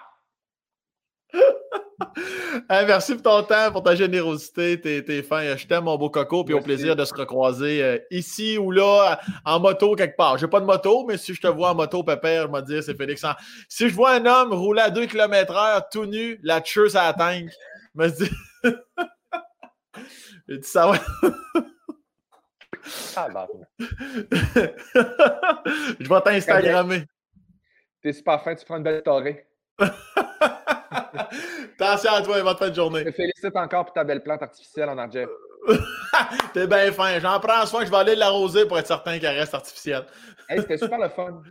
merci 2.69 3.13
pour 3.13 3.23
ton 3.23 3.43
temps, 3.43 3.71
pour 3.71 3.81
ta 3.81 3.95
générosité, 3.95 4.79
tes, 4.79 5.05
tes 5.05 5.23
fins. 5.23 5.55
Je 5.55 5.65
t'aime, 5.65 5.85
mon 5.85 5.97
beau 5.97 6.09
coco, 6.09 6.43
puis 6.43 6.53
au 6.53 6.59
plaisir 6.59 6.97
de 6.97 7.05
se 7.05 7.13
recroiser 7.13 7.81
euh, 7.81 7.97
ici 8.11 8.57
ou 8.57 8.71
là, 8.71 9.21
en 9.45 9.61
moto 9.61 9.95
quelque 9.95 10.17
part. 10.17 10.37
J'ai 10.37 10.47
pas 10.47 10.59
de 10.59 10.65
moto, 10.65 11.05
mais 11.07 11.17
si 11.17 11.33
je 11.33 11.39
te 11.39 11.47
vois 11.47 11.71
en 11.71 11.75
moto, 11.75 12.03
pépère, 12.03 12.47
je 12.47 12.51
vais 12.51 12.61
dire 12.63 12.83
c'est 12.83 12.97
Félix. 12.97 13.25
Si 13.69 13.87
je 13.87 13.95
vois 13.95 14.11
un 14.15 14.25
homme 14.25 14.53
rouler 14.53 14.81
à 14.81 14.89
2 14.89 15.05
km/h 15.05 15.83
tout 15.91 16.05
nu, 16.05 16.41
la 16.43 16.59
tueuse 16.59 16.97
à 16.97 17.05
la 17.05 17.13
tank, 17.13 17.49
me 17.95 18.09
dis. 18.09 18.29
J'ai 20.47 20.57
dit 20.57 20.67
ça, 20.67 20.89
ouais. 20.89 20.99
ah, 23.15 23.29
bah. 23.29 23.47
Je 25.99 26.09
vais 26.09 26.21
t'Instagrammer. 26.21 27.05
T'es 28.01 28.13
super 28.13 28.43
fin, 28.43 28.55
tu 28.55 28.65
prends 28.65 28.77
une 28.77 28.83
belle 28.83 29.03
torée. 29.03 29.47
Attention 31.79 32.11
à 32.13 32.21
toi, 32.21 32.41
bonne 32.41 32.57
fin 32.57 32.69
de 32.69 32.75
journée. 32.75 32.99
Je 32.99 33.05
te 33.05 33.11
félicite 33.11 33.55
encore 33.55 33.85
pour 33.85 33.93
ta 33.93 34.03
belle 34.03 34.21
plante 34.21 34.41
artificielle 34.41 34.89
en 34.89 34.97
argent. 34.97 35.25
T'es 36.53 36.67
bien 36.67 36.91
fin. 36.91 37.19
J'en 37.19 37.39
prends 37.39 37.65
soin. 37.65 37.85
Je 37.85 37.91
vais 37.91 37.97
aller 37.97 38.15
l'arroser 38.15 38.65
pour 38.67 38.77
être 38.77 38.87
certain 38.87 39.19
qu'elle 39.19 39.37
reste 39.37 39.53
artificielle. 39.53 40.05
hey, 40.49 40.61
c'était 40.61 40.77
super 40.77 40.99
le 40.99 41.09
fun. 41.09 41.41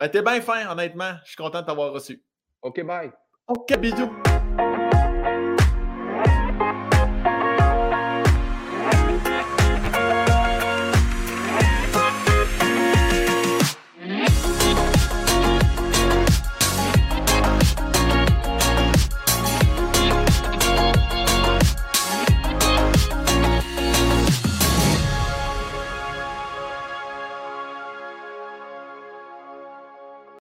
Ben, 0.00 0.08
T'es 0.08 0.22
bien 0.22 0.40
fin, 0.40 0.70
honnêtement. 0.70 1.12
Je 1.24 1.28
suis 1.28 1.36
content 1.36 1.60
de 1.60 1.66
t'avoir 1.66 1.92
reçu. 1.92 2.22
OK, 2.62 2.82
bye. 2.84 3.10
OK, 3.46 3.76
bisous. 3.78 4.10